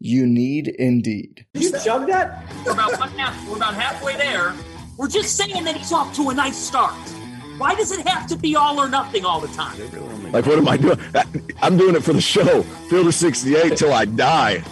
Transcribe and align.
You 0.00 0.26
need 0.26 0.68
Indeed. 0.68 1.46
Did 1.54 1.62
you 1.62 1.72
chug 1.84 2.06
that? 2.08 2.44
We're 2.64 2.72
about 2.72 2.98
one 2.98 3.10
half. 3.10 3.48
We're 3.48 3.56
about 3.56 3.74
halfway 3.74 4.16
there. 4.16 4.54
We're 4.98 5.08
just 5.08 5.36
saying 5.36 5.64
that 5.64 5.76
he's 5.76 5.92
off 5.92 6.14
to 6.16 6.30
a 6.30 6.34
nice 6.34 6.56
start. 6.56 6.94
Why 7.58 7.74
does 7.74 7.92
it 7.92 8.06
have 8.08 8.26
to 8.28 8.36
be 8.36 8.56
all 8.56 8.80
or 8.80 8.88
nothing 8.88 9.24
all 9.24 9.40
the 9.40 9.48
time? 9.48 9.78
Like, 10.32 10.46
what 10.46 10.58
am 10.58 10.68
I 10.68 10.76
doing? 10.76 10.98
I'm 11.62 11.76
doing 11.76 11.94
it 11.94 12.02
for 12.02 12.12
the 12.12 12.20
show. 12.20 12.62
Field 12.62 13.06
of 13.06 13.14
68 13.14 13.76
till 13.76 13.92
I 13.92 14.04
die. 14.04 14.62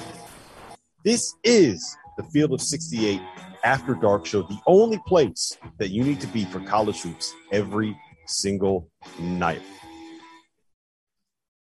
This 1.04 1.34
is 1.44 1.96
the 2.16 2.24
Field 2.24 2.52
of 2.52 2.60
68 2.60 3.20
After 3.64 3.94
Dark 3.94 4.26
Show, 4.26 4.42
the 4.42 4.58
only 4.66 5.00
place 5.06 5.56
that 5.78 5.90
you 5.90 6.02
need 6.02 6.20
to 6.20 6.26
be 6.28 6.44
for 6.44 6.60
college 6.60 7.00
hoops 7.00 7.32
every 7.52 7.96
single 8.26 8.88
night. 9.18 9.62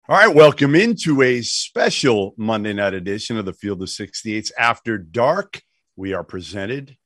All 0.08 0.16
right, 0.16 0.32
welcome 0.32 0.76
into 0.76 1.20
a 1.20 1.42
special 1.42 2.32
Monday 2.36 2.72
night 2.72 2.94
edition 2.94 3.38
of 3.38 3.44
the 3.44 3.52
Field 3.52 3.82
of 3.82 3.88
68s 3.88 4.52
After 4.56 4.98
Dark. 4.98 5.60
We 5.96 6.12
are 6.12 6.22
presented 6.22 6.96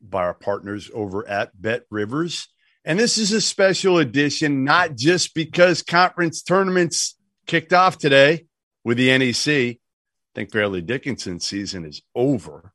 by 0.00 0.24
our 0.24 0.34
partners 0.34 0.90
over 0.92 1.28
at 1.28 1.52
Bet 1.62 1.84
Rivers. 1.92 2.48
And 2.84 2.98
this 2.98 3.18
is 3.18 3.30
a 3.30 3.40
special 3.40 3.98
edition, 3.98 4.64
not 4.64 4.96
just 4.96 5.32
because 5.32 5.82
conference 5.82 6.42
tournaments 6.42 7.16
kicked 7.46 7.72
off 7.72 7.98
today 7.98 8.46
with 8.82 8.96
the 8.98 9.16
NEC. 9.16 9.46
I 9.46 9.78
think 10.34 10.50
Fairleigh 10.50 10.80
Dickinson's 10.80 11.46
season 11.46 11.84
is 11.84 12.02
over, 12.16 12.72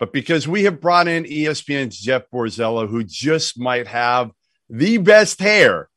but 0.00 0.12
because 0.12 0.48
we 0.48 0.64
have 0.64 0.80
brought 0.80 1.06
in 1.06 1.22
ESPN's 1.22 1.96
Jeff 1.96 2.24
Borzello, 2.34 2.88
who 2.88 3.04
just 3.04 3.56
might 3.56 3.86
have 3.86 4.32
the 4.68 4.98
best 4.98 5.38
hair 5.38 5.90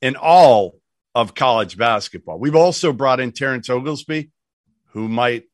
in 0.00 0.14
all 0.14 0.76
of 1.14 1.34
college 1.34 1.76
basketball. 1.76 2.38
We've 2.38 2.56
also 2.56 2.92
brought 2.92 3.20
in 3.20 3.32
Terrence 3.32 3.68
Oglesby, 3.68 4.30
who 4.92 5.08
might, 5.08 5.44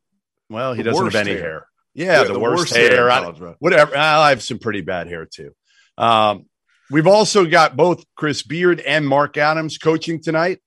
well, 0.48 0.72
he 0.72 0.82
the 0.82 0.90
doesn't 0.90 1.06
have 1.06 1.14
any 1.14 1.32
hair. 1.32 1.40
hair. 1.40 1.66
Yeah, 1.94 2.04
yeah, 2.04 2.24
the, 2.24 2.32
the 2.34 2.38
worst, 2.38 2.60
worst, 2.60 2.76
hair. 2.76 2.90
hair 2.90 3.10
I, 3.10 3.54
whatever. 3.58 3.96
I 3.96 4.28
have 4.28 4.42
some 4.42 4.58
pretty 4.58 4.82
bad 4.82 5.08
hair 5.08 5.26
too. 5.26 5.52
Um, 5.96 6.46
we've 6.90 7.08
also 7.08 7.44
got 7.44 7.76
both 7.76 8.04
Chris 8.14 8.42
Beard 8.42 8.78
and 8.80 9.06
Mark 9.06 9.36
Adams 9.36 9.78
coaching 9.78 10.22
tonight. 10.22 10.60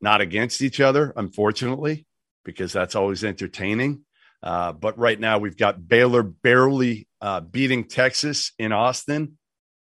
Not 0.00 0.20
against 0.20 0.62
each 0.62 0.80
other, 0.80 1.12
unfortunately, 1.16 2.06
because 2.44 2.72
that's 2.72 2.94
always 2.94 3.24
entertaining. 3.24 4.04
Uh, 4.42 4.72
but 4.72 4.96
right 4.98 5.18
now, 5.18 5.38
we've 5.38 5.56
got 5.56 5.86
Baylor 5.86 6.22
barely 6.22 7.06
uh, 7.20 7.40
beating 7.40 7.84
Texas 7.84 8.52
in 8.58 8.72
Austin 8.72 9.36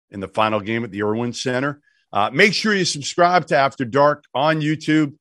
in 0.10 0.20
the 0.20 0.28
final 0.28 0.60
game 0.62 0.84
at 0.84 0.90
the 0.90 1.04
Erwin 1.04 1.34
Center. 1.34 1.82
Uh, 2.12 2.30
make 2.34 2.54
sure 2.54 2.74
you 2.74 2.86
subscribe 2.86 3.46
to 3.48 3.58
After 3.58 3.86
Dark 3.86 4.24
on 4.34 4.62
YouTube. 4.62 5.16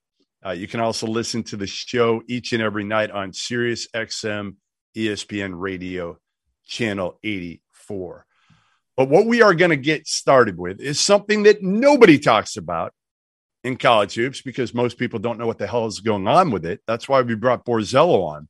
Uh, 0.44 0.52
you 0.52 0.66
can 0.66 0.80
also 0.80 1.06
listen 1.06 1.42
to 1.44 1.56
the 1.56 1.66
show 1.66 2.22
each 2.28 2.52
and 2.52 2.62
every 2.62 2.84
night 2.84 3.10
on 3.10 3.32
Sirius 3.32 3.88
XM 3.94 4.56
ESPN 4.96 5.52
Radio 5.54 6.18
Channel 6.66 7.18
84. 7.22 8.24
But 8.96 9.08
what 9.08 9.26
we 9.26 9.42
are 9.42 9.54
going 9.54 9.70
to 9.70 9.76
get 9.76 10.06
started 10.06 10.58
with 10.58 10.80
is 10.80 10.98
something 10.98 11.44
that 11.44 11.62
nobody 11.62 12.18
talks 12.18 12.56
about 12.56 12.92
in 13.64 13.76
college 13.76 14.14
hoops 14.14 14.40
because 14.40 14.74
most 14.74 14.98
people 14.98 15.18
don't 15.18 15.38
know 15.38 15.46
what 15.46 15.58
the 15.58 15.66
hell 15.66 15.86
is 15.86 16.00
going 16.00 16.26
on 16.26 16.50
with 16.50 16.64
it. 16.64 16.80
That's 16.86 17.08
why 17.08 17.20
we 17.22 17.34
brought 17.34 17.64
Borzello 17.64 18.24
on 18.24 18.48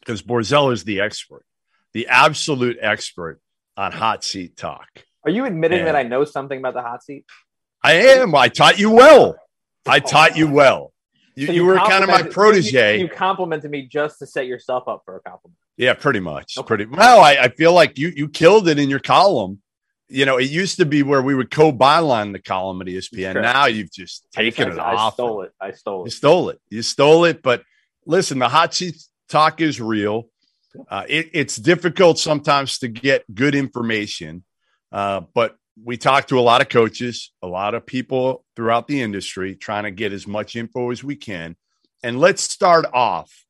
because 0.00 0.22
Borzello 0.22 0.72
is 0.72 0.84
the 0.84 1.00
expert, 1.00 1.44
the 1.92 2.08
absolute 2.08 2.78
expert 2.80 3.40
on 3.76 3.92
hot 3.92 4.24
seat 4.24 4.56
talk. 4.56 4.88
Are 5.26 5.30
you 5.30 5.44
admitting 5.44 5.80
and 5.80 5.88
that 5.88 5.96
I 5.96 6.04
know 6.04 6.24
something 6.24 6.58
about 6.58 6.74
the 6.74 6.82
hot 6.82 7.02
seat? 7.02 7.24
I 7.82 7.94
am. 7.94 8.34
I 8.34 8.48
taught 8.48 8.78
you 8.78 8.90
well. 8.90 9.36
I 9.84 9.98
taught 9.98 10.36
you 10.36 10.48
well. 10.48 10.92
You, 11.34 11.46
so 11.48 11.52
you, 11.52 11.62
you 11.62 11.66
were 11.66 11.76
kind 11.76 12.02
of 12.02 12.08
my 12.08 12.22
protege. 12.22 12.98
You, 12.98 13.04
you, 13.04 13.08
complimented 13.08 13.70
me 13.70 13.82
just 13.82 14.20
to 14.20 14.26
set 14.26 14.46
yourself 14.46 14.88
up 14.88 15.02
for 15.04 15.16
a 15.16 15.20
compliment. 15.20 15.58
Yeah, 15.76 15.94
pretty 15.94 16.20
much. 16.20 16.56
Okay. 16.56 16.66
Pretty 16.66 16.86
well. 16.86 17.20
I, 17.20 17.32
I, 17.32 17.48
feel 17.48 17.74
like 17.74 17.98
you 17.98 18.08
you 18.08 18.28
killed 18.28 18.68
it 18.68 18.78
in 18.78 18.88
your 18.88 19.00
column. 19.00 19.60
You 20.08 20.24
know, 20.24 20.38
it 20.38 20.48
used 20.48 20.78
to 20.78 20.86
be 20.86 21.02
where 21.02 21.20
we 21.20 21.34
would 21.34 21.50
co-byline 21.50 22.32
the 22.32 22.38
column 22.38 22.80
at 22.80 22.86
ESPN. 22.86 23.32
Sure. 23.32 23.42
Now 23.42 23.66
you've 23.66 23.92
just 23.92 24.26
taken 24.32 24.70
it 24.70 24.78
I 24.78 24.94
off. 24.94 25.12
I 25.12 25.14
stole 25.14 25.42
it. 25.42 25.52
I 25.60 25.72
stole 25.72 26.02
it. 26.02 26.04
You 26.06 26.10
stole 26.10 26.48
it. 26.48 26.60
You 26.70 26.82
stole 26.82 27.24
it. 27.24 27.42
But 27.42 27.64
listen, 28.06 28.38
the 28.38 28.48
hot 28.48 28.72
seat 28.72 28.96
talk 29.28 29.60
is 29.60 29.80
real. 29.80 30.30
Uh, 30.88 31.04
it, 31.08 31.30
it's 31.34 31.56
difficult 31.56 32.18
sometimes 32.18 32.78
to 32.78 32.88
get 32.88 33.24
good 33.34 33.54
information. 33.54 34.44
Uh, 34.96 35.20
but 35.34 35.58
we 35.84 35.98
talk 35.98 36.28
to 36.28 36.38
a 36.38 36.40
lot 36.40 36.62
of 36.62 36.70
coaches, 36.70 37.30
a 37.42 37.46
lot 37.46 37.74
of 37.74 37.84
people 37.84 38.46
throughout 38.56 38.88
the 38.88 39.02
industry, 39.02 39.54
trying 39.54 39.84
to 39.84 39.90
get 39.90 40.10
as 40.10 40.26
much 40.26 40.56
info 40.56 40.90
as 40.90 41.04
we 41.04 41.14
can. 41.16 41.54
And 42.02 42.18
let's 42.18 42.40
start 42.40 42.86
off. 42.94 43.44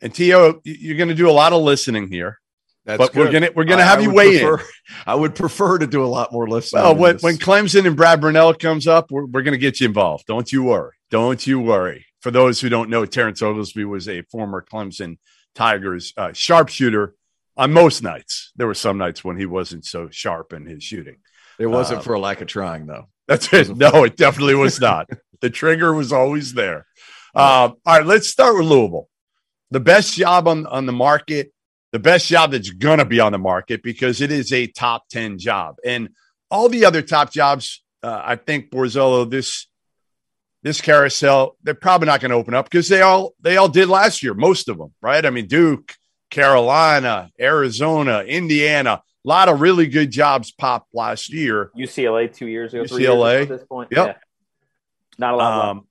And 0.00 0.14
Tio, 0.14 0.62
you're 0.64 0.96
going 0.96 1.10
to 1.10 1.14
do 1.14 1.28
a 1.28 1.30
lot 1.30 1.52
of 1.52 1.60
listening 1.60 2.08
here. 2.08 2.38
That's 2.86 2.96
but 2.96 3.12
good. 3.12 3.26
we're 3.26 3.32
gonna 3.32 3.50
we're 3.54 3.64
gonna 3.64 3.82
I, 3.82 3.86
have 3.86 4.00
I 4.00 4.02
you 4.02 4.12
weigh 4.12 4.40
prefer, 4.40 4.58
in. 4.58 4.66
I 5.06 5.14
would 5.14 5.36
prefer 5.36 5.78
to 5.78 5.86
do 5.86 6.02
a 6.02 6.06
lot 6.06 6.32
more 6.32 6.48
listening. 6.48 6.82
Well, 6.82 6.96
when, 6.96 7.18
when 7.18 7.36
Clemson 7.36 7.86
and 7.86 7.96
Brad 7.96 8.20
Brownell 8.20 8.54
comes 8.54 8.88
up, 8.88 9.12
we're, 9.12 9.26
we're 9.26 9.42
gonna 9.42 9.56
get 9.56 9.78
you 9.78 9.86
involved. 9.86 10.26
Don't 10.26 10.50
you 10.50 10.64
worry. 10.64 10.96
Don't 11.08 11.46
you 11.46 11.60
worry. 11.60 12.06
For 12.22 12.32
those 12.32 12.60
who 12.60 12.68
don't 12.68 12.90
know, 12.90 13.06
Terrence 13.06 13.40
Oglesby 13.40 13.84
was 13.84 14.08
a 14.08 14.22
former 14.22 14.66
Clemson 14.68 15.18
Tigers 15.54 16.12
uh, 16.16 16.32
sharpshooter 16.32 17.14
on 17.56 17.72
most 17.72 18.02
nights. 18.02 18.52
There 18.56 18.66
were 18.66 18.74
some 18.74 18.98
nights 18.98 19.22
when 19.24 19.38
he 19.38 19.46
wasn't 19.46 19.84
so 19.84 20.08
sharp 20.10 20.52
in 20.52 20.66
his 20.66 20.82
shooting. 20.82 21.16
It 21.58 21.66
wasn't 21.66 21.98
um, 21.98 22.04
for 22.04 22.14
a 22.14 22.20
lack 22.20 22.40
of 22.40 22.48
trying, 22.48 22.86
though. 22.86 23.08
That's 23.28 23.52
it. 23.52 23.76
No, 23.76 24.04
it 24.04 24.16
definitely 24.16 24.54
was 24.54 24.80
not. 24.80 25.08
the 25.40 25.50
trigger 25.50 25.92
was 25.92 26.12
always 26.12 26.54
there. 26.54 26.86
Um, 27.34 27.74
all 27.86 27.98
right, 27.98 28.06
let's 28.06 28.28
start 28.28 28.56
with 28.56 28.66
Louisville. 28.66 29.08
The 29.70 29.80
best 29.80 30.14
job 30.14 30.48
on, 30.48 30.66
on 30.66 30.86
the 30.86 30.92
market, 30.92 31.52
the 31.92 31.98
best 31.98 32.26
job 32.26 32.52
that's 32.52 32.70
going 32.70 32.98
to 32.98 33.04
be 33.04 33.20
on 33.20 33.32
the 33.32 33.38
market 33.38 33.82
because 33.82 34.20
it 34.20 34.30
is 34.30 34.52
a 34.52 34.66
top 34.66 35.08
10 35.08 35.38
job. 35.38 35.76
And 35.84 36.10
all 36.50 36.68
the 36.68 36.84
other 36.84 37.00
top 37.00 37.32
jobs, 37.32 37.82
uh, 38.02 38.20
I 38.22 38.36
think 38.36 38.70
Borzello, 38.70 39.28
this 39.30 39.66
this 40.62 40.80
carousel, 40.80 41.56
they're 41.64 41.74
probably 41.74 42.06
not 42.06 42.20
going 42.20 42.30
to 42.30 42.36
open 42.36 42.54
up 42.54 42.66
because 42.66 42.88
they 42.88 43.00
all 43.00 43.34
they 43.40 43.56
all 43.56 43.68
did 43.68 43.88
last 43.88 44.22
year, 44.22 44.34
most 44.34 44.68
of 44.68 44.78
them, 44.78 44.92
right? 45.00 45.24
I 45.24 45.30
mean, 45.30 45.46
Duke, 45.48 45.94
Carolina, 46.32 47.30
Arizona, 47.38 48.20
Indiana, 48.22 49.02
a 49.24 49.28
lot 49.28 49.48
of 49.48 49.60
really 49.60 49.86
good 49.86 50.10
jobs 50.10 50.50
popped 50.50 50.92
last 50.94 51.32
year. 51.32 51.70
UCLA 51.78 52.34
two 52.34 52.48
years 52.48 52.74
ago. 52.74 52.84
UCLA 52.84 53.34
years 53.34 53.50
at 53.50 53.58
this 53.58 53.66
point. 53.68 53.90
Yep. 53.92 54.06
Yeah. 54.06 54.14
Not 55.18 55.34
a 55.34 55.36
lot. 55.36 55.68
Um, 55.68 55.86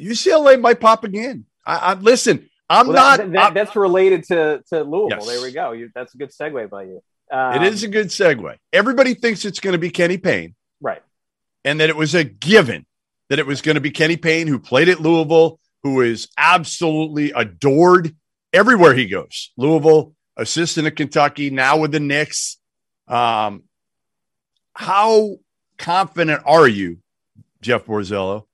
UCLA 0.00 0.60
might 0.60 0.80
pop 0.80 1.04
again. 1.04 1.44
I, 1.64 1.76
I 1.76 1.94
listen. 1.94 2.48
I'm 2.68 2.88
well, 2.88 2.96
not. 2.96 3.18
That, 3.18 3.32
that, 3.32 3.54
that's 3.54 3.76
related 3.76 4.24
to 4.24 4.64
to 4.70 4.82
Louisville. 4.82 5.18
Yes. 5.20 5.26
There 5.26 5.42
we 5.42 5.52
go. 5.52 5.72
You, 5.72 5.90
that's 5.94 6.14
a 6.14 6.18
good 6.18 6.30
segue 6.30 6.70
by 6.70 6.84
you. 6.84 7.02
Um, 7.30 7.62
it 7.62 7.62
is 7.62 7.82
a 7.84 7.88
good 7.88 8.06
segue. 8.06 8.56
Everybody 8.72 9.12
thinks 9.12 9.44
it's 9.44 9.60
going 9.60 9.72
to 9.72 9.78
be 9.78 9.90
Kenny 9.90 10.16
Payne, 10.16 10.54
right? 10.80 11.02
And 11.64 11.80
that 11.80 11.90
it 11.90 11.96
was 11.96 12.14
a 12.14 12.24
given 12.24 12.86
that 13.28 13.38
it 13.38 13.46
was 13.46 13.60
going 13.60 13.74
to 13.74 13.80
be 13.80 13.90
Kenny 13.90 14.16
Payne, 14.16 14.46
who 14.46 14.58
played 14.58 14.88
at 14.88 15.00
Louisville, 15.00 15.60
who 15.82 16.00
is 16.00 16.28
absolutely 16.38 17.32
adored 17.32 18.16
everywhere 18.54 18.94
he 18.94 19.06
goes. 19.06 19.52
Louisville, 19.56 20.14
assistant 20.36 20.86
at 20.86 20.96
Kentucky, 20.96 21.50
now 21.50 21.76
with 21.76 21.92
the 21.92 22.00
Knicks. 22.00 22.58
Um, 23.08 23.64
how 24.72 25.36
confident 25.76 26.42
are 26.46 26.66
you, 26.66 26.98
Jeff 27.60 27.84
Borzello, 27.84 28.44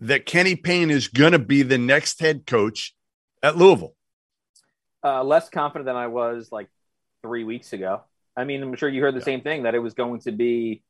that 0.00 0.24
Kenny 0.24 0.56
Payne 0.56 0.90
is 0.90 1.08
going 1.08 1.32
to 1.32 1.38
be 1.38 1.62
the 1.62 1.78
next 1.78 2.20
head 2.20 2.46
coach 2.46 2.94
at 3.42 3.56
Louisville? 3.56 3.94
Uh, 5.04 5.24
less 5.24 5.48
confident 5.48 5.86
than 5.86 5.96
I 5.96 6.06
was 6.06 6.50
like 6.50 6.68
three 7.22 7.44
weeks 7.44 7.72
ago. 7.72 8.02
I 8.36 8.44
mean, 8.44 8.62
I'm 8.62 8.74
sure 8.76 8.88
you 8.88 9.02
heard 9.02 9.14
the 9.14 9.20
yeah. 9.20 9.24
same 9.24 9.40
thing 9.42 9.64
that 9.64 9.74
it 9.74 9.80
was 9.80 9.94
going 9.94 10.20
to 10.20 10.32
be 10.32 10.82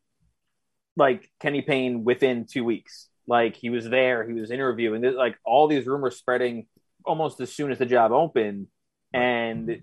like 0.97 1.31
Kenny 1.41 1.63
Payne 1.63 2.05
within 2.05 2.47
two 2.47 2.65
weeks. 2.65 3.09
Like 3.27 3.57
he 3.57 3.71
was 3.71 3.89
there, 3.89 4.27
he 4.27 4.35
was 4.35 4.51
interviewing. 4.51 5.03
Like 5.03 5.37
all 5.45 5.69
these 5.69 5.87
rumors 5.87 6.17
spreading 6.17 6.67
almost 7.05 7.41
as 7.41 7.53
soon 7.53 7.71
as 7.73 7.79
the 7.79 7.87
job 7.87 8.13
opened, 8.13 8.69
and 9.13 9.83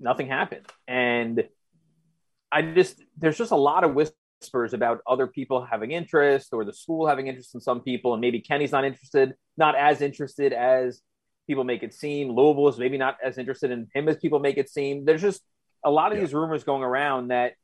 nothing 0.00 0.28
happened. 0.28 0.66
And 0.86 1.48
I 2.50 2.62
just 2.62 3.02
there's 3.18 3.38
just 3.38 3.52
a 3.52 3.56
lot 3.56 3.84
of 3.84 3.94
whispers 3.94 4.74
about 4.74 5.00
other 5.06 5.26
people 5.26 5.64
having 5.64 5.92
interest 5.92 6.48
or 6.52 6.64
the 6.64 6.72
school 6.72 7.06
having 7.06 7.26
interest 7.28 7.54
in 7.54 7.60
some 7.60 7.80
people, 7.80 8.12
and 8.12 8.20
maybe 8.20 8.40
Kenny's 8.40 8.72
not 8.72 8.84
interested, 8.84 9.34
not 9.56 9.76
as 9.76 10.00
interested 10.00 10.52
as 10.52 11.00
people 11.46 11.64
make 11.64 11.82
it 11.82 11.94
seem. 11.94 12.30
Louisville 12.30 12.68
is 12.68 12.78
maybe 12.78 12.98
not 12.98 13.16
as 13.24 13.38
interested 13.38 13.70
in 13.70 13.88
him 13.94 14.08
as 14.08 14.16
people 14.16 14.38
make 14.38 14.58
it 14.58 14.68
seem. 14.68 15.04
There's 15.04 15.22
just 15.22 15.42
a 15.84 15.90
lot 15.90 16.12
of 16.12 16.18
yeah. 16.18 16.24
these 16.24 16.34
rumors 16.34 16.64
going 16.64 16.82
around 16.82 17.28
that, 17.28 17.54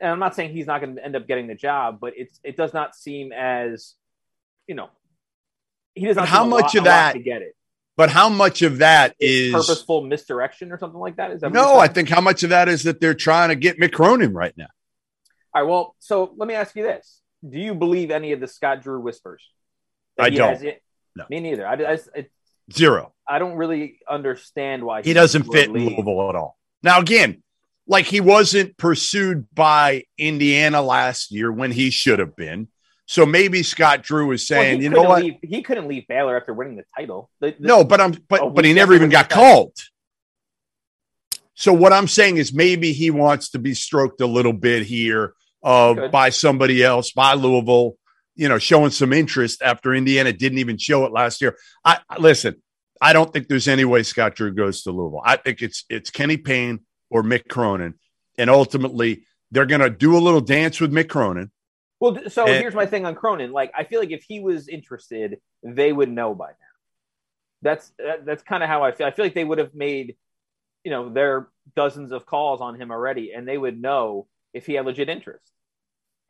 and 0.00 0.10
I'm 0.10 0.18
not 0.18 0.34
saying 0.34 0.52
he's 0.52 0.66
not 0.66 0.80
going 0.80 0.96
to 0.96 1.04
end 1.04 1.16
up 1.16 1.26
getting 1.26 1.46
the 1.46 1.54
job, 1.54 1.98
but 2.00 2.14
it's 2.16 2.38
it 2.44 2.56
does 2.56 2.72
not 2.72 2.94
seem 2.94 3.32
as, 3.32 3.94
you 4.66 4.74
know, 4.74 4.88
he 5.94 6.06
does 6.06 6.16
not. 6.16 6.28
How 6.28 6.44
much 6.46 6.62
lot, 6.62 6.76
of 6.76 6.84
that 6.84 7.12
to 7.14 7.18
get 7.18 7.42
it? 7.42 7.54
But 7.98 8.10
how 8.10 8.28
much 8.28 8.62
of 8.62 8.78
that 8.78 9.16
is 9.18 9.52
purposeful 9.52 10.02
misdirection 10.02 10.70
or 10.70 10.78
something 10.78 11.00
like 11.00 11.16
that? 11.16 11.32
Is 11.32 11.40
that 11.40 11.52
no? 11.52 11.80
I 11.80 11.88
think 11.88 12.08
how 12.08 12.20
much 12.20 12.44
of 12.44 12.50
that 12.50 12.68
is 12.68 12.84
that 12.84 13.00
they're 13.00 13.12
trying 13.12 13.48
to 13.48 13.56
get 13.56 13.76
Mick 13.76 13.90
Cronin 13.90 14.32
right 14.32 14.56
now. 14.56 14.68
All 15.52 15.62
right. 15.62 15.68
Well, 15.68 15.96
so 15.98 16.32
let 16.36 16.46
me 16.46 16.54
ask 16.54 16.76
you 16.76 16.84
this: 16.84 17.20
Do 17.46 17.58
you 17.58 17.74
believe 17.74 18.12
any 18.12 18.30
of 18.30 18.38
the 18.38 18.46
Scott 18.46 18.82
Drew 18.82 19.00
whispers? 19.00 19.42
I 20.16 20.30
don't. 20.30 20.62
No. 21.16 21.24
Me 21.28 21.40
neither. 21.40 21.66
I, 21.66 21.72
I, 21.72 21.98
it, 22.14 22.30
Zero. 22.72 23.12
I 23.28 23.40
don't 23.40 23.56
really 23.56 23.98
understand 24.08 24.84
why 24.84 25.02
he, 25.02 25.10
he 25.10 25.14
doesn't 25.14 25.50
fit 25.50 25.68
Louisville 25.68 26.28
at 26.28 26.36
all. 26.36 26.56
Now, 26.84 27.00
again, 27.00 27.42
like 27.88 28.04
he 28.04 28.20
wasn't 28.20 28.76
pursued 28.76 29.48
by 29.52 30.04
Indiana 30.16 30.82
last 30.82 31.32
year 31.32 31.50
when 31.50 31.72
he 31.72 31.90
should 31.90 32.20
have 32.20 32.36
been. 32.36 32.68
So 33.08 33.24
maybe 33.24 33.62
Scott 33.62 34.02
Drew 34.02 34.32
is 34.32 34.46
saying, 34.46 34.76
well, 34.76 34.82
you 34.82 34.90
know 34.90 35.02
what? 35.02 35.22
Leave, 35.22 35.36
he 35.42 35.62
couldn't 35.62 35.88
leave 35.88 36.06
Baylor 36.08 36.36
after 36.36 36.52
winning 36.52 36.76
the 36.76 36.84
title. 36.94 37.30
The, 37.40 37.56
the, 37.58 37.66
no, 37.66 37.82
but 37.82 38.02
I'm 38.02 38.12
but 38.28 38.54
but 38.54 38.66
he 38.66 38.74
never 38.74 38.92
even 38.92 39.08
got 39.08 39.30
called. 39.30 39.72
So 41.54 41.72
what 41.72 41.94
I'm 41.94 42.06
saying 42.06 42.36
is 42.36 42.52
maybe 42.52 42.92
he 42.92 43.10
wants 43.10 43.48
to 43.52 43.58
be 43.58 43.72
stroked 43.72 44.20
a 44.20 44.26
little 44.26 44.52
bit 44.52 44.82
here 44.82 45.32
uh, 45.62 46.08
by 46.08 46.28
somebody 46.28 46.84
else, 46.84 47.10
by 47.10 47.32
Louisville, 47.32 47.96
you 48.36 48.46
know, 48.46 48.58
showing 48.58 48.90
some 48.90 49.14
interest 49.14 49.62
after 49.62 49.94
Indiana 49.94 50.34
didn't 50.34 50.58
even 50.58 50.76
show 50.76 51.06
it 51.06 51.10
last 51.10 51.40
year. 51.40 51.56
I 51.86 52.00
listen, 52.18 52.62
I 53.00 53.14
don't 53.14 53.32
think 53.32 53.48
there's 53.48 53.68
any 53.68 53.86
way 53.86 54.02
Scott 54.02 54.34
Drew 54.34 54.52
goes 54.52 54.82
to 54.82 54.90
Louisville. 54.90 55.22
I 55.24 55.36
think 55.36 55.62
it's 55.62 55.86
it's 55.88 56.10
Kenny 56.10 56.36
Payne 56.36 56.80
or 57.08 57.22
Mick 57.22 57.48
Cronin, 57.48 57.94
and 58.36 58.50
ultimately 58.50 59.24
they're 59.50 59.64
going 59.64 59.80
to 59.80 59.88
do 59.88 60.14
a 60.14 60.20
little 60.20 60.42
dance 60.42 60.78
with 60.78 60.92
Mick 60.92 61.08
Cronin. 61.08 61.50
Well, 62.00 62.18
so 62.28 62.46
and, 62.46 62.60
here's 62.60 62.74
my 62.74 62.86
thing 62.86 63.04
on 63.04 63.14
Cronin. 63.14 63.52
Like, 63.52 63.72
I 63.76 63.84
feel 63.84 64.00
like 64.00 64.10
if 64.10 64.24
he 64.26 64.40
was 64.40 64.68
interested, 64.68 65.40
they 65.62 65.92
would 65.92 66.10
know 66.10 66.34
by 66.34 66.48
now. 66.48 66.54
That's 67.62 67.92
that, 67.98 68.24
that's 68.24 68.42
kind 68.42 68.62
of 68.62 68.68
how 68.68 68.84
I 68.84 68.92
feel. 68.92 69.06
I 69.06 69.10
feel 69.10 69.24
like 69.24 69.34
they 69.34 69.44
would 69.44 69.58
have 69.58 69.74
made, 69.74 70.16
you 70.84 70.92
know, 70.92 71.08
their 71.08 71.48
dozens 71.74 72.12
of 72.12 72.24
calls 72.24 72.60
on 72.60 72.80
him 72.80 72.90
already, 72.90 73.32
and 73.32 73.48
they 73.48 73.58
would 73.58 73.80
know 73.80 74.28
if 74.54 74.66
he 74.66 74.74
had 74.74 74.86
legit 74.86 75.08
interest. 75.08 75.52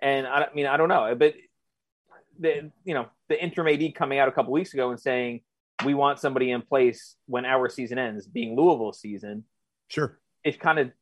And 0.00 0.26
I, 0.26 0.44
I 0.44 0.54
mean, 0.54 0.66
I 0.66 0.76
don't 0.78 0.88
know, 0.88 1.14
but 1.14 1.34
the 2.38 2.70
you 2.84 2.94
know 2.94 3.08
the 3.28 3.42
interim 3.42 3.68
AD 3.68 3.94
coming 3.94 4.18
out 4.18 4.28
a 4.28 4.32
couple 4.32 4.52
weeks 4.52 4.72
ago 4.72 4.90
and 4.90 4.98
saying 4.98 5.40
we 5.84 5.94
want 5.94 6.18
somebody 6.18 6.50
in 6.50 6.62
place 6.62 7.16
when 7.26 7.44
our 7.44 7.68
season 7.68 7.98
ends, 7.98 8.26
being 8.26 8.56
Louisville 8.56 8.92
season. 8.92 9.44
Sure, 9.88 10.18
it 10.44 10.58
kind 10.60 10.78
of 10.78 10.92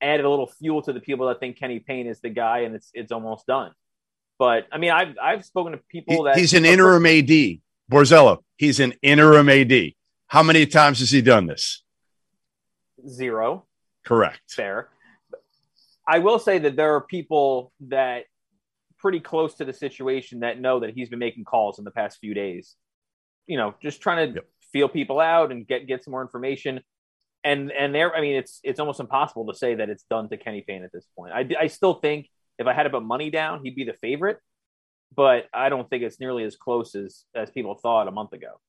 added 0.00 0.26
a 0.26 0.30
little 0.30 0.46
fuel 0.46 0.82
to 0.82 0.92
the 0.92 1.00
people 1.00 1.28
that 1.28 1.40
think 1.40 1.58
Kenny 1.58 1.78
Payne 1.78 2.06
is 2.06 2.20
the 2.20 2.30
guy, 2.30 2.60
and 2.60 2.74
it's 2.74 2.90
it's 2.92 3.12
almost 3.12 3.46
done. 3.46 3.72
But 4.38 4.66
I 4.70 4.78
mean, 4.78 4.90
I've 4.90 5.16
I've 5.22 5.44
spoken 5.44 5.72
to 5.72 5.78
people 5.88 6.24
that 6.24 6.36
he's 6.36 6.54
an 6.54 6.64
interim 6.64 7.06
AD. 7.06 7.60
Borzello, 7.90 8.38
he's 8.56 8.80
an 8.80 8.94
interim 9.02 9.48
AD. 9.48 9.92
How 10.28 10.42
many 10.42 10.66
times 10.66 10.98
has 11.00 11.10
he 11.10 11.22
done 11.22 11.46
this? 11.46 11.82
Zero. 13.08 13.64
Correct. 14.04 14.40
Fair. 14.48 14.88
I 16.06 16.18
will 16.18 16.38
say 16.38 16.58
that 16.58 16.76
there 16.76 16.94
are 16.94 17.00
people 17.00 17.72
that 17.88 18.24
pretty 18.98 19.20
close 19.20 19.54
to 19.54 19.64
the 19.64 19.72
situation 19.72 20.40
that 20.40 20.60
know 20.60 20.80
that 20.80 20.94
he's 20.94 21.08
been 21.08 21.18
making 21.18 21.44
calls 21.44 21.78
in 21.78 21.84
the 21.84 21.90
past 21.90 22.18
few 22.18 22.34
days. 22.34 22.76
You 23.46 23.56
know, 23.56 23.74
just 23.82 24.00
trying 24.00 24.28
to 24.28 24.34
yep. 24.36 24.44
feel 24.72 24.88
people 24.88 25.20
out 25.20 25.50
and 25.50 25.66
get 25.66 25.86
get 25.86 26.04
some 26.04 26.12
more 26.12 26.22
information. 26.22 26.80
And 27.44 27.70
and 27.72 27.94
there, 27.94 28.14
I 28.14 28.20
mean, 28.20 28.36
it's 28.36 28.60
it's 28.64 28.80
almost 28.80 29.00
impossible 29.00 29.46
to 29.46 29.54
say 29.54 29.76
that 29.76 29.88
it's 29.88 30.04
done 30.10 30.28
to 30.28 30.36
Kenny 30.36 30.64
Payne 30.66 30.82
at 30.82 30.92
this 30.92 31.06
point. 31.16 31.32
I 31.32 31.48
I 31.58 31.66
still 31.68 31.94
think 31.94 32.28
if 32.58 32.66
I 32.66 32.72
had 32.72 32.84
to 32.84 32.90
put 32.90 33.02
money 33.02 33.30
down, 33.30 33.62
he'd 33.62 33.74
be 33.74 33.84
the 33.84 33.92
favorite, 33.94 34.38
but 35.14 35.46
I 35.52 35.68
don't 35.68 35.88
think 35.88 36.02
it's 36.02 36.20
nearly 36.20 36.44
as 36.44 36.56
close 36.56 36.94
as 36.94 37.24
as 37.34 37.50
people 37.50 37.74
thought 37.74 38.08
a 38.08 38.10
month 38.10 38.32
ago. 38.32 38.60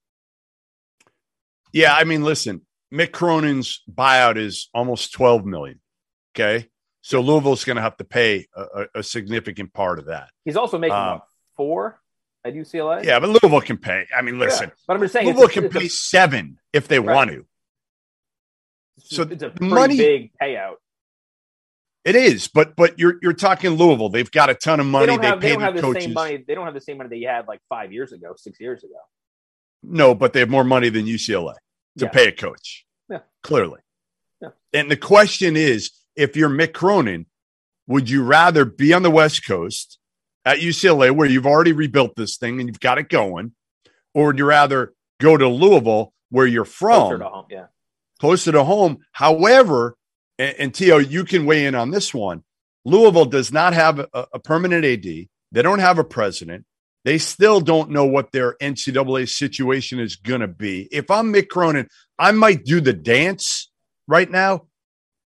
Yeah, 1.74 1.94
I 1.94 2.04
mean, 2.04 2.24
listen, 2.24 2.62
Mick 2.94 3.12
Cronin's 3.12 3.82
buyout 3.92 4.38
is 4.38 4.70
almost 4.74 5.14
twelve 5.14 5.46
million. 5.46 5.80
Okay, 6.36 6.70
so 7.02 7.22
Louisville's 7.22 7.64
going 7.64 7.78
to 7.78 7.82
have 7.82 7.98
to 7.98 8.04
pay 8.04 8.48
a, 8.56 8.86
a, 8.96 9.04
significant 9.04 9.74
part 9.74 9.98
of 9.98 10.06
that. 10.06 10.30
He's 10.46 10.56
also 10.56 10.78
making 10.78 10.96
uh, 10.96 11.20
four 11.56 12.00
at 12.46 12.54
UCLA. 12.54 13.04
Yeah, 13.04 13.20
but 13.20 13.30
Louisville 13.30 13.62
can 13.62 13.78
pay. 13.78 14.06
I 14.16 14.22
mean, 14.22 14.40
listen, 14.40 14.70
yeah, 14.70 14.76
but 14.88 14.96
I'm 14.96 15.02
just 15.02 15.14
saying 15.14 15.26
Louisville 15.26 15.48
can 15.48 15.70
pay 15.70 15.86
a, 15.86 15.90
seven 15.90 16.60
if 16.74 16.88
they 16.88 17.00
right. 17.00 17.16
want 17.16 17.32
to. 17.32 17.46
So 19.00 19.24
it's 19.24 19.44
a 19.44 19.54
money, 19.62 19.98
big 19.98 20.32
payout. 20.42 20.76
It 22.08 22.16
is, 22.16 22.48
but 22.48 22.78
but 22.78 22.98
you're 22.98 23.20
you're 23.22 23.34
talking 23.34 23.72
Louisville. 23.72 24.08
They've 24.08 24.32
got 24.32 24.50
a 24.50 24.54
ton 24.54 24.80
of 24.80 24.86
money. 24.86 25.08
They, 25.08 25.18
they 25.18 25.28
have, 25.28 25.42
pay 25.42 25.50
they 25.50 25.54
don't 25.56 25.62
have 25.62 25.76
the 25.76 25.82
coaches. 25.82 26.04
same 26.06 26.14
money. 26.14 26.42
They 26.48 26.56
don't 26.56 26.64
have 26.64 26.74
the 26.74 26.80
same 26.80 26.98
money 27.00 27.10
they 27.10 27.26
had 27.26 27.50
like 27.50 27.60
five 27.68 27.92
years 27.92 28.14
ago, 28.14 28.34
six 28.38 28.62
years 28.62 28.82
ago. 28.82 28.96
No, 29.84 30.16
but 30.16 30.32
they 30.32 30.40
have 30.40 30.50
more 30.50 30.64
money 30.64 30.88
than 30.88 31.06
UCLA 31.06 31.56
to 31.98 32.06
yeah. 32.06 32.10
pay 32.10 32.30
a 32.30 32.32
coach. 32.32 32.86
Yeah, 33.10 33.20
clearly. 33.44 33.82
Yeah. 34.42 34.50
And 34.72 34.90
the 34.90 34.96
question 34.96 35.58
is, 35.58 35.92
if 36.16 36.38
you're 36.38 36.50
Mick 36.50 36.72
Cronin, 36.72 37.26
would 37.88 38.10
you 38.10 38.24
rather 38.24 38.64
be 38.64 38.94
on 38.94 39.04
the 39.04 39.12
West 39.12 39.46
Coast 39.46 40.00
at 40.46 40.60
UCLA 40.60 41.12
where 41.12 41.28
you've 41.28 41.46
already 41.46 41.74
rebuilt 41.74 42.16
this 42.16 42.38
thing 42.38 42.62
and 42.62 42.70
you've 42.70 42.80
got 42.80 42.98
it 42.98 43.10
going, 43.10 43.52
or 44.14 44.28
would 44.28 44.40
you 44.40 44.46
rather 44.46 44.94
go 45.20 45.36
to 45.36 45.50
Louisville 45.50 46.14
where 46.30 46.48
you're 46.48 46.64
from? 46.64 47.02
Closer 47.02 47.18
to 47.18 47.26
home, 47.26 47.46
yeah. 47.50 47.66
Closer 48.22 48.52
to 48.54 48.64
home. 48.64 49.00
However, 49.12 49.98
and, 50.38 50.56
and 50.60 50.74
Tio, 50.74 50.98
you 50.98 51.24
can 51.24 51.46
weigh 51.46 51.66
in 51.66 51.76
on 51.76 51.92
this 51.92 52.14
one. 52.14 52.44
Louisville 52.86 53.26
does 53.26 53.52
not 53.52 53.74
have 53.74 54.00
a, 54.00 54.08
a 54.34 54.40
permanent 54.40 54.86
AD. 54.86 55.04
They 55.04 55.62
don't 55.62 55.80
have 55.80 56.00
a 56.00 56.04
president. 56.04 56.66
They 57.06 57.18
still 57.18 57.62
don't 57.62 57.92
know 57.92 58.06
what 58.06 58.32
their 58.32 58.56
NCAA 58.62 59.30
situation 59.30 60.00
is 60.00 60.18
going 60.18 60.42
to 60.42 60.48
be. 60.48 60.88
If 60.92 61.10
I'm 61.10 61.32
Mick 61.32 61.48
Cronin, 61.48 61.88
I 62.20 62.32
might 62.32 62.66
do 62.66 62.82
the 62.82 62.94
dance 62.94 63.70
right 64.08 64.30
now, 64.30 64.68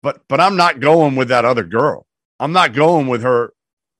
but 0.03 0.21
but 0.27 0.39
I'm 0.39 0.57
not 0.57 0.79
going 0.79 1.15
with 1.15 1.29
that 1.29 1.45
other 1.45 1.63
girl. 1.63 2.05
I'm 2.39 2.51
not 2.51 2.73
going 2.73 3.07
with 3.07 3.23
her 3.23 3.53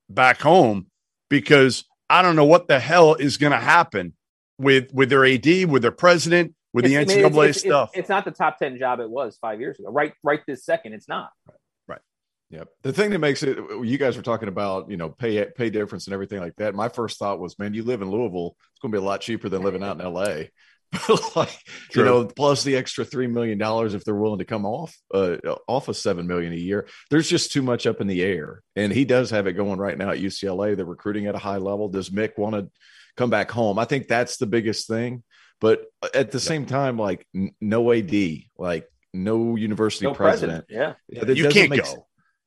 back 0.09 0.41
home 0.41 0.87
because 1.29 1.83
I 2.09 2.21
don't 2.21 2.35
know 2.35 2.45
what 2.45 2.67
the 2.67 2.79
hell 2.79 3.15
is 3.15 3.37
going 3.37 3.51
to 3.51 3.57
happen 3.57 4.13
with 4.59 4.93
with 4.93 5.09
their 5.09 5.25
AD, 5.25 5.65
with 5.65 5.81
their 5.81 5.91
president, 5.91 6.53
with 6.73 6.85
it's, 6.85 6.93
the 6.93 7.21
NCAA 7.21 7.25
I 7.25 7.29
mean, 7.29 7.49
it's, 7.49 7.59
stuff. 7.59 7.89
It's, 7.93 7.99
it's, 7.99 8.09
not 8.09 8.25
the 8.25 8.31
top 8.31 8.57
ten 8.57 8.77
job 8.77 8.99
it 8.99 9.09
was 9.09 9.37
five 9.41 9.59
years 9.59 9.79
ago. 9.79 9.89
Right, 9.89 10.13
right 10.23 10.41
this 10.47 10.65
second, 10.65 10.93
it's 10.93 11.07
not. 11.07 11.31
Right. 11.47 11.57
right. 11.87 12.01
Yep. 12.49 12.69
The 12.83 12.93
thing 12.93 13.11
that 13.11 13.19
makes 13.19 13.43
it, 13.43 13.57
you 13.83 13.97
guys 13.97 14.17
were 14.17 14.23
talking 14.23 14.47
about, 14.47 14.89
you 14.89 14.97
know, 14.97 15.09
pay 15.09 15.45
pay 15.45 15.69
difference 15.69 16.07
and 16.07 16.13
everything 16.13 16.39
like 16.39 16.55
that. 16.57 16.75
My 16.75 16.89
first 16.89 17.19
thought 17.19 17.39
was, 17.39 17.57
man, 17.59 17.73
you 17.73 17.83
live 17.83 18.01
in 18.01 18.09
Louisville, 18.09 18.55
it's 18.73 18.79
going 18.81 18.91
to 18.91 18.97
be 18.97 19.03
a 19.03 19.05
lot 19.05 19.21
cheaper 19.21 19.49
than 19.49 19.63
living 19.63 19.83
out 19.83 19.99
in 19.99 20.13
LA. 20.13 20.43
like 21.35 21.57
True. 21.89 22.03
you 22.03 22.05
know, 22.05 22.25
plus 22.25 22.63
the 22.63 22.75
extra 22.75 23.05
three 23.05 23.27
million 23.27 23.57
dollars 23.57 23.93
if 23.93 24.03
they're 24.03 24.13
willing 24.13 24.39
to 24.39 24.45
come 24.45 24.65
off 24.65 24.93
uh, 25.13 25.37
off 25.65 25.87
of 25.87 25.95
seven 25.95 26.27
million 26.27 26.51
a 26.51 26.57
year. 26.57 26.85
There's 27.09 27.29
just 27.29 27.53
too 27.53 27.61
much 27.61 27.87
up 27.87 28.01
in 28.01 28.07
the 28.07 28.21
air, 28.21 28.61
and 28.75 28.91
he 28.91 29.05
does 29.05 29.29
have 29.29 29.47
it 29.47 29.53
going 29.53 29.79
right 29.79 29.97
now 29.97 30.09
at 30.09 30.19
UCLA. 30.19 30.75
They're 30.75 30.85
recruiting 30.85 31.27
at 31.27 31.35
a 31.35 31.39
high 31.39 31.57
level. 31.57 31.87
Does 31.87 32.09
Mick 32.09 32.37
want 32.37 32.55
to 32.55 32.69
come 33.15 33.29
back 33.29 33.51
home? 33.51 33.79
I 33.79 33.85
think 33.85 34.07
that's 34.07 34.35
the 34.35 34.47
biggest 34.47 34.87
thing. 34.87 35.23
But 35.61 35.85
uh, 36.01 36.09
at 36.13 36.31
the 36.31 36.39
yeah. 36.39 36.43
same 36.43 36.65
time, 36.65 36.97
like 36.97 37.25
n- 37.33 37.51
no 37.61 37.93
AD, 37.93 38.13
like 38.57 38.89
no 39.13 39.55
university 39.55 40.05
no 40.05 40.13
president. 40.13 40.67
president. 40.67 40.97
Yeah, 41.09 41.25
yeah 41.27 41.33
you 41.33 41.49
can't 41.49 41.69
go. 41.69 41.83
Sense. 41.83 41.99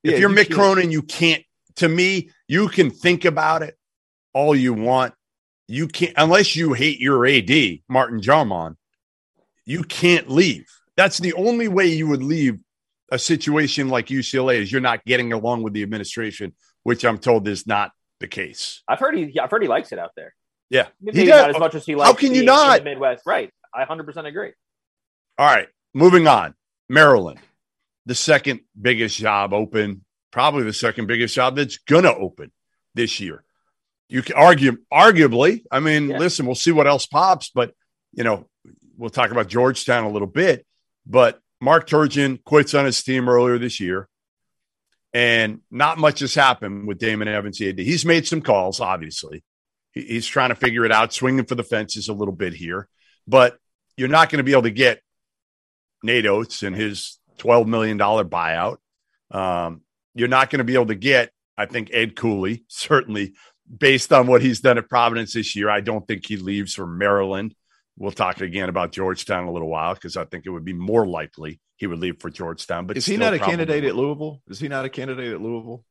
If 0.03 0.13
yeah, 0.13 0.19
you're 0.19 0.31
you 0.31 0.37
Mick 0.37 0.49
can't. 0.49 0.55
Cronin, 0.55 0.91
you 0.91 1.01
can't. 1.01 1.43
To 1.77 1.89
me, 1.89 2.31
you 2.49 2.69
can 2.69 2.91
think 2.91 3.25
about 3.25 3.63
it 3.63 3.79
all 4.35 4.55
you 4.55 4.75
want 4.75 5.15
you 5.69 5.89
can't 5.89 6.13
unless 6.17 6.57
you 6.57 6.73
hate 6.73 7.01
your 7.01 7.27
AD, 7.27 7.51
Martin 7.89 8.21
Jarmond, 8.21 8.77
you 9.65 9.83
can't 9.83 10.29
leave. 10.29 10.67
That's 10.97 11.19
the 11.19 11.33
only 11.35 11.69
way 11.69 11.87
you 11.87 12.07
would 12.09 12.23
leave 12.23 12.59
a 13.11 13.19
situation 13.19 13.89
like 13.89 14.07
UCLA 14.07 14.57
is 14.57 14.71
you're 14.71 14.81
not 14.81 15.05
getting 15.05 15.33
along 15.33 15.63
with 15.63 15.73
the 15.73 15.83
administration, 15.83 16.55
which 16.83 17.05
I'm 17.05 17.19
told 17.19 17.49
is 17.49 17.67
not 17.67 17.93
the 18.21 18.29
case. 18.29 18.83
I've 18.87 19.01
heard 19.01 19.17
he 19.17 19.39
I've 19.41 19.51
heard 19.51 19.63
he 19.63 19.69
likes 19.69 19.93
it 19.93 19.99
out 19.99 20.11
there. 20.17 20.35
Yeah. 20.75 20.89
Maybe 21.01 21.21
he 21.21 21.27
does. 21.27 21.41
not 21.43 21.51
as 21.51 21.59
much 21.61 21.75
as 21.77 21.87
he 21.87 21.95
likes. 21.95 22.11
How 22.11 22.17
can 22.17 22.35
you 22.35 22.43
not? 22.43 22.83
Midwest, 22.83 23.23
right? 23.25 23.49
I 23.73 23.85
100% 23.85 24.27
agree. 24.27 24.51
All 25.39 25.47
right, 25.47 25.69
moving 25.95 26.27
on. 26.27 26.55
Maryland, 26.89 27.39
the 28.07 28.15
second 28.17 28.61
biggest 28.81 29.17
job 29.17 29.53
open, 29.53 30.05
probably 30.33 30.65
the 30.65 30.73
second 30.73 31.07
biggest 31.07 31.37
job 31.37 31.55
that's 31.55 31.79
to 31.79 32.17
open 32.17 32.51
this 32.93 33.21
year. 33.21 33.45
You 34.09 34.23
can 34.23 34.35
argue, 34.35 34.79
arguably. 34.93 35.63
I 35.71 35.79
mean, 35.79 36.11
yeah. 36.11 36.19
listen, 36.19 36.45
we'll 36.45 36.57
see 36.57 36.73
what 36.73 36.89
else 36.89 37.07
pops, 37.07 37.51
but 37.51 37.73
you 38.13 38.25
know, 38.25 38.49
we'll 38.99 39.11
talk 39.11 39.31
about 39.31 39.47
Georgetown 39.47 40.03
a 40.03 40.11
little 40.11 40.27
bit. 40.27 40.67
But 41.07 41.39
Mark 41.61 41.89
Turgeon 41.89 42.43
quits 42.43 42.75
on 42.75 42.85
his 42.85 43.01
team 43.01 43.29
earlier 43.29 43.59
this 43.59 43.79
year, 43.79 44.09
and 45.13 45.61
not 45.71 45.99
much 45.99 46.19
has 46.19 46.35
happened 46.35 46.89
with 46.89 46.99
Damon 46.99 47.29
Evans. 47.29 47.59
He's 47.59 48.05
made 48.05 48.27
some 48.27 48.43
calls, 48.43 48.81
obviously. 48.81 49.45
He's 49.95 50.27
trying 50.27 50.49
to 50.49 50.57
figure 50.57 50.85
it 50.85 50.93
out, 50.93 51.13
swinging 51.13 51.45
for 51.45 51.55
the 51.55 51.63
fences 51.63 52.09
a 52.09 52.13
little 52.13 52.35
bit 52.35 52.53
here, 52.53 52.89
but 53.27 53.57
you're 53.97 54.09
not 54.09 54.29
going 54.29 54.39
to 54.39 54.45
be 54.45 54.53
able 54.53 54.63
to 54.63 54.71
get 54.71 55.01
Nate 56.03 56.27
Oats 56.27 56.63
and 56.63 56.75
his 56.75 57.19
$12 57.39 57.67
million 57.67 57.99
buyout. 57.99 58.79
Um, 59.31 59.83
you're 60.15 60.29
not 60.29 60.51
going 60.51 60.59
to 60.59 60.65
be 60.65 60.75
able 60.75 60.87
to 60.87 60.95
get, 60.95 61.31
I 61.57 61.67
think, 61.67 61.91
Ed 61.93 62.17
Cooley, 62.17 62.65
certainly 62.69 63.35
based 63.79 64.13
on 64.13 64.27
what 64.27 64.43
he's 64.43 64.61
done 64.61 64.79
at 64.79 64.89
Providence 64.89 65.33
this 65.33 65.57
year. 65.57 65.71
I 65.71 65.81
don't 65.81 66.07
think 66.07 66.27
he 66.27 66.37
leaves 66.37 66.75
for 66.75 66.87
Maryland. 66.87 67.55
We'll 67.97 68.13
talk 68.13 68.41
again 68.41 68.69
about 68.69 68.93
Georgetown 68.93 69.45
in 69.45 69.49
a 69.49 69.53
little 69.53 69.69
while 69.69 69.95
because 69.95 70.17
I 70.17 70.25
think 70.25 70.45
it 70.47 70.51
would 70.51 70.65
be 70.65 70.73
more 70.73 71.07
likely 71.07 71.61
he 71.77 71.87
would 71.87 72.01
leave 72.01 72.21
for 72.21 72.29
Georgetown. 72.29 72.87
But 72.87 72.97
is 72.97 73.07
he 73.07 73.17
not 73.17 73.35
a 73.35 73.39
candidate 73.39 73.85
at 73.85 73.95
Louisville? 73.95 74.43
Is 74.49 74.59
he 74.59 74.69
not 74.69 74.85
a 74.85 74.89
candidate 74.89 75.33
at 75.33 75.41
Louisville? 75.41 75.85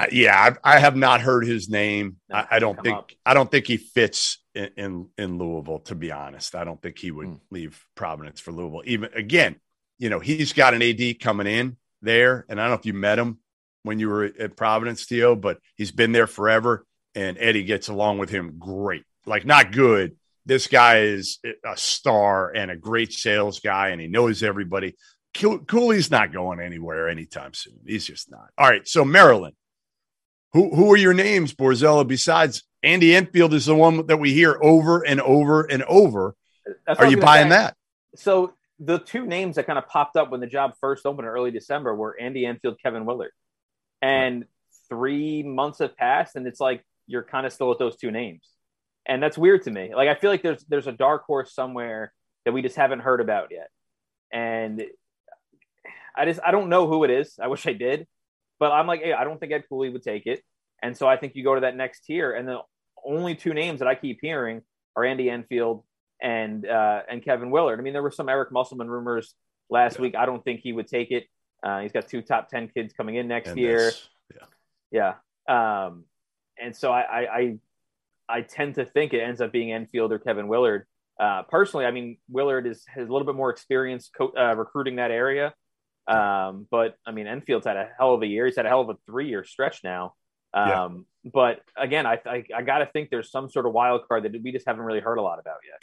Uh, 0.00 0.06
yeah, 0.12 0.56
I, 0.64 0.76
I, 0.76 0.78
have 0.78 0.96
not 0.96 1.20
heard 1.20 1.46
his 1.46 1.68
name. 1.68 2.16
I, 2.32 2.46
I, 2.52 2.58
don't 2.58 2.82
think 2.82 2.96
up. 2.96 3.10
I 3.26 3.34
don't 3.34 3.50
think 3.50 3.66
he 3.66 3.76
fits 3.76 4.38
in, 4.54 4.70
in, 4.76 5.08
in 5.18 5.38
Louisville. 5.38 5.80
To 5.80 5.94
be 5.94 6.10
honest, 6.10 6.54
I 6.54 6.64
don't 6.64 6.80
think 6.80 6.98
he 6.98 7.10
would 7.10 7.26
hmm. 7.26 7.34
leave 7.50 7.84
Providence 7.94 8.40
for 8.40 8.52
Louisville. 8.52 8.82
Even 8.86 9.10
again, 9.14 9.56
you 9.98 10.08
know, 10.08 10.18
he's 10.18 10.54
got 10.54 10.74
an 10.74 10.82
AD 10.82 11.20
coming 11.20 11.46
in 11.46 11.76
there, 12.00 12.46
and 12.48 12.58
I 12.58 12.64
don't 12.64 12.70
know 12.70 12.78
if 12.78 12.86
you 12.86 12.94
met 12.94 13.18
him 13.18 13.38
when 13.82 13.98
you 13.98 14.08
were 14.08 14.24
at 14.24 14.56
Providence, 14.56 15.04
Theo, 15.04 15.36
but 15.36 15.58
he's 15.76 15.92
been 15.92 16.12
there 16.12 16.26
forever, 16.26 16.86
and 17.14 17.36
Eddie 17.38 17.64
gets 17.64 17.88
along 17.88 18.18
with 18.18 18.30
him 18.30 18.58
great. 18.58 19.04
Like 19.26 19.44
not 19.44 19.72
good. 19.72 20.16
This 20.46 20.66
guy 20.66 21.00
is 21.00 21.38
a 21.44 21.76
star 21.76 22.50
and 22.50 22.70
a 22.70 22.76
great 22.76 23.12
sales 23.12 23.60
guy, 23.60 23.88
and 23.88 24.00
he 24.00 24.08
knows 24.08 24.42
everybody. 24.42 24.96
Cooley's 25.34 26.10
not 26.10 26.32
going 26.32 26.58
anywhere 26.58 27.08
anytime 27.08 27.52
soon. 27.52 27.78
He's 27.86 28.06
just 28.06 28.30
not. 28.30 28.48
All 28.56 28.68
right, 28.68 28.88
so 28.88 29.04
Maryland. 29.04 29.54
Who 30.52 30.74
who 30.74 30.92
are 30.92 30.96
your 30.96 31.14
names, 31.14 31.54
Borzello? 31.54 32.06
Besides 32.06 32.64
Andy 32.82 33.14
Enfield 33.14 33.54
is 33.54 33.66
the 33.66 33.74
one 33.74 34.06
that 34.06 34.18
we 34.18 34.32
hear 34.32 34.58
over 34.60 35.02
and 35.02 35.20
over 35.20 35.62
and 35.62 35.82
over. 35.84 36.34
That's 36.86 36.98
are 36.98 37.06
you 37.06 37.18
buying 37.18 37.46
say. 37.46 37.56
that? 37.56 37.76
So 38.16 38.54
the 38.78 38.98
two 38.98 39.26
names 39.26 39.56
that 39.56 39.66
kind 39.66 39.78
of 39.78 39.86
popped 39.86 40.16
up 40.16 40.30
when 40.30 40.40
the 40.40 40.46
job 40.46 40.74
first 40.80 41.06
opened 41.06 41.26
in 41.26 41.32
early 41.32 41.50
December 41.50 41.94
were 41.94 42.16
Andy 42.18 42.46
Enfield, 42.46 42.78
Kevin 42.82 43.04
Willard, 43.04 43.32
and 44.02 44.44
three 44.88 45.42
months 45.42 45.78
have 45.78 45.96
passed, 45.96 46.34
and 46.34 46.46
it's 46.46 46.60
like 46.60 46.84
you're 47.06 47.22
kind 47.22 47.46
of 47.46 47.52
still 47.52 47.68
with 47.68 47.78
those 47.78 47.96
two 47.96 48.10
names, 48.10 48.48
and 49.06 49.22
that's 49.22 49.38
weird 49.38 49.62
to 49.64 49.70
me. 49.70 49.94
Like 49.94 50.08
I 50.08 50.14
feel 50.14 50.30
like 50.30 50.42
there's 50.42 50.64
there's 50.64 50.86
a 50.86 50.92
dark 50.92 51.24
horse 51.24 51.54
somewhere 51.54 52.12
that 52.44 52.52
we 52.52 52.62
just 52.62 52.76
haven't 52.76 53.00
heard 53.00 53.20
about 53.20 53.48
yet, 53.52 53.68
and 54.32 54.82
I 56.16 56.24
just 56.24 56.40
I 56.44 56.50
don't 56.50 56.70
know 56.70 56.88
who 56.88 57.04
it 57.04 57.10
is. 57.10 57.38
I 57.40 57.46
wish 57.46 57.66
I 57.66 57.72
did, 57.72 58.06
but 58.60 58.70
I'm 58.70 58.86
like, 58.86 59.02
hey, 59.02 59.12
I 59.12 59.24
don't 59.24 59.40
think 59.40 59.52
Ed 59.52 59.64
Cooley 59.68 59.88
would 59.88 60.02
take 60.02 60.26
it, 60.26 60.40
and 60.82 60.96
so 60.96 61.08
I 61.08 61.16
think 61.16 61.34
you 61.34 61.42
go 61.42 61.56
to 61.56 61.62
that 61.62 61.76
next 61.76 62.04
tier, 62.04 62.32
and 62.32 62.46
the 62.46 62.60
only 63.04 63.34
two 63.34 63.54
names 63.54 63.80
that 63.80 63.88
I 63.88 63.94
keep 63.96 64.18
hearing 64.20 64.62
are 64.94 65.04
Andy 65.04 65.28
Enfield 65.30 65.84
and 66.22 66.66
uh, 66.66 67.00
and 67.10 67.24
Kevin 67.24 67.50
Willard. 67.50 67.80
I 67.80 67.82
mean, 67.82 67.92
there 67.92 68.02
were 68.02 68.10
some 68.10 68.28
Eric 68.28 68.52
Musselman 68.52 68.88
rumors 68.88 69.34
last 69.68 69.96
yeah. 69.96 70.02
week. 70.02 70.14
I 70.14 70.26
don't 70.26 70.44
think 70.44 70.60
he 70.60 70.72
would 70.72 70.86
take 70.86 71.10
it. 71.10 71.26
Uh, 71.62 71.80
he's 71.80 71.92
got 71.92 72.08
two 72.08 72.22
top 72.22 72.48
ten 72.48 72.68
kids 72.68 72.92
coming 72.92 73.16
in 73.16 73.28
next 73.28 73.50
and 73.50 73.58
year. 73.58 73.92
Yeah, 74.92 75.14
yeah. 75.48 75.86
Um, 75.86 76.04
and 76.62 76.76
so 76.76 76.92
I, 76.92 77.00
I, 77.00 77.36
I 77.38 77.58
I 78.28 78.40
tend 78.42 78.76
to 78.76 78.84
think 78.84 79.12
it 79.12 79.20
ends 79.20 79.40
up 79.40 79.52
being 79.52 79.72
Enfield 79.72 80.12
or 80.12 80.18
Kevin 80.18 80.48
Willard. 80.48 80.86
Uh, 81.18 81.42
personally, 81.42 81.86
I 81.86 81.90
mean, 81.90 82.18
Willard 82.28 82.66
is 82.66 82.84
has 82.88 83.08
a 83.08 83.12
little 83.12 83.26
bit 83.26 83.34
more 83.34 83.50
experience 83.50 84.10
co- 84.16 84.32
uh, 84.38 84.54
recruiting 84.54 84.96
that 84.96 85.10
area. 85.10 85.54
Um, 86.10 86.66
but 86.70 86.96
I 87.06 87.12
mean, 87.12 87.26
Enfield's 87.26 87.66
had 87.66 87.76
a 87.76 87.88
hell 87.98 88.14
of 88.14 88.22
a 88.22 88.26
year. 88.26 88.46
He's 88.46 88.56
had 88.56 88.66
a 88.66 88.68
hell 88.68 88.80
of 88.80 88.88
a 88.88 88.96
three 89.06 89.28
year 89.28 89.44
stretch 89.44 89.84
now. 89.84 90.14
Um, 90.52 91.06
yeah. 91.22 91.30
But 91.32 91.60
again, 91.76 92.06
I, 92.06 92.18
I, 92.26 92.44
I 92.54 92.62
got 92.62 92.78
to 92.78 92.86
think 92.86 93.10
there's 93.10 93.30
some 93.30 93.48
sort 93.48 93.66
of 93.66 93.72
wild 93.72 94.08
card 94.08 94.24
that 94.24 94.32
we 94.42 94.52
just 94.52 94.66
haven't 94.66 94.82
really 94.82 95.00
heard 95.00 95.18
a 95.18 95.22
lot 95.22 95.38
about 95.38 95.58
yet. 95.64 95.80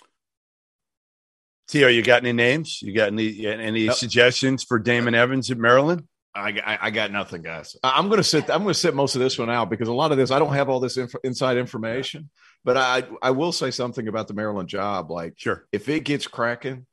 Tio, 1.67 1.89
you 1.89 2.01
got 2.01 2.24
any 2.24 2.34
names? 2.34 2.81
You 2.81 2.93
got 2.93 3.10
any 3.10 3.46
any 3.46 3.88
nope. 3.88 3.96
suggestions 3.96 4.63
for 4.63 4.79
Damon 4.79 5.13
Evans 5.13 5.51
at 5.51 5.57
Maryland? 5.57 6.07
I, 6.34 6.50
I, 6.65 6.77
I 6.84 6.91
got 6.91 7.12
nothing, 7.12 7.41
guys. 7.41 7.75
I'm 7.84 8.07
going 8.07 8.17
to 8.17 8.24
sit. 8.24 8.50
I'm 8.50 8.63
going 8.63 8.74
to 8.74 8.79
sit 8.79 8.96
most 8.96 9.15
of 9.15 9.22
this 9.22 9.38
one 9.38 9.50
out 9.50 9.69
because 9.69 9.89
a 9.89 9.93
lot 9.93 10.12
of 10.12 10.17
this 10.17 10.31
I 10.31 10.39
don't 10.39 10.53
have 10.53 10.69
all 10.69 10.79
this 10.79 10.98
inf- 10.98 11.15
inside 11.24 11.57
information. 11.57 12.29
But 12.63 12.77
I 12.77 13.03
I 13.22 13.31
will 13.31 13.51
say 13.51 13.72
something 13.72 14.07
about 14.07 14.27
the 14.27 14.34
Maryland 14.34 14.69
job. 14.69 15.12
Like, 15.12 15.34
sure, 15.38 15.67
if 15.72 15.89
it 15.89 16.01
gets 16.01 16.25
cracking, 16.25 16.86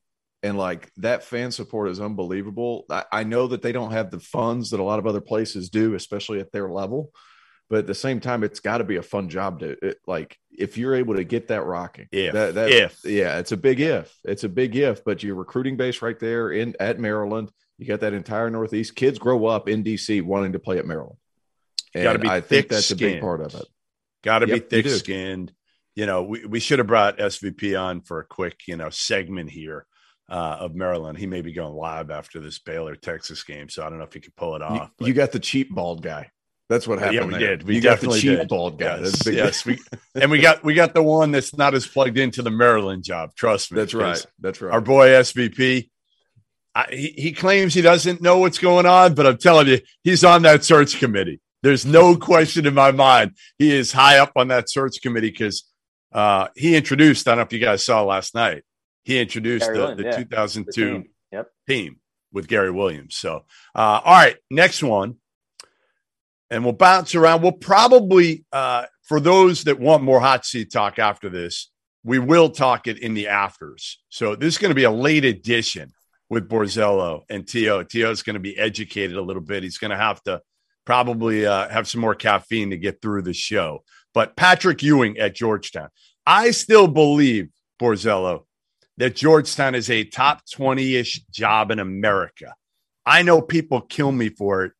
and 0.45 0.57
like 0.57 0.91
that 0.97 1.23
fan 1.23 1.51
support 1.51 1.89
is 1.89 1.99
unbelievable. 1.99 2.85
I, 2.89 3.03
I 3.11 3.23
know 3.23 3.47
that 3.47 3.61
they 3.61 3.71
don't 3.71 3.91
have 3.91 4.11
the 4.11 4.19
funds 4.19 4.69
that 4.69 4.79
a 4.79 4.83
lot 4.83 4.99
of 4.99 5.07
other 5.07 5.21
places 5.21 5.69
do, 5.69 5.95
especially 5.95 6.39
at 6.39 6.51
their 6.51 6.69
level 6.69 7.11
but 7.69 7.79
at 7.79 7.87
the 7.87 7.95
same 7.95 8.19
time, 8.19 8.43
it's 8.43 8.59
got 8.59 8.77
to 8.77 8.83
be 8.83 8.97
a 8.97 9.01
fun 9.01 9.27
job 9.27 9.59
to 9.59 9.75
it, 9.81 9.97
like 10.05 10.37
if 10.51 10.77
you're 10.77 10.93
able 10.93 11.15
to 11.15 11.23
get 11.23 11.47
that 11.47 11.63
rocking. 11.63 12.07
If, 12.11 12.33
that, 12.33 12.53
that, 12.55 12.69
if, 12.69 12.99
yeah, 13.03 13.39
it's 13.39 13.51
a 13.51 13.57
big 13.57 13.79
if. 13.79 14.15
It's 14.23 14.43
a 14.43 14.49
big 14.49 14.75
if. 14.75 15.03
But 15.03 15.23
your 15.23 15.35
recruiting 15.35 15.75
base 15.75 16.01
right 16.01 16.19
there 16.19 16.51
in 16.51 16.75
at 16.79 16.99
Maryland, 16.99 17.51
you 17.79 17.87
got 17.87 18.01
that 18.01 18.13
entire 18.13 18.51
Northeast. 18.51 18.95
Kids 18.95 19.17
grow 19.17 19.47
up 19.47 19.67
in 19.67 19.83
DC 19.83 20.21
wanting 20.21 20.53
to 20.53 20.59
play 20.59 20.77
at 20.77 20.85
Maryland. 20.85 21.17
Be. 21.93 22.27
I 22.27 22.41
think 22.41 22.69
that's 22.69 22.91
a 22.91 22.95
big 22.95 23.21
part 23.21 23.41
of 23.41 23.55
it. 23.55 23.65
Got 24.23 24.39
to 24.39 24.47
yep, 24.47 24.69
be 24.69 24.81
thick 24.81 24.91
skinned. 24.91 25.51
You 25.95 26.05
know, 26.05 26.23
we, 26.23 26.45
we 26.45 26.59
should 26.59 26.79
have 26.79 26.87
brought 26.87 27.17
SVP 27.17 27.79
on 27.79 28.01
for 28.01 28.19
a 28.19 28.25
quick, 28.25 28.59
you 28.67 28.75
know, 28.75 28.89
segment 28.89 29.49
here 29.49 29.87
uh, 30.29 30.57
of 30.59 30.75
Maryland. 30.75 31.17
He 31.17 31.27
may 31.27 31.41
be 31.41 31.53
going 31.53 31.73
live 31.73 32.09
after 32.09 32.39
this 32.39 32.59
Baylor 32.59 32.95
Texas 32.95 33.43
game, 33.43 33.69
so 33.69 33.85
I 33.85 33.89
don't 33.89 33.99
know 33.99 34.05
if 34.05 34.13
he 34.13 34.19
could 34.19 34.35
pull 34.35 34.55
it 34.55 34.61
off. 34.61 34.91
You, 34.99 35.07
you 35.07 35.13
got 35.13 35.31
the 35.31 35.39
cheap 35.39 35.73
bald 35.73 36.01
guy. 36.01 36.31
That's 36.67 36.87
what 36.87 36.97
happened. 36.97 37.15
Yeah, 37.15 37.25
we 37.25 37.33
there. 37.33 37.57
did. 37.57 37.63
We 37.63 37.75
you 37.75 37.81
definitely 37.81 38.17
got 38.17 38.21
the 38.21 38.21
cheap 38.21 38.39
did. 38.39 38.47
bald 38.47 38.79
guy. 38.79 38.99
Yes, 38.99 39.27
yes. 39.27 39.65
we, 39.65 39.79
and 40.15 40.31
we 40.31 40.39
got 40.39 40.63
we 40.63 40.73
got 40.73 40.93
the 40.93 41.03
one 41.03 41.31
that's 41.31 41.55
not 41.55 41.75
as 41.75 41.85
plugged 41.85 42.17
into 42.17 42.41
the 42.41 42.51
Maryland 42.51 43.03
job. 43.03 43.35
Trust 43.35 43.71
me. 43.71 43.77
That's 43.77 43.93
right. 43.93 44.25
That's 44.39 44.61
right. 44.61 44.73
Our 44.73 44.81
boy 44.81 45.09
SVP. 45.09 45.89
I, 46.73 46.87
he, 46.89 47.07
he 47.15 47.31
claims 47.31 47.73
he 47.73 47.81
doesn't 47.81 48.21
know 48.21 48.39
what's 48.39 48.57
going 48.57 48.85
on, 48.85 49.13
but 49.13 49.25
I'm 49.25 49.37
telling 49.37 49.67
you, 49.67 49.79
he's 50.03 50.25
on 50.25 50.41
that 50.41 50.65
search 50.65 50.99
committee. 50.99 51.39
There's 51.63 51.85
no 51.85 52.17
question 52.17 52.65
in 52.65 52.73
my 52.73 52.91
mind 52.91 53.31
he 53.57 53.71
is 53.71 53.91
high 53.91 54.19
up 54.19 54.33
on 54.35 54.49
that 54.49 54.69
search 54.69 55.01
committee 55.01 55.31
because 55.31 55.63
uh, 56.11 56.47
he 56.55 56.75
introduced. 56.75 57.27
I 57.27 57.31
don't 57.31 57.37
know 57.37 57.43
if 57.43 57.53
you 57.53 57.59
guys 57.59 57.85
saw 57.85 58.03
last 58.03 58.35
night. 58.35 58.63
He 59.05 59.19
introduced 59.19 59.65
Gary 59.65 59.77
the, 59.77 59.83
Williams, 59.83 60.03
the 60.03 60.09
yeah. 60.09 60.17
2002 60.17 60.65
the 60.65 60.91
team. 60.91 61.09
Yep. 61.31 61.47
team 61.67 61.99
with 62.33 62.47
Gary 62.47 62.71
Williams. 62.71 63.15
So, 63.15 63.45
uh, 63.73 64.01
all 64.03 64.13
right, 64.13 64.35
next 64.51 64.83
one 64.83 65.15
and 66.49 66.63
we'll 66.63 66.73
bounce 66.73 67.15
around. 67.15 67.41
We'll 67.41 67.51
probably, 67.51 68.45
uh, 68.51 68.85
for 69.03 69.19
those 69.19 69.63
that 69.65 69.79
want 69.79 70.03
more 70.03 70.19
hot 70.19 70.45
seat 70.45 70.71
talk 70.71 70.99
after 70.99 71.29
this, 71.29 71.71
we 72.03 72.19
will 72.19 72.49
talk 72.49 72.87
it 72.87 72.99
in 72.99 73.13
the 73.13 73.27
afters. 73.27 73.99
So 74.09 74.35
this 74.35 74.53
is 74.53 74.57
going 74.57 74.69
to 74.69 74.75
be 74.75 74.83
a 74.83 74.91
late 74.91 75.25
edition 75.25 75.91
with 76.29 76.47
Borzello 76.47 77.23
and 77.29 77.47
Tio. 77.47 77.83
Tio 77.83 78.11
is 78.11 78.21
going 78.21 78.35
to 78.35 78.39
be 78.39 78.57
educated 78.57 79.17
a 79.17 79.21
little 79.21 79.41
bit. 79.41 79.63
He's 79.63 79.79
going 79.79 79.91
to 79.91 79.97
have 79.97 80.21
to 80.23 80.41
probably 80.85 81.45
uh, 81.45 81.67
have 81.69 81.87
some 81.87 82.01
more 82.01 82.15
caffeine 82.15 82.69
to 82.69 82.77
get 82.77 83.01
through 83.01 83.23
the 83.23 83.33
show. 83.33 83.83
But 84.13 84.35
Patrick 84.35 84.83
Ewing 84.83 85.17
at 85.17 85.35
Georgetown, 85.35 85.89
I 86.27 86.51
still 86.51 86.87
believe 86.87 87.49
Borzello 87.81 88.45
that 88.97 89.15
Georgetown 89.15 89.75
is 89.75 89.89
a 89.89 90.03
top 90.03 90.41
20 90.51 90.95
ish 90.95 91.21
job 91.31 91.71
in 91.71 91.79
America. 91.79 92.53
I 93.05 93.21
know 93.21 93.41
people 93.41 93.81
kill 93.81 94.11
me 94.11 94.29
for 94.29 94.65
it 94.65 94.71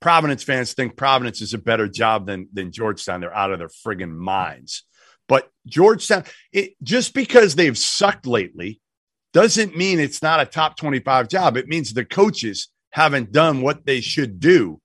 Providence 0.00 0.42
fans 0.42 0.72
think 0.72 0.96
Providence 0.96 1.42
is 1.42 1.54
a 1.54 1.58
better 1.58 1.86
job 1.86 2.26
than 2.26 2.48
than 2.52 2.72
Georgetown. 2.72 3.20
They're 3.20 3.36
out 3.36 3.52
of 3.52 3.58
their 3.58 3.68
friggin' 3.68 4.16
minds. 4.16 4.84
But 5.28 5.50
Georgetown, 5.66 6.24
it, 6.52 6.72
just 6.82 7.14
because 7.14 7.54
they've 7.54 7.78
sucked 7.78 8.26
lately, 8.26 8.80
doesn't 9.32 9.76
mean 9.76 10.00
it's 10.00 10.22
not 10.22 10.40
a 10.40 10.46
top 10.46 10.76
25 10.76 11.28
job. 11.28 11.56
It 11.56 11.68
means 11.68 11.92
the 11.92 12.04
coaches 12.04 12.68
haven't 12.90 13.30
done 13.30 13.62
what 13.62 13.86
they 13.86 14.00
should 14.00 14.40
do 14.40 14.80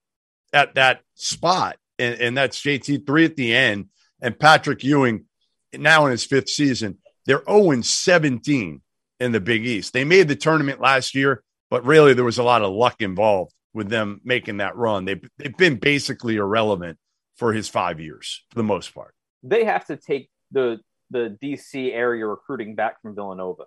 at 0.54 0.76
that 0.76 1.02
spot. 1.16 1.78
And, 1.98 2.20
and 2.20 2.38
that's 2.38 2.62
JT3 2.62 3.26
at 3.26 3.36
the 3.38 3.56
end 3.56 3.90
and 4.22 4.38
Patrick 4.38 4.84
Ewing 4.84 5.26
now 5.74 6.06
in 6.06 6.12
his 6.12 6.26
fifth 6.26 6.50
season. 6.50 7.00
They're 7.26 7.44
0 7.50 7.82
17 7.82 8.82
in 9.20 9.32
the 9.32 9.40
Big 9.40 9.66
East. 9.66 9.94
They 9.94 10.04
made 10.04 10.28
the 10.28 10.36
tournament 10.36 10.80
last 10.80 11.16
year, 11.16 11.44
but 11.70 11.86
really 11.86 12.14
there 12.14 12.26
was 12.26 12.38
a 12.38 12.44
lot 12.44 12.62
of 12.62 12.74
luck 12.74 13.02
involved 13.02 13.54
with 13.74 13.90
them 13.90 14.22
making 14.24 14.58
that 14.58 14.76
run. 14.76 15.06
They've, 15.06 15.24
they've 15.38 15.56
been 15.56 15.76
basically 15.76 16.38
irrelevant 16.38 16.98
for 17.36 17.54
his 17.54 17.68
five 17.68 18.00
years 18.00 18.44
for 18.50 18.56
the 18.56 18.64
most 18.64 18.94
part. 18.94 19.14
They 19.44 19.66
have 19.66 19.86
to 19.88 19.98
take 19.98 20.30
the 20.52 20.80
the 21.12 21.38
DC 21.42 21.94
area 21.94 22.26
recruiting 22.26 22.76
back 22.76 23.02
from 23.02 23.16
Villanova. 23.16 23.66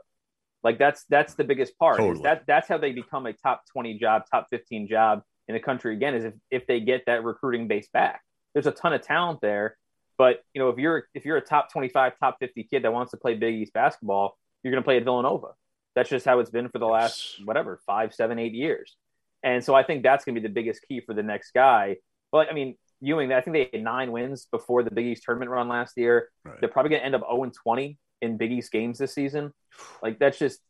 Like 0.65 0.79
that's 0.79 1.05
that's 1.09 1.35
the 1.35 1.45
biggest 1.45 1.79
part. 1.79 1.99
Totally. 1.99 2.23
That 2.23 2.45
that's 2.47 2.69
how 2.69 2.79
they 2.79 2.93
become 2.93 3.27
a 3.27 3.33
top 3.33 3.63
20 3.73 3.99
job, 3.99 4.25
top 4.31 4.49
15 4.51 4.89
job 4.89 5.23
in 5.47 5.55
the 5.55 5.61
country 5.61 5.95
again 5.95 6.15
is 6.15 6.25
if, 6.25 6.35
if 6.51 6.67
they 6.67 6.81
get 6.81 7.05
that 7.07 7.25
recruiting 7.25 7.69
base 7.69 7.89
back. 7.93 8.23
There's 8.55 8.67
a 8.67 8.73
ton 8.73 8.93
of 8.93 9.03
talent 9.03 9.41
there, 9.41 9.77
but 10.19 10.43
you 10.53 10.61
know, 10.61 10.69
if 10.69 10.79
you're 10.79 11.05
if 11.15 11.25
you're 11.25 11.37
a 11.37 11.41
top 11.41 11.73
25, 11.73 12.19
top 12.19 12.37
50 12.41 12.65
kid 12.65 12.83
that 12.83 12.93
wants 12.93 13.13
to 13.13 13.17
play 13.17 13.35
Big 13.35 13.55
East 13.55 13.73
basketball, 13.73 14.37
you're 14.63 14.73
going 14.73 14.83
to 14.83 14.85
play 14.85 14.97
at 14.97 15.05
Villanova. 15.05 15.49
That's 15.95 16.11
just 16.11 16.27
how 16.27 16.41
it's 16.41 16.51
been 16.51 16.69
for 16.69 16.79
the 16.79 16.87
last 16.87 17.41
whatever 17.45 17.81
five, 17.87 18.13
seven, 18.13 18.39
eight 18.39 18.53
years. 18.53 18.97
And 19.43 19.65
so 19.65 19.75
I 19.75 19.85
think 19.85 20.03
that's 20.03 20.25
going 20.25 20.35
to 20.35 20.41
be 20.41 20.47
the 20.47 20.53
biggest 20.53 20.83
key 20.89 21.01
for 21.01 21.15
the 21.15 21.23
next 21.23 21.53
guy. 21.53 21.97
But 22.33 22.49
I 22.51 22.53
mean, 22.53 22.77
Ewing, 23.01 23.33
I 23.33 23.41
think 23.41 23.55
they 23.55 23.71
had 23.73 23.85
nine 23.85 24.11
wins 24.11 24.47
before 24.51 24.83
the 24.83 24.91
Big 24.91 25.07
East 25.07 25.23
tournament 25.25 25.51
run 25.51 25.69
last 25.69 25.97
year. 25.97 26.29
Right. 26.45 26.57
They're 26.61 26.69
probably 26.69 26.91
going 26.91 27.01
to 27.01 27.07
end 27.07 27.15
up 27.15 27.23
0 27.23 27.51
20 27.63 27.97
in 28.21 28.37
Big 28.37 28.53
East 28.53 28.73
games 28.73 28.99
this 28.99 29.15
season. 29.15 29.53
Like 30.03 30.19
that's 30.19 30.39
just 30.39 30.61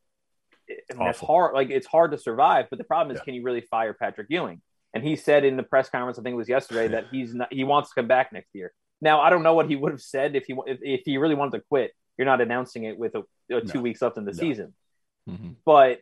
I 0.70 0.94
mean, 0.94 1.06
that's 1.06 1.20
hard. 1.20 1.54
Like 1.54 1.70
it's 1.70 1.86
hard 1.86 2.10
to 2.10 2.18
survive. 2.18 2.66
But 2.68 2.78
the 2.78 2.84
problem 2.84 3.14
is, 3.14 3.20
Yeah. 3.20 3.24
can 3.24 3.34
you 3.34 3.42
really 3.42 3.62
fire 3.62 3.94
Patrick 3.94 4.26
Ewing? 4.28 4.60
And 4.92 5.02
he 5.02 5.16
said 5.16 5.44
in 5.44 5.56
the 5.56 5.62
press 5.62 5.88
conference, 5.88 6.18
I 6.18 6.22
think 6.22 6.34
it 6.34 6.36
was 6.36 6.48
yesterday, 6.48 6.88
that 6.88 7.06
he's 7.10 7.34
not, 7.34 7.50
he 7.52 7.64
wants 7.64 7.88
to 7.90 7.94
come 7.94 8.06
back 8.06 8.32
next 8.34 8.54
year. 8.54 8.72
Now 9.00 9.20
I 9.20 9.30
don't 9.30 9.42
know 9.42 9.54
what 9.54 9.68
he 9.68 9.76
would 9.76 9.92
have 9.92 10.00
said 10.00 10.34
if 10.36 10.46
he 10.46 10.54
if, 10.66 10.78
if 10.82 11.00
he 11.04 11.18
really 11.18 11.34
wanted 11.34 11.58
to 11.58 11.64
quit. 11.68 11.92
You're 12.16 12.26
not 12.26 12.40
announcing 12.40 12.84
it 12.84 12.98
with 12.98 13.14
a, 13.14 13.22
a 13.54 13.60
two 13.60 13.78
No. 13.78 13.80
weeks 13.82 14.02
left 14.02 14.16
in 14.18 14.24
the 14.24 14.32
No. 14.32 14.38
season. 14.38 14.74
Mhm. 15.28 15.54
But 15.64 16.00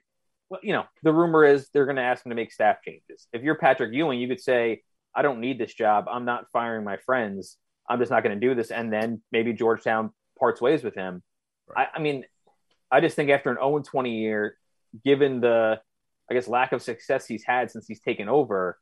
well, 0.48 0.60
you 0.62 0.72
know, 0.72 0.84
the 1.02 1.12
rumor 1.12 1.44
is 1.44 1.68
they're 1.70 1.84
going 1.86 1.96
to 1.96 2.02
ask 2.02 2.24
him 2.24 2.30
to 2.30 2.36
make 2.36 2.52
staff 2.52 2.76
changes. 2.82 3.26
If 3.32 3.42
you're 3.42 3.56
Patrick 3.56 3.92
Ewing, 3.92 4.20
you 4.20 4.28
could 4.28 4.40
say, 4.40 4.82
"I 5.14 5.22
don't 5.22 5.40
need 5.40 5.58
this 5.58 5.74
job. 5.74 6.06
I'm 6.08 6.24
not 6.24 6.46
firing 6.52 6.84
my 6.84 6.96
friends. 6.98 7.58
I'm 7.88 7.98
just 7.98 8.10
not 8.10 8.22
going 8.22 8.38
to 8.40 8.46
do 8.48 8.54
this." 8.54 8.70
And 8.70 8.92
then 8.92 9.22
maybe 9.32 9.52
Georgetown 9.52 10.12
parts 10.38 10.60
ways 10.60 10.84
with 10.84 10.94
him. 10.94 11.22
Right. 11.66 11.88
I, 11.92 11.96
I 11.98 12.00
mean, 12.00 12.24
I 12.90 13.00
just 13.00 13.16
think 13.16 13.30
after 13.30 13.50
an 13.50 13.56
0 13.56 13.80
20 13.82 14.18
year, 14.20 14.56
given 15.04 15.40
the, 15.40 15.80
I 16.30 16.34
guess, 16.34 16.46
lack 16.46 16.70
of 16.72 16.80
success 16.80 17.26
he's 17.26 17.42
had 17.44 17.70
since 17.72 17.86
he's 17.88 18.00
taken 18.00 18.28
over, 18.28 18.78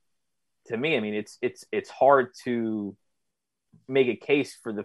to 0.67 0.77
me, 0.77 0.97
I 0.97 1.01
mean, 1.01 1.15
it's 1.15 1.39
it's 1.41 1.65
it's 1.73 1.89
hard 1.89 2.29
to 2.45 2.95
make 3.89 4.09
a 4.09 4.17
case 4.17 4.57
for 4.63 4.73
the. 4.73 4.85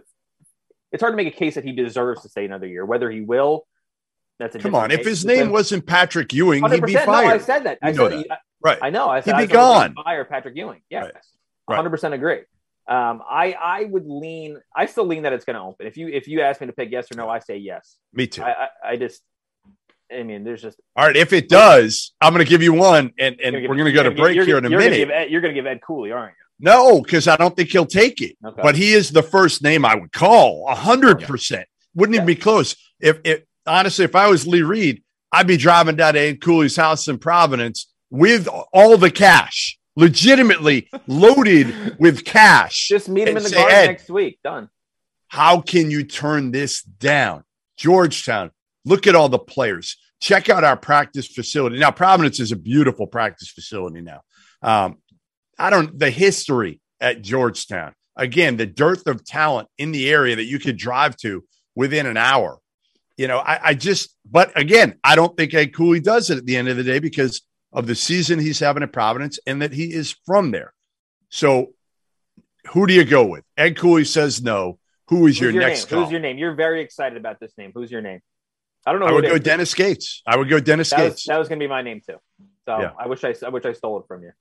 It's 0.92 1.00
hard 1.02 1.12
to 1.12 1.16
make 1.16 1.28
a 1.28 1.36
case 1.36 1.54
that 1.54 1.64
he 1.64 1.72
deserves 1.72 2.22
to 2.22 2.28
stay 2.28 2.44
another 2.44 2.66
year. 2.66 2.84
Whether 2.84 3.10
he 3.10 3.20
will, 3.20 3.66
that's 4.38 4.56
a 4.56 4.58
Come 4.58 4.74
on. 4.74 4.90
If 4.90 5.04
his 5.04 5.24
name 5.24 5.50
wasn't 5.50 5.86
Patrick 5.86 6.32
Ewing, 6.32 6.64
he'd 6.68 6.82
be 6.84 6.94
100%, 6.94 7.06
No, 7.06 7.12
I 7.12 7.38
said 7.38 7.64
that. 7.64 7.78
I 7.82 7.90
You 7.90 7.94
know 7.96 8.08
said 8.10 8.18
that. 8.20 8.32
I, 8.32 8.36
Right. 8.62 8.78
I 8.82 8.90
know. 8.90 9.08
I 9.08 9.20
said 9.20 9.38
He'd 9.38 9.46
be 9.48 9.52
gone. 9.52 9.94
Fire 10.04 10.24
Patrick 10.26 10.54
Ewing. 10.56 10.82
Yes, 10.90 11.10
one 11.64 11.76
hundred 11.76 11.90
percent 11.90 12.12
agree. 12.12 12.40
Um, 12.88 13.22
I 13.28 13.52
I 13.52 13.84
would 13.84 14.06
lean. 14.06 14.60
I 14.76 14.86
still 14.86 15.06
lean 15.06 15.22
that 15.22 15.32
it's 15.32 15.44
going 15.46 15.54
to 15.56 15.62
open. 15.62 15.86
If 15.86 15.96
you 15.96 16.08
if 16.08 16.28
you 16.28 16.42
ask 16.42 16.60
me 16.60 16.66
to 16.66 16.72
pick 16.74 16.90
yes 16.90 17.10
or 17.10 17.14
no, 17.16 17.28
I 17.28 17.38
say 17.38 17.56
yes. 17.56 17.96
Me 18.12 18.26
too. 18.26 18.42
I, 18.42 18.50
I 18.50 18.68
I 18.84 18.96
just. 18.96 19.22
I 20.12 20.24
mean, 20.24 20.42
there's 20.42 20.60
just 20.60 20.78
All 20.96 21.06
right. 21.06 21.16
If 21.16 21.32
it 21.32 21.48
does, 21.48 22.12
I'm 22.20 22.34
going 22.34 22.44
to 22.44 22.48
give 22.50 22.62
you 22.62 22.72
one, 22.72 23.12
and, 23.18 23.40
and 23.40 23.54
you're 23.54 23.68
we're 23.70 23.76
going 23.76 23.86
to 23.86 23.92
go 23.92 24.02
to 24.02 24.10
break 24.10 24.42
here 24.42 24.58
in 24.58 24.66
a 24.66 24.68
you're 24.68 24.80
gonna 24.80 24.90
minute. 24.90 24.96
give 24.96 25.10
Ed, 25.10 25.30
you're 25.30 25.40
going 25.40 25.54
to 25.54 25.58
give 25.58 25.66
Ed 25.66 25.80
Cooley, 25.80 26.10
aren't 26.10 26.34
No, 26.60 27.00
because 27.00 27.26
I 27.26 27.36
don't 27.36 27.56
think 27.56 27.70
he'll 27.70 27.86
take 27.86 28.20
it. 28.20 28.36
Okay. 28.44 28.60
But 28.62 28.76
he 28.76 28.92
is 28.92 29.10
the 29.10 29.22
first 29.22 29.62
name 29.62 29.84
I 29.84 29.94
would 29.94 30.12
call. 30.12 30.66
A 30.68 30.74
hundred 30.74 31.22
percent. 31.22 31.66
Wouldn't 31.94 32.14
even 32.14 32.26
be 32.26 32.36
close. 32.36 32.76
If 33.00 33.20
if 33.24 33.42
honestly, 33.66 34.04
if 34.04 34.14
I 34.14 34.28
was 34.28 34.46
Lee 34.46 34.62
Reed, 34.62 35.02
I'd 35.32 35.46
be 35.46 35.56
driving 35.56 35.96
down 35.96 36.14
to 36.14 36.20
Ed 36.20 36.40
Cooley's 36.40 36.76
house 36.76 37.08
in 37.08 37.18
Providence 37.18 37.90
with 38.10 38.48
all 38.72 38.96
the 38.96 39.10
cash, 39.10 39.78
legitimately 39.96 40.88
loaded 41.06 41.96
with 41.98 42.24
cash. 42.24 42.88
just 42.88 43.08
meet 43.08 43.28
him 43.28 43.36
in 43.36 43.42
the 43.42 43.50
garden 43.50 43.86
next 43.86 44.10
week. 44.10 44.38
Done. 44.44 44.68
How 45.28 45.60
can 45.60 45.90
you 45.90 46.04
turn 46.04 46.50
this 46.50 46.82
down? 46.82 47.44
Georgetown, 47.76 48.50
look 48.84 49.06
at 49.06 49.14
all 49.14 49.28
the 49.28 49.38
players. 49.38 49.96
Check 50.20 50.50
out 50.50 50.64
our 50.64 50.76
practice 50.76 51.26
facility. 51.26 51.78
Now, 51.78 51.92
Providence 51.92 52.40
is 52.40 52.52
a 52.52 52.56
beautiful 52.56 53.06
practice 53.06 53.48
facility 53.48 54.02
now. 54.02 54.20
Um, 54.60 54.98
I 55.60 55.70
don't, 55.70 55.98
the 55.98 56.10
history 56.10 56.80
at 57.00 57.22
Georgetown, 57.22 57.94
again, 58.16 58.56
the 58.56 58.66
dearth 58.66 59.06
of 59.06 59.24
talent 59.24 59.68
in 59.78 59.92
the 59.92 60.10
area 60.10 60.36
that 60.36 60.44
you 60.44 60.58
could 60.58 60.76
drive 60.76 61.16
to 61.18 61.44
within 61.74 62.06
an 62.06 62.16
hour. 62.16 62.58
You 63.16 63.28
know, 63.28 63.38
I, 63.38 63.60
I 63.68 63.74
just, 63.74 64.16
but 64.28 64.58
again, 64.58 64.98
I 65.04 65.14
don't 65.14 65.36
think 65.36 65.52
Ed 65.52 65.74
Cooley 65.74 66.00
does 66.00 66.30
it 66.30 66.38
at 66.38 66.46
the 66.46 66.56
end 66.56 66.68
of 66.68 66.76
the 66.76 66.82
day 66.82 66.98
because 66.98 67.42
of 67.72 67.86
the 67.86 67.94
season 67.94 68.38
he's 68.38 68.58
having 68.58 68.82
at 68.82 68.92
Providence 68.92 69.38
and 69.46 69.60
that 69.62 69.72
he 69.72 69.92
is 69.92 70.16
from 70.26 70.50
there. 70.50 70.72
So, 71.28 71.74
who 72.72 72.86
do 72.86 72.94
you 72.94 73.04
go 73.04 73.24
with? 73.26 73.44
Ed 73.56 73.76
Cooley 73.76 74.04
says 74.04 74.42
no. 74.42 74.78
Who 75.08 75.26
is 75.26 75.38
Who's 75.38 75.52
your, 75.52 75.62
next 75.62 75.80
name? 75.84 75.88
call? 75.88 76.04
Who's 76.04 76.12
your 76.12 76.20
name? 76.20 76.38
You're 76.38 76.54
very 76.54 76.82
excited 76.82 77.18
about 77.18 77.40
this 77.40 77.52
name. 77.58 77.72
Who's 77.74 77.90
your 77.90 78.00
name? 78.02 78.20
I 78.86 78.92
don't 78.92 79.00
know. 79.00 79.06
I 79.06 79.12
would 79.12 79.24
go 79.24 79.34
is. 79.34 79.40
Dennis 79.40 79.74
Gates. 79.74 80.22
I 80.26 80.36
would 80.36 80.48
go 80.48 80.58
Dennis 80.60 80.90
That 80.90 81.00
was, 81.00 81.12
Gates. 81.12 81.26
that 81.26 81.38
was 81.38 81.48
going 81.48 81.58
to 81.58 81.64
be 81.64 81.68
my 81.68 81.82
name 81.82 82.00
too. 82.04 82.16
So 82.66 82.80
Yeah. 82.80 82.92
I 82.98 83.06
wish 83.06 83.22
I, 83.24 83.34
I 83.44 83.48
wish 83.50 83.64
I 83.64 83.72
stole 83.72 83.98
it 84.00 84.06
from 84.08 84.22
you. 84.22 84.32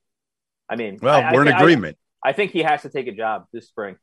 I 0.69 0.75
mean, 0.75 0.99
well, 1.01 1.19
I, 1.21 1.33
we're 1.33 1.41
in 1.41 1.47
I, 1.49 1.57
I- 1.57 1.59
agreement. 1.59 1.97
I, 2.23 2.33
think 2.33 2.51
he 2.51 2.63
has 2.63 2.81
to 2.83 2.89
take 2.89 3.07
a 3.07 3.11
job 3.11 3.45
this 3.53 3.67
spring. 3.67 3.97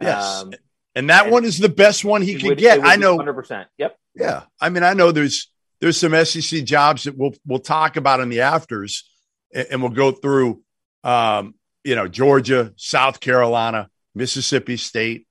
Yes. 0.00 0.22
Um, 0.22 0.52
and 0.94 1.08
that 1.10 1.24
and 1.24 1.32
one 1.32 1.44
is 1.44 1.58
the 1.58 1.68
best 1.68 2.04
one 2.04 2.22
he 2.22 2.34
could 2.34 2.50
would- 2.50 2.58
get. 2.58 2.80
I 2.82 2.96
know. 2.96 3.18
100%. 3.18 3.66
Yep. 3.78 3.96
Yeah. 4.14 4.42
I 4.60 4.68
mean, 4.68 4.82
I 4.82 4.92
know 4.92 5.10
there's 5.10 5.50
there's 5.80 5.96
some 5.96 6.12
SEC 6.24 6.64
jobs 6.64 7.04
that 7.04 7.16
we'll 7.16 7.34
we'll 7.46 7.58
talk 7.58 7.96
about 7.96 8.20
in 8.20 8.28
the 8.28 8.42
afters 8.42 9.10
and, 9.54 9.66
and 9.70 9.82
we'll 9.82 9.90
go 9.90 10.12
through 10.12 10.62
um, 11.02 11.54
you 11.84 11.96
know, 11.96 12.06
Georgia, 12.08 12.72
South 12.76 13.20
Carolina, 13.20 13.88
Mississippi 14.14 14.76
State, 14.76 15.26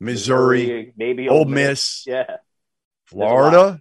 Missouri, 0.00 0.92
maybe 0.96 1.28
Ole 1.28 1.44
Miss, 1.44 2.04
Yeah. 2.06 2.36
Florida, 3.06 3.80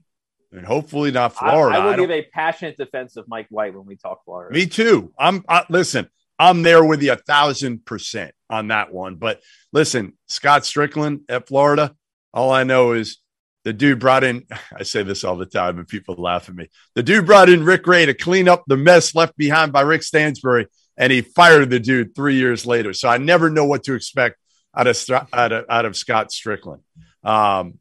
and 0.51 0.65
hopefully 0.65 1.11
not 1.11 1.35
Florida. 1.35 1.77
I 1.77 1.85
will 1.85 1.93
I 1.93 1.97
give 1.97 2.11
a 2.11 2.23
passionate 2.23 2.77
defense 2.77 3.17
of 3.17 3.27
Mike 3.27 3.47
White 3.49 3.73
when 3.73 3.85
we 3.85 3.95
talk 3.95 4.23
Florida. 4.25 4.53
Me 4.53 4.67
too. 4.67 5.13
I'm 5.17 5.43
I, 5.47 5.65
listen. 5.69 6.09
I'm 6.43 6.61
there 6.61 6.83
with 6.83 7.01
you 7.01 7.13
a 7.13 7.17
thousand 7.17 7.85
percent 7.85 8.33
on 8.49 8.67
that 8.67 8.93
one. 8.93 9.15
But 9.15 9.41
listen, 9.71 10.17
Scott 10.27 10.63
Stricklin 10.63 11.21
at 11.29 11.47
Florida. 11.47 11.95
All 12.33 12.51
I 12.51 12.63
know 12.63 12.93
is 12.93 13.17
the 13.63 13.71
dude 13.71 13.99
brought 13.99 14.23
in. 14.23 14.45
I 14.77 14.83
say 14.83 15.03
this 15.03 15.23
all 15.23 15.37
the 15.37 15.45
time, 15.45 15.77
and 15.79 15.87
people 15.87 16.15
laugh 16.15 16.49
at 16.49 16.55
me. 16.55 16.69
The 16.95 17.03
dude 17.03 17.25
brought 17.25 17.49
in 17.49 17.63
Rick 17.63 17.87
Ray 17.87 18.05
to 18.05 18.13
clean 18.13 18.49
up 18.49 18.63
the 18.67 18.77
mess 18.77 19.15
left 19.15 19.37
behind 19.37 19.71
by 19.71 19.81
Rick 19.81 20.03
Stansbury, 20.03 20.67
and 20.97 21.13
he 21.13 21.21
fired 21.21 21.69
the 21.69 21.79
dude 21.79 22.13
three 22.13 22.35
years 22.35 22.65
later. 22.65 22.93
So 22.93 23.07
I 23.07 23.17
never 23.17 23.49
know 23.49 23.65
what 23.65 23.83
to 23.85 23.93
expect 23.93 24.37
out 24.75 24.87
of 24.87 24.97
out 25.31 25.51
of, 25.51 25.65
out 25.69 25.85
of 25.85 25.95
Scott 25.95 26.29
Stricklin. 26.29 26.81
Um, 27.23 27.79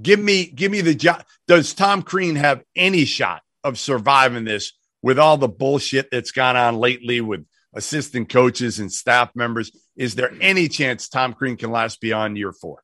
give 0.00 0.20
me 0.20 0.46
give 0.46 0.72
me 0.72 0.80
the 0.80 0.94
job. 0.94 1.24
Does 1.46 1.74
Tom 1.74 2.02
Crean 2.02 2.36
have 2.36 2.62
any 2.74 3.04
shot 3.04 3.42
of 3.62 3.78
surviving 3.78 4.44
this 4.44 4.72
with 5.02 5.18
all 5.18 5.36
the 5.36 5.48
bullshit 5.48 6.08
that's 6.10 6.30
gone 6.30 6.56
on 6.56 6.76
lately 6.76 7.20
with 7.20 7.44
assistant 7.76 8.28
coaches 8.28 8.78
and 8.78 8.90
staff 8.90 9.30
members? 9.34 9.70
Is 9.96 10.14
there 10.14 10.32
any 10.40 10.68
chance 10.68 11.08
Tom 11.08 11.34
Crean 11.34 11.56
can 11.56 11.70
last 11.70 12.00
beyond 12.00 12.36
year 12.36 12.52
four? 12.52 12.82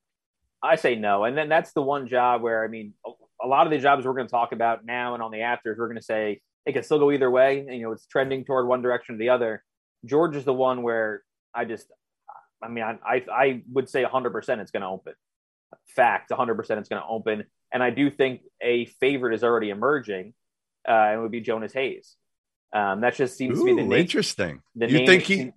I 0.63 0.77
say 0.77 0.95
no. 0.95 1.25
And 1.25 1.37
then 1.37 1.49
that's 1.49 1.73
the 1.73 1.83
one 1.83 2.07
job 2.07 2.43
where, 2.43 2.63
I 2.63 2.69
mean, 2.69 2.95
a, 3.43 3.47
lot 3.47 3.67
of 3.67 3.73
the 3.73 3.79
jobs 3.79 4.07
we're 4.07 4.15
going 4.15 4.29
to 4.29 4.31
talk 4.31 4.53
about 4.53 4.85
now 4.85 5.15
and 5.15 5.23
on 5.23 5.33
the 5.33 5.41
afters, 5.41 5.77
we're 5.77 5.89
going 5.89 5.99
to 5.99 6.05
say 6.05 6.41
it 6.65 6.73
can 6.73 6.85
still 6.85 7.01
go 7.01 7.11
either 7.11 7.31
way. 7.31 7.61
And, 7.61 7.75
you 7.75 7.83
know, 7.83 7.93
it's 7.93 8.07
trending 8.07 8.45
toward 8.45 8.69
one 8.69 8.83
direction 8.83 9.17
or 9.17 9.19
the 9.19 9.31
other. 9.31 9.65
George 10.05 10.37
is 10.37 10.45
the 10.45 10.55
one 10.55 10.83
where 10.83 11.25
I 11.53 11.65
just, 11.65 11.89
I 12.63 12.69
mean, 12.69 12.85
I, 12.85 12.99
I, 13.05 13.25
I 13.33 13.63
would 13.73 13.89
say 13.89 14.05
100% 14.05 14.59
it's 14.61 14.71
going 14.71 14.83
to 14.83 14.89
open. 14.89 15.15
Fact, 15.89 16.31
100% 16.31 16.59
it's 16.59 16.89
going 16.89 17.03
to 17.03 17.09
open. 17.09 17.45
And 17.73 17.83
I 17.83 17.91
do 17.91 18.11
think 18.11 18.43
a 18.61 18.85
favorite 19.01 19.35
is 19.35 19.43
already 19.43 19.71
emerging, 19.71 20.35
uh, 20.87 20.93
and 20.93 21.19
it 21.19 21.23
would 21.23 21.33
be 21.33 21.41
Jonas 21.41 21.73
Hayes. 21.73 22.17
Um, 22.73 23.01
that 23.03 23.15
just 23.15 23.37
seems 23.37 23.59
to 23.59 23.65
be 23.65 23.73
the 23.75 23.83
name. 23.83 23.93
interesting. 23.93 24.63
The 24.77 24.89
you 24.89 24.99
name 24.99 25.07
think 25.07 25.23
he? 25.25 25.53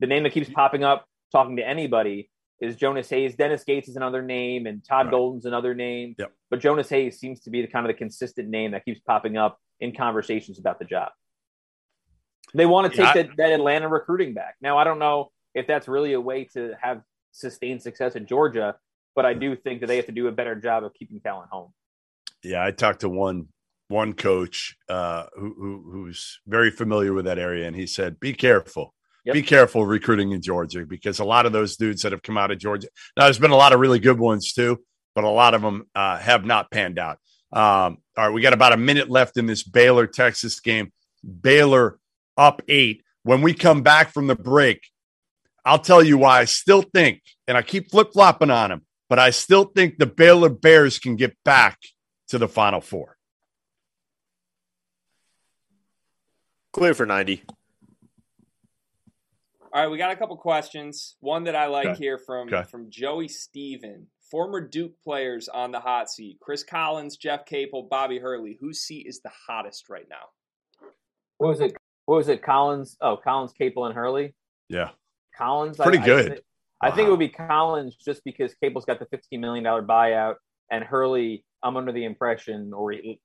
the 0.00 0.06
name 0.06 0.22
that 0.22 0.32
keeps 0.32 0.48
popping 0.48 0.82
up 0.84 1.06
talking 1.32 1.56
to 1.56 1.66
anybody 1.66 2.30
is 2.60 2.76
Jonas 2.76 3.08
Hayes. 3.10 3.34
Dennis 3.34 3.64
Gates 3.64 3.88
is 3.88 3.96
another 3.96 4.22
name, 4.22 4.66
and 4.66 4.82
Todd 4.84 5.06
Right. 5.06 5.10
Golden's 5.12 5.44
another 5.44 5.74
name. 5.74 6.14
Yep. 6.18 6.32
But 6.50 6.60
Jonas 6.60 6.88
Hayes 6.88 7.18
seems 7.18 7.40
to 7.40 7.50
be 7.50 7.60
the 7.60 7.66
kind 7.68 7.84
of 7.84 7.88
the 7.92 7.98
consistent 7.98 8.48
name 8.48 8.70
that 8.70 8.84
keeps 8.84 9.00
popping 9.00 9.36
up 9.36 9.58
in 9.80 9.94
conversations 9.94 10.58
about 10.58 10.78
the 10.78 10.84
job. 10.84 11.10
They 12.54 12.66
want 12.66 12.90
to 12.90 12.96
take 12.96 13.04
Yeah, 13.06 13.10
I- 13.10 13.22
that, 13.24 13.36
that 13.36 13.52
Atlanta 13.52 13.88
recruiting 13.88 14.32
back. 14.34 14.54
Now, 14.60 14.78
I 14.78 14.84
don't 14.84 14.98
know 14.98 15.30
if 15.54 15.66
that's 15.66 15.88
really 15.88 16.12
a 16.12 16.20
way 16.20 16.44
to 16.54 16.74
have 16.80 17.02
sustained 17.32 17.82
success 17.82 18.14
in 18.16 18.26
Georgia, 18.26 18.76
but 19.14 19.26
I 19.26 19.34
do 19.34 19.56
think 19.56 19.80
that 19.80 19.88
they 19.88 19.96
have 19.96 20.06
to 20.06 20.12
do 20.12 20.28
a 20.28 20.32
better 20.32 20.54
job 20.54 20.84
of 20.84 20.94
keeping 20.94 21.20
talent 21.20 21.50
home. 21.50 21.72
Yeah, 22.42 22.64
I 22.64 22.70
talked 22.70 23.00
to 23.00 23.08
one 23.08 23.48
one 23.88 24.12
coach 24.14 24.76
uh, 24.88 25.24
who, 25.34 25.54
who 25.56 25.90
who's 25.90 26.40
very 26.46 26.70
familiar 26.70 27.12
with 27.12 27.26
that 27.26 27.38
area, 27.38 27.66
and 27.66 27.76
he 27.76 27.86
said, 27.86 28.20
"Be 28.20 28.32
careful." 28.32 28.94
Yep. 29.24 29.34
Be 29.34 29.42
careful 29.42 29.86
recruiting 29.86 30.32
in 30.32 30.42
Georgia 30.42 30.84
because 30.84 31.18
a 31.18 31.24
lot 31.24 31.46
of 31.46 31.52
those 31.52 31.76
dudes 31.76 32.02
that 32.02 32.12
have 32.12 32.22
come 32.22 32.36
out 32.36 32.50
of 32.50 32.58
Georgia. 32.58 32.88
Now, 33.16 33.24
there's 33.24 33.38
been 33.38 33.52
a 33.52 33.56
lot 33.56 33.72
of 33.72 33.80
really 33.80 33.98
good 33.98 34.18
ones 34.18 34.52
too, 34.52 34.80
but 35.14 35.24
a 35.24 35.30
lot 35.30 35.54
of 35.54 35.62
them 35.62 35.86
uh, 35.94 36.18
have 36.18 36.44
not 36.44 36.70
panned 36.70 36.98
out. 36.98 37.18
Um, 37.50 37.98
all 38.18 38.26
right, 38.26 38.30
we 38.30 38.42
got 38.42 38.52
about 38.52 38.74
a 38.74 38.76
minute 38.76 39.08
left 39.08 39.38
in 39.38 39.46
this 39.46 39.62
Baylor 39.62 40.06
Texas 40.06 40.60
game. 40.60 40.92
Baylor 41.40 41.98
up 42.36 42.60
eight. 42.68 43.02
When 43.22 43.40
we 43.40 43.54
come 43.54 43.82
back 43.82 44.12
from 44.12 44.26
the 44.26 44.34
break, 44.34 44.80
I'll 45.64 45.78
tell 45.78 46.02
you 46.02 46.18
why 46.18 46.40
I 46.40 46.44
still 46.44 46.82
think, 46.82 47.22
and 47.48 47.56
I 47.56 47.62
keep 47.62 47.90
flip 47.90 48.12
flopping 48.12 48.50
on 48.50 48.68
them, 48.70 48.82
but 49.08 49.18
I 49.18 49.30
still 49.30 49.64
think 49.64 49.96
the 49.96 50.06
Baylor 50.06 50.50
Bears 50.50 50.98
can 50.98 51.16
get 51.16 51.34
back 51.44 51.78
to 52.28 52.38
the 52.38 52.48
Final 52.48 52.82
Four. 52.82 53.13
Clear 56.74 56.92
for 56.92 57.06
90. 57.06 57.40
All 59.72 59.82
right, 59.82 59.88
we 59.88 59.96
got 59.96 60.10
a 60.10 60.16
couple 60.16 60.36
questions. 60.36 61.16
One 61.20 61.44
that 61.44 61.54
I 61.54 61.66
like 61.66 61.86
Okay. 61.86 61.98
here 61.98 62.18
from 62.18 62.48
Okay. 62.52 62.64
from 62.68 62.90
Joey 62.90 63.28
Steven. 63.28 64.08
Former 64.28 64.60
Duke 64.60 65.00
players 65.00 65.48
on 65.48 65.70
the 65.70 65.78
hot 65.78 66.10
seat. 66.10 66.38
Chris 66.40 66.64
Collins, 66.64 67.16
Jeff 67.16 67.44
Capel, 67.46 67.84
Bobby 67.84 68.18
Hurley. 68.18 68.56
Whose 68.60 68.80
seat 68.80 69.06
is 69.06 69.20
the 69.20 69.30
hottest 69.46 69.88
right 69.88 70.08
now? 70.10 70.30
What 71.38 71.48
was 71.50 71.60
it? 71.60 71.76
What 72.06 72.16
was 72.16 72.28
it? 72.28 72.42
Collins? 72.42 72.96
Oh, 73.00 73.16
Collins, 73.16 73.52
Capel, 73.52 73.84
and 73.86 73.94
Hurley. 73.94 74.34
Yeah. 74.68 74.90
Collins, 75.36 75.76
Pretty 75.76 75.98
I, 75.98 76.04
good. 76.04 76.32
I, 76.32 76.34
thi- 76.34 76.42
I 76.82 76.90
think 76.90 77.06
it 77.06 77.10
would 77.10 77.20
be 77.20 77.28
Collins 77.28 77.94
just 77.96 78.24
because 78.24 78.52
Capel's 78.56 78.84
got 78.84 78.98
the 78.98 79.06
fifteen 79.06 79.40
million 79.40 79.62
dollar 79.62 79.82
buyout, 79.82 80.36
and 80.72 80.82
Hurley. 80.82 81.44
I'm 81.62 81.76
under 81.76 81.92
the 81.92 82.04
impression, 82.04 82.72
or 82.74 82.90
he, 82.92 83.20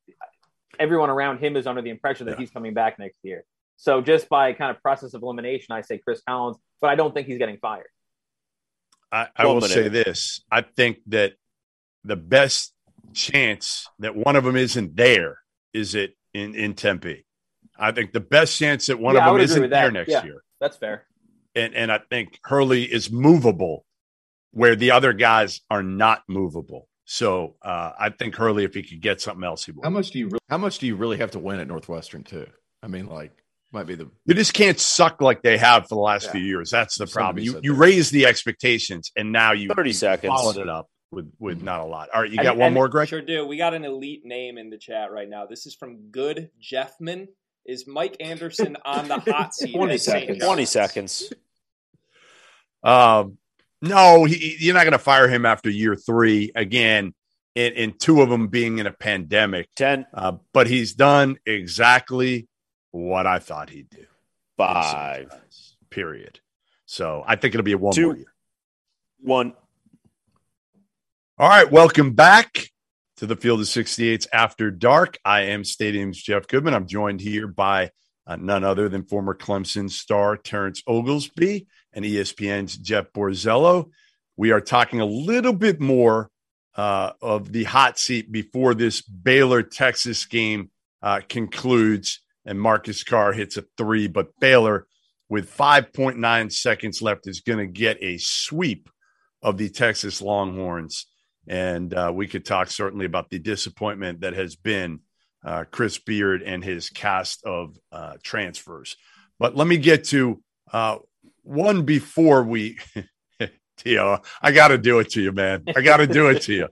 everyone 0.77 1.09
around 1.09 1.39
him 1.39 1.55
is 1.55 1.65
under 1.67 1.81
the 1.81 1.89
impression 1.89 2.25
that 2.27 2.33
Yeah. 2.33 2.39
he's 2.39 2.51
coming 2.51 2.73
back 2.73 2.99
next 2.99 3.17
year. 3.23 3.43
So 3.77 4.01
just 4.01 4.27
by 4.29 4.53
kind 4.53 4.75
of 4.75 4.81
process 4.81 5.13
of 5.13 5.23
elimination, 5.23 5.67
I 5.73 5.81
say 5.81 5.97
Chris 5.97 6.21
Collins, 6.27 6.57
but 6.81 6.89
I 6.89 6.95
don't 6.95 7.13
think 7.13 7.27
he's 7.27 7.37
getting 7.37 7.57
fired. 7.57 7.87
I, 9.11 9.27
I 9.35 9.45
will 9.45 9.55
minute. 9.55 9.69
say 9.69 9.87
this. 9.87 10.41
I 10.51 10.61
think 10.61 10.99
that 11.07 11.33
the 12.03 12.15
best 12.15 12.73
chance 13.13 13.87
that 13.99 14.15
one 14.15 14.35
of 14.35 14.43
them 14.43 14.55
isn't 14.55 14.95
there 14.95 15.39
is 15.73 15.95
it 15.95 16.15
in, 16.33 16.53
in 16.55 16.73
Tempe. 16.75 17.25
I 17.77 17.91
think 17.93 18.11
the 18.11 18.19
best 18.19 18.57
chance 18.59 18.87
that 18.87 18.99
one 18.99 19.15
Yeah, 19.15 19.27
of 19.27 19.33
them 19.33 19.41
isn't 19.41 19.61
with 19.61 19.71
that. 19.71 19.81
there 19.81 19.91
next 19.91 20.09
Yeah. 20.09 20.25
year. 20.25 20.43
That's 20.59 20.75
fair. 20.77 21.05
And 21.55 21.73
and 21.73 21.91
I 21.91 21.99
think 22.09 22.37
Hurley 22.43 22.83
is 22.83 23.09
movable 23.09 23.85
where 24.51 24.75
the 24.75 24.91
other 24.91 25.13
guys 25.13 25.61
are 25.71 25.81
not 25.81 26.23
movable. 26.27 26.88
So 27.11 27.55
uh, 27.63 27.93
I 27.99 28.09
think 28.11 28.35
Hurley, 28.35 28.65
if 28.65 28.75
he 28.75 28.83
could 28.83 29.01
get 29.01 29.19
something 29.19 29.43
else, 29.43 29.65
he 29.65 29.71
would. 29.71 29.83
How 29.83 29.89
much 29.89 30.11
do 30.11 30.19
you 30.19 30.27
really, 30.27 30.39
how 30.47 30.59
much 30.59 30.77
do 30.77 30.85
you 30.85 30.95
really 30.95 31.17
have 31.17 31.31
to 31.31 31.39
win 31.39 31.59
at 31.59 31.67
Northwestern 31.67 32.23
too? 32.23 32.45
I 32.83 32.87
mean, 32.87 33.07
like 33.07 33.31
might 33.71 33.87
be 33.87 33.95
the 33.95 34.11
You 34.25 34.35
just 34.35 34.53
can't 34.53 34.79
suck 34.79 35.19
like 35.19 35.41
they 35.41 35.57
have 35.57 35.83
for 35.87 35.95
the 35.95 36.01
last 36.01 36.25
Yeah. 36.27 36.33
few 36.33 36.41
years. 36.41 36.69
That's 36.69 36.99
the 36.99 37.07
Something 37.07 37.13
problem. 37.13 37.43
You 37.43 37.59
you 37.63 37.71
there. 37.71 37.79
raise 37.81 38.11
the 38.11 38.27
expectations, 38.27 39.11
and 39.17 39.31
now 39.31 39.53
you 39.53 39.69
30 39.69 39.89
you 39.89 39.93
seconds. 39.95 40.31
followed 40.31 40.57
it 40.57 40.69
up 40.69 40.87
with 41.09 41.31
with 41.39 41.63
not 41.63 41.79
a 41.81 41.85
lot. 41.85 42.09
All 42.13 42.21
right, 42.21 42.29
you 42.29 42.37
And- 42.37 42.45
got 42.45 42.57
one 42.57 42.67
and- 42.67 42.75
more, 42.75 42.87
Greg. 42.87 43.07
Sure 43.07 43.23
do. 43.23 43.43
We 43.43 43.57
got 43.57 43.73
an 43.73 43.85
elite 43.85 44.23
name 44.23 44.59
in 44.59 44.69
the 44.69 44.77
chat 44.77 45.11
right 45.11 45.27
now. 45.27 45.47
This 45.47 45.65
is 45.65 45.73
from 45.73 46.11
Good 46.11 46.51
Jeffman. 46.61 47.25
Is 47.65 47.87
Mike 47.87 48.17
Anderson 48.19 48.77
on 48.85 49.07
the 49.07 49.17
hot 49.19 49.53
seat? 49.55 49.73
20 49.73 49.97
seconds. 49.97 50.43
20 50.43 50.65
seconds. 50.65 51.33
Um, 52.83 53.39
no, 53.81 54.25
he, 54.25 54.57
you're 54.59 54.73
not 54.73 54.83
going 54.83 54.91
to 54.93 54.99
fire 54.99 55.27
him 55.27 55.45
after 55.45 55.69
year 55.69 55.95
three 55.95 56.51
again. 56.55 57.13
In, 57.55 57.73
in 57.73 57.93
two 57.97 58.21
of 58.21 58.29
them 58.29 58.47
being 58.47 58.77
in 58.77 58.85
a 58.85 58.91
pandemic, 58.91 59.69
10, 59.75 60.05
uh, 60.13 60.33
but 60.53 60.67
he's 60.67 60.93
done 60.93 61.37
exactly 61.47 62.47
what 62.91 63.25
I 63.25 63.39
thought 63.39 63.71
he'd 63.71 63.89
do. 63.89 64.05
5, 64.57 65.31
Period. 65.89 66.39
So 66.85 67.23
I 67.25 67.35
think 67.35 67.55
it'll 67.55 67.63
be 67.63 67.71
a 67.71 67.77
one 67.77 67.93
Two. 67.93 68.05
more 68.05 68.15
year. 68.15 68.33
1. 69.21 69.53
All 71.39 71.49
right, 71.49 71.69
welcome 71.69 72.13
back 72.13 72.69
to 73.17 73.25
the 73.25 73.35
Field 73.35 73.61
of 73.61 73.65
68s 73.65 74.27
After 74.31 74.69
Dark. 74.71 75.17
I 75.25 75.41
am 75.41 75.63
Stadium's 75.63 76.21
Jeff 76.21 76.47
Goodman. 76.47 76.73
I'm 76.73 76.87
joined 76.87 77.19
here 77.19 77.47
by 77.47 77.91
uh, 78.27 78.35
none 78.35 78.63
other 78.63 78.89
than 78.89 79.03
former 79.03 79.33
Clemson 79.35 79.89
star 79.89 80.37
Terrence 80.37 80.83
Oglesby 80.87 81.67
and 81.93 82.05
ESPN's 82.05 82.77
Jeff 82.77 83.11
Borzello. 83.13 83.89
We 84.37 84.51
are 84.51 84.61
talking 84.61 85.01
a 85.01 85.05
little 85.05 85.53
bit 85.53 85.79
more 85.79 86.29
uh, 86.75 87.11
of 87.21 87.51
the 87.51 87.65
hot 87.65 87.99
seat 87.99 88.31
before 88.31 88.73
this 88.73 89.01
Baylor 89.01 89.63
Texas 89.63 90.25
game 90.25 90.71
uh, 91.01 91.21
concludes 91.27 92.21
and 92.45 92.59
Marcus 92.59 93.03
Carr 93.03 93.33
hits 93.33 93.57
a 93.57 93.65
three, 93.77 94.07
but 94.07 94.39
Baylor 94.39 94.87
with 95.29 95.55
5.9 95.55 96.51
seconds 96.51 97.01
left 97.01 97.27
is 97.27 97.41
going 97.41 97.59
to 97.59 97.71
get 97.71 98.01
a 98.01 98.17
sweep 98.17 98.89
of 99.41 99.57
the 99.57 99.69
Texas 99.69 100.21
Longhorns. 100.21 101.05
And 101.47 101.93
uh, 101.93 102.11
we 102.13 102.27
could 102.27 102.45
talk 102.45 102.69
certainly 102.69 103.05
about 103.05 103.29
the 103.29 103.39
disappointment 103.39 104.21
that 104.21 104.33
has 104.33 104.55
been 104.55 105.01
uh, 105.45 105.65
Chris 105.69 105.99
Beard 105.99 106.41
and 106.41 106.63
his 106.63 106.89
cast 106.89 107.43
of 107.45 107.77
uh, 107.91 108.13
transfers. 108.23 108.95
But 109.37 109.55
let 109.55 109.67
me 109.67 109.77
get 109.77 110.05
to 110.05 110.41
uh, 110.73 110.97
one 111.43 111.83
before 111.83 112.43
we, 112.43 112.77
Tio. 113.77 114.21
I 114.41 114.51
got 114.51 114.69
to 114.69 114.77
do 114.77 114.99
it 114.99 115.09
to 115.11 115.21
you, 115.21 115.31
man. 115.31 115.63
I 115.75 115.81
got 115.81 115.97
to 115.97 116.07
do 116.07 116.29
it 116.29 116.41
to 116.43 116.53
you. 116.53 116.67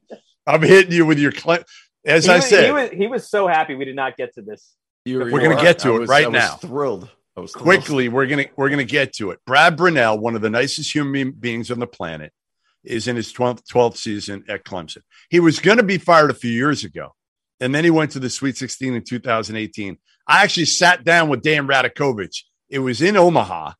I'm 0.45 0.61
hitting 0.61 0.91
you 0.91 1.05
with 1.05 1.19
your, 1.19 1.31
cl- 1.31 1.63
as 2.05 2.25
he, 2.25 2.31
I 2.31 2.35
was, 2.37 2.45
said, 2.49 2.65
he 2.65 2.71
was, 2.71 2.89
he 2.91 3.07
was 3.07 3.29
so 3.29 3.47
happy 3.47 3.75
we 3.75 3.85
did 3.85 3.95
not 3.95 4.15
get 4.17 4.33
to 4.35 4.41
this. 4.41 4.75
you 5.05 5.19
We're 5.19 5.41
gonna 5.41 5.61
get 5.61 5.79
to 5.79 5.89
I 5.91 5.95
it 5.95 5.99
was- 5.99 6.09
right 6.09 6.25
I 6.25 6.29
was 6.29 6.33
now. 6.33 6.55
Thrilled. 6.55 7.09
I 7.35 7.39
was 7.41 7.51
thrilled. 7.51 7.63
quickly 7.65 8.09
we're 8.09 8.25
gonna 8.25 8.45
we're 8.55 8.69
gonna 8.69 8.83
get 8.83 9.13
to 9.13 9.29
it 9.31 9.39
brad 9.45 9.77
brownell 9.77 10.17
one 10.17 10.35
of 10.35 10.41
the 10.41 10.49
nicest 10.49 10.91
human 10.95 11.31
beings 11.31 11.69
on 11.69 11.77
the 11.79 11.85
planet 11.85 12.31
is 12.83 13.07
in 13.07 13.15
his 13.15 13.31
12th, 13.31 13.61
12th 13.71 13.97
season 13.97 14.43
at 14.49 14.63
clemson 14.65 15.03
he 15.29 15.39
was 15.39 15.59
going 15.59 15.77
to 15.77 15.83
be 15.83 15.99
fired 15.99 16.31
a 16.31 16.33
few 16.33 16.49
years 16.49 16.83
ago 16.83 17.13
and 17.59 17.75
then 17.75 17.83
he 17.83 17.91
went 17.91 18.09
to 18.11 18.19
the 18.19 18.29
sweet 18.29 18.57
16 18.57 18.95
in 18.95 19.03
2018 19.03 19.97
i 20.27 20.43
actually 20.43 20.65
sat 20.65 21.03
down 21.03 21.29
with 21.29 21.43
dan 21.43 21.67
radakovich 21.67 22.43
it 22.69 22.79
was 22.79 23.03
in 23.03 23.15
omaha 23.15 23.71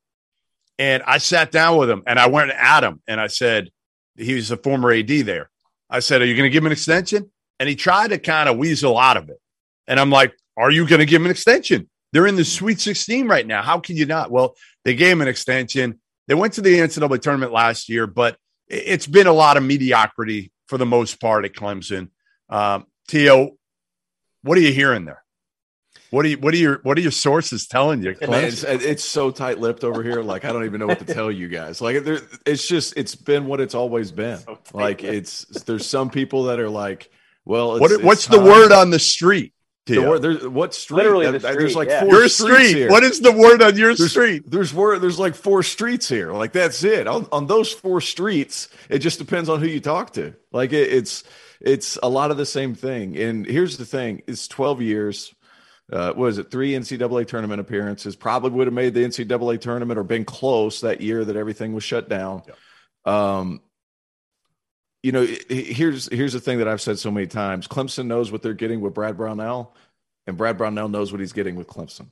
and 0.80 1.04
i 1.04 1.18
sat 1.18 1.52
down 1.52 1.78
with 1.78 1.90
him 1.90 2.04
and 2.08 2.20
i 2.20 2.28
went 2.28 2.52
at 2.52 2.84
him 2.84 3.02
and 3.08 3.20
i 3.20 3.28
said 3.28 3.70
he 4.16 4.34
was 4.36 4.52
a 4.52 4.58
former 4.58 4.92
ad 4.92 5.08
there 5.08 5.50
i 5.90 6.00
said 6.00 6.22
are 6.22 6.26
you 6.26 6.36
going 6.36 6.50
to 6.50 6.54
give 6.54 6.63
him 6.63 6.68
an 6.68 6.72
extension 6.72 7.30
and 7.60 7.68
he 7.70 7.76
tried 7.76 8.10
to 8.10 8.18
kind 8.18 8.50
of 8.50 8.58
weasel 8.58 8.98
out 8.98 9.18
of 9.18 9.30
it 9.30 9.40
and 9.88 10.00
i'm 10.00 10.10
like 10.10 10.34
are 10.58 10.72
you 10.72 10.88
going 10.88 11.00
to 11.00 11.06
give 11.06 11.22
him 11.22 11.26
an 11.26 11.32
extension 11.32 11.90
they're 12.13 12.28
in 12.28 12.36
the 12.36 12.46
Sweet 12.46 12.80
16 12.80 13.28
right 13.28 13.46
now. 13.46 13.62
How 13.62 13.80
can 13.80 13.96
you 13.98 14.06
not? 14.06 14.32
Well, 14.32 14.56
they 14.86 14.96
gave 14.96 15.12
him 15.12 15.22
an 15.22 15.28
extension. 15.28 16.00
They 16.28 16.36
went 16.36 16.54
to 16.54 16.62
the 16.62 16.80
NCAA 16.80 17.22
tournament 17.22 17.52
last 17.52 17.90
year, 17.90 18.08
but 18.08 18.38
it- 18.68 18.84
it's 18.86 19.08
been 19.08 19.28
a 19.28 19.34
lot 19.34 19.58
of 19.58 19.63
mediocrity 19.63 20.52
for 20.68 20.78
the 20.78 20.86
most 20.86 21.20
part 21.20 21.46
at 21.46 21.54
Clemson. 21.54 22.10
Um, 22.50 22.88
Tio, 23.08 23.58
what 24.42 24.58
are 24.58 24.62
you 24.62 24.72
hearing 24.72 25.06
there? 25.06 25.24
What 26.10 26.26
are 26.26 26.30
you, 26.30 26.38
what 26.38 26.54
are 26.54 26.58
your 26.58 26.80
what 26.84 26.98
are 26.98 27.02
your 27.02 27.12
sources 27.12 27.67
telling 27.67 28.02
you? 28.02 28.15
Man, 28.22 28.46
it's, 28.46 28.63
it's 28.63 29.04
so 29.04 29.30
tight 29.30 29.60
lipped 29.60 29.84
over 29.84 30.04
here. 30.04 30.22
Like 30.22 30.46
I 30.46 30.54
don't 30.54 30.65
even 30.65 30.80
know 30.80 30.88
what 30.88 31.00
to 31.00 31.13
tell 31.13 31.32
you 31.32 31.48
guys. 31.50 31.82
Like 31.82 32.04
there, 32.04 32.22
it's 32.46 32.67
just 32.67 32.93
it's 32.96 33.15
been 33.15 33.46
what 33.46 33.60
it's 33.60 33.76
always 33.76 34.12
been. 34.12 34.39
Like 34.74 35.04
it's 35.04 35.46
there's 35.63 35.86
some 35.86 36.10
people 36.10 36.46
that 36.46 36.60
are 36.60 36.70
like, 36.70 37.10
well, 37.46 37.74
it's, 37.74 37.82
what, 37.82 37.91
it's 37.91 38.04
what's 38.04 38.28
the 38.28 38.39
word 38.39 38.72
on 38.72 38.89
the 38.89 39.00
street? 39.00 39.54
The 39.88 40.00
word, 40.00 40.22
there's, 40.22 40.48
what 40.48 40.74
street? 40.74 40.98
Literally 40.98 41.32
the 41.32 41.39
that- 41.39 41.58
There's 41.58 41.76
like 41.76 41.88
yeah. 41.88 42.02
four 42.02 42.10
your 42.10 42.28
streets 42.28 42.56
street. 42.56 42.76
here. 42.76 42.89
What 42.89 43.04
is 43.04 43.22
the 43.22 43.32
word 43.32 43.62
on 43.62 43.78
your 43.78 43.96
there's, 43.96 44.12
street? 44.12 44.43
There's 44.46 44.74
word. 44.74 45.00
There's 45.02 45.20
like 45.20 45.36
four 45.36 45.63
streets 45.63 46.10
here. 46.10 46.34
Like 46.34 46.52
that's 46.52 46.84
it. 46.84 47.08
On, 47.08 47.28
on 47.32 47.48
those 47.48 47.72
four 47.72 48.02
streets, 48.02 48.70
it 48.89 49.00
just 49.00 49.20
depends 49.20 49.50
on 49.50 49.60
who 49.62 49.67
you 49.67 49.80
talk 49.80 50.13
to. 50.13 50.34
Like 50.52 50.74
it, 50.74 50.91
it's 50.91 51.24
it's 51.62 51.98
a 52.04 52.10
lot 52.10 52.32
of 52.32 52.38
the 52.38 52.46
same 52.46 52.76
thing. 52.76 53.17
And 53.17 53.46
here's 53.46 53.78
the 53.78 53.86
thing: 53.86 54.24
it's 54.28 54.48
12 54.48 54.82
years. 54.82 55.34
Uh, 55.91 56.12
what 56.13 56.28
is 56.28 56.38
it? 56.38 56.52
Three 56.52 56.73
NCAA 56.73 57.28
tournament 57.28 57.62
appearances. 57.62 58.15
Probably 58.15 58.52
would 58.52 58.67
have 58.67 58.73
made 58.73 58.93
the 58.93 59.06
NCAA 59.06 59.62
tournament 59.62 59.97
or 59.97 60.04
been 60.04 60.26
close 60.26 60.82
that 60.82 61.02
year 61.02 61.23
that 61.23 61.36
everything 61.36 61.73
was 61.73 61.84
shut 61.84 62.10
down. 62.10 62.43
Um, 63.06 63.62
you 65.02 65.13
know, 65.13 65.26
here's 65.47 66.10
here's 66.12 66.34
the 66.34 66.41
thing 66.41 66.58
that 66.58 66.67
I've 66.67 66.82
said 66.82 67.00
so 67.00 67.12
many 67.12 67.28
times: 67.28 67.67
Clemson 67.67 68.08
knows 68.08 68.32
what 68.32 68.41
they're 68.41 68.54
getting 68.54 68.82
with 68.82 68.93
Brad 68.93 69.15
Brownell, 69.15 69.73
and 70.26 70.38
Brad 70.38 70.58
Brownell 70.58 70.89
knows 70.89 71.13
what 71.13 71.21
he's 71.21 71.34
getting 71.34 71.56
with 71.56 71.67
Clemson. 71.67 72.08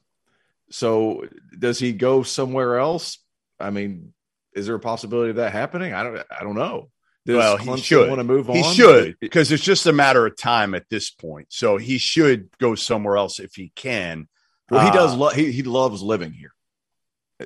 So, 0.69 1.27
does 1.57 1.77
he 1.77 1.91
go 1.91 2.23
somewhere 2.23 2.77
else? 2.77 3.17
I 3.59 3.71
mean, 3.71 4.13
is 4.53 4.67
there 4.67 4.75
a 4.75 4.79
possibility 4.79 5.31
of 5.31 5.35
that 5.37 5.51
happening? 5.51 5.93
I 5.93 6.03
don't. 6.03 6.25
I 6.31 6.43
don't 6.43 6.55
know. 6.55 6.89
Does 7.25 7.35
well, 7.37 7.57
he 7.57 7.77
should 7.81 8.07
want 8.07 8.19
to 8.19 8.23
move 8.23 8.49
on? 8.49 8.55
He 8.55 8.63
should 8.75 9.17
because 9.19 9.51
it's 9.51 9.63
just 9.63 9.85
a 9.87 9.93
matter 9.93 10.25
of 10.27 10.37
time 10.37 10.75
at 10.75 10.87
this 10.89 11.09
point. 11.09 11.47
So 11.49 11.77
he 11.77 11.97
should 11.97 12.49
go 12.59 12.75
somewhere 12.75 13.17
else 13.17 13.39
if 13.39 13.55
he 13.55 13.71
can. 13.75 14.27
Well, 14.69 14.85
he 14.85 14.91
does. 14.91 15.13
Uh, 15.13 15.17
Lo- 15.17 15.29
he 15.29 15.51
he 15.51 15.63
loves 15.63 16.01
living 16.03 16.31
here. 16.33 16.51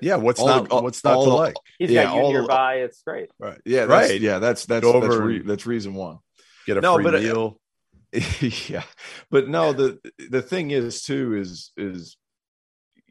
Yeah, 0.02 0.18
what's 0.18 0.40
All 0.40 0.48
not 0.48 0.70
the- 0.70 0.76
all- 0.76 0.84
what's 0.84 1.04
not 1.04 1.16
all 1.16 1.26
to 1.26 1.34
like? 1.34 1.56
He's 1.80 1.92
Yeah, 1.92 2.04
got 2.04 2.18
all 2.18 2.28
you 2.28 2.34
the- 2.34 2.40
nearby. 2.42 2.76
It's 2.76 3.02
great. 3.04 3.30
Right. 3.40 3.60
Yeah, 3.66 3.86
that's, 3.86 4.10
Right. 4.12 4.22
Yeah, 4.22 4.40
that's 4.40 4.66
that's 4.66 4.84
Go 4.84 5.00
that's 5.00 5.14
over 5.16 5.26
re- 5.26 5.42
that's 5.42 5.66
reason 5.66 5.94
one. 5.94 6.20
Get 6.66 6.78
a 6.78 6.82
No, 6.82 6.96
free 6.96 7.04
but, 7.06 7.16
uh, 7.16 7.20
meal. 7.20 7.60
yeah 8.68 8.82
but 9.30 9.48
no 9.48 9.72
the 9.72 10.00
the 10.32 10.42
thing 10.42 10.72
is 10.72 11.04
too 11.04 11.36
is 11.36 11.72
is 11.78 12.18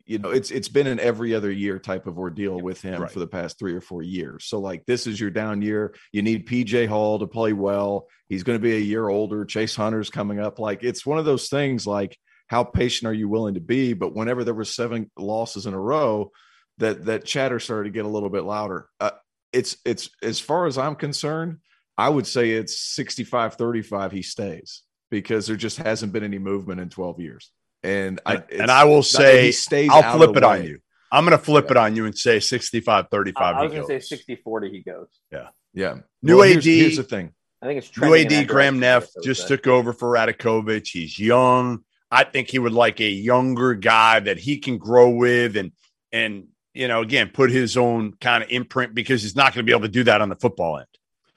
you 0.09 0.18
know 0.18 0.31
it's 0.31 0.51
it's 0.51 0.68
been 0.68 0.87
an 0.87 0.99
every 0.99 1.35
other 1.35 1.51
year 1.51 1.79
type 1.79 2.07
of 2.07 2.18
ordeal 2.18 2.61
with 2.61 2.81
him 2.83 3.03
Right. 3.03 3.11
for 3.11 3.18
the 3.21 3.27
past 3.27 3.59
three 3.59 3.75
or 3.75 3.81
four 3.81 4.03
years. 4.03 4.47
So 4.47 4.59
like 4.59 4.85
this 4.87 5.07
is 5.07 5.21
your 5.21 5.31
down 5.31 5.62
year. 5.62 5.94
You 6.12 6.23
need 6.23 6.49
pj 6.49 6.88
hall 6.88 7.18
to 7.18 7.27
play 7.27 7.53
well. 7.53 8.09
He's 8.29 8.42
going 8.42 8.59
to 8.59 8.62
be 8.62 8.75
a 8.75 8.81
year 8.81 9.09
older. 9.09 9.44
Chase 9.44 9.77
hunter's 9.77 10.11
coming 10.11 10.40
up. 10.40 10.59
Like 10.59 10.83
it's 10.83 11.07
one 11.07 11.18
of 11.18 11.25
those 11.25 11.49
things 11.49 11.87
like 11.87 12.18
how 12.49 12.64
patient 12.64 13.09
are 13.09 13.14
you 13.14 13.29
willing 13.29 13.55
to 13.55 13.61
be? 13.61 13.92
But 13.92 14.14
whenever 14.14 14.42
there 14.42 14.55
were 14.55 14.64
seven 14.64 15.11
losses 15.18 15.66
in 15.66 15.75
a 15.75 15.81
row 15.81 16.33
that 16.79 17.05
that 17.05 17.25
chatter 17.25 17.61
started 17.61 17.90
to 17.90 17.94
get 17.94 18.07
a 18.07 18.09
little 18.09 18.31
bit 18.31 18.44
louder. 18.44 18.88
Uh, 18.99 19.11
it's 19.53 19.77
it's 19.85 20.11
as 20.23 20.38
far 20.40 20.66
as 20.66 20.77
i'm 20.77 20.94
concerned 20.94 21.57
I 21.97 22.09
would 22.09 22.27
say 22.27 22.51
it's 22.51 22.79
65 22.79 23.55
35 23.55 24.12
he 24.12 24.23
stays 24.23 24.83
because 25.11 25.47
there 25.47 25.57
just 25.57 25.79
hasn't 25.79 26.12
been 26.12 26.23
any 26.23 26.38
movement 26.38 26.81
in 26.81 26.90
12 26.90 27.18
years. 27.18 27.51
And 27.83 28.21
I 28.27 28.43
and 28.53 28.71
I 28.71 28.85
will 28.85 29.03
say, 29.03 29.53
I'll 29.91 30.17
flip 30.17 30.37
it 30.37 30.43
way. 30.43 30.49
on 30.49 30.64
you. 30.64 30.81
I'm 31.11 31.25
going 31.25 31.37
to 31.37 31.43
flip 31.43 31.67
yeah. 31.67 31.71
it 31.73 31.77
on 31.77 31.97
you 31.97 32.07
and 32.07 32.17
say 32.17 32.41
65 32.41 33.07
35. 33.11 33.57
I 33.57 33.62
was 33.62 33.73
going 33.73 33.83
to 33.83 33.88
say 33.88 34.01
60 34.01 34.37
40 34.37 34.71
he 34.71 34.81
goes. 34.83 35.09
Yeah. 35.33 35.49
Yeah. 35.73 35.99
New 36.23 36.38
well, 36.38 36.45
AD. 36.45 36.64
Here's, 36.64 36.64
here's, 36.64 36.97
the 36.97 37.03
thing. 37.03 37.33
I 37.62 37.67
think 37.67 37.79
it's 37.79 37.97
new 37.97 38.14
AD 38.14 38.47
Graham 38.49 38.79
Neff 38.79 39.09
just 39.25 39.49
took 39.49 39.67
over 39.67 39.93
for 39.93 40.12
Radakovich. 40.12 40.93
He's 40.93 41.19
young. 41.19 41.85
I 42.11 42.25
think 42.25 42.49
he 42.49 42.59
would 42.59 42.73
like 42.73 43.01
a 43.01 43.09
younger 43.09 43.75
guy 43.75 44.21
that 44.21 44.38
he 44.38 44.59
can 44.59 44.79
grow 44.79 45.11
with 45.11 45.57
and 45.57 45.73
and 46.12 46.49
you 46.73 46.88
know 46.88 47.03
again 47.03 47.31
put 47.33 47.51
his 47.51 47.77
own 47.77 48.14
kind 48.21 48.43
of 48.43 48.51
imprint 48.51 48.95
because 48.95 49.23
he's 49.23 49.37
not 49.37 49.55
going 49.55 49.64
to 49.64 49.71
be 49.71 49.73
able 49.73 49.83
to 49.83 49.88
do 49.88 50.05
that 50.05 50.21
on 50.21 50.29
the 50.29 50.37
football 50.37 50.79
end. 50.79 50.87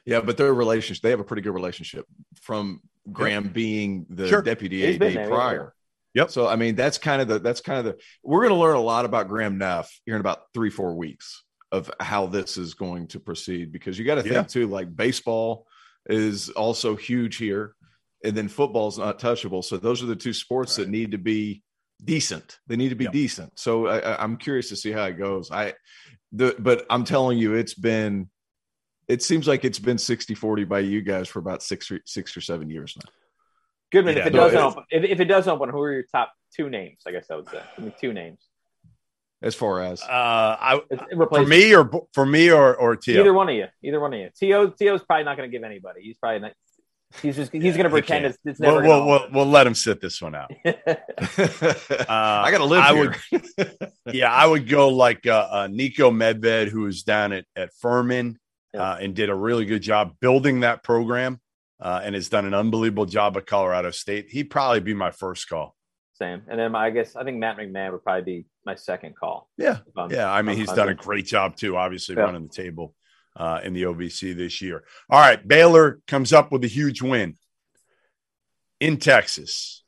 Yeah, 0.06 0.22
but 0.22 0.38
their 0.38 0.54
relationship 0.54 1.02
they 1.02 1.10
have 1.10 1.20
a 1.20 1.26
pretty 1.26 1.42
good 1.42 1.54
relationship 1.54 2.06
from 2.42 2.82
Graham 3.12 3.50
being 3.50 4.06
the 4.10 4.28
Sure. 4.28 4.42
deputy 4.42 4.86
He's 4.86 4.96
AD 4.96 5.00
been 5.00 5.14
yeah. 5.14 5.28
prior. 5.28 5.74
Yep. 6.14 6.30
So 6.32 6.48
I 6.48 6.56
mean 6.56 6.76
that's 6.76 6.98
kind 6.98 7.22
of 7.22 7.28
the 7.28 7.40
that's 7.40 7.62
kind 7.62 7.80
of 7.80 7.86
the 7.86 7.98
we're 8.24 8.42
going 8.42 8.50
to 8.54 8.60
learn 8.60 8.76
a 8.76 8.82
lot 8.82 9.06
about 9.06 9.28
Graham 9.30 9.58
Neff 9.58 9.90
here 10.06 10.16
in 10.16 10.22
about 10.22 10.44
three 10.54 10.70
four 10.70 10.96
weeks 10.96 11.44
of 11.72 11.90
how 12.00 12.26
this 12.28 12.58
is 12.58 12.74
going 12.74 13.08
to 13.08 13.20
proceed 13.20 13.72
because 13.72 13.98
you 13.98 14.04
got 14.06 14.16
to 14.16 14.24
think 14.24 14.34
Yeah. 14.34 14.44
too 14.44 14.68
like 14.68 14.94
baseball 14.96 15.66
is 16.08 16.50
also 16.50 16.96
huge 16.96 17.38
here 17.38 17.76
and 18.26 18.36
then 18.36 18.48
football's 18.50 18.98
not 19.00 19.20
touchable 19.20 19.64
so 19.64 19.78
those 19.78 20.04
are 20.04 20.08
the 20.08 20.16
two 20.16 20.34
sports 20.34 20.76
that 20.76 20.90
need 20.90 21.12
to 21.12 21.18
be 21.18 21.64
decent 22.04 22.60
they 22.68 22.76
need 22.76 22.90
to 22.90 22.96
be 22.96 23.06
Yep. 23.06 23.14
decent 23.14 23.60
so 23.60 23.88
I, 23.88 24.00
I- 24.00 24.24
I'm 24.24 24.36
curious 24.36 24.68
to 24.70 24.76
see 24.76 24.92
how 24.92 25.06
it 25.06 25.18
goes 25.18 25.50
I 25.52 25.76
the 26.34 26.56
but 26.60 26.86
I'm 26.90 27.04
telling 27.06 27.38
you 27.38 27.54
it's 27.54 27.74
been 27.76 28.30
it 29.08 29.22
seems 29.24 29.48
like 29.48 29.64
it's 29.64 29.80
been 29.80 29.98
60 29.98 30.34
40 30.36 30.64
by 30.66 30.80
you 30.80 31.02
guys 31.02 31.28
for 31.30 31.40
about 31.40 31.62
six 31.64 31.90
or 31.92 32.00
six 32.06 32.36
or 32.36 32.42
seven 32.42 32.70
years 32.70 32.98
now 32.98 33.10
Goodman, 33.92 34.16
Yeah, 34.16 34.22
if 34.22 34.28
it 34.28 34.30
does 34.32 34.54
it's- 34.54 34.64
open, 34.72 34.84
if, 34.90 35.04
if 35.04 35.20
it 35.20 35.26
does 35.26 35.48
open, 35.48 35.70
who 35.70 35.80
are 35.82 35.92
your 35.94 36.04
top 36.04 36.34
two 36.56 36.70
names? 36.70 37.02
I 37.08 37.12
guess 37.12 37.26
I 37.32 37.36
would 37.36 37.50
say. 37.50 37.62
Give 37.76 37.86
me 37.86 37.94
two 38.00 38.14
names. 38.14 38.40
as 39.42 39.56
far 39.56 39.82
as 39.82 40.02
Uh, 40.04 40.08
I 40.10 40.82
for 41.30 41.46
me 41.46 41.74
or 41.76 41.90
for 42.14 42.26
me 42.26 42.52
or 42.52 42.76
or 42.76 42.96
Tio. 42.96 43.22
Either 43.22 43.34
one 43.34 43.50
of 43.50 43.56
you. 43.56 43.66
Either 43.84 44.00
one 44.00 44.14
of 44.14 44.20
you. 44.20 44.30
To 44.40 44.74
To's 44.80 45.04
probably 45.04 45.24
not 45.26 45.36
going 45.38 45.50
to 45.50 45.56
give 45.58 45.64
anybody. 45.64 46.02
He's 46.04 46.18
probably 46.18 46.40
not. 46.40 46.54
He's 47.22 47.36
just 47.36 47.52
he's 47.52 47.62
Yeah, 47.64 47.72
going 47.74 47.84
to 47.84 47.90
pretend 47.90 48.24
can't. 48.24 48.26
it's, 48.26 48.38
it's 48.46 48.60
We'll, 48.62 48.76
never. 48.82 48.88
we'll, 48.88 49.06
we'll, 49.06 49.28
we'll 49.34 49.46
let 49.50 49.68
him 49.68 49.76
sit 49.76 50.00
this 50.00 50.22
one 50.22 50.34
out. 50.34 50.50
I 50.66 52.48
got 52.52 52.58
to 52.60 52.66
live 52.66 52.82
I 52.84 52.94
here. 52.94 53.16
would- 53.58 53.92
yeah, 54.14 54.32
I 54.32 54.46
would 54.46 54.68
go 54.68 54.90
like 54.90 55.28
uh, 55.28 55.48
uh, 55.52 55.68
Niko 55.68 56.12
Medved, 56.12 56.70
who 56.70 56.82
was 56.82 57.04
down 57.04 57.34
at, 57.34 57.46
at 57.56 57.74
Furman 57.82 58.40
uh, 58.78 58.98
and 59.02 59.14
did 59.14 59.30
a 59.30 59.36
really 59.36 59.66
good 59.66 59.82
job 59.82 60.16
building 60.22 60.62
that 60.62 60.84
program 60.84 61.40
uh, 61.82 62.02
and 62.04 62.16
has 62.16 62.30
done 62.30 62.46
an 62.46 62.54
unbelievable 62.54 63.06
job 63.06 63.36
at 63.38 63.46
Colorado 63.48 63.92
State. 63.92 64.28
He'd 64.30 64.50
probably 64.50 64.80
be 64.80 64.94
my 64.94 65.12
first 65.12 65.50
call. 65.50 65.76
Same. 66.14 66.44
And 66.48 66.60
then 66.60 66.76
I 66.76 66.92
guess 66.92 67.16
I 67.16 67.24
think 67.24 67.38
Matt 67.40 67.58
McMahon 67.58 67.92
would 67.94 68.04
probably 68.04 68.24
be 68.24 68.46
my 68.66 68.76
second 68.76 69.16
call. 69.18 69.50
Yeah. 69.58 69.80
Yeah, 70.10 70.32
I 70.32 70.44
mean, 70.44 70.56
he's 70.56 70.72
done 70.72 70.90
a 70.90 70.94
great 70.94 71.26
job 71.26 71.56
too, 71.56 71.76
obviously 71.78 72.16
Yeah. 72.16 72.24
running 72.24 72.44
the 72.44 72.54
table 72.54 72.94
uh, 73.36 73.62
in 73.64 73.74
the 73.74 73.84
OVC 73.84 74.38
this 74.38 74.62
year. 74.62 74.84
All 75.10 75.20
right, 75.20 75.46
Baylor 75.46 76.00
comes 76.06 76.32
up 76.32 76.52
with 76.52 76.64
a 76.64 76.68
huge 76.68 77.02
win 77.02 77.38
in 78.80 78.98
Texas. 78.98 79.84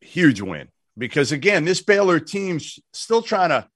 Huge 0.00 0.40
win 0.40 0.68
because 0.96 1.32
again, 1.32 1.64
this 1.64 1.82
Baylor 1.82 2.20
team's 2.20 2.78
still 2.92 3.22
trying 3.22 3.50
to. 3.50 3.68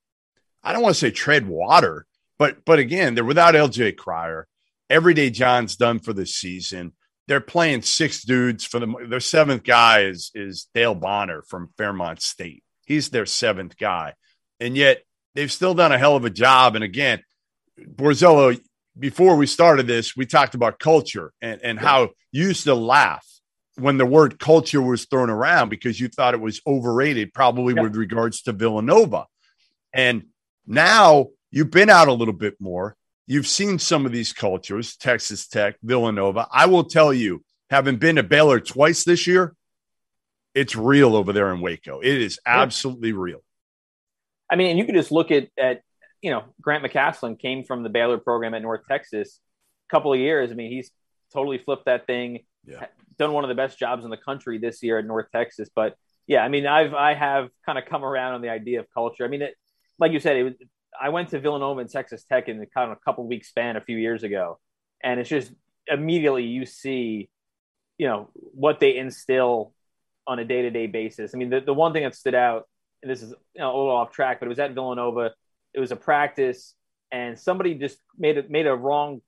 I 0.62 0.72
don't 0.72 0.82
want 0.82 0.94
to 0.94 1.00
say 1.00 1.10
tread 1.10 1.46
water, 1.46 2.06
but 2.38 2.64
but 2.64 2.78
again, 2.78 3.14
they're 3.14 3.24
without 3.24 3.54
LJ 3.54 3.96
Cryer. 3.96 4.46
Everyday 4.90 5.30
John's 5.30 5.76
done 5.76 5.98
for 5.98 6.12
the 6.12 6.26
season. 6.26 6.92
They're 7.28 7.40
playing 7.40 7.82
six 7.82 8.24
dudes 8.24 8.64
for 8.64 8.80
the. 8.80 8.92
Their 9.08 9.20
seventh 9.20 9.62
guy 9.62 10.00
is 10.04 10.30
is 10.34 10.66
Dale 10.74 10.94
Bonner 10.94 11.42
from 11.42 11.70
Fairmont 11.76 12.20
State. 12.22 12.64
He's 12.86 13.10
their 13.10 13.26
seventh 13.26 13.76
guy, 13.76 14.14
and 14.58 14.76
yet 14.76 15.02
they've 15.34 15.52
still 15.52 15.74
done 15.74 15.92
a 15.92 15.98
hell 15.98 16.16
of 16.16 16.24
a 16.24 16.30
job. 16.30 16.74
And 16.74 16.82
again, 16.82 17.22
Borzello, 17.78 18.58
before 18.98 19.36
we 19.36 19.46
started 19.46 19.86
this, 19.86 20.16
we 20.16 20.26
talked 20.26 20.54
about 20.54 20.78
culture 20.78 21.32
and, 21.40 21.60
and 21.62 21.78
how 21.78 22.10
you 22.32 22.46
used 22.48 22.64
to 22.64 22.74
laugh 22.74 23.24
when 23.76 23.98
the 23.98 24.06
word 24.06 24.38
culture 24.40 24.82
was 24.82 25.04
thrown 25.04 25.30
around 25.30 25.68
because 25.68 26.00
you 26.00 26.08
thought 26.08 26.34
it 26.34 26.40
was 26.40 26.60
overrated, 26.66 27.32
probably 27.32 27.74
Yeah. 27.74 27.82
with 27.82 27.94
regards 27.94 28.42
to 28.42 28.52
Villanova. 28.52 29.26
And 29.92 30.24
now 30.66 31.28
you've 31.50 31.70
been 31.70 31.90
out 31.90 32.08
a 32.08 32.12
little 32.12 32.34
bit 32.34 32.54
more. 32.58 32.96
You've 33.30 33.46
seen 33.46 33.78
some 33.78 34.06
of 34.06 34.12
these 34.12 34.32
cultures, 34.32 34.96
Texas 34.96 35.46
Tech, 35.46 35.76
Villanova. 35.82 36.48
I 36.50 36.64
will 36.64 36.84
tell 36.84 37.12
you, 37.12 37.44
having 37.68 37.96
been 37.96 38.16
to 38.16 38.22
Baylor 38.22 38.58
twice 38.58 39.04
this 39.04 39.26
year, 39.26 39.54
it's 40.54 40.74
real 40.74 41.14
over 41.14 41.34
there 41.34 41.52
in 41.52 41.60
Waco. 41.60 42.00
It 42.00 42.22
is 42.22 42.40
absolutely 42.46 43.12
real. 43.12 43.42
I 44.50 44.56
mean, 44.56 44.70
and 44.70 44.78
you 44.78 44.86
can 44.86 44.94
just 44.94 45.12
look 45.12 45.30
at 45.30 45.48
at 45.58 45.82
you 46.22 46.30
know 46.30 46.44
Grant 46.62 46.82
McCasland 46.82 47.38
came 47.38 47.64
from 47.64 47.82
the 47.82 47.90
Baylor 47.90 48.16
program 48.16 48.54
at 48.54 48.62
North 48.62 48.80
Texas. 48.88 49.40
A 49.90 49.94
couple 49.94 50.10
of 50.10 50.18
years. 50.18 50.50
I 50.50 50.54
mean, 50.54 50.72
he's 50.72 50.90
totally 51.34 51.58
flipped 51.58 51.84
that 51.84 52.06
thing. 52.06 52.46
Yeah. 52.64 52.86
Done 53.18 53.34
one 53.34 53.44
of 53.44 53.48
the 53.48 53.54
best 53.54 53.78
jobs 53.78 54.04
in 54.04 54.10
the 54.10 54.16
country 54.16 54.56
this 54.56 54.82
year 54.82 54.98
at 54.98 55.04
North 55.04 55.26
Texas. 55.32 55.68
But 55.74 55.96
yeah, 56.26 56.42
I 56.42 56.48
mean, 56.48 56.66
I've 56.66 56.94
I 56.94 57.12
have 57.12 57.50
kind 57.66 57.78
of 57.78 57.84
come 57.84 58.06
around 58.06 58.36
on 58.36 58.40
the 58.40 58.48
idea 58.48 58.80
of 58.80 58.86
culture. 58.94 59.26
I 59.26 59.28
mean, 59.28 59.42
it, 59.42 59.54
like 59.98 60.12
you 60.12 60.20
said, 60.20 60.36
it 60.36 60.44
was. 60.44 60.54
I 61.00 61.10
went 61.10 61.30
to 61.30 61.40
Villanova 61.40 61.80
and 61.80 61.90
Texas 61.90 62.24
Tech 62.24 62.48
in 62.48 62.64
kind 62.74 62.90
of 62.90 62.96
a 62.96 63.00
couple 63.04 63.26
weeks 63.26 63.48
span 63.48 63.76
a 63.76 63.80
few 63.80 63.96
years 63.96 64.22
ago, 64.22 64.58
and 65.02 65.20
it's 65.20 65.28
just 65.28 65.52
immediately 65.86 66.44
you 66.44 66.66
see, 66.66 67.28
you 67.98 68.06
know, 68.06 68.30
what 68.34 68.80
they 68.80 68.96
instill 68.96 69.72
on 70.26 70.38
a 70.38 70.44
day 70.44 70.62
to 70.62 70.70
day 70.70 70.86
basis. 70.86 71.34
I 71.34 71.38
mean, 71.38 71.50
the, 71.50 71.60
the 71.60 71.74
one 71.74 71.92
thing 71.92 72.04
that 72.04 72.14
stood 72.14 72.34
out, 72.34 72.68
and 73.02 73.10
this 73.10 73.22
is 73.22 73.30
you 73.54 73.60
know, 73.60 73.74
a 73.74 73.76
little 73.76 73.90
off 73.90 74.12
track, 74.12 74.40
but 74.40 74.46
it 74.46 74.48
was 74.50 74.58
at 74.58 74.74
Villanova. 74.74 75.32
It 75.74 75.80
was 75.80 75.92
a 75.92 75.96
practice, 75.96 76.74
and 77.12 77.38
somebody 77.38 77.74
just 77.74 77.98
made 78.16 78.36
it 78.36 78.50
made 78.50 78.66
a 78.66 78.74
wrong. 78.74 79.20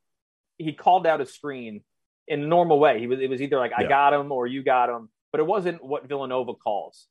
He 0.59 0.73
called 0.73 1.07
out 1.07 1.21
a 1.21 1.27
screen 1.27 1.83
in 2.29 2.43
a 2.43 2.47
normal 2.47 2.79
way. 2.79 3.01
He 3.01 3.07
was 3.07 3.21
it 3.21 3.31
was 3.31 3.41
either 3.41 3.59
like 3.59 3.73
I 3.77 3.85
got 3.85 4.13
him 4.13 4.33
or 4.33 4.47
you 4.47 4.63
got 4.63 4.89
him, 4.89 5.09
but 5.33 5.41
it 5.41 5.47
wasn't 5.47 5.85
what 5.85 6.09
Villanova 6.09 6.55
calls 6.55 7.07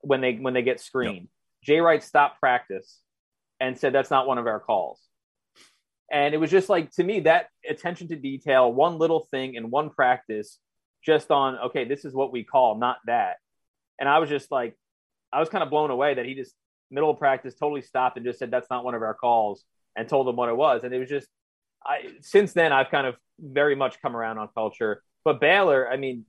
when 0.00 0.20
they 0.20 0.34
when 0.34 0.54
they 0.54 0.62
get 0.62 0.80
screened. 0.80 1.28
Jay 1.64 1.80
Wright 1.80 2.02
stopped 2.02 2.40
practice 2.40 3.00
and 3.60 3.78
said 3.78 3.92
that's 3.92 4.10
not 4.10 4.26
one 4.26 4.38
of 4.38 4.46
our 4.46 4.60
calls. 4.60 5.00
And 6.10 6.34
it 6.34 6.38
was 6.38 6.50
just 6.50 6.68
like 6.68 6.90
to 6.92 7.04
me 7.04 7.20
that 7.20 7.48
attention 7.68 8.08
to 8.08 8.16
detail, 8.16 8.72
one 8.72 8.98
little 8.98 9.26
thing 9.30 9.54
in 9.54 9.70
one 9.70 9.90
practice, 9.90 10.58
just 11.04 11.30
on 11.30 11.58
okay, 11.58 11.84
this 11.84 12.04
is 12.04 12.14
what 12.14 12.32
we 12.32 12.44
call, 12.44 12.78
not 12.78 12.98
that. 13.06 13.36
And 13.98 14.08
I 14.08 14.18
was 14.18 14.28
just 14.28 14.50
like, 14.50 14.76
I 15.32 15.40
was 15.40 15.48
kind 15.48 15.62
of 15.62 15.70
blown 15.70 15.90
away 15.90 16.14
that 16.14 16.24
he 16.24 16.34
just 16.34 16.54
middle 16.90 17.10
of 17.10 17.18
practice 17.18 17.54
totally 17.54 17.82
stopped 17.82 18.16
and 18.16 18.24
just 18.24 18.38
said 18.38 18.50
that's 18.50 18.70
not 18.70 18.84
one 18.84 18.94
of 18.94 19.02
our 19.02 19.14
calls 19.14 19.64
and 19.96 20.08
told 20.08 20.26
them 20.26 20.36
what 20.36 20.48
it 20.48 20.56
was. 20.56 20.82
And 20.84 20.94
it 20.94 20.98
was 20.98 21.08
just 21.08 21.28
I 21.84 22.10
since 22.20 22.52
then 22.52 22.72
I've 22.72 22.90
kind 22.90 23.06
of 23.06 23.16
very 23.38 23.76
much 23.76 24.00
come 24.00 24.16
around 24.16 24.38
on 24.38 24.48
culture. 24.54 25.02
But 25.24 25.40
Baylor, 25.40 25.88
I 25.90 25.96
mean, 25.96 26.24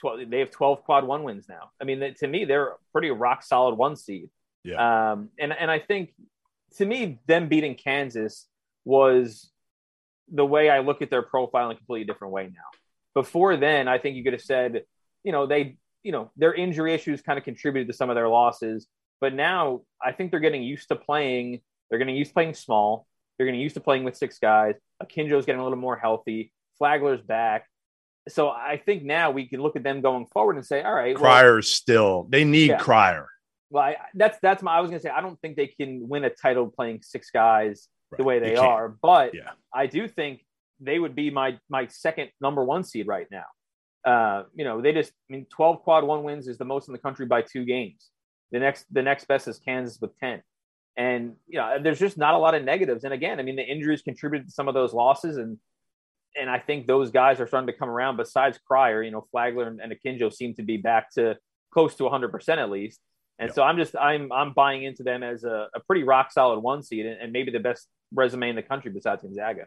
12, 0.00 0.30
they 0.30 0.40
have 0.40 0.50
12 0.50 0.84
quad 0.84 1.04
one 1.04 1.22
wins 1.22 1.46
now. 1.48 1.70
I 1.80 1.84
mean, 1.84 2.14
to 2.18 2.28
me, 2.28 2.44
they're 2.44 2.74
pretty 2.92 3.10
rock 3.10 3.42
solid 3.42 3.76
one 3.76 3.96
seed. 3.96 4.30
Yeah. 4.62 5.12
Um, 5.12 5.30
and 5.38 5.52
and 5.52 5.70
I 5.70 5.78
think 5.78 6.12
to 6.76 6.86
me, 6.86 7.20
them 7.26 7.48
beating 7.48 7.74
Kansas 7.74 8.46
was 8.84 9.50
the 10.32 10.46
way 10.46 10.70
I 10.70 10.80
look 10.80 11.02
at 11.02 11.10
their 11.10 11.22
profile 11.22 11.66
in 11.66 11.72
a 11.72 11.76
completely 11.76 12.06
different 12.06 12.32
way 12.32 12.44
now. 12.44 12.78
Before 13.14 13.56
then, 13.56 13.88
I 13.88 13.98
think 13.98 14.16
you 14.16 14.22
could 14.22 14.32
have 14.32 14.42
said, 14.42 14.84
you 15.24 15.32
know, 15.32 15.46
they, 15.46 15.76
you 16.02 16.12
know, 16.12 16.30
their 16.36 16.54
injury 16.54 16.94
issues 16.94 17.20
kind 17.20 17.38
of 17.38 17.44
contributed 17.44 17.88
to 17.88 17.94
some 17.94 18.10
of 18.10 18.14
their 18.14 18.28
losses. 18.28 18.86
But 19.20 19.34
now 19.34 19.82
I 20.02 20.12
think 20.12 20.30
they're 20.30 20.40
getting 20.40 20.62
used 20.62 20.88
to 20.88 20.96
playing. 20.96 21.60
They're 21.88 21.98
getting 21.98 22.16
used 22.16 22.30
to 22.30 22.34
playing 22.34 22.54
small. 22.54 23.06
They're 23.36 23.46
getting 23.46 23.60
used 23.60 23.74
to 23.74 23.80
playing 23.80 24.04
with 24.04 24.16
six 24.16 24.38
guys. 24.38 24.74
Akinjo's 25.02 25.46
getting 25.46 25.60
a 25.60 25.64
little 25.64 25.78
more 25.78 25.96
healthy. 25.96 26.52
Flagler's 26.80 27.20
back. 27.20 27.66
So 28.28 28.48
I 28.48 28.80
think 28.84 29.02
now 29.02 29.30
we 29.30 29.46
can 29.46 29.60
look 29.60 29.76
at 29.76 29.82
them 29.82 30.02
going 30.02 30.26
forward 30.26 30.56
and 30.56 30.64
say, 30.64 30.82
all 30.82 30.94
right, 30.94 31.14
well, 31.14 31.22
Cryer's 31.22 31.70
still, 31.70 32.26
they 32.28 32.44
need 32.44 32.70
Yeah. 32.70 32.78
Cryer. 32.78 33.28
Well, 33.70 33.84
I, 33.84 33.96
that's 34.14 34.38
that's 34.42 34.62
my. 34.62 34.76
I 34.76 34.80
was 34.80 34.90
gonna 34.90 35.00
say 35.00 35.10
I 35.10 35.20
don't 35.20 35.40
think 35.40 35.56
they 35.56 35.68
can 35.68 36.08
win 36.08 36.24
a 36.24 36.30
title 36.30 36.68
playing 36.68 37.00
six 37.02 37.30
guys 37.30 37.88
the 38.16 38.24
way 38.24 38.38
they 38.40 38.56
are, 38.56 38.88
but 38.88 39.34
Yeah. 39.34 39.50
I 39.72 39.86
do 39.86 40.08
think 40.08 40.44
they 40.80 40.98
would 40.98 41.14
be 41.14 41.30
my 41.30 41.58
my 41.68 41.86
second 41.86 42.30
number 42.40 42.64
one 42.64 42.82
seed 42.84 43.06
right 43.06 43.28
now. 43.30 43.44
Uh, 44.04 44.44
you 44.54 44.64
know, 44.64 44.80
they 44.80 44.92
just 44.92 45.12
I 45.30 45.32
mean, 45.32 45.46
twelve 45.50 45.82
quad 45.82 46.04
one 46.04 46.24
wins 46.24 46.48
is 46.48 46.58
the 46.58 46.64
most 46.64 46.88
in 46.88 46.92
the 46.92 46.98
country 46.98 47.26
by 47.26 47.42
two 47.42 47.64
games. 47.64 48.08
The 48.50 48.58
next 48.58 48.86
the 48.90 49.02
next 49.02 49.28
best 49.28 49.46
is 49.46 49.58
Kansas 49.58 49.98
with 50.00 50.16
ten, 50.18 50.42
and 50.96 51.36
you 51.46 51.58
know, 51.58 51.78
there's 51.80 52.00
just 52.00 52.18
not 52.18 52.34
a 52.34 52.38
lot 52.38 52.54
of 52.54 52.64
negatives. 52.64 53.04
And 53.04 53.14
again, 53.14 53.38
I 53.38 53.42
mean, 53.42 53.56
the 53.56 53.62
injuries 53.62 54.02
contributed 54.02 54.48
to 54.48 54.52
some 54.52 54.66
of 54.66 54.74
those 54.74 54.92
losses, 54.92 55.36
and 55.36 55.58
and 56.36 56.50
I 56.50 56.58
think 56.58 56.86
those 56.86 57.10
guys 57.10 57.40
are 57.40 57.46
starting 57.46 57.68
to 57.68 57.72
come 57.72 57.88
around. 57.88 58.16
Besides 58.16 58.58
Cryer, 58.66 59.02
you 59.02 59.10
know, 59.12 59.26
Flagler 59.30 59.68
and, 59.68 59.80
and 59.80 59.92
Akinjo 59.92 60.32
seem 60.32 60.54
to 60.54 60.62
be 60.62 60.78
back 60.78 61.12
to 61.14 61.36
close 61.72 61.94
to 61.96 62.04
100 62.04 62.32
percent 62.32 62.58
at 62.58 62.70
least. 62.70 62.98
And 63.40 63.48
Yep. 63.48 63.54
so 63.54 63.62
I'm 63.62 63.76
just 63.78 63.96
I'm 63.96 64.30
I'm 64.32 64.52
buying 64.52 64.84
into 64.84 65.02
them 65.02 65.22
as 65.22 65.42
a, 65.44 65.68
a 65.74 65.80
pretty 65.80 66.02
rock 66.04 66.30
solid 66.30 66.60
one 66.60 66.82
seed 66.82 67.06
and, 67.06 67.20
and 67.20 67.32
maybe 67.32 67.50
the 67.50 67.58
best 67.58 67.88
resume 68.14 68.50
in 68.50 68.54
the 68.56 68.62
country 68.62 68.90
besides 68.92 69.22
Gonzaga. 69.22 69.66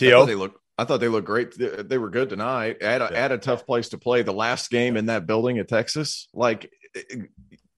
I 0.00 0.10
thought 0.10 0.26
they 0.26 0.34
look. 0.34 0.60
I 0.76 0.84
thought 0.84 0.98
they 0.98 1.08
looked 1.08 1.26
great. 1.26 1.56
They, 1.56 1.82
they 1.84 1.98
were 1.98 2.10
good 2.10 2.28
tonight. 2.30 2.82
At 2.82 3.00
a, 3.00 3.08
Yeah. 3.12 3.24
at 3.26 3.32
a 3.32 3.38
tough 3.38 3.64
place 3.64 3.90
to 3.90 3.98
play. 3.98 4.22
The 4.22 4.32
last 4.32 4.70
game 4.70 4.96
in 4.96 5.06
that 5.06 5.24
building 5.26 5.58
at 5.58 5.68
Texas, 5.68 6.28
like 6.34 6.68
it- 6.94 7.30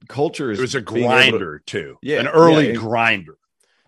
culture 0.08 0.50
is 0.50 0.58
It 0.58 0.62
was 0.62 0.74
a 0.76 0.80
being 0.80 1.04
able 1.10 1.10
to- 1.12 1.30
grinder 1.38 1.62
too. 1.66 1.98
Yeah, 2.00 2.20
an 2.20 2.28
early 2.28 2.68
yeah. 2.68 2.74
grinder. 2.74 3.36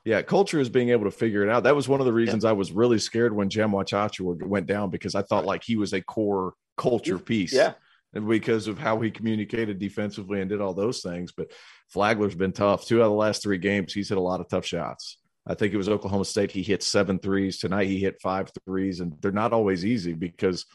Yeah, 0.05 0.23
culture 0.23 0.59
is 0.61 0.69
being 0.69 0.91
able 0.91 1.05
to 1.05 1.11
figure 1.11 1.43
it 1.43 1.49
out. 1.51 1.63
That 1.65 1.77
was 1.77 1.89
one 1.89 2.01
of 2.01 2.07
the 2.07 2.13
reasons 2.13 2.45
I 2.45 2.53
was 2.53 2.73
really 2.73 2.99
scared 2.99 3.35
when 3.35 3.49
Tchamwa 3.51 3.85
Tchatchoua 3.87 4.43
went 4.47 4.67
down 4.67 4.91
because 4.91 5.15
I 5.15 5.23
thought 5.23 5.45
like 5.47 5.63
he 5.65 5.77
was 5.77 5.93
a 5.95 6.01
core 6.03 6.55
culture 6.77 7.19
piece. 7.19 7.53
Yeah. 7.55 7.75
And 8.15 8.27
because 8.29 8.69
of 8.69 8.79
how 8.79 9.01
he 9.01 9.11
communicated 9.11 9.79
defensively 9.79 10.41
and 10.41 10.49
did 10.49 10.61
all 10.61 10.73
those 10.75 11.03
things. 11.03 11.33
But 11.33 11.51
Flagler's 11.95 12.35
been 12.35 12.53
tough. 12.53 12.87
Two 12.87 13.01
out 13.01 13.07
of 13.07 13.11
the 13.11 13.17
last 13.17 13.43
three 13.43 13.59
games, 13.59 13.93
he's 13.93 14.09
hit 14.09 14.19
a 14.19 14.21
lot 14.21 14.41
of 14.41 14.49
tough 14.49 14.65
shots. 14.65 15.19
I 15.47 15.55
think 15.55 15.73
it 15.73 15.79
was 15.79 15.89
Oklahoma 15.89 16.25
State. 16.25 16.51
He 16.51 16.63
hit 16.63 16.83
seven 16.83 17.19
threes. 17.19 17.59
Tonight 17.59 17.87
he 17.87 17.99
hit 17.99 18.21
five 18.21 18.51
threes, 18.67 19.01
and 19.01 19.15
they're 19.21 19.33
not 19.33 19.53
always 19.53 19.85
easy 19.85 20.13
because 20.13 20.67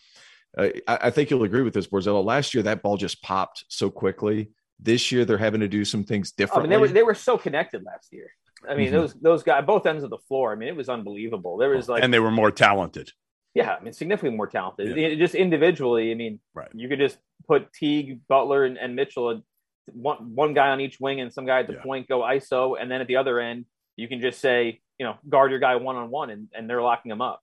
uh, 0.57 0.69
I, 0.87 0.97
I 1.03 1.09
think 1.09 1.29
you'll 1.29 1.43
agree 1.43 1.61
with 1.61 1.73
this, 1.73 1.87
Borzello. 1.87 2.23
Last 2.23 2.53
year 2.53 2.63
that 2.63 2.81
ball 2.81 2.97
just 2.97 3.21
popped 3.21 3.65
so 3.67 3.89
quickly. 3.89 4.49
This 4.79 5.11
year 5.11 5.25
they're 5.25 5.37
having 5.37 5.61
to 5.61 5.67
do 5.67 5.85
some 5.85 6.03
things 6.03 6.33
I 6.37 6.41
mean, 6.41 6.47
differently. 6.47 6.69
they 6.69 6.77
were 6.77 6.87
they 6.87 7.03
were 7.03 7.15
so 7.15 7.37
connected 7.37 7.83
last 7.83 8.11
year. 8.11 8.29
I 8.67 8.75
mean, 8.75 8.89
Mhm. 8.89 8.91
those 8.91 9.13
those 9.15 9.43
guys, 9.43 9.63
both 9.65 9.85
ends 9.85 10.03
of 10.03 10.09
the 10.09 10.17
floor. 10.27 10.51
I 10.51 10.55
mean, 10.55 10.69
it 10.69 10.75
was 10.75 10.89
unbelievable. 10.89 11.57
There 11.57 11.69
was 11.69 11.89
like, 11.89 12.03
and 12.03 12.13
they 12.13 12.19
were 12.19 12.31
more 12.31 12.51
talented. 12.51 13.11
Yeah, 13.53 13.75
I 13.79 13.83
mean, 13.83 13.93
significantly 13.93 14.35
more 14.37 14.47
talented. 14.47 14.97
Yeah. 14.97 15.15
Just 15.15 15.35
individually, 15.35 16.11
I 16.11 16.15
mean, 16.15 16.39
Right. 16.53 16.69
you 16.73 16.87
could 16.89 16.99
just 16.99 17.17
put 17.47 17.71
Teague, 17.73 18.21
Butler, 18.27 18.65
and, 18.65 18.77
and 18.77 18.95
Mitchell, 18.95 19.29
and 19.29 19.43
one 19.91 20.33
one 20.33 20.53
guy 20.53 20.69
on 20.69 20.79
each 20.81 20.99
wing, 20.99 21.19
and 21.21 21.31
some 21.31 21.45
guy 21.45 21.59
at 21.59 21.67
the 21.67 21.73
Yeah. 21.73 21.83
point 21.83 22.07
go 22.07 22.21
ISO, 22.21 22.75
and 22.79 22.89
then 22.89 23.01
at 23.01 23.07
the 23.07 23.17
other 23.17 23.39
end, 23.39 23.65
you 23.95 24.07
can 24.07 24.21
just 24.21 24.39
say, 24.39 24.81
you 24.97 25.05
know, 25.05 25.17
guard 25.27 25.51
your 25.51 25.59
guy 25.59 25.75
one 25.75 25.95
on 25.95 26.09
one, 26.09 26.29
and 26.29 26.47
and 26.53 26.69
they're 26.69 26.81
locking 26.81 27.11
him 27.11 27.21
up. 27.21 27.41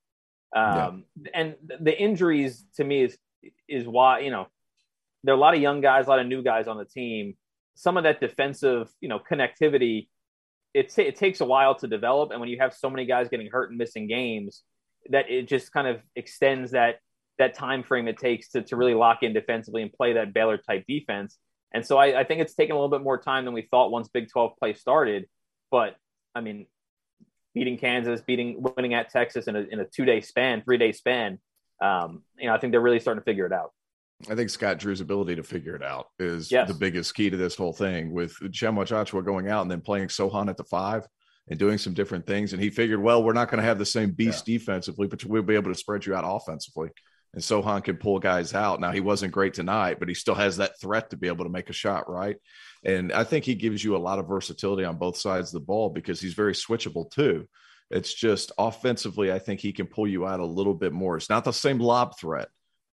Um, 0.55 1.05
And 1.33 1.55
the 1.63 1.97
injuries 1.97 2.65
to 2.77 2.85
me 2.85 3.03
is 3.05 3.19
is 3.69 3.87
why 3.87 4.21
you 4.21 4.31
know 4.31 4.49
there 5.23 5.33
are 5.35 5.37
a 5.37 5.41
lot 5.41 5.55
of 5.55 5.61
young 5.61 5.81
guys, 5.81 6.07
a 6.07 6.11
lot 6.11 6.19
of 6.19 6.27
new 6.27 6.43
guys 6.43 6.67
on 6.67 6.77
the 6.79 6.85
team. 6.85 7.37
Some 7.75 7.97
of 7.97 8.03
that 8.05 8.21
defensive, 8.21 8.91
you 9.01 9.09
know, 9.09 9.19
connectivity, 9.21 10.09
it, 10.75 10.89
ta- 10.91 11.03
it 11.03 11.17
takes 11.17 11.41
a 11.41 11.45
while 11.45 11.75
to 11.77 11.87
develop. 11.87 12.31
And 12.31 12.41
when 12.41 12.49
you 12.49 12.59
have 12.59 12.75
so 12.75 12.91
many 12.91 13.05
guys 13.07 13.29
getting 13.29 13.49
hurt 13.49 13.69
and 13.71 13.79
missing 13.79 14.07
games, 14.07 14.63
that 15.09 15.31
it 15.31 15.49
just 15.49 15.73
kind 15.73 15.87
of 15.89 16.01
extends 16.15 16.73
that 16.73 16.97
that 17.39 17.55
time 17.55 17.83
frame 17.83 18.07
it 18.07 18.19
takes 18.19 18.51
to, 18.51 18.63
to 18.63 18.77
really 18.77 18.95
lock 18.95 19.23
in 19.23 19.33
defensively 19.33 19.81
and 19.83 19.93
play 19.93 20.13
that 20.13 20.35
Baylor 20.35 20.59
type 20.59 20.85
defense. 20.87 21.39
And 21.73 21.87
so 21.87 21.97
I, 21.97 22.21
I 22.21 22.25
think 22.25 22.41
it's 22.43 22.55
taken 22.55 22.77
a 22.77 22.79
little 22.79 22.91
bit 22.91 23.03
more 23.03 23.17
time 23.17 23.45
than 23.47 23.55
we 23.55 23.63
thought 23.63 23.91
once 23.91 24.09
Big 24.09 24.29
12 24.29 24.53
play 24.59 24.75
started. 24.75 25.27
But 25.71 25.97
I 26.35 26.43
mean, 26.43 26.67
beating 27.55 27.79
Kansas, 27.79 28.21
beating 28.21 28.63
winning 28.77 28.95
at 28.95 29.11
Texas 29.11 29.47
in 29.47 29.57
a, 29.57 29.61
in 29.61 29.81
a 29.81 29.85
two 29.85 30.05
day 30.05 30.21
span, 30.21 30.63
three 30.63 30.77
day 30.79 30.93
span, 30.93 31.39
um, 31.81 32.23
you 32.39 32.47
know, 32.47 32.55
I 32.55 32.59
think 32.59 32.73
they're 32.73 32.81
really 32.81 33.01
starting 33.01 33.21
to 33.21 33.25
figure 33.25 33.47
it 33.47 33.53
out. 33.53 33.73
I 34.31 34.35
think 34.35 34.51
Scott 34.51 34.79
Drew's 34.79 35.01
ability 35.01 35.37
to 35.37 35.43
figure 35.43 35.75
it 35.75 35.83
out 35.83 36.09
is 36.19 36.53
Yes. 36.53 36.69
the 36.69 36.75
biggest 36.75 37.15
key 37.15 37.31
to 37.31 37.39
this 37.39 37.55
whole 37.57 37.73
thing 37.73 38.13
with 38.13 38.35
Tchamwa 38.35 38.85
Tchatchoua 38.87 39.25
going 39.25 39.49
out 39.49 39.63
and 39.63 39.71
then 39.71 39.81
playing 39.81 40.09
Sochan 40.09 40.51
at 40.51 40.59
the 40.59 40.65
five 40.65 41.07
and 41.51 41.59
doing 41.59 41.77
some 41.77 41.93
different 41.93 42.27
things. 42.27 42.53
And 42.53 42.63
he 42.63 42.71
figured, 42.71 43.03
well, 43.03 43.23
we're 43.23 43.33
not 43.33 43.51
going 43.51 43.61
to 43.61 43.67
have 43.67 43.79
the 43.79 43.85
same 43.85 44.13
beast 44.13 44.47
defensively, 44.47 45.09
but 45.09 45.25
we'll 45.25 45.43
be 45.43 45.57
able 45.57 45.73
to 45.73 45.79
spread 45.79 46.07
you 46.07 46.15
out 46.15 46.25
offensively. 46.25 46.91
And 47.35 47.43
Sochan 47.43 47.85
can 47.85 47.97
pull 47.97 48.19
guys 48.19 48.55
out. 48.55 48.81
Now, 48.81 48.93
he 48.93 49.01
wasn't 49.01 49.33
great 49.33 49.55
tonight, 49.55 49.99
but 49.99 50.09
he 50.09 50.15
still 50.15 50.35
has 50.35 50.57
that 50.57 50.81
threat 50.81 51.11
to 51.11 51.17
be 51.17 51.29
able 51.29 51.45
to 51.45 51.51
make 51.51 51.69
a 51.71 51.75
shot, 51.75 52.09
right? 52.09 52.37
And 52.85 53.13
I 53.13 53.25
think 53.25 53.45
he 53.45 53.55
gives 53.55 53.85
you 53.85 53.97
a 53.97 53.99
lot 53.99 54.19
of 54.19 54.29
versatility 54.29 54.85
on 54.85 54.97
both 54.97 55.17
sides 55.17 55.51
of 55.51 55.61
the 55.61 55.67
ball 55.67 55.91
because 55.91 56.21
he's 56.21 56.35
very 56.35 56.55
switchable 56.55 57.11
too. 57.11 57.47
It's 57.91 58.15
just 58.15 58.53
offensively, 58.57 59.33
I 59.33 59.41
think 59.41 59.61
he 59.61 59.73
can 59.73 59.87
pull 59.87 60.07
you 60.07 60.27
out 60.27 60.41
a 60.41 60.47
little 60.47 60.75
bit 60.75 60.93
more. 60.93 61.17
It's 61.17 61.31
not 61.31 61.45
the 61.45 61.53
same 61.53 61.79
lob 61.79 62.19
threat, 62.19 62.49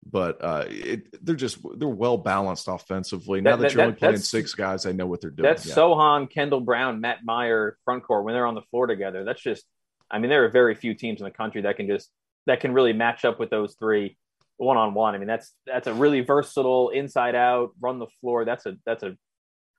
but 0.05 0.37
uh, 0.43 0.65
it, 0.67 1.25
they're 1.25 1.35
just 1.35 1.57
they're 1.77 1.87
well 1.87 2.17
balanced 2.17 2.67
offensively. 2.67 3.41
Now 3.41 3.51
That- 3.51 3.57
that, 3.57 3.63
that- 3.63 3.73
you're 3.73 3.83
only 3.83 3.95
playing 3.95 4.17
six 4.17 4.53
guys, 4.53 4.85
I 4.85 4.91
know 4.91 5.07
what 5.07 5.21
they're 5.21 5.31
doing. 5.31 5.47
That's 5.47 5.65
Yeah. 5.65 5.75
Sochan, 5.75 6.29
Kendall 6.29 6.61
Brown, 6.61 7.01
Matt 7.01 7.19
Mayer 7.25 7.77
front 7.85 8.03
court 8.03 8.23
when 8.23 8.33
they're 8.33 8.45
on 8.45 8.55
the 8.55 8.61
floor 8.69 8.87
together. 8.87 9.23
That's 9.23 9.41
just, 9.41 9.65
I 10.11 10.19
mean, 10.19 10.29
there 10.29 10.45
are 10.45 10.49
very 10.49 10.75
few 10.75 10.93
teams 10.93 11.21
in 11.21 11.25
the 11.25 11.31
country 11.31 11.61
that 11.61 11.77
can 11.77 11.87
just 11.87 12.11
that 12.45 12.59
can 12.59 12.73
really 12.73 12.93
match 12.93 13.25
up 13.25 13.39
with 13.39 13.49
those 13.49 13.75
three 13.75 14.17
one 14.57 14.77
on 14.77 14.93
one. 14.93 15.15
I 15.15 15.17
mean, 15.17 15.27
that's 15.27 15.53
that's 15.65 15.87
a 15.87 15.93
really 15.93 16.21
versatile 16.21 16.89
inside 16.89 17.35
out 17.35 17.71
run 17.81 17.99
the 17.99 18.07
floor. 18.21 18.45
That's 18.45 18.65
a 18.67 18.77
that's 18.85 19.03
a, 19.03 19.17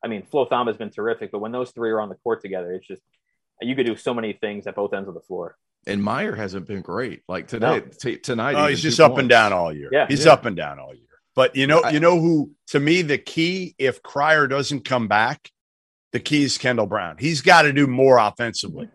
I 0.05 0.09
mean, 0.09 0.25
Flo 0.25 0.47
Thamba 0.47 0.67
has 0.69 0.77
been 0.77 0.91
terrific, 0.91 1.31
but 1.31 1.39
when 1.39 1.53
those 1.53 1.71
three 1.71 1.91
are 1.91 2.01
on 2.01 2.09
the 2.09 2.17
court 2.17 2.43
together, 2.43 2.73
it's 2.75 2.87
just 2.87 3.03
you 3.63 3.75
could 3.77 3.87
do 3.87 3.97
so 3.97 4.13
many 4.13 4.33
things 4.35 4.67
at 4.67 4.75
both 4.75 4.93
ends 4.93 5.09
of 5.09 5.15
the 5.15 5.21
floor. 5.21 5.57
And 5.87 6.03
Mayer 6.03 6.35
hasn't 6.35 6.67
been 6.67 6.83
great. 6.83 7.23
Like 7.29 7.47
today, 7.47 7.67
No. 7.67 7.81
t- 7.81 8.17
tonight, 8.19 8.55
Oh, 8.57 8.67
he's 8.67 8.83
just 8.83 8.97
two 8.97 9.05
up 9.05 9.19
and 9.19 9.29
down 9.29 9.53
all 9.53 9.73
year. 9.73 9.89
Yeah. 9.93 10.07
he's 10.09 10.25
Yeah. 10.25 10.33
up 10.33 10.45
and 10.45 10.57
down 10.57 10.79
all 10.81 10.93
year. 10.95 11.05
But 11.35 11.55
you 11.55 11.67
know, 11.67 11.81
I- 11.81 11.91
you 11.91 12.01
know 12.01 12.19
who 12.21 12.53
to 12.69 12.81
me 12.81 13.03
the 13.03 13.19
key 13.19 13.75
if 13.79 14.03
Cryer 14.03 14.47
doesn't 14.49 14.85
come 14.85 15.07
back, 15.07 15.51
the 16.13 16.19
key 16.21 16.43
is 16.45 16.59
Kendall 16.59 16.87
Brown. 16.87 17.17
He's 17.19 17.41
got 17.41 17.63
to 17.63 17.73
do 17.73 17.87
more 17.87 18.19
offensively. 18.19 18.89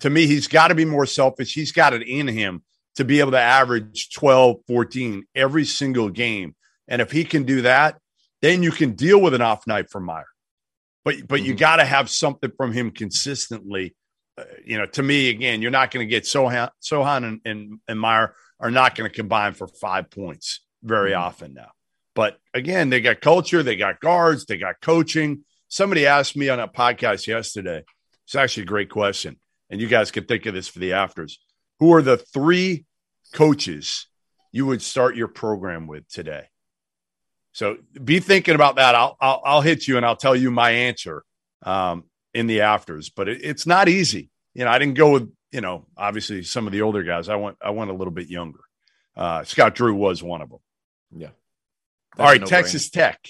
To 0.00 0.10
me, 0.10 0.26
he's 0.26 0.48
got 0.48 0.68
to 0.68 0.74
be 0.74 0.84
more 0.84 1.06
selfish. 1.06 1.52
He's 1.54 1.72
got 1.72 1.92
it 1.94 2.02
in 2.02 2.26
him 2.28 2.62
to 2.96 3.04
be 3.04 3.20
able 3.20 3.32
to 3.32 3.40
average 3.40 4.10
12, 4.14 4.60
14 4.66 5.24
every 5.34 5.64
single 5.64 6.08
game. 6.10 6.54
And 6.88 7.02
if 7.02 7.10
he 7.10 7.24
can 7.24 7.42
do 7.44 7.62
that, 7.62 7.98
then 8.40 8.62
you 8.62 8.70
can 8.70 8.92
deal 8.92 9.20
with 9.20 9.34
an 9.34 9.42
off 9.42 9.66
night 9.66 9.90
from 9.90 10.06
Mayer. 10.06 10.24
But 11.04 11.26
but 11.28 11.42
you 11.42 11.54
Mhm. 11.54 11.58
got 11.58 11.76
to 11.76 11.84
have 11.84 12.08
something 12.08 12.50
from 12.56 12.72
him 12.72 12.90
consistently. 12.90 13.94
Uh, 14.36 14.44
you 14.64 14.76
know, 14.78 14.86
to 14.86 15.02
me, 15.02 15.28
again, 15.30 15.62
you're 15.62 15.70
not 15.70 15.90
going 15.90 16.06
to 16.06 16.10
get 16.10 16.24
Sochan, 16.24 16.70
Sochan 16.82 17.24
and, 17.24 17.40
and, 17.44 17.80
and 17.86 18.00
Mayer 18.00 18.34
are 18.60 18.70
not 18.70 18.94
going 18.94 19.08
to 19.08 19.14
combine 19.14 19.52
for 19.52 19.68
five 19.68 20.10
points 20.10 20.60
very 20.82 21.12
Mhm. 21.12 21.20
often 21.20 21.54
now. 21.54 21.70
But 22.14 22.38
again, 22.52 22.90
they 22.90 23.00
got 23.00 23.20
culture, 23.20 23.62
they 23.62 23.76
got 23.76 24.00
guards, 24.00 24.46
they 24.46 24.56
got 24.56 24.80
coaching. 24.80 25.44
Somebody 25.68 26.06
asked 26.06 26.36
me 26.36 26.48
on 26.48 26.60
a 26.60 26.68
podcast 26.68 27.26
yesterday. 27.26 27.84
It's 28.24 28.34
actually 28.34 28.64
a 28.64 28.66
great 28.66 28.90
question. 28.90 29.38
And 29.70 29.80
you 29.80 29.88
guys 29.88 30.10
can 30.10 30.24
think 30.24 30.46
of 30.46 30.54
this 30.54 30.68
for 30.68 30.78
the 30.78 30.92
afters. 30.92 31.40
Who 31.80 31.92
are 31.94 32.02
the 32.02 32.16
three 32.16 32.84
coaches 33.32 34.06
you 34.52 34.66
would 34.66 34.82
start 34.82 35.16
your 35.16 35.26
program 35.28 35.86
with 35.86 36.08
today? 36.08 36.48
So 37.52 37.78
be 38.02 38.20
thinking 38.20 38.54
about 38.54 38.76
that. 38.76 38.94
I'll, 38.94 39.16
I'll, 39.20 39.42
I'll 39.44 39.60
hit 39.60 39.86
you 39.88 39.96
and 39.96 40.04
I'll 40.06 40.16
tell 40.16 40.36
you 40.36 40.50
my 40.50 40.70
answer 40.70 41.24
um, 41.62 42.04
in 42.34 42.46
the 42.46 42.62
afters, 42.62 43.08
but 43.08 43.28
it, 43.28 43.40
it's 43.42 43.66
not 43.66 43.88
easy. 43.88 44.30
You 44.52 44.64
know, 44.64 44.70
I 44.70 44.78
didn't 44.78 44.94
go 44.94 45.12
with, 45.12 45.32
you 45.52 45.60
know, 45.60 45.86
obviously 45.96 46.42
some 46.42 46.66
of 46.66 46.72
the 46.72 46.82
older 46.82 47.02
guys. 47.02 47.28
I 47.28 47.36
went, 47.36 47.56
I 47.62 47.70
went 47.70 47.90
a 47.90 47.94
little 47.94 48.12
bit 48.12 48.28
younger. 48.28 48.60
Uh, 49.16 49.44
Scott 49.44 49.74
Drew 49.74 49.94
was 49.94 50.22
one 50.22 50.42
of 50.42 50.50
them. 50.50 50.58
Yeah. 51.16 51.28
All 52.18 52.26
right, 52.26 52.40
That's 52.40 52.50
no-brainer. 52.50 52.62
Texas 52.62 52.90
Tech. 52.90 53.20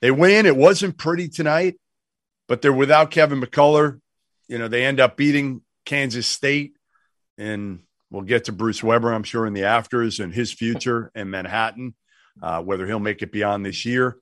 They 0.00 0.10
win. 0.10 0.46
It 0.46 0.56
wasn't 0.56 0.96
pretty 0.96 1.28
tonight, 1.28 1.76
but 2.46 2.62
they're 2.62 2.72
without 2.72 3.10
Kevin 3.10 3.40
McCullar. 3.40 4.00
You 4.48 4.58
know, 4.58 4.68
they 4.68 4.84
end 4.84 5.00
up 5.00 5.16
beating 5.16 5.62
Kansas 5.86 6.26
State, 6.26 6.76
and 7.38 7.80
we'll 8.10 8.22
get 8.22 8.44
to 8.44 8.52
Bruce 8.52 8.82
Weber, 8.82 9.12
I'm 9.12 9.22
sure, 9.22 9.46
in 9.46 9.54
the 9.54 9.64
afters 9.64 10.20
and 10.20 10.32
his 10.32 10.52
future 10.52 11.10
in 11.14 11.30
Manhattan, 11.30 11.94
uh, 12.42 12.62
whether 12.62 12.86
he'll 12.86 13.00
make 13.00 13.22
it 13.22 13.32
beyond 13.32 13.64
this 13.64 13.84
year. 13.84 14.16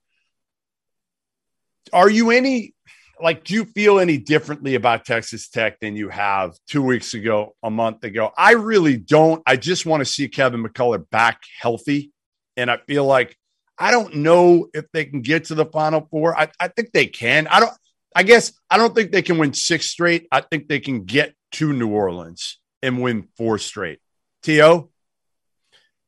Are 1.93 2.09
you 2.09 2.31
any 2.31 2.75
like, 3.23 3.45
do 3.45 3.55
you 3.55 3.65
feel 3.65 3.99
any 3.99 4.19
differently 4.19 4.75
about 4.75 5.05
Texas 5.05 5.49
Tech 5.49 5.79
than 5.81 5.97
you 5.97 6.09
have 6.09 6.53
two 6.69 6.83
weeks 6.83 7.15
ago, 7.15 7.55
a 7.63 7.71
month 7.71 8.05
ago? 8.05 8.33
I 8.37 8.53
really 8.53 8.97
don't. 8.97 9.43
I 9.47 9.57
just 9.57 9.87
want 9.87 10.01
to 10.01 10.05
see 10.05 10.29
Kevin 10.29 10.63
McCullar 10.63 11.09
back 11.11 11.43
healthy. 11.61 12.13
And 12.57 12.71
I 12.71 12.79
feel 12.87 13.05
like 13.05 13.37
I 13.79 13.91
don't 13.91 14.17
know 14.17 14.67
if 14.75 14.87
they 14.93 15.05
can 15.05 15.23
get 15.23 15.45
to 15.47 15.55
the 15.55 15.67
final 15.67 16.07
four. 16.11 16.39
I, 16.39 16.49
I 16.61 16.69
think 16.69 16.93
they 16.93 17.07
can. 17.07 17.47
I 17.47 17.61
don't, 17.61 17.73
I 18.15 18.25
guess 18.25 18.53
I 18.71 18.77
don't 18.77 18.95
think 18.95 19.13
they 19.13 19.23
can 19.23 19.39
win 19.39 19.55
six 19.55 19.87
straight. 19.87 20.27
I 20.31 20.41
think 20.41 20.69
they 20.69 20.81
can 20.81 21.05
get 21.05 21.35
to 21.53 21.73
New 21.73 21.89
Orleans 21.89 22.59
and 22.83 23.01
win 23.01 23.29
four 23.37 23.59
straight. 23.59 24.01
T.O. 24.43 24.91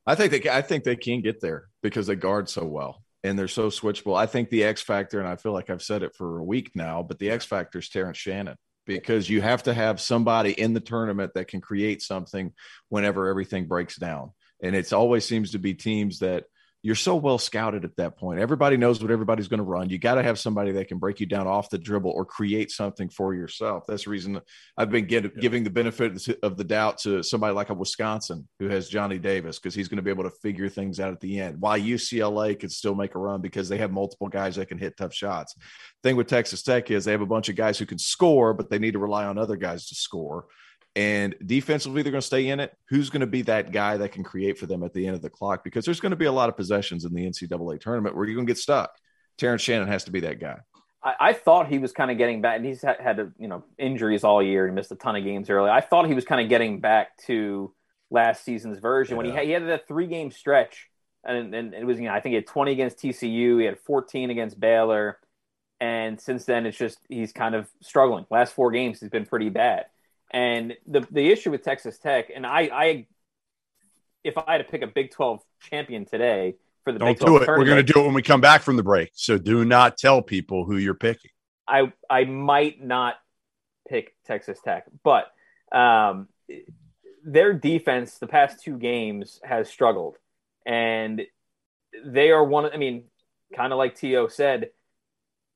I 0.07 0.15
think 0.17 0.33
they 0.33 0.51
I 0.51 0.61
think 0.61 0.85
they 0.85 0.97
can 0.97 1.23
get 1.23 1.41
there 1.41 1.69
because 1.83 2.07
they 2.07 2.17
guard 2.17 2.51
so 2.51 2.65
well 2.65 3.04
and 3.25 3.39
they're 3.39 3.49
so 3.49 3.69
switchable. 3.69 4.17
I 4.17 4.27
think 4.27 4.51
the 4.51 4.63
X 4.63 4.83
factor, 4.83 5.19
and 5.19 5.29
I 5.29 5.37
feel 5.37 5.53
like 5.53 5.71
I've 5.71 5.83
said 5.83 6.03
it 6.03 6.15
for 6.15 6.39
a 6.39 6.45
week 6.45 6.71
now, 6.75 7.03
but 7.03 7.19
the 7.19 7.31
X 7.31 7.45
factor 7.45 7.79
is 7.79 7.89
Terrence 7.89 8.19
Shannon 8.19 8.57
because 8.87 9.31
you 9.31 9.41
have 9.41 9.63
to 9.63 9.73
have 9.73 9.99
somebody 9.99 10.53
in 10.53 10.75
the 10.75 10.81
tournament 10.81 11.33
that 11.35 11.49
can 11.49 11.63
create 11.63 12.03
something 12.03 12.53
whenever 12.91 13.27
everything 13.29 13.67
breaks 13.67 13.97
down. 13.97 14.31
And 14.63 14.77
it's 14.77 14.93
always 14.93 15.25
seems 15.25 15.53
to 15.53 15.59
be 15.59 15.73
teams 15.73 16.19
that 16.19 16.45
you're 16.85 16.95
so 16.95 17.17
well 17.17 17.39
scouted 17.39 17.87
at 17.87 17.97
that 17.97 18.19
point. 18.19 18.39
Everybody 18.39 18.77
knows 18.77 19.01
what 19.01 19.11
everybody's 19.11 19.49
going 19.49 19.59
to 19.59 19.65
run. 19.65 19.89
You 19.89 19.97
got 19.97 20.17
to 20.17 20.23
have 20.23 20.39
somebody 20.39 20.71
that 20.73 20.87
can 20.87 20.99
break 20.99 21.19
you 21.19 21.25
down 21.25 21.47
off 21.47 21.71
the 21.71 21.79
dribble 21.79 22.11
or 22.11 22.27
create 22.27 22.71
something 22.71 23.09
for 23.09 23.33
yourself. 23.33 23.85
That's 23.89 24.05
the 24.05 24.11
reason 24.11 24.39
I've 24.77 24.91
been 24.91 25.07
get, 25.07 25.41
giving 25.41 25.65
the 25.65 25.71
benefit 25.71 26.29
of 26.43 26.59
the 26.59 26.63
doubt 26.63 26.99
to 26.99 27.23
somebody 27.23 27.55
like 27.55 27.71
a 27.71 27.75
Wisconsin 27.75 28.47
who 28.59 28.69
has 28.69 28.91
Johnny 28.91 29.19
Davis 29.19 29.59
because 29.59 29.75
he's 29.75 29.89
going 29.89 29.97
to 29.97 30.03
be 30.03 30.11
able 30.11 30.25
to 30.25 30.37
figure 30.43 30.69
things 30.69 31.01
out 31.01 31.11
at 31.11 31.21
the 31.21 31.41
end. 31.41 31.59
Why 31.59 31.81
UCLA 31.81 32.61
could 32.61 32.71
still 32.71 32.95
make 32.95 33.15
a 33.15 33.19
run 33.19 33.41
because 33.41 33.71
they 33.71 33.79
have 33.79 33.91
multiple 33.91 34.29
guys 34.29 34.57
that 34.57 34.69
can 34.69 34.77
hit 34.77 34.99
tough 34.99 35.15
shots. 35.15 35.57
Thing 36.03 36.17
with 36.17 36.27
Texas 36.27 36.63
Tech 36.63 36.91
is 36.91 37.07
they 37.07 37.13
have 37.13 37.23
a 37.23 37.27
bunch 37.27 37.49
of 37.49 37.57
guys 37.57 37.79
who 37.79 37.87
can 37.87 37.99
score, 37.99 38.53
but 38.53 38.69
they 38.69 38.79
need 38.79 38.93
to 38.93 38.99
rely 38.99 39.25
on 39.25 39.39
other 39.39 39.57
guys 39.57 39.87
to 39.87 39.95
score. 39.95 40.45
And 40.97 41.35
defensively, 41.45 42.03
they're 42.03 42.13
going 42.13 42.21
to 42.21 42.27
stay 42.27 42.49
in 42.49 42.61
it. 42.61 42.73
Who's 42.89 43.11
going 43.11 43.21
to 43.21 43.27
be 43.27 43.43
that 43.43 43.73
guy 43.73 43.97
that 43.97 44.13
can 44.13 44.23
create 44.23 44.59
for 44.59 44.67
them 44.67 44.85
at 44.85 44.93
the 44.93 45.07
end 45.07 45.17
of 45.17 45.23
the 45.23 45.31
clock? 45.31 45.65
Because 45.65 45.85
there's 45.85 46.01
going 46.01 46.11
to 46.11 46.17
be 46.17 46.27
a 46.27 46.33
lot 46.33 46.49
of 46.49 46.57
possessions 46.57 47.05
in 47.05 47.13
the 47.13 47.27
NCAA 47.27 47.81
tournament 47.81 48.15
where 48.15 48.27
you're 48.27 48.37
going 48.37 48.47
to 48.47 48.51
get 48.51 48.59
stuck. 48.59 48.97
Terrence 49.37 49.63
Shannon 49.63 49.89
has 49.89 50.05
to 50.05 50.13
be 50.13 50.21
that 50.21 50.39
guy. 50.39 50.59
I, 51.03 51.15
I 51.21 51.33
thought 51.33 51.69
he 51.69 51.79
was 51.79 51.93
kind 51.93 52.11
of 52.11 52.19
getting 52.19 52.41
back, 52.41 52.57
and 52.57 52.65
he's 52.65 52.83
had, 52.83 53.01
had 53.01 53.33
you 53.39 53.49
know 53.49 53.65
injuries 53.79 54.25
all 54.25 54.43
year. 54.43 54.67
He 54.67 54.73
missed 54.73 54.93
a 54.93 54.97
ton 54.97 55.17
of 55.17 55.25
games 55.25 55.51
early. 55.51 55.71
I 55.71 55.81
thought 55.81 56.07
he 56.07 56.15
was 56.15 56.25
kind 56.25 56.41
of 56.41 56.49
getting 56.49 56.81
back 56.81 57.17
to 57.27 57.73
last 58.11 58.45
season's 58.45 58.79
version 58.79 59.17
when 59.17 59.27
he 59.27 59.33
had, 59.33 59.45
he 59.45 59.51
had 59.51 59.67
that 59.67 59.89
three 59.89 60.07
game 60.07 60.31
stretch, 60.31 60.89
and, 61.25 61.55
and 61.55 61.75
it 61.75 61.85
was 61.85 61.99
you 61.99 62.07
know 62.07 62.15
I 62.15 62.21
think 62.21 62.31
he 62.31 62.37
had 62.37 62.47
20 62.47 62.73
against 62.73 62.99
TCU, 62.99 63.61
he 63.61 63.67
had 63.67 63.79
14 63.81 64.31
against 64.31 64.59
Baylor, 64.59 65.19
and 65.81 66.21
since 66.21 66.45
then 66.45 66.67
it's 66.67 66.79
just 66.79 66.99
he's 67.09 67.33
kind 67.33 67.55
of 67.55 67.69
struggling. 67.83 68.27
Last 68.31 68.55
four 68.55 68.71
games 68.71 69.01
he's 69.01 69.11
been 69.11 69.27
pretty 69.27 69.51
bad. 69.51 69.87
And 70.31 70.75
the 70.87 71.07
the 71.11 71.31
issue 71.31 71.51
with 71.51 71.63
Texas 71.63 71.99
Tech, 71.99 72.31
and 72.35 72.47
I, 72.47 72.61
I 72.73 73.07
if 74.25 74.37
I 74.39 74.53
had 74.53 74.59
to 74.59 74.65
pick 74.65 74.83
a 74.83 74.87
Big 74.87 75.11
12 75.11 75.41
champion 75.61 76.05
today 76.07 76.57
for 76.83 76.93
the 76.93 76.99
Don't 76.99 77.11
Big 77.11 77.19
12 77.19 77.39
do 77.39 77.43
it. 77.45 77.49
We're 77.49 77.65
going 77.65 77.85
to 77.85 77.93
do 77.93 78.01
it 78.01 78.05
when 78.05 78.15
we 78.15 78.23
come 78.23 78.41
back 78.41 78.63
from 78.63 78.77
the 78.77 78.83
break. 78.83 79.11
So 79.15 79.39
do 79.39 79.65
not 79.65 79.97
tell 79.97 80.23
people 80.23 80.65
who 80.65 80.77
you're 80.77 80.95
picking. 80.95 81.31
I 81.69 81.93
I 82.11 82.25
might 82.25 82.83
not 82.83 83.17
pick 83.89 84.17
Texas 84.27 84.59
Tech, 84.65 84.87
but 85.03 85.27
um, 85.73 86.29
their 87.25 87.53
defense 87.53 88.19
the 88.19 88.27
past 88.27 88.63
two 88.63 88.79
games 88.79 89.41
has 89.45 89.69
struggled, 89.69 90.17
and 90.67 91.23
they 92.05 92.31
are 92.31 92.45
one. 92.45 92.67
I 92.67 92.77
mean, 92.77 93.05
kind 93.55 93.73
of 93.73 93.79
like 93.79 93.97
To 93.97 94.29
said, 94.31 94.71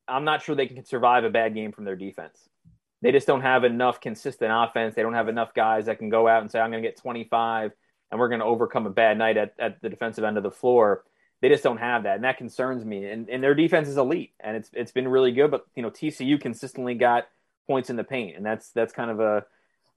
I'm 0.06 0.24
not 0.24 0.42
sure 0.42 0.54
they 0.54 0.66
can 0.66 0.84
survive 0.84 1.24
a 1.24 1.30
bad 1.30 1.54
game 1.54 1.72
from 1.72 1.84
their 1.84 1.96
defense. 1.96 2.48
They 3.00 3.12
just 3.12 3.26
don't 3.26 3.42
have 3.42 3.64
enough 3.64 4.00
consistent 4.00 4.50
offense. 4.52 4.94
They 4.94 5.02
don't 5.02 5.14
have 5.14 5.28
enough 5.28 5.54
guys 5.54 5.86
that 5.86 5.98
can 5.98 6.08
go 6.08 6.26
out 6.26 6.42
and 6.42 6.50
say, 6.50 6.58
"I'm 6.58 6.70
going 6.70 6.82
to 6.82 6.88
get 6.88 6.96
25," 6.96 7.72
and 8.10 8.20
we're 8.20 8.28
going 8.28 8.40
to 8.40 8.46
overcome 8.46 8.86
a 8.86 8.90
bad 8.90 9.18
night 9.18 9.36
at, 9.36 9.54
at 9.58 9.80
the 9.80 9.88
defensive 9.88 10.24
end 10.24 10.36
of 10.36 10.42
the 10.42 10.50
floor. 10.50 11.04
They 11.40 11.48
just 11.48 11.62
don't 11.62 11.78
have 11.78 12.02
that, 12.02 12.16
and 12.16 12.24
that 12.24 12.38
concerns 12.38 12.84
me. 12.84 13.06
And, 13.06 13.28
and 13.28 13.42
their 13.42 13.54
defense 13.54 13.88
is 13.88 13.96
elite, 13.96 14.32
and 14.40 14.56
it's 14.56 14.70
it's 14.72 14.90
been 14.90 15.06
really 15.06 15.30
good. 15.30 15.50
But 15.50 15.66
you 15.76 15.82
know, 15.82 15.90
TCU 15.90 16.40
consistently 16.40 16.94
got 16.94 17.28
points 17.68 17.90
in 17.90 17.96
the 17.96 18.04
paint, 18.04 18.36
and 18.36 18.44
that's 18.44 18.70
that's 18.70 18.92
kind 18.92 19.10
of 19.10 19.20
a 19.20 19.44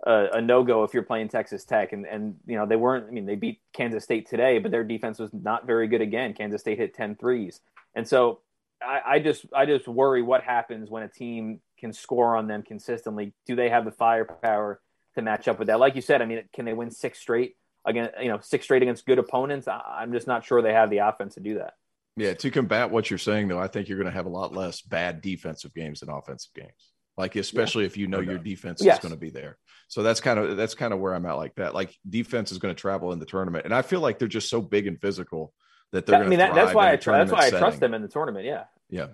a, 0.06 0.28
a 0.34 0.42
no 0.42 0.64
go 0.64 0.84
if 0.84 0.94
you're 0.94 1.04
playing 1.04 1.30
Texas 1.30 1.64
Tech. 1.66 1.94
And 1.94 2.06
and 2.06 2.36
you 2.46 2.56
know 2.56 2.68
they 2.68 2.76
weren't. 2.76 3.08
I 3.08 3.12
mean, 3.12 3.26
they 3.26 3.36
beat 3.36 3.62
Kansas 3.74 4.04
State 4.04 4.30
today, 4.30 4.60
but 4.60 4.70
their 4.70 4.84
defense 4.84 5.18
was 5.18 5.32
not 5.34 5.66
very 5.66 5.88
good 5.88 6.02
again. 6.02 6.36
Kansas 6.36 6.62
State 6.62 6.78
hit 6.78 6.94
10 6.94 7.16
threes, 7.16 7.62
and 7.96 8.08
so 8.08 8.42
I, 8.82 9.02
I 9.06 9.20
just 9.20 9.46
I 9.54 9.66
just 9.66 9.88
worry 9.88 10.22
what 10.22 10.44
happens 10.44 10.90
when 10.90 11.04
a 11.04 11.08
team 11.08 11.60
can 11.82 11.92
score 11.92 12.38
on 12.38 12.48
them 12.48 12.64
consistently. 12.64 13.34
Do 13.46 13.56
they 13.56 13.70
have 13.70 13.84
the 13.84 13.92
firepower 13.92 14.80
to 15.16 15.22
match 15.22 15.50
up 15.50 15.60
with 15.60 15.68
that? 15.68 15.80
Like 15.80 15.96
you 15.96 16.02
said, 16.02 16.22
I 16.22 16.26
mean, 16.26 16.44
can 16.54 16.64
they 16.64 16.74
win 16.74 16.92
six 16.92 17.20
straight? 17.20 17.56
again, 17.86 18.10
you 18.22 18.30
know, 18.30 18.40
six 18.42 18.66
straight 18.66 18.82
against 18.82 19.06
good 19.06 19.20
opponents. 19.20 19.68
I'm 19.68 20.14
just 20.14 20.28
not 20.28 20.46
sure 20.46 20.62
they 20.62 20.74
have 20.74 20.90
the 20.90 21.00
offense 21.00 21.36
to 21.36 21.40
do 21.40 21.56
that. 21.56 21.74
Yeah, 22.18 22.34
to 22.34 22.52
combat 22.52 22.92
what 22.92 23.10
you're 23.10 23.18
saying, 23.18 23.48
though, 23.48 23.60
I 23.60 23.68
think 23.68 23.88
you're 23.88 23.98
going 23.98 24.10
to 24.10 24.16
have 24.16 24.26
a 24.26 24.30
lot 24.30 24.54
less 24.54 24.82
bad 24.82 25.22
defensive 25.22 25.74
games 25.74 26.02
than 26.02 26.10
offensive 26.10 26.54
games. 26.54 26.92
Like 27.18 27.36
especially 27.36 27.84
yeah. 27.84 27.88
if 27.88 27.98
you 27.98 28.08
know 28.08 28.20
your 28.20 28.38
defense 28.38 28.82
yes. 28.82 28.96
is 28.96 29.02
going 29.02 29.14
to 29.14 29.20
be 29.20 29.30
there. 29.30 29.58
So 29.90 30.02
that's 30.02 30.22
kind 30.22 30.40
of 30.40 30.56
that's 30.56 30.74
kind 30.74 30.94
of 30.94 31.00
where 31.00 31.14
I'm 31.14 31.26
at 31.26 31.34
like 31.34 31.54
that. 31.56 31.76
Like 31.76 31.94
defense 32.10 32.52
is 32.52 32.58
going 32.58 32.74
to 32.74 32.80
travel 32.80 33.12
in 33.12 33.20
the 33.20 33.26
tournament, 33.26 33.66
and 33.66 33.74
I 33.74 33.82
feel 33.82 34.00
like 34.00 34.18
they're 34.18 34.30
just 34.30 34.50
so 34.50 34.62
big 34.62 34.88
and 34.88 35.00
physical 35.00 35.54
that 35.92 36.06
they're. 36.06 36.24
I 36.24 36.28
mean, 36.28 36.40
that, 36.40 36.56
that's 36.56 36.74
why 36.74 36.94
I 36.94 36.96
tr- 36.96 37.12
that's 37.12 37.32
why 37.32 37.48
I 37.48 37.50
trust 37.50 37.82
them 37.82 37.94
in 37.94 38.02
the 38.02 38.08
tournament. 38.08 38.46
Yeah. 38.46 38.64
Yeah. 38.90 39.08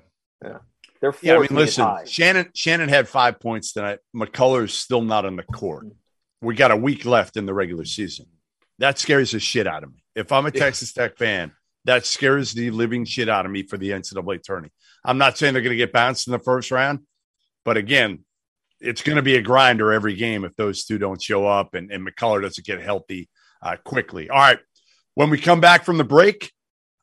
Yeah. 0.44 0.60
They're 1.02 1.14
yeah. 1.22 1.36
I 1.36 1.40
mean, 1.40 1.50
listen, 1.52 1.84
high. 1.84 2.06
Shannon 2.06 2.50
Shannon 2.54 2.90
had 2.90 3.08
five 3.08 3.40
points 3.40 3.74
tonight. 3.74 4.00
McCullar's 4.16 4.74
still 4.74 5.02
not 5.02 5.26
on 5.26 5.36
the 5.36 5.44
court. 5.44 5.88
We 6.42 6.56
got 6.56 6.72
a 6.72 6.78
week 6.78 7.06
left 7.06 7.38
in 7.38 7.46
the 7.46 7.54
regular 7.54 7.86
season. 7.86 8.28
That 8.80 9.00
scares 9.00 9.32
the 9.32 9.40
shit 9.40 9.68
out 9.68 9.84
of 9.84 9.92
me. 9.92 10.04
If 10.16 10.32
I'm 10.32 10.46
a 10.46 10.52
yeah. 10.54 10.62
Texas 10.62 10.94
Tech 10.94 11.18
fan, 11.18 11.52
that 11.86 12.06
scares 12.06 12.54
the 12.54 12.70
living 12.72 13.06
shit 13.06 13.30
out 13.30 13.46
of 13.46 13.52
me 13.52 13.64
for 13.64 13.78
the 13.78 13.92
NCAA 13.92 14.44
tourney. 14.44 14.70
I'm 15.04 15.18
not 15.18 15.38
saying 15.38 15.54
they're 15.54 15.64
going 15.64 15.72
to 15.72 15.78
get 15.78 15.94
bounced 15.94 16.28
in 16.28 16.32
the 16.32 16.40
first 16.40 16.70
round, 16.70 17.00
but 17.64 17.78
again, 17.78 18.26
it's 18.80 19.02
going 19.02 19.16
to 19.16 19.22
be 19.22 19.36
a 19.36 19.42
grinder 19.42 19.92
every 19.92 20.16
game 20.16 20.46
if 20.46 20.56
those 20.56 20.86
two 20.86 20.98
don't 20.98 21.22
show 21.22 21.48
up 21.48 21.74
and, 21.74 21.92
and 21.92 22.06
McCullar 22.06 22.42
doesn't 22.42 22.66
get 22.66 22.82
healthy 22.82 23.30
uh, 23.62 23.78
quickly. 23.84 24.30
All 24.30 24.38
right. 24.38 24.60
When 25.16 25.30
we 25.30 25.40
come 25.40 25.62
back 25.62 25.84
from 25.84 25.98
the 25.98 26.04
break, 26.04 26.52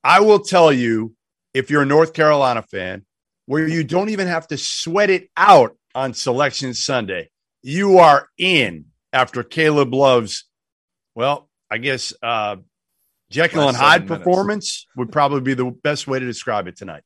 I 0.04 0.20
will 0.20 0.38
tell 0.38 0.72
you 0.72 1.14
if 1.52 1.70
you're 1.70 1.82
a 1.82 1.86
North 1.86 2.12
Carolina 2.12 2.62
fan, 2.62 3.04
where 3.46 3.66
you 3.66 3.84
don't 3.84 4.10
even 4.10 4.26
have 4.26 4.46
to 4.48 4.56
sweat 4.56 5.10
it 5.10 5.28
out 5.36 5.76
on 5.94 6.14
Selection 6.14 6.74
Sunday, 6.74 7.30
you 7.62 7.98
are 7.98 8.28
in 8.38 8.86
after 9.12 9.42
Caleb 9.42 9.94
Love's, 9.94 10.44
well, 11.14 11.48
I 11.70 11.78
guess 11.78 12.12
uh, 12.22 12.56
Jekyll 13.30 13.64
Last 13.64 13.74
and 13.74 13.76
Hyde 13.76 14.06
performance 14.06 14.86
would 14.96 15.12
probably 15.12 15.40
be 15.40 15.54
the 15.54 15.70
best 15.70 16.06
way 16.06 16.18
to 16.18 16.26
describe 16.26 16.66
it 16.66 16.76
tonight. 16.76 17.02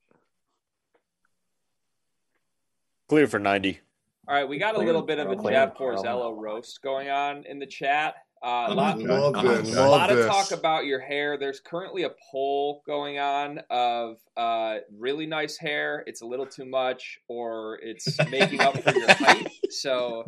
Clear 3.09 3.26
for 3.26 3.39
90. 3.39 3.80
All 4.26 4.34
right, 4.34 4.47
we 4.47 4.59
got 4.59 4.74
a 4.74 4.78
little 4.78 5.03
bit 5.03 5.18
of 5.18 5.30
a 5.30 5.36
Jeff 5.51 5.74
Borzello 5.76 6.36
roast 6.36 6.82
going 6.82 7.09
on 7.09 7.45
in 7.47 7.59
the 7.59 7.66
chat. 7.66 8.14
Uh, 8.43 8.66
a 8.68 8.74
lot, 8.74 8.99
love 8.99 9.43
this. 9.43 9.74
a 9.76 9.89
lot 9.89 10.12
of 10.12 10.26
talk 10.26 10.53
about 10.53 10.86
your 10.86 11.01
hair. 11.01 11.36
There's 11.36 11.59
currently 11.59 12.05
a 12.05 12.11
poll 12.30 12.82
going 12.86 13.18
on 13.18 13.61
of 13.68 14.18
uh, 14.36 14.76
really 14.97 15.26
nice 15.26 15.57
hair. 15.57 16.05
It's 16.07 16.20
a 16.22 16.26
little 16.26 16.47
too 16.47 16.64
much, 16.64 17.18
or 17.26 17.80
it's 17.82 18.16
making 18.30 18.61
up 18.61 18.78
for 18.78 18.95
your 18.95 19.12
height. 19.14 19.49
So 19.70 20.24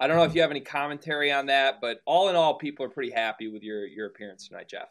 I 0.00 0.06
don't 0.06 0.16
know 0.16 0.24
if 0.24 0.34
you 0.34 0.40
have 0.40 0.50
any 0.50 0.60
commentary 0.60 1.30
on 1.30 1.46
that, 1.46 1.80
but 1.80 2.00
all 2.06 2.30
in 2.30 2.36
all, 2.36 2.54
people 2.54 2.86
are 2.86 2.88
pretty 2.88 3.12
happy 3.12 3.48
with 3.48 3.62
your 3.62 3.84
your 3.86 4.06
appearance 4.06 4.48
tonight, 4.48 4.68
Jeff. 4.68 4.88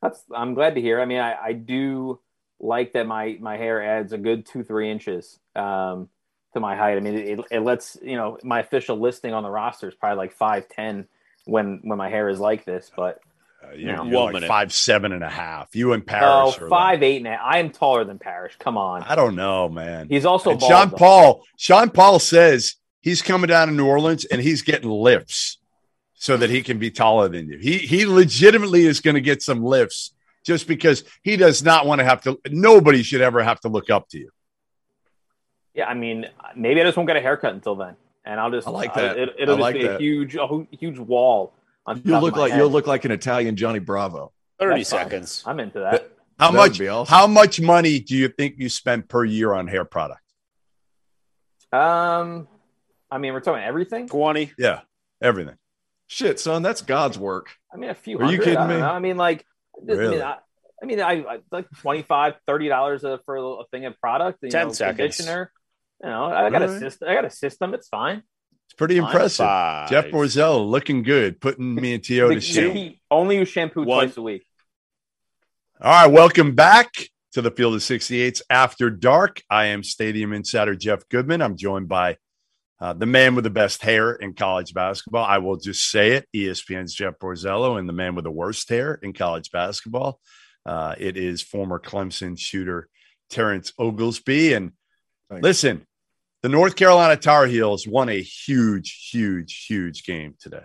That's 0.00 0.24
I'm 0.34 0.54
glad 0.54 0.74
to 0.76 0.80
hear. 0.80 1.00
I 1.00 1.04
mean, 1.04 1.18
I, 1.20 1.36
I 1.40 1.52
do 1.52 2.20
like 2.58 2.94
that 2.94 3.06
my 3.06 3.36
my 3.40 3.56
hair 3.56 3.82
adds 3.82 4.12
a 4.12 4.18
good 4.18 4.46
two 4.46 4.62
three 4.62 4.90
inches 4.90 5.38
um, 5.54 6.08
to 6.54 6.60
my 6.60 6.76
height. 6.76 6.96
I 6.96 7.00
mean, 7.00 7.14
it, 7.14 7.40
it 7.50 7.60
lets 7.60 7.96
you 8.02 8.16
know 8.16 8.38
my 8.42 8.60
official 8.60 8.98
listing 8.98 9.32
on 9.32 9.42
the 9.42 9.50
roster 9.50 9.88
is 9.88 9.94
probably 9.94 10.18
like 10.18 10.32
five 10.32 10.68
ten 10.68 11.06
when 11.44 11.80
when 11.82 11.98
my 11.98 12.08
hair 12.08 12.28
is 12.28 12.40
like 12.40 12.64
this, 12.64 12.90
but. 12.94 13.20
Uh, 13.64 13.76
you're, 13.76 14.04
you 14.04 14.10
you're 14.10 14.32
like 14.32 14.42
five 14.48 14.72
seven 14.72 15.12
and 15.12 15.22
a 15.22 15.30
half. 15.30 15.76
You 15.76 15.92
and 15.92 16.04
Parrish. 16.04 16.58
Oh, 16.60 16.68
five 16.68 16.98
like, 16.98 17.02
eight 17.04 17.18
and 17.18 17.28
a 17.28 17.30
half. 17.30 17.40
I 17.44 17.58
am 17.58 17.70
taller 17.70 18.02
than 18.02 18.18
Parrish. 18.18 18.56
Come 18.58 18.76
on. 18.76 19.04
I 19.04 19.14
don't 19.14 19.36
know, 19.36 19.68
man. 19.68 20.08
He's 20.08 20.24
also 20.24 20.58
Sean 20.58 20.90
Paul. 20.90 21.44
Sean 21.56 21.88
Paul 21.90 22.18
says 22.18 22.74
he's 23.02 23.22
coming 23.22 23.46
down 23.46 23.68
to 23.68 23.74
New 23.74 23.86
Orleans 23.86 24.24
and 24.24 24.42
he's 24.42 24.62
getting 24.62 24.90
lifts 24.90 25.58
so 26.14 26.36
that 26.36 26.50
he 26.50 26.62
can 26.62 26.78
be 26.78 26.90
taller 26.90 27.28
than 27.28 27.48
you. 27.48 27.58
He 27.58 27.78
he 27.78 28.06
legitimately 28.06 28.84
is 28.84 29.00
going 29.00 29.14
to 29.14 29.20
get 29.20 29.42
some 29.42 29.62
lifts 29.62 30.12
just 30.44 30.66
because 30.66 31.04
he 31.22 31.36
does 31.36 31.62
not 31.62 31.86
want 31.86 32.00
to 32.00 32.04
have 32.04 32.22
to. 32.22 32.40
Nobody 32.48 33.02
should 33.02 33.20
ever 33.20 33.42
have 33.42 33.60
to 33.60 33.68
look 33.68 33.90
up 33.90 34.08
to 34.10 34.18
you. 34.18 34.30
Yeah, 35.74 35.86
I 35.86 35.94
mean, 35.94 36.26
maybe 36.54 36.80
I 36.80 36.84
just 36.84 36.96
won't 36.96 37.06
get 37.06 37.16
a 37.16 37.20
haircut 37.20 37.54
until 37.54 37.76
then, 37.76 37.96
and 38.24 38.38
I'll 38.38 38.50
just 38.50 38.68
I 38.68 38.70
like 38.70 38.94
that. 38.94 39.18
It, 39.18 39.30
will 39.38 39.46
just 39.46 39.58
like 39.58 39.74
be 39.74 39.84
that. 39.84 39.96
a 39.96 39.98
huge, 39.98 40.36
a 40.36 40.66
huge 40.70 40.98
wall. 40.98 41.54
you'll 42.04 42.20
look 42.20 42.36
like 42.36 42.52
head. 42.52 42.58
you'll 42.58 42.70
look 42.70 42.86
like 42.86 43.04
an 43.04 43.10
Italian 43.10 43.56
Johnny 43.56 43.78
Bravo. 43.78 44.32
Thirty 44.58 44.80
That's 44.80 44.90
seconds. 44.90 45.40
Fine. 45.40 45.52
I'm 45.52 45.60
into 45.60 45.80
that. 45.80 46.10
How 46.38 46.50
that 46.50 46.56
much? 46.56 46.80
Awesome. 46.80 47.10
How 47.14 47.26
much 47.26 47.60
money 47.60 48.00
do 48.00 48.16
you 48.16 48.28
think 48.28 48.56
you 48.58 48.68
spend 48.68 49.08
per 49.08 49.24
year 49.24 49.52
on 49.52 49.66
hair 49.66 49.84
product? 49.84 50.20
Um, 51.72 52.48
I 53.10 53.18
mean, 53.18 53.32
we're 53.32 53.40
talking 53.40 53.62
everything. 53.64 54.08
Twenty. 54.08 54.52
Yeah, 54.58 54.80
everything. 55.22 55.56
Shit, 56.06 56.38
son, 56.38 56.62
that's 56.62 56.82
God's 56.82 57.18
work. 57.18 57.48
I 57.72 57.78
mean, 57.78 57.88
a 57.88 57.94
few. 57.94 58.18
Are 58.18 58.30
you 58.30 58.38
kidding 58.38 58.58
I 58.58 58.66
me? 58.66 58.82
I 58.82 58.98
mean, 58.98 59.16
like, 59.16 59.46
really? 59.82 60.06
I 60.06 60.10
mean, 60.10 60.22
I, 60.22 60.36
I 60.82 60.84
mean, 60.84 61.00
I, 61.00 61.34
I 61.34 61.38
like 61.50 61.70
25 61.80 62.34
dollars 62.46 63.02
for 63.24 63.36
a 63.36 63.64
thing 63.70 63.86
of 63.86 63.98
product. 63.98 64.40
You 64.42 64.50
Ten 64.50 64.66
know, 64.66 64.72
seconds. 64.74 65.16
Conditioner. 65.16 65.52
You 66.02 66.08
know, 66.08 66.24
I 66.24 66.50
got 66.50 66.62
a 66.62 66.78
system. 66.78 67.08
I 67.08 67.14
got 67.14 67.24
a 67.24 67.30
system. 67.30 67.74
It's 67.74 67.88
fine. 67.88 68.22
It's 68.66 68.74
pretty 68.74 68.98
fine. 68.98 69.06
impressive. 69.06 69.44
Five. 69.46 69.90
Jeff 69.90 70.06
Borzello 70.06 70.68
looking 70.68 71.02
good, 71.02 71.40
putting 71.40 71.74
me 71.82 71.94
and 71.94 72.04
To 72.04 72.34
to 72.34 72.40
shame. 72.40 72.94
Only 73.10 73.38
use 73.38 73.48
shampoo 73.48 73.84
One. 73.84 74.06
twice 74.06 74.16
a 74.16 74.22
week. 74.22 74.44
All 75.80 75.90
right, 75.90 76.06
welcome 76.06 76.54
back 76.54 76.88
to 77.32 77.42
the 77.42 77.50
Field 77.50 77.74
of 77.74 77.80
68s 77.80 78.42
After 78.50 78.88
Dark. 78.90 79.42
I 79.50 79.66
am 79.66 79.82
Stadium 79.82 80.32
Insider 80.32 80.74
Jeff 80.74 81.08
Goodman. 81.08 81.42
I'm 81.42 81.56
joined 81.56 81.88
by 81.88 82.18
uh, 82.80 82.92
the 82.92 83.06
man 83.06 83.34
with 83.34 83.44
the 83.44 83.50
best 83.50 83.82
hair 83.82 84.12
in 84.12 84.34
college 84.34 84.74
basketball. 84.74 85.24
I 85.24 85.38
will 85.38 85.56
just 85.56 85.88
say 85.90 86.12
it 86.12 86.28
ESPN's 86.34 86.94
Jeff 86.94 87.14
Borzello 87.20 87.78
and 87.78 87.88
the 87.88 87.92
man 87.92 88.14
with 88.14 88.24
the 88.24 88.30
worst 88.30 88.68
hair 88.68 88.94
in 89.02 89.12
college 89.12 89.50
basketball. 89.50 90.20
Uh, 90.66 90.94
it 90.98 91.16
is 91.16 91.42
former 91.42 91.78
Clemson 91.78 92.38
shooter 92.38 92.88
Terrence 93.30 93.72
Oglesby. 93.78 94.52
And 94.54 94.72
Thanks. 95.30 95.42
listen, 95.42 95.86
the 96.42 96.48
North 96.48 96.76
Carolina 96.76 97.16
Tar 97.16 97.46
Heels 97.46 97.86
won 97.86 98.08
a 98.08 98.20
huge, 98.20 99.08
huge, 99.10 99.66
huge 99.66 100.04
game 100.04 100.34
today. 100.40 100.64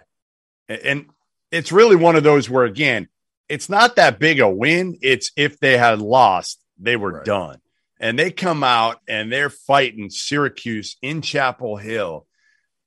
And 0.68 1.08
it's 1.52 1.72
really 1.72 1.96
one 1.96 2.16
of 2.16 2.24
those 2.24 2.50
where, 2.50 2.66
again, 2.66 3.08
it's 3.48 3.70
not 3.70 3.96
that 3.96 4.20
big 4.20 4.40
a 4.40 4.50
win. 4.50 4.98
It's 5.02 5.32
if 5.38 5.60
they 5.60 5.78
had 5.78 6.02
lost, 6.02 6.60
they 6.78 6.98
were 6.98 7.14
right. 7.14 7.26
done 7.26 7.60
and 8.00 8.18
they 8.18 8.32
come 8.32 8.64
out 8.64 9.00
and 9.08 9.32
they're 9.32 9.50
fighting 9.50 10.10
Syracuse 10.10 10.98
in 11.02 11.22
Chapel 11.22 11.78
Hill. 11.78 12.26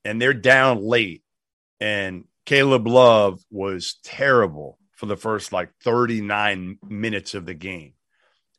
and 0.04 0.20
they're 0.20 0.32
down 0.32 0.82
late. 0.82 1.22
And 1.78 2.24
Caleb 2.46 2.86
Love 2.86 3.42
was 3.50 3.98
terrible 4.02 4.78
for 4.96 5.06
the 5.06 5.16
first 5.16 5.52
like 5.52 5.70
39 5.84 6.78
minutes 6.88 7.34
of 7.34 7.44
the 7.44 7.54
game. 7.54 7.94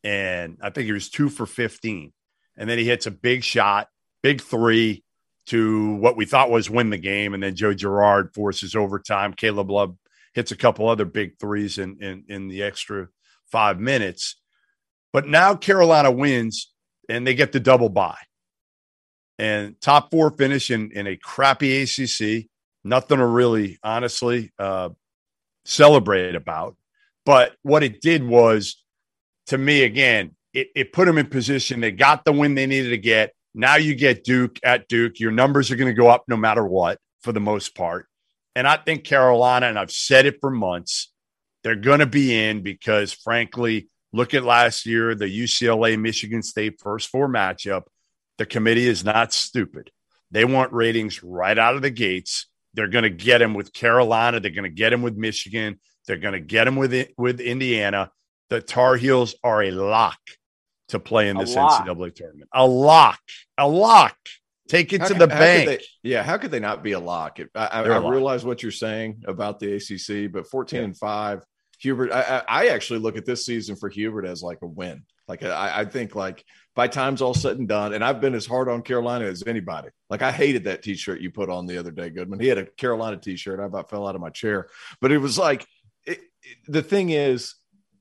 And 0.03 0.57
I 0.61 0.69
think 0.69 0.85
he 0.85 0.91
was 0.91 1.09
two 1.09 1.29
for 1.29 1.45
15. 1.45 2.13
And 2.57 2.69
then 2.69 2.77
he 2.77 2.85
hits 2.85 3.07
a 3.07 3.11
big 3.11 3.43
shot, 3.43 3.87
big 4.21 4.41
three 4.41 5.03
to 5.47 5.95
what 5.95 6.15
we 6.15 6.25
thought 6.25 6.51
was 6.51 6.69
win 6.69 6.89
the 6.89 6.97
game. 6.97 7.33
And 7.33 7.43
then 7.43 7.55
Joe 7.55 7.73
Girard 7.73 8.33
forces 8.33 8.75
overtime. 8.75 9.33
Caleb 9.33 9.69
Love 9.69 9.95
hits 10.33 10.51
a 10.51 10.57
couple 10.57 10.87
other 10.87 11.05
big 11.05 11.39
threes 11.39 11.77
in, 11.77 11.97
in, 12.01 12.23
in 12.27 12.47
the 12.47 12.63
extra 12.63 13.07
five 13.51 13.79
minutes. 13.79 14.35
But 15.11 15.27
now 15.27 15.55
Carolina 15.55 16.11
wins 16.11 16.71
and 17.09 17.27
they 17.27 17.35
get 17.35 17.51
the 17.51 17.59
double 17.59 17.89
bye. 17.89 18.17
And 19.37 19.79
top 19.81 20.11
four 20.11 20.31
finish 20.31 20.69
in, 20.69 20.91
in 20.91 21.07
a 21.07 21.17
crappy 21.17 21.81
ACC. 21.81 22.47
Nothing 22.83 23.17
to 23.17 23.25
really, 23.25 23.77
honestly, 23.83 24.51
uh, 24.57 24.89
celebrate 25.65 26.35
about. 26.35 26.77
But 27.25 27.55
what 27.61 27.83
it 27.83 28.01
did 28.01 28.23
was, 28.23 28.83
to 29.47 29.57
me, 29.57 29.83
again, 29.83 30.35
it, 30.53 30.69
it 30.75 30.93
put 30.93 31.05
them 31.05 31.17
in 31.17 31.27
position. 31.27 31.81
They 31.81 31.91
got 31.91 32.25
the 32.25 32.31
win 32.31 32.55
they 32.55 32.67
needed 32.67 32.89
to 32.89 32.97
get. 32.97 33.33
Now 33.53 33.75
you 33.75 33.95
get 33.95 34.23
Duke 34.23 34.59
at 34.63 34.87
Duke. 34.87 35.19
Your 35.19 35.31
numbers 35.31 35.71
are 35.71 35.75
going 35.75 35.93
to 35.93 35.99
go 35.99 36.07
up 36.07 36.23
no 36.27 36.37
matter 36.37 36.65
what, 36.65 36.99
for 37.21 37.31
the 37.31 37.39
most 37.39 37.75
part. 37.75 38.07
And 38.55 38.67
I 38.67 38.77
think 38.77 39.03
Carolina, 39.03 39.67
and 39.67 39.79
I've 39.79 39.91
said 39.91 40.25
it 40.25 40.37
for 40.41 40.49
months, 40.49 41.11
they're 41.63 41.75
going 41.75 41.99
to 41.99 42.05
be 42.05 42.35
in 42.35 42.63
because, 42.63 43.13
frankly, 43.13 43.87
look 44.13 44.33
at 44.33 44.43
last 44.43 44.85
year, 44.85 45.15
the 45.15 45.25
UCLA 45.25 45.99
Michigan 45.99 46.43
State 46.43 46.79
first 46.79 47.09
four 47.09 47.29
matchup. 47.29 47.83
The 48.37 48.45
committee 48.45 48.87
is 48.87 49.03
not 49.03 49.33
stupid. 49.33 49.91
They 50.31 50.45
want 50.45 50.73
ratings 50.73 51.21
right 51.23 51.57
out 51.57 51.75
of 51.75 51.81
the 51.81 51.91
gates. 51.91 52.47
They're 52.73 52.87
going 52.87 53.03
to 53.03 53.09
get 53.09 53.39
them 53.39 53.53
with 53.53 53.73
Carolina. 53.73 54.39
They're 54.39 54.51
going 54.51 54.63
to 54.63 54.69
get 54.69 54.89
them 54.91 55.01
with 55.01 55.17
Michigan. 55.17 55.79
They're 56.07 56.17
going 56.17 56.33
to 56.33 56.39
get 56.39 56.65
them 56.65 56.77
with 56.77 57.09
with 57.17 57.39
Indiana. 57.39 58.11
The 58.49 58.61
Tar 58.61 58.95
Heels 58.95 59.35
are 59.43 59.61
a 59.61 59.71
lock 59.71 60.19
to 60.91 60.99
play 60.99 61.29
in 61.29 61.37
this. 61.37 61.55
NCAA 61.55 62.15
tournament. 62.15 62.49
A 62.53 62.65
lock. 62.65 63.19
A 63.57 63.67
lock. 63.67 64.15
Take 64.69 64.93
it 64.93 65.01
How 65.01 65.07
to 65.07 65.13
could- 65.13 65.21
the 65.21 65.27
bank. 65.27 65.67
they- 65.67 65.85
yeah, 66.03 66.23
how 66.23 66.37
could 66.37 66.51
they 66.51 66.59
not 66.59 66.81
be 66.83 66.93
a 66.93 66.99
lock? 66.99 67.39
It- 67.39 67.49
I, 67.55 67.69
I, 67.79 67.83
They're 67.83 67.91
a 67.91 67.95
I 67.95 67.99
lock. 67.99 68.11
realize 68.13 68.45
what 68.45 68.63
you're 68.63 68.71
saying 68.71 69.23
about 69.27 69.59
the 69.59 69.73
ACC, 69.75 70.31
but 70.31 70.47
14 70.47 70.77
Yeah. 70.79 70.83
and 70.85 70.97
five, 70.97 71.43
Hubert. 71.79 72.11
I, 72.11 72.21
I, 72.21 72.43
I 72.47 72.67
actually 72.67 72.99
look 72.99 73.17
at 73.17 73.25
this 73.25 73.45
season 73.45 73.75
for 73.75 73.89
Hubert 73.89 74.25
as 74.25 74.41
like 74.41 74.59
a 74.61 74.67
win. 74.67 75.03
Like 75.27 75.43
I, 75.43 75.81
I 75.81 75.85
think 75.85 76.13
like 76.15 76.43
by 76.75 76.87
time's 76.87 77.21
all 77.21 77.33
said 77.33 77.57
and 77.57 77.67
done, 77.67 77.93
and 77.93 78.03
I've 78.03 78.21
been 78.21 78.35
as 78.35 78.45
hard 78.45 78.69
on 78.69 78.81
Carolina 78.81 79.25
as 79.25 79.43
anybody. 79.47 79.89
Like 80.09 80.21
I 80.21 80.31
hated 80.31 80.65
that 80.65 80.83
T-shirt 80.83 81.21
you 81.21 81.31
put 81.31 81.49
on 81.49 81.65
the 81.67 81.77
other 81.77 81.91
day, 81.91 82.09
Goodman. 82.09 82.39
He 82.39 82.47
had 82.47 82.57
a 82.57 82.65
Carolina 82.65 83.17
T-shirt. 83.17 83.59
I 83.59 83.65
about 83.65 83.89
fell 83.89 84.07
out 84.07 84.15
of 84.15 84.21
my 84.21 84.29
chair, 84.29 84.67
but 85.01 85.11
it 85.11 85.17
was 85.19 85.37
like 85.37 85.65
it, 86.05 86.19
it- 86.43 86.57
the 86.67 86.81
thing 86.83 87.09
is, 87.09 87.55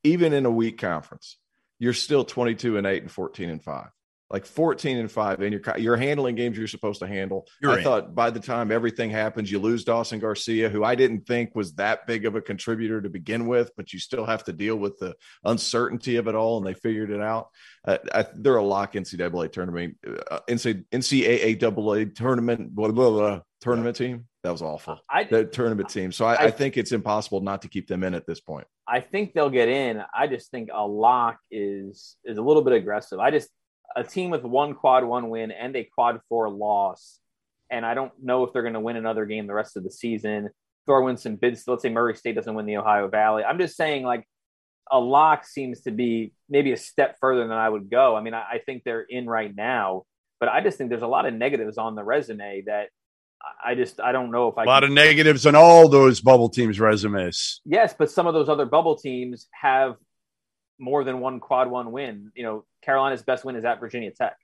even 0.04 0.32
in 0.32 0.44
a 0.46 0.50
weak 0.50 0.78
conference, 0.78 1.36
you're 1.80 1.92
still 1.94 2.24
22 2.24 2.76
and 2.78 2.86
eight 2.86 3.02
and 3.02 3.10
14 3.10 3.50
and 3.50 3.62
five. 3.64 3.88
Like 4.32 4.46
14 4.46 4.96
and 4.98 5.10
five, 5.10 5.40
and 5.40 5.52
you're 5.52 5.76
you're 5.78 5.96
handling 5.96 6.36
games 6.36 6.56
you're 6.56 6.68
supposed 6.68 7.00
to 7.00 7.08
handle. 7.08 7.48
You're 7.60 7.72
I 7.72 7.78
in. 7.78 7.82
thought 7.82 8.14
by 8.14 8.30
the 8.30 8.38
time 8.38 8.70
everything 8.70 9.10
happens, 9.10 9.50
you 9.50 9.58
lose 9.58 9.82
Dawson 9.82 10.20
Garcia, 10.20 10.68
who 10.68 10.84
I 10.84 10.94
didn't 10.94 11.26
think 11.26 11.56
was 11.56 11.72
that 11.74 12.06
big 12.06 12.24
of 12.26 12.36
a 12.36 12.40
contributor 12.40 13.02
to 13.02 13.08
begin 13.10 13.48
with, 13.48 13.72
but 13.76 13.92
you 13.92 13.98
still 13.98 14.24
have 14.24 14.44
to 14.44 14.52
deal 14.52 14.76
with 14.76 15.00
the 15.00 15.16
uncertainty 15.44 16.14
of 16.14 16.28
it 16.28 16.36
all, 16.36 16.58
and 16.58 16.64
they 16.66 16.74
figured 16.74 17.10
it 17.10 17.20
out. 17.20 17.48
Uh, 17.84 17.98
I, 18.14 18.24
they're 18.36 18.54
a 18.54 18.62
lock 18.62 18.92
NCAA 18.92 19.50
tournament, 19.50 19.96
uh, 20.30 20.38
NCAA, 20.48 20.84
NCAA 20.92 22.14
tournament, 22.14 22.72
blah, 22.72 22.92
blah, 22.92 23.10
blah, 23.10 23.40
tournament 23.60 23.96
team. 23.96 24.26
That 24.44 24.52
was 24.52 24.62
awful. 24.62 25.00
I 25.10 25.24
The 25.24 25.44
tournament 25.44 25.88
team. 25.90 26.12
So 26.12 26.24
I, 26.24 26.34
I, 26.34 26.42
I- 26.44 26.50
think 26.52 26.76
it's 26.76 26.92
impossible 26.92 27.40
not 27.40 27.62
to 27.62 27.68
keep 27.68 27.88
them 27.88 28.04
in 28.04 28.14
at 28.14 28.26
this 28.26 28.40
point. 28.40 28.66
I 28.90 29.00
think 29.00 29.32
they'll 29.32 29.50
get 29.50 29.68
in. 29.68 30.02
I 30.12 30.26
just 30.26 30.50
think 30.50 30.70
a 30.74 30.84
lock 30.84 31.38
is 31.50 32.16
is 32.24 32.38
a 32.38 32.42
little 32.42 32.62
bit 32.62 32.72
aggressive. 32.72 33.20
I 33.20 33.30
just 33.30 33.48
a 33.94 34.02
team 34.02 34.30
with 34.30 34.42
one 34.42 34.74
quad 34.74 35.04
one 35.04 35.30
win 35.30 35.52
and 35.52 35.76
a 35.76 35.84
quad 35.84 36.20
four 36.28 36.50
loss, 36.50 37.20
and 37.70 37.86
I 37.86 37.94
don't 37.94 38.12
know 38.20 38.42
if 38.44 38.52
they're 38.52 38.62
going 38.62 38.74
to 38.74 38.80
win 38.80 38.96
another 38.96 39.26
game 39.26 39.46
the 39.46 39.54
rest 39.54 39.76
of 39.76 39.84
the 39.84 39.92
season. 39.92 40.50
Throw 40.86 41.06
in 41.06 41.16
some 41.16 41.36
bids. 41.36 41.62
Let's 41.68 41.82
say 41.82 41.88
Murray 41.88 42.16
State 42.16 42.34
doesn't 42.34 42.52
win 42.52 42.66
the 42.66 42.78
Ohio 42.78 43.06
Valley. 43.06 43.44
I'm 43.44 43.58
just 43.58 43.76
saying 43.76 44.02
like 44.02 44.26
a 44.90 44.98
lock 44.98 45.46
seems 45.46 45.82
to 45.82 45.92
be 45.92 46.32
maybe 46.48 46.72
a 46.72 46.76
step 46.76 47.16
further 47.20 47.42
than 47.42 47.56
I 47.56 47.68
would 47.68 47.90
go. 47.90 48.16
I 48.16 48.22
mean, 48.22 48.34
I, 48.34 48.42
I 48.54 48.60
think 48.66 48.82
they're 48.82 49.06
in 49.08 49.30
right 49.30 49.54
now, 49.54 50.02
but 50.40 50.48
I 50.48 50.62
just 50.62 50.78
think 50.78 50.90
there's 50.90 51.02
a 51.02 51.06
lot 51.06 51.26
of 51.26 51.34
negatives 51.34 51.78
on 51.78 51.94
the 51.94 52.02
resume 52.02 52.64
that 52.66 52.88
I- 53.42 53.70
I 53.70 53.74
just 53.74 54.00
I 54.00 54.12
don't 54.12 54.30
know 54.30 54.48
if 54.48 54.58
I 54.58 54.64
a 54.64 54.66
lot 54.66 54.80
can 54.82 54.90
of 54.90 54.94
negatives 54.94 55.46
on 55.46 55.54
all 55.54 55.88
those 55.88 56.20
bubble 56.20 56.48
teams' 56.48 56.78
resumes. 56.80 57.60
Yes, 57.64 57.94
but 57.98 58.10
some 58.10 58.26
of 58.26 58.34
those 58.34 58.48
other 58.48 58.66
bubble 58.66 58.96
teams 58.96 59.48
have 59.52 59.96
more 60.78 61.04
than 61.04 61.20
one 61.20 61.40
quad 61.40 61.70
one 61.70 61.92
win. 61.92 62.32
You 62.34 62.42
know, 62.42 62.64
Carolina's 62.82 63.22
best 63.22 63.44
win 63.44 63.56
is 63.56 63.64
at 63.64 63.80
Virginia 63.80 64.10
Tech. 64.12 64.36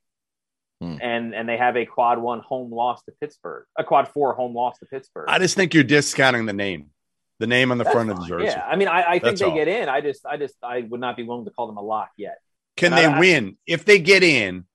Hmm. 0.81 0.97
And 1.01 1.35
and 1.35 1.49
they 1.49 1.57
have 1.57 1.77
a 1.77 1.87
quad 1.87 2.19
one 2.19 2.41
home 2.41 2.71
loss 2.71 3.03
to 3.05 3.13
Pittsburgh, 3.21 3.65
a 3.79 3.85
quad 3.85 4.09
four 4.09 4.35
home 4.35 4.55
loss 4.55 4.79
to 4.81 4.87
Pittsburgh. 4.87 5.25
I 5.29 5.39
just 5.39 5.57
think 5.57 5.73
you're 5.73 5.85
discounting 5.85 6.45
the 6.45 6.53
name, 6.53 6.91
the 7.39 7.47
name 7.47 7.71
on 7.73 7.79
the 7.79 7.85
That's 7.85 7.95
front 7.95 8.11
of 8.11 8.21
the 8.21 8.27
jersey. 8.27 8.47
Yeah, 8.47 8.63
I 8.67 8.77
mean, 8.77 8.89
I, 8.89 9.03
I 9.03 9.11
think 9.13 9.23
That's 9.23 9.41
they 9.41 9.47
all. 9.47 9.55
get 9.55 9.69
in. 9.69 9.89
I 9.89 10.03
just, 10.03 10.27
I 10.27 10.37
just, 10.37 10.55
I 10.63 10.83
would 10.83 11.01
not 11.01 11.17
be 11.17 11.23
willing 11.23 11.47
to 11.47 11.51
call 11.51 11.67
them 11.67 11.79
a 11.79 11.83
lock 11.83 12.11
yet. 12.19 12.39
Can 12.77 12.93
And 12.93 12.99
they 12.99 13.07
I- 13.07 13.17
I- 13.17 13.21
win? 13.21 13.57
If 13.67 13.87
they 13.87 13.99
get 13.99 14.23
in, 14.23 14.67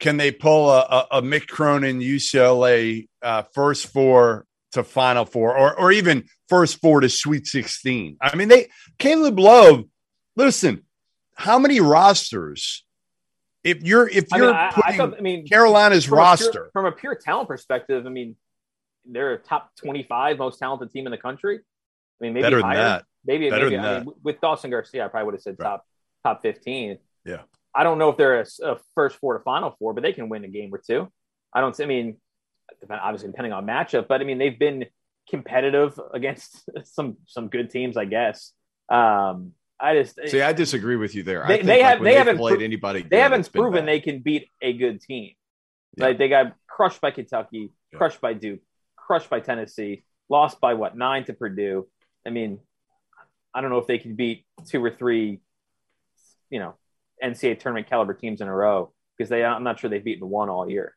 can 0.00 0.16
they 0.16 0.32
pull 0.32 0.70
a, 0.70 0.80
a, 0.80 1.06
a 1.18 1.22
Mick 1.22 1.46
Cronin 1.46 2.00
UCLA 2.00 3.08
uh, 3.22 3.42
first 3.54 3.86
four 3.88 4.46
to 4.72 4.82
Final 4.82 5.24
Four, 5.24 5.56
or 5.56 5.78
or 5.78 5.92
even 5.92 6.24
first 6.48 6.80
four 6.80 7.00
to 7.00 7.08
Sweet 7.08 7.46
Sixteen? 7.46 8.16
I 8.20 8.34
mean, 8.34 8.48
they 8.48 8.68
Caleb 8.98 9.38
Love. 9.38 9.84
Listen, 10.36 10.84
how 11.34 11.58
many 11.58 11.80
rosters? 11.80 12.84
If 13.62 13.82
you're 13.82 14.08
if 14.08 14.24
you're 14.34 14.46
mean, 14.46 14.54
I, 14.54 14.68
I, 14.68 14.70
putting 14.72 14.96
thought, 14.96 15.18
I 15.18 15.20
mean, 15.20 15.46
Carolina's 15.46 16.06
from 16.06 16.14
a 16.14 16.16
pure- 16.16 16.24
roster, 16.24 16.70
from 16.72 16.86
a 16.86 16.92
pure 16.92 17.14
talent 17.14 17.48
perspective, 17.48 18.06
I 18.06 18.08
mean, 18.08 18.36
they're 19.04 19.34
a 19.34 19.38
top 19.38 19.70
twenty-five 19.76 20.38
most 20.38 20.58
talented 20.58 20.90
team 20.90 21.06
in 21.06 21.10
the 21.10 21.18
country. 21.18 21.58
I 21.58 22.24
mean, 22.24 22.32
maybe 22.32 22.42
better 22.42 22.56
than 22.56 22.64
higher. 22.64 22.76
that. 22.76 23.04
Maybe, 23.24 23.50
Better 23.50 23.66
maybe 23.66 23.76
than 23.76 23.84
I 23.84 23.98
mean, 24.00 24.14
with 24.22 24.40
Dawson 24.40 24.70
Garcia, 24.70 25.04
I 25.04 25.08
probably 25.08 25.26
would 25.26 25.34
have 25.34 25.42
said 25.42 25.56
Right. 25.58 25.66
top 25.66 25.86
top 26.24 26.40
fifteen. 26.40 26.98
Yeah. 27.26 27.42
I 27.74 27.84
don't 27.84 27.98
know 27.98 28.08
if 28.10 28.16
they're 28.16 28.40
a, 28.40 28.46
a 28.64 28.76
first 28.94 29.16
four 29.16 29.38
to 29.38 29.44
final 29.44 29.74
four, 29.78 29.94
but 29.94 30.02
they 30.02 30.12
can 30.12 30.28
win 30.28 30.44
a 30.44 30.48
game 30.48 30.74
or 30.74 30.78
two. 30.84 31.08
I 31.54 31.60
don't. 31.60 31.78
I 31.80 31.86
mean, 31.86 32.16
depend- 32.80 33.00
obviously 33.02 33.28
depending 33.28 33.52
on 33.52 33.66
matchup, 33.66 34.08
but 34.08 34.20
I 34.20 34.24
mean 34.24 34.38
they've 34.38 34.58
been 34.58 34.86
competitive 35.28 35.98
against 36.12 36.68
some 36.84 37.18
some 37.26 37.48
good 37.48 37.70
teams, 37.70 37.96
I 37.96 38.04
guess. 38.06 38.52
Um, 38.88 39.52
I 39.78 39.94
just 39.94 40.18
See, 40.26 40.42
I 40.42 40.52
disagree 40.52 40.96
with 40.96 41.14
you 41.14 41.22
there. 41.22 41.44
I 41.44 41.48
They- 41.48 41.54
think, 41.56 41.66
they 41.66 41.82
like, 41.82 41.94
have- 41.94 42.02
they 42.04 42.14
haven't 42.14 42.36
played 42.38 42.56
pro- 42.56 42.64
anybody. 42.64 43.02
they 43.02 43.20
haven't 43.20 43.50
proven 43.52 43.86
they 43.86 44.00
can 44.00 44.18
beat 44.20 44.48
a 44.60 44.72
good 44.72 45.00
team. 45.00 45.32
Yeah. 45.96 46.04
Like 46.06 46.18
they 46.18 46.28
got 46.28 46.54
crushed 46.66 47.00
by 47.00 47.10
Kentucky, 47.12 47.70
Yeah. 47.92 47.98
crushed 47.98 48.20
by 48.20 48.34
Duke, 48.34 48.60
crushed 48.96 49.30
by 49.30 49.40
Tennessee, 49.40 50.04
lost 50.28 50.60
by 50.60 50.74
what 50.74 50.96
nine 50.96 51.24
to 51.24 51.32
Purdue. 51.34 51.88
I 52.26 52.30
mean, 52.30 52.58
I 53.54 53.60
don't 53.60 53.70
know 53.70 53.78
if 53.78 53.86
they 53.86 53.98
can 53.98 54.14
beat 54.16 54.44
two 54.66 54.84
or 54.84 54.90
three, 54.90 55.40
you 56.50 56.58
know, 56.58 56.74
NCAA 57.22 57.58
tournament 57.60 57.88
caliber 57.88 58.14
teams 58.14 58.40
in 58.40 58.48
a 58.48 58.54
row 58.54 58.92
because 59.16 59.28
they. 59.28 59.44
I'm 59.44 59.64
not 59.64 59.78
sure 59.80 59.90
they've 59.90 60.04
beaten 60.04 60.28
one 60.28 60.48
all 60.48 60.68
year. 60.70 60.94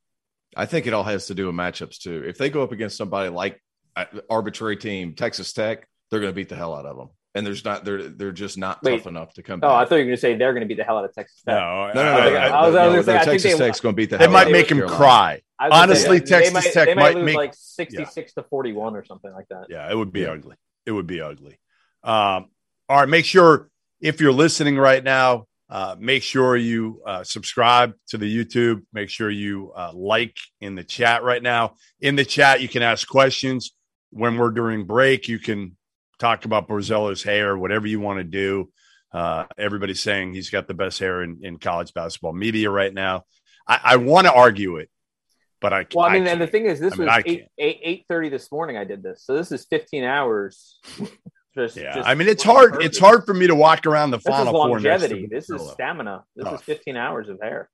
I 0.56 0.66
think 0.66 0.86
it 0.88 0.94
all 0.94 1.04
has 1.04 1.28
to 1.28 1.36
do 1.36 1.48
with 1.48 1.56
matchups 1.56 1.98
too. 2.00 2.24
If 2.26 2.38
they 2.38 2.50
go 2.50 2.62
up 2.64 2.72
against 2.72 2.96
somebody 2.98 3.30
like 3.30 3.60
uh, 3.96 4.06
arbitrary 4.30 4.78
team 4.78 5.14
Texas 5.16 5.52
Tech, 5.54 5.88
they're 6.12 6.20
going 6.20 6.32
to 6.32 6.36
beat 6.36 6.50
the 6.50 6.56
hell 6.56 6.76
out 6.76 6.86
of 6.86 6.96
them. 6.98 7.10
And 7.36 7.44
there's 7.44 7.66
not 7.66 7.84
they're 7.84 8.04
they're 8.10 8.32
just 8.32 8.60
not 8.60 8.84
Wait. 8.84 8.98
tough 8.98 9.08
enough 9.08 9.34
to 9.34 9.42
come 9.44 9.60
Oh, 9.64 9.74
I 9.74 9.86
thought 9.86 9.96
you 9.96 10.02
were 10.02 10.06
going 10.06 10.16
to 10.16 10.22
say 10.22 10.36
they're 10.38 10.54
going 10.54 10.62
to 10.62 10.68
beat 10.68 10.78
the 10.78 10.84
hell 10.84 11.00
out 11.00 11.06
of 11.06 11.14
Texas 11.16 11.42
Tech. 11.42 11.56
no, 11.56 11.88
no, 11.88 11.94
no, 11.94 12.04
no. 12.04 12.10
I 12.12 12.22
was- 12.28 12.34
no, 12.34 12.38
I 12.38 12.38
was- 12.38 12.52
no, 12.52 12.58
I 12.60 12.66
was 12.66 12.74
gonna 12.76 12.96
no, 12.96 13.02
say, 13.02 13.16
I 13.16 13.24
Texas 13.26 13.52
they- 13.54 13.58
Tech's 13.58 13.80
going 13.80 13.94
to 13.94 13.98
beat 13.98 14.10
the 14.12 14.18
they 14.18 14.26
hell 14.26 14.34
might 14.34 14.46
of 14.46 14.52
make 14.52 14.70
him 14.70 14.78
Carolina. 14.78 14.98
cry. 14.98 15.42
I 15.58 15.68
was 15.68 15.72
gonna 15.72 15.82
Honestly, 15.84 16.20
they- 16.20 16.26
Texas 16.26 16.50
they 16.50 16.54
might, 16.54 16.74
Tech 16.74 16.86
they 16.86 16.94
might 16.94 17.02
might 17.02 17.16
lose 17.16 17.26
make- 17.26 17.36
like 17.38 17.54
66 17.56 18.34
to 18.34 18.44
41 18.44 18.96
or 18.96 19.04
something 19.04 19.34
like 19.34 19.48
that. 19.50 19.66
Yeah, 19.70 19.92
it 19.92 19.96
would 19.98 20.14
be 20.14 20.20
Yeah. 20.22 20.32
ugly. 20.34 20.56
It 20.86 20.92
would 20.92 21.08
be 21.08 21.22
ugly. 21.22 21.58
Um, 22.04 22.50
all 22.88 23.00
right, 23.00 23.10
make 23.10 23.26
sure 23.26 23.70
if 24.00 24.22
you're 24.22 24.32
listening 24.34 24.78
right 24.78 25.04
now, 25.04 25.48
uh, 25.74 25.96
make 25.98 26.22
sure 26.22 26.56
you 26.56 27.02
uh, 27.04 27.24
subscribe 27.24 27.94
to 28.08 28.20
the 28.20 28.32
YouTube. 28.32 28.84
Make 28.94 29.10
sure 29.10 29.32
you 29.32 29.72
uh, 29.76 29.92
like 29.92 30.38
in 30.62 30.76
the 30.76 30.84
chat 30.84 31.24
right 31.24 31.42
now. 31.42 31.74
In 32.00 32.16
the 32.16 32.24
chat, 32.24 32.62
you 32.62 32.68
can 32.68 32.84
ask 32.84 33.08
questions. 33.08 33.72
When 34.12 34.38
we're 34.38 34.52
during 34.52 34.86
break, 34.86 35.28
you 35.28 35.40
can 35.40 35.76
talk 36.20 36.46
about 36.46 36.68
Borzello's 36.68 37.24
hair, 37.24 37.58
whatever 37.58 37.88
you 37.88 38.00
want 38.00 38.20
to 38.20 38.24
do. 38.24 38.70
Uh, 39.12 39.46
everybody's 39.58 40.00
saying 40.00 40.36
he's 40.36 40.52
got 40.52 40.68
the 40.68 40.76
best 40.76 41.00
hair 41.00 41.24
in, 41.24 41.40
in 41.42 41.58
college 41.58 41.92
basketball 41.96 42.34
media 42.34 42.70
right 42.70 42.94
now. 42.94 43.24
I, 43.68 43.80
I 43.84 43.96
want 43.96 44.28
to 44.28 44.34
argue 44.34 44.78
it, 44.78 44.92
but 45.60 45.74
I 45.74 45.86
can't. 45.86 45.96
Well, 45.96 46.06
I 46.06 46.14
mean, 46.14 46.28
and 46.28 46.40
the 46.40 46.46
thing 46.46 46.68
is, 46.68 46.80
this 46.80 46.94
I 46.94 46.98
was 46.98 47.08
I 47.08 47.24
eight, 47.26 47.46
eight 47.58 47.80
eight 47.82 48.06
thirty 48.08 48.30
this 48.30 48.52
morning. 48.52 48.78
I 48.78 48.84
did 48.84 49.02
this, 49.02 49.24
so 49.26 49.36
this 49.36 49.52
is 49.52 49.66
fifteen 49.66 50.04
hours. 50.04 50.80
Just, 51.56 51.78
Yeah, 51.78 51.96
just 51.96 52.08
I 52.10 52.16
mean, 52.16 52.28
it's 52.28 52.44
hard. 52.44 52.72
purpose. 52.74 52.86
It's 52.88 53.00
hard 53.00 53.26
for 53.26 53.34
me 53.34 53.46
to 53.48 53.54
walk 53.56 53.86
around 53.86 54.12
the 54.12 54.18
This 54.18 54.26
final 54.26 54.52
four 54.54 54.80
next 54.80 54.84
to 54.84 54.90
longevity. 54.90 55.28
This 55.28 55.50
is 55.50 55.62
stamina. 55.72 56.24
This 56.36 56.52
is 56.52 56.62
fifteen 56.62 56.98
hours 56.98 57.30
of 57.30 57.40
hair. 57.42 57.70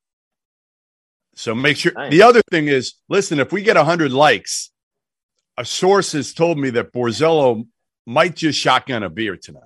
So 1.35 1.55
make 1.55 1.77
sure. 1.77 1.93
Nice. 1.93 2.11
The 2.11 2.21
other 2.23 2.41
thing 2.51 2.67
is, 2.67 2.95
listen, 3.07 3.39
if 3.39 3.53
we 3.53 3.61
get 3.61 3.77
100 3.77 4.11
likes, 4.11 4.71
a 5.57 5.63
source 5.63 6.11
has 6.11 6.33
told 6.33 6.57
me 6.57 6.69
that 6.71 6.91
Borzello 6.91 7.65
might 8.05 8.35
just 8.35 8.59
shotgun 8.59 9.03
a 9.03 9.09
beer 9.09 9.37
tonight. 9.37 9.63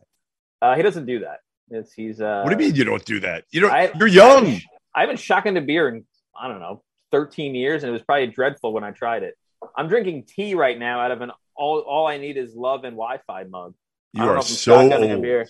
Uh, 0.61 0.75
he 0.75 0.83
doesn't 0.83 1.07
do 1.07 1.19
that. 1.19 1.39
It's, 1.69 1.91
he's. 1.93 2.21
Uh, 2.21 2.41
What 2.43 2.55
do 2.55 2.63
you 2.63 2.69
mean 2.69 2.75
you 2.77 2.83
don't 2.83 3.03
do 3.05 3.19
that? 3.21 3.45
You 3.51 3.61
don't. 3.61 3.71
I- 3.71 3.91
you're 3.97 4.07
I 4.09 4.11
young. 4.11 4.45
haven't, 4.45 4.63
I 4.93 5.01
haven't 5.01 5.17
shotgunned 5.17 5.57
a 5.57 5.61
beer 5.61 5.89
in 5.89 6.05
I 6.39 6.47
don't 6.47 6.59
know 6.59 6.83
13 7.11 7.55
years, 7.55 7.81
and 7.83 7.89
it 7.89 7.93
was 7.93 8.03
probably 8.03 8.27
dreadful 8.27 8.73
when 8.73 8.83
I 8.83 8.91
tried 8.91 9.23
it. 9.23 9.35
I'm 9.75 9.87
drinking 9.87 10.25
tea 10.25 10.53
right 10.53 10.77
now 10.77 10.99
out 10.99 11.11
of 11.11 11.21
an 11.21 11.31
all. 11.55 11.79
All 11.79 12.05
I 12.05 12.17
need 12.17 12.37
is 12.37 12.53
love 12.53 12.83
and 12.83 12.95
Wi-Fi 12.95 13.45
mug. 13.45 13.73
You 14.13 14.23
are 14.23 14.41
so 14.41 14.91
old. 14.93 15.47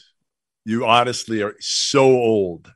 You 0.65 0.85
honestly 0.85 1.41
are 1.43 1.55
so 1.59 2.05
old. 2.05 2.71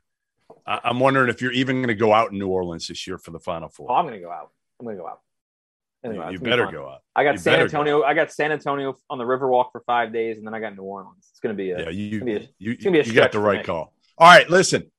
I- 0.66 0.80
I'm 0.84 1.00
wondering 1.00 1.30
if 1.30 1.40
you're 1.40 1.52
even 1.52 1.76
going 1.76 1.88
to 1.88 1.94
go 1.94 2.12
out 2.12 2.32
in 2.32 2.38
New 2.38 2.48
Orleans 2.48 2.86
this 2.88 3.06
year 3.06 3.16
for 3.16 3.30
the 3.30 3.40
Final 3.40 3.68
Oh, 3.68 3.74
Four. 3.74 3.90
I'm 3.92 4.04
gonna 4.04 4.20
go 4.20 4.30
out. 4.30 4.50
I'm 4.78 4.84
gonna 4.86 4.98
go 4.98 5.06
out. 5.06 5.20
I'm 6.04 6.14
go 6.14 6.22
out. 6.22 6.32
you 6.32 6.38
be 6.38 6.50
better 6.50 6.66
go 6.70 6.86
out. 6.88 7.00
I 7.16 7.24
got 7.24 7.32
You 7.32 7.38
San 7.38 7.52
better 7.54 7.62
go. 7.68 7.78
Antonio. 7.78 8.02
I 8.02 8.14
got 8.14 8.30
San 8.30 8.52
Antonio 8.52 8.96
on 9.08 9.18
the 9.18 9.24
Riverwalk 9.24 9.72
for 9.72 9.80
five 9.80 10.12
days, 10.12 10.36
and 10.36 10.46
then 10.46 10.52
I 10.54 10.60
got 10.60 10.76
New 10.76 10.82
Orleans. 10.82 11.26
It's 11.30 11.40
gonna 11.40 11.54
be 11.54 11.70
a. 11.70 11.80
Yeah, 11.84 11.88
you 11.90 12.22
be 12.22 12.34
a- 12.36 12.48
you, 12.58 12.76
gonna 12.76 12.92
be 12.92 13.00
a 13.00 13.04
you 13.04 13.12
got 13.14 13.32
the 13.32 13.40
right 13.40 13.64
call. 13.64 13.94
All 14.18 14.28
right, 14.28 14.48
listen. 14.50 14.90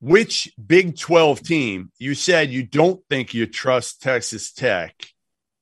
Which 0.00 0.50
Big 0.64 0.96
12 0.96 1.42
team 1.42 1.90
you 1.98 2.14
said 2.14 2.50
you 2.50 2.62
don't 2.62 3.02
think 3.10 3.34
you 3.34 3.46
trust 3.46 4.00
Texas 4.00 4.50
Tech 4.52 4.94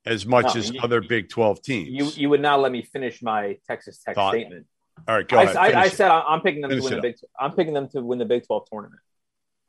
as 0.09 0.27
much 0.27 0.55
No, 0.55 0.61
as 0.61 0.71
you- 0.71 0.81
other 0.83 1.01
Big 1.01 1.29
12 1.29 1.63
teams? 1.63 1.89
You 1.91 2.07
you 2.23 2.29
would 2.31 2.41
not 2.41 2.61
let 2.61 2.73
me 2.73 2.83
finish 2.83 3.23
my 3.23 3.59
Texas 3.67 3.99
Tech 4.03 4.15
Thought. 4.15 4.33
statement. 4.35 4.67
All 5.07 5.15
right, 5.15 5.29
go 5.29 5.39
I, 5.39 5.43
ahead. 5.45 5.57
I, 5.57 5.81
I 5.83 5.89
said 5.89 6.11
I'm 6.11 6.41
picking 6.41 6.63
them 6.63 6.71
Finish 6.71 6.85
to 6.87 6.91
win 6.91 6.97
the 7.03 7.03
Big. 7.09 7.17
I'm 7.39 7.53
picking 7.53 7.75
them 7.75 7.89
to 7.91 8.01
win 8.03 8.19
the 8.19 8.25
Big 8.25 8.47
12 8.47 8.67
tournament. 8.71 9.01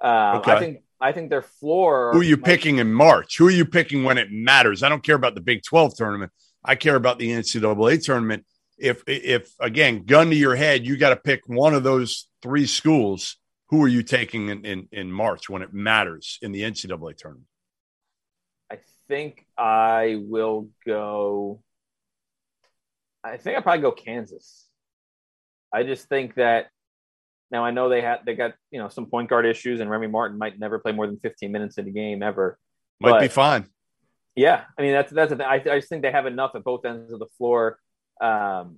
Um, 0.01 0.37
Okay. 0.37 0.51
I 0.53 0.59
think 0.59 0.79
I 1.01 1.11
think 1.11 1.29
their 1.29 1.41
floor. 1.43 2.11
Who 2.13 2.19
are 2.21 2.23
you 2.23 2.37
might- 2.37 2.45
picking 2.45 2.77
in 2.79 2.91
March? 2.91 3.37
Who 3.37 3.47
are 3.47 3.51
you 3.51 3.65
picking 3.65 4.03
when 4.03 4.17
it 4.17 4.31
matters? 4.31 4.81
I 4.83 4.89
don't 4.89 5.03
care 5.03 5.15
about 5.15 5.35
the 5.35 5.41
Big 5.41 5.61
12 5.63 5.95
tournament. 5.95 6.31
I 6.63 6.75
care 6.75 6.95
about 6.95 7.19
the 7.19 7.29
NCAA 7.31 8.03
tournament. 8.03 8.45
If 8.77 9.03
if 9.07 9.51
again, 9.59 10.05
gun 10.05 10.29
to 10.29 10.35
your 10.35 10.55
head, 10.55 10.85
you 10.85 10.97
got 10.97 11.09
to 11.09 11.15
pick 11.17 11.41
one 11.47 11.73
of 11.73 11.83
those 11.83 12.27
three 12.41 12.65
schools. 12.65 13.35
Who 13.69 13.83
are 13.83 13.87
you 13.87 14.01
taking 14.01 14.49
in, 14.49 14.65
in, 14.65 14.87
in 14.91 15.11
March 15.11 15.47
when 15.47 15.61
it 15.61 15.71
matters 15.73 16.39
in 16.41 16.51
the 16.51 16.61
NCAA 16.63 17.15
tournament? 17.17 17.45
I 19.09 19.13
think 19.13 19.45
I 19.57 20.21
will 20.27 20.69
go. 20.85 21.61
I 23.23 23.37
think 23.37 23.55
I'll 23.55 23.63
probably 23.63 23.81
go 23.81 23.91
Kansas. 23.91 24.67
I 25.73 25.83
just 25.83 26.07
think 26.07 26.35
that 26.35 26.67
now 27.51 27.65
I 27.65 27.71
know 27.71 27.89
they 27.89 28.01
had 28.01 28.19
they 28.25 28.35
got 28.35 28.53
you 28.69 28.79
know 28.79 28.87
some 28.87 29.07
point 29.07 29.29
guard 29.29 29.45
issues 29.47 29.79
and 29.79 29.89
Remy 29.89 30.07
Martin 30.07 30.37
might 30.37 30.59
never 30.59 30.77
play 30.77 30.91
more 30.91 31.07
than 31.07 31.17
15 31.19 31.51
minutes 31.51 31.77
in 31.79 31.87
a 31.87 31.91
game 31.91 32.21
ever. 32.21 32.59
Might 32.99 33.11
But- 33.11 33.21
be 33.21 33.27
fine. 33.29 33.65
Yeah, 34.35 34.63
I 34.77 34.81
mean 34.83 34.93
that's 34.93 35.11
that's 35.11 35.31
the 35.31 35.37
thing. 35.37 35.45
I, 35.45 35.55
I 35.55 35.79
just 35.79 35.89
think 35.89 36.03
they 36.03 36.11
have 36.11 36.27
enough 36.27 36.51
at 36.53 36.63
both 36.63 36.85
ends 36.85 37.11
of 37.11 37.19
the 37.19 37.27
floor. 37.37 37.79
Um, 38.21 38.77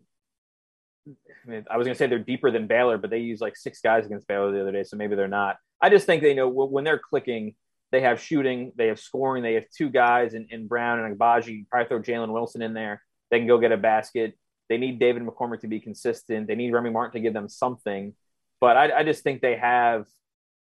I, 1.08 1.50
mean, 1.50 1.66
I 1.70 1.78
was 1.78 1.86
going 1.86 1.94
to 1.94 1.98
say 1.98 2.08
they're 2.08 2.20
deeper 2.20 2.52
than 2.52 2.68
Baylor, 2.68 2.98
but 2.98 3.10
they 3.10 3.20
used 3.20 3.42
like 3.42 3.58
six 3.58 3.82
guys 3.82 4.06
against 4.06 4.28
Baylor 4.28 4.52
the 4.52 4.62
other 4.62 4.72
day, 4.72 4.84
so 4.84 4.98
maybe 4.98 5.16
they're 5.16 5.28
not. 5.28 5.58
I 5.82 5.90
just 5.90 6.06
think 6.06 6.24
they 6.24 6.34
know 6.34 6.48
when 6.48 6.84
they're 6.84 7.00
clicking, 7.00 7.56
they 7.92 8.02
have 8.02 8.22
shooting, 8.22 8.72
they 8.76 8.88
have 8.88 9.00
scoring, 9.00 9.44
they 9.44 9.54
have 9.56 9.66
two 9.76 9.90
guys 9.90 10.34
in, 10.34 10.48
in 10.50 10.68
Braun 10.68 11.00
and 11.00 11.18
Agbaji. 11.18 11.68
Probably 11.70 11.88
throw 11.88 12.02
Jalen 12.02 12.32
Wilson 12.32 12.62
in 12.62 12.74
there. 12.74 13.02
They 13.30 13.40
can 13.40 13.48
go 13.48 13.58
get 13.58 13.72
a 13.72 13.78
basket. 13.78 14.38
They 14.70 14.78
need 14.78 15.00
David 15.00 15.24
McCormick 15.24 15.62
to 15.62 15.68
be 15.68 15.80
consistent. 15.80 16.48
They 16.48 16.56
need 16.56 16.72
Remy 16.72 16.92
Martin 16.92 17.22
to 17.22 17.24
give 17.24 17.34
them 17.34 17.50
something. 17.50 18.14
But 18.62 18.78
I, 18.78 19.00
I 19.00 19.04
just 19.04 19.24
think 19.24 19.42
they 19.42 19.58
have 19.58 20.06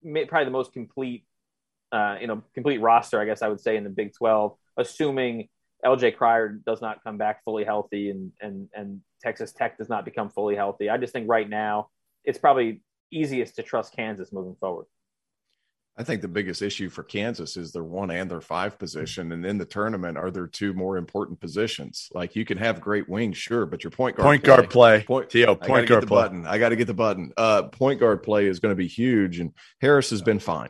probably 0.01 0.45
the 0.45 0.51
most 0.51 0.71
complete, 0.71 1.25
uh, 1.91 2.17
you 2.21 2.27
know, 2.27 2.43
complete 2.53 2.77
roster, 2.77 3.19
I 3.19 3.25
guess 3.25 3.41
I 3.41 3.49
would 3.49 3.59
say, 3.59 3.75
in 3.75 3.83
the 3.83 3.89
Big 3.89 4.13
12, 4.13 4.55
assuming 4.77 5.49
LJ 5.85 6.15
Cryer 6.15 6.49
does 6.49 6.81
not 6.81 7.03
come 7.03 7.17
back 7.17 7.43
fully 7.43 7.63
healthy 7.63 8.09
and 8.09 8.31
and 8.41 8.67
and 8.73 9.01
Texas 9.21 9.51
Tech 9.51 9.77
does 9.77 9.89
not 9.89 10.05
become 10.05 10.29
fully 10.29 10.55
healthy. 10.55 10.89
I 10.89 10.97
just 10.97 11.13
think 11.13 11.29
right 11.29 11.47
now 11.47 11.89
it's 12.23 12.37
probably 12.37 12.81
easiest 13.11 13.55
to 13.55 13.63
trust 13.63 13.95
Kansas 13.95 14.33
moving 14.33 14.55
forward. 14.59 14.85
I 15.99 16.03
think 16.03 16.21
the 16.21 16.27
biggest 16.27 16.61
issue 16.61 16.89
for 16.89 17.01
Kansas 17.01 17.57
is 17.57 17.71
their 17.71 17.83
one 17.83 18.11
and 18.11 18.29
their 18.29 18.41
five 18.41 18.77
position. 18.77 19.31
And 19.31 19.43
in 19.43 19.57
the 19.57 19.65
tournament, 19.65 20.15
are 20.15 20.29
there 20.29 20.45
two 20.45 20.73
more 20.73 20.97
important 20.97 21.39
positions? 21.39 22.09
Like 22.13 22.35
you 22.35 22.45
can 22.45 22.59
have 22.59 22.79
great 22.79 23.09
wings, 23.09 23.37
sure, 23.37 23.65
but 23.65 23.83
your 23.83 23.89
point 23.89 24.15
guard 24.15 24.25
Point 24.25 24.43
guard 24.43 24.69
play. 24.69 25.03
Point, 25.03 25.31
gotta 25.33 25.55
Point 25.55 25.87
get 25.87 25.89
guard 25.89 26.03
the 26.03 26.07
play. 26.07 26.21
button. 26.21 26.45
I 26.45 26.59
got 26.59 26.69
to 26.69 26.75
get 26.75 26.85
the 26.85 26.93
button. 26.93 27.33
Uh, 27.35 27.63
point 27.63 27.99
guard 27.99 28.21
play 28.21 28.45
is 28.45 28.59
going 28.59 28.71
to 28.71 28.75
be 28.75 28.87
huge, 28.87 29.39
and 29.39 29.53
Harris 29.81 30.11
has 30.11 30.21
been 30.21 30.37
fine, 30.39 30.69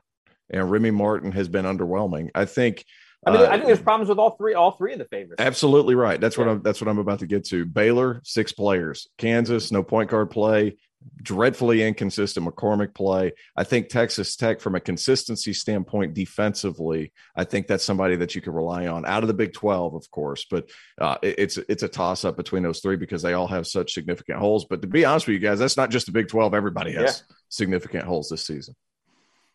and 0.49 0.71
Remy 0.71 0.91
Martin 0.91 1.34
has 1.34 1.49
been 1.49 1.65
underwhelming. 1.65 2.30
I 2.34 2.45
think. 2.45 2.86
I 3.25 3.32
mean, 3.32 3.41
uh, 3.41 3.45
I 3.47 3.53
think 3.55 3.65
there's 3.65 3.82
problems 3.82 4.07
with 4.07 4.19
all 4.19 4.38
three, 4.38 4.53
all 4.53 4.71
three 4.71 4.93
of 4.93 4.99
the 4.99 5.05
favorites. 5.05 5.41
Absolutely 5.41 5.95
right. 5.95 6.21
That's 6.21 6.38
what 6.38 6.47
I'm. 6.47 6.61
That's 6.61 6.80
what 6.80 6.88
I'm 6.88 6.99
about 6.99 7.19
to 7.19 7.28
get 7.28 7.43
to. 7.47 7.65
Baylor, 7.65 8.21
six 8.23 8.53
players. 8.53 9.09
Kansas, 9.17 9.73
no 9.73 9.84
point 9.84 10.09
guard 10.09 10.30
play. 10.30 10.78
Dreadfully 11.22 11.84
inconsistent 11.84 12.45
McCormick 12.48 12.93
play. 12.95 13.34
I 13.56 13.64
think 13.64 13.89
Texas 13.89 14.36
Tech, 14.36 14.60
from 14.60 14.76
a 14.76 14.80
consistency 14.80 15.54
standpoint, 15.54 16.14
defensively, 16.14 17.12
I 17.36 17.43
think 17.43 17.68
that's 17.68 17.84
somebody 17.84 18.16
that 18.18 18.34
you 18.34 18.41
can 18.41 18.54
rely 18.54 18.88
on 18.88 19.06
out 19.06 19.24
of 19.24 19.28
the 19.28 19.34
Big 19.34 19.54
Twelve, 19.54 19.93
of 19.93 20.10
course. 20.10 20.45
But 20.50 20.70
uh, 21.00 21.18
it- 21.22 21.36
it's 21.39 21.58
it's 21.58 21.84
a 21.84 21.88
toss 21.88 22.26
up 22.26 22.36
between 22.38 22.64
those 22.64 22.80
three 22.80 22.95
because 22.95 23.22
they 23.22 23.34
all 23.34 23.48
have 23.48 23.68
such 23.68 23.93
significant 23.93 24.39
holes. 24.39 24.66
But 24.66 24.82
to 24.82 24.88
be 24.88 25.06
honest 25.06 25.28
with 25.28 25.36
you 25.36 25.39
guys, 25.39 25.60
that's 25.60 25.78
not 25.78 25.91
just 25.91 26.08
the 26.08 26.12
Big 26.12 26.30
Twelve. 26.30 26.54
Everybody 26.54 26.93
has 26.93 27.24
significant 27.50 28.04
holes 28.06 28.30
this 28.30 28.45
season. 28.45 28.76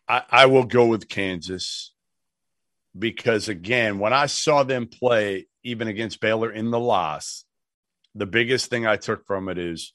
I, 0.07 0.23
I 0.29 0.45
will 0.45 0.65
go 0.65 0.85
with 0.85 1.09
Kansas 1.09 1.93
because 2.97 3.49
again, 3.49 3.99
when 3.99 4.13
I 4.13 4.27
saw 4.27 4.63
them 4.63 4.87
play, 4.87 5.47
even 5.63 5.87
against 5.87 6.19
Baylor 6.21 6.51
in 6.51 6.71
the 6.71 6.79
loss, 6.79 7.45
the 8.15 8.25
biggest 8.25 8.69
thing 8.69 8.85
I 8.85 8.97
took 8.97 9.25
from 9.25 9.49
it 9.49 9.57
is 9.57 9.93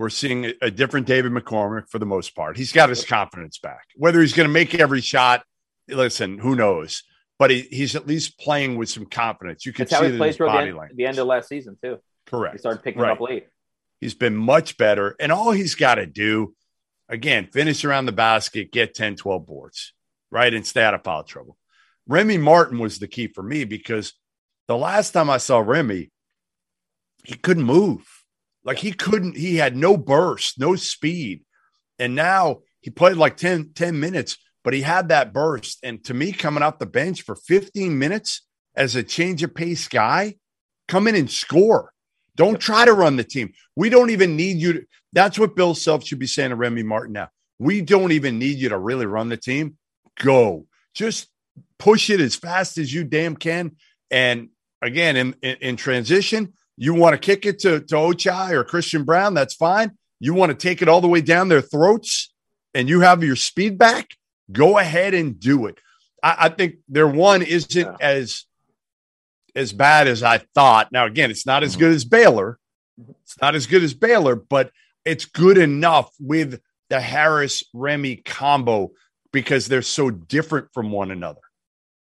we're 0.00 0.08
seeing 0.08 0.50
a, 0.62 0.70
different 0.70 1.06
David 1.06 1.30
McCormick 1.30 1.90
for 1.90 1.98
the 1.98 2.06
most 2.06 2.34
part. 2.34 2.56
He's 2.56 2.72
got 2.72 2.88
his 2.88 3.04
confidence 3.04 3.58
back. 3.58 3.82
Whether 3.96 4.22
he's 4.22 4.32
going 4.32 4.48
to 4.48 4.52
make 4.52 4.74
every 4.74 5.02
shot, 5.02 5.44
listen, 5.88 6.38
who 6.38 6.56
knows? 6.56 7.02
But 7.38 7.50
he, 7.50 7.60
he's 7.70 7.94
at 7.94 8.06
least 8.06 8.38
playing 8.38 8.78
with 8.78 8.88
some 8.88 9.04
confidence. 9.04 9.66
You 9.66 9.74
can 9.74 9.82
That's 9.84 9.92
how 9.92 9.98
see 10.00 10.04
he 10.06 10.10
it 10.12 10.14
in 10.14 10.18
played 10.18 10.34
the 10.38 10.46
body 10.46 10.68
end, 10.68 10.78
language. 10.78 10.96
the 10.96 11.04
end 11.04 11.18
of 11.18 11.26
last 11.26 11.50
season 11.50 11.76
too. 11.84 11.98
Correct. 12.24 12.54
He 12.54 12.58
started 12.60 12.82
picking 12.82 13.02
Right. 13.02 13.12
up 13.12 13.20
late. 13.20 13.48
He's 14.00 14.14
been 14.14 14.36
much 14.36 14.78
better. 14.78 15.16
And 15.20 15.30
all 15.30 15.50
he's 15.50 15.74
got 15.74 15.96
to 15.96 16.06
do, 16.06 16.54
again, 17.10 17.48
finish 17.52 17.84
around 17.84 18.06
the 18.06 18.12
basket, 18.12 18.72
get 18.72 18.94
10, 18.94 19.16
12 19.16 19.44
boards, 19.46 19.92
right? 20.30 20.54
And 20.54 20.66
stay 20.66 20.82
out 20.82 20.94
of 20.94 21.04
foul 21.04 21.24
trouble. 21.24 21.58
Remy 22.08 22.38
Martin 22.38 22.78
was 22.78 23.00
the 23.00 23.06
key 23.06 23.26
for 23.26 23.42
me 23.42 23.64
because 23.64 24.14
the 24.66 24.78
last 24.78 25.10
time 25.10 25.28
I 25.28 25.36
saw 25.36 25.58
Remy, 25.58 26.10
he 27.24 27.34
couldn't 27.34 27.64
move. 27.64 28.19
Like 28.64 28.78
he 28.78 28.92
couldn't, 28.92 29.36
he 29.36 29.56
had 29.56 29.76
no 29.76 29.96
burst, 29.96 30.58
no 30.58 30.76
speed. 30.76 31.44
And 31.98 32.14
now 32.14 32.60
he 32.80 32.90
played 32.90 33.16
like 33.16 33.36
10, 33.36 33.72
10 33.74 33.98
minutes, 34.00 34.36
but 34.64 34.74
he 34.74 34.82
had 34.82 35.08
that 35.08 35.32
burst. 35.32 35.78
And 35.82 36.02
to 36.04 36.14
me, 36.14 36.32
coming 36.32 36.62
off 36.62 36.78
the 36.78 36.86
bench 36.86 37.22
for 37.22 37.34
15 37.34 37.98
minutes 37.98 38.42
as 38.74 38.96
a 38.96 39.02
change 39.02 39.42
of 39.42 39.54
pace 39.54 39.88
guy, 39.88 40.36
come 40.88 41.06
in 41.06 41.14
and 41.14 41.30
score. 41.30 41.92
Don't 42.36 42.60
try 42.60 42.84
to 42.84 42.92
run 42.92 43.16
the 43.16 43.24
team. 43.24 43.52
We 43.76 43.90
don't 43.90 44.10
even 44.10 44.36
need 44.36 44.58
you 44.58 44.72
to. 44.72 44.86
That's 45.12 45.38
what 45.38 45.56
Bill 45.56 45.74
Self 45.74 46.04
should 46.04 46.18
be 46.18 46.26
saying 46.26 46.50
to 46.50 46.56
Remy 46.56 46.84
Martin 46.84 47.12
now. 47.12 47.28
We 47.58 47.82
don't 47.82 48.12
even 48.12 48.38
need 48.38 48.58
you 48.58 48.70
to 48.70 48.78
really 48.78 49.06
run 49.06 49.28
the 49.28 49.36
team. 49.36 49.76
Go. 50.18 50.66
Just 50.94 51.28
push 51.78 52.08
it 52.08 52.20
as 52.20 52.36
fast 52.36 52.78
as 52.78 52.92
you 52.92 53.04
damn 53.04 53.36
can. 53.36 53.76
And 54.10 54.48
again, 54.80 55.16
in, 55.16 55.34
in, 55.42 55.56
in 55.60 55.76
transition, 55.76 56.54
you 56.80 56.94
want 56.94 57.12
to 57.12 57.18
kick 57.18 57.44
it 57.44 57.58
to, 57.58 57.80
to 57.80 57.94
Ochai 57.94 58.52
or 58.52 58.64
Christian 58.64 59.04
Braun, 59.04 59.34
that's 59.34 59.52
fine. 59.52 59.92
You 60.18 60.32
want 60.32 60.48
to 60.48 60.56
take 60.56 60.80
it 60.80 60.88
all 60.88 61.02
the 61.02 61.08
way 61.08 61.20
down 61.20 61.50
their 61.50 61.60
throats 61.60 62.32
and 62.72 62.88
you 62.88 63.00
have 63.00 63.22
your 63.22 63.36
speed 63.36 63.76
back, 63.76 64.08
go 64.50 64.78
ahead 64.78 65.12
and 65.12 65.38
do 65.38 65.66
it. 65.66 65.78
I, 66.22 66.36
I 66.38 66.48
think 66.48 66.76
their 66.88 67.06
one 67.06 67.42
isn't 67.42 67.76
Yeah. 67.86 67.96
as 68.00 68.46
as 69.54 69.72
bad 69.74 70.08
as 70.08 70.22
I 70.22 70.38
thought. 70.54 70.90
Now, 70.90 71.04
again, 71.04 71.30
it's 71.30 71.44
not 71.44 71.62
as 71.62 71.72
mm-hmm. 71.72 71.80
good 71.80 71.92
as 71.92 72.04
Baylor. 72.06 72.58
It's 73.24 73.36
not 73.42 73.54
as 73.54 73.66
good 73.66 73.82
as 73.82 73.92
Baylor, 73.92 74.34
but 74.34 74.70
it's 75.04 75.26
good 75.26 75.58
enough 75.58 76.10
with 76.18 76.60
the 76.88 77.00
Harris 77.00 77.64
Remy 77.74 78.16
combo 78.24 78.92
because 79.32 79.66
they're 79.66 79.82
so 79.82 80.08
different 80.08 80.72
from 80.72 80.92
one 80.92 81.10
another. 81.10 81.40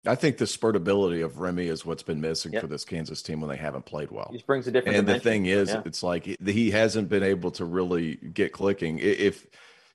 I 0.06 0.14
think 0.14 0.38
the 0.38 0.44
spurtability 0.44 1.24
of 1.24 1.38
Remy 1.40 1.66
is 1.66 1.84
what's 1.84 2.02
been 2.04 2.20
missing 2.20 2.52
Yep. 2.52 2.62
for 2.62 2.66
this 2.68 2.84
Kansas 2.84 3.20
team 3.22 3.40
when 3.40 3.50
they 3.50 3.56
haven't 3.56 3.84
played 3.84 4.10
well. 4.10 4.30
He 4.32 4.42
brings 4.46 4.66
a 4.66 4.70
different. 4.70 4.96
and 4.96 5.08
the 5.08 5.18
thing 5.18 5.46
is 5.46 5.68
Yeah. 5.70 5.82
it's 5.84 6.02
like 6.02 6.24
he- 6.44 6.70
hasn't 6.70 7.08
been 7.08 7.22
able 7.24 7.50
to 7.52 7.64
really 7.64 8.14
get 8.16 8.52
clicking 8.52 8.98
if 9.00 9.46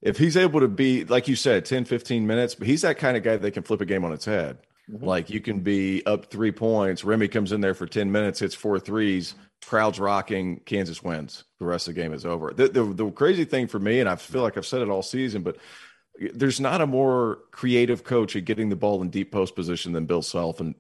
if 0.02 0.18
he's 0.18 0.36
able 0.36 0.60
to 0.60 0.68
be 0.68 1.06
like 1.06 1.28
you 1.30 1.36
said 1.36 1.64
10 1.66 1.86
15 1.86 2.28
minutes 2.28 2.56
but 2.56 2.68
he's 2.68 2.82
that 2.82 2.98
kind 2.98 3.16
of 3.16 3.24
guy 3.24 3.38
that 3.38 3.52
can 3.52 3.64
flip 3.64 3.80
a 3.80 3.86
game 3.86 4.04
on 4.04 4.12
its 4.12 4.26
head 4.26 4.58
Mhm. 4.92 5.02
like 5.04 5.30
you 5.30 5.40
can 5.40 5.62
be 5.62 6.06
up 6.06 6.26
three 6.30 6.52
points 6.52 7.06
remy 7.06 7.30
comes 7.30 7.54
in 7.54 7.62
there 7.62 7.74
for 7.74 7.86
10 7.88 8.12
minutes 8.12 8.40
hits 8.42 8.54
four 8.56 8.80
threes 8.80 9.36
crowds 9.66 10.00
rocking 10.00 10.60
kansas 10.66 11.02
wins 11.02 11.46
the 11.60 11.66
rest 11.66 11.88
of 11.88 11.96
the 11.96 12.02
game 12.02 12.12
is 12.14 12.26
over 12.26 12.52
the, 12.54 12.68
the, 12.68 12.84
the 12.84 13.10
crazy 13.12 13.46
thing 13.46 13.66
for 13.68 13.80
me 13.80 14.02
and 14.02 14.10
i 14.10 14.16
feel 14.18 14.42
like 14.42 14.58
i've 14.58 14.66
said 14.66 14.82
it 14.82 14.90
all 14.90 15.02
season 15.04 15.42
but 15.42 15.56
there's 16.34 16.60
not 16.60 16.82
a 16.82 16.88
more 16.88 17.40
creative 17.52 18.04
coach 18.04 18.36
at 18.36 18.46
getting 18.46 18.70
the 18.70 18.76
ball 18.76 19.02
in 19.02 19.10
deep 19.10 19.32
post 19.32 19.56
position 19.56 19.94
than 19.94 20.06
Bill 20.06 20.22
Self, 20.22 20.60
and 20.60 20.76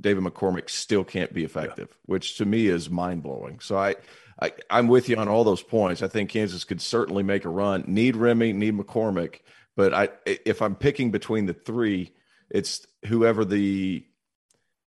David 0.00 0.24
McCormick 0.24 0.70
still 0.70 1.04
can't 1.04 1.32
be 1.32 1.44
effective, 1.44 1.88
yeah. 1.90 1.96
which 2.06 2.38
to 2.38 2.44
me 2.44 2.66
is 2.66 2.88
mind 2.90 3.22
blowing. 3.22 3.60
So 3.60 3.76
I, 3.76 3.96
I, 4.40 4.52
I'm 4.70 4.88
with 4.88 5.08
you 5.08 5.16
on 5.16 5.28
all 5.28 5.44
those 5.44 5.62
points. 5.62 6.02
I 6.02 6.08
think 6.08 6.30
Kansas 6.30 6.64
could 6.64 6.80
certainly 6.80 7.22
make 7.22 7.44
a 7.44 7.48
run. 7.48 7.84
Need 7.86 8.16
Remy, 8.16 8.52
need 8.52 8.76
McCormick, 8.76 9.40
but 9.76 9.92
I, 9.94 10.08
if 10.26 10.62
I'm 10.62 10.74
picking 10.74 11.10
between 11.10 11.46
the 11.46 11.54
three, 11.54 12.12
it's 12.50 12.86
whoever 13.06 13.44
the, 13.44 14.04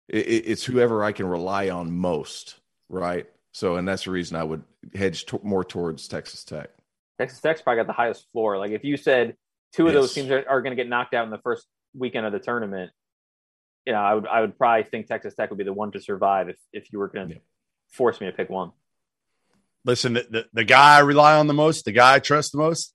it's 0.08 0.64
whoever 0.64 1.04
I 1.04 1.12
can 1.12 1.26
rely 1.26 1.70
on 1.70 1.92
most, 1.92 2.56
right? 2.88 3.26
So, 3.52 3.76
and 3.76 3.86
that's 3.86 4.04
the 4.04 4.10
reason 4.10 4.36
I 4.36 4.44
would 4.44 4.62
hedge 4.94 5.26
to, 5.26 5.40
more 5.42 5.64
towards 5.64 6.06
Texas 6.08 6.44
Tech. 6.44 6.70
Texas 7.18 7.40
Tech's 7.40 7.60
probably 7.60 7.80
got 7.80 7.86
the 7.86 7.92
highest 7.92 8.30
floor. 8.32 8.56
Like 8.58 8.70
if 8.70 8.84
you 8.84 8.96
said 8.96 9.36
two 9.74 9.86
of 9.86 9.94
yes. 9.94 10.02
those 10.02 10.14
teams 10.14 10.30
are, 10.30 10.44
are 10.48 10.62
going 10.62 10.76
to 10.76 10.82
get 10.82 10.88
knocked 10.88 11.14
out 11.14 11.24
in 11.24 11.30
the 11.30 11.38
first 11.38 11.66
weekend 11.94 12.26
of 12.26 12.32
the 12.32 12.38
tournament, 12.38 12.90
you 13.86 13.92
know, 13.92 14.00
I 14.00 14.14
would 14.14 14.26
I 14.26 14.40
would 14.40 14.56
probably 14.58 14.84
think 14.84 15.06
Texas 15.06 15.34
Tech 15.34 15.50
would 15.50 15.58
be 15.58 15.64
the 15.64 15.72
one 15.72 15.92
to 15.92 16.00
survive 16.00 16.48
if 16.48 16.56
if 16.72 16.92
you 16.92 16.98
were 16.98 17.08
going 17.08 17.28
to 17.28 17.34
yeah. 17.34 17.40
force 17.90 18.20
me 18.20 18.26
to 18.26 18.32
pick 18.32 18.50
one. 18.50 18.72
Listen, 19.84 20.12
the, 20.12 20.26
the, 20.30 20.46
the 20.52 20.64
guy 20.64 20.96
I 20.96 21.00
rely 21.00 21.38
on 21.38 21.46
the 21.46 21.54
most, 21.54 21.86
the 21.86 21.92
guy 21.92 22.14
I 22.14 22.18
trust 22.18 22.52
the 22.52 22.58
most, 22.58 22.94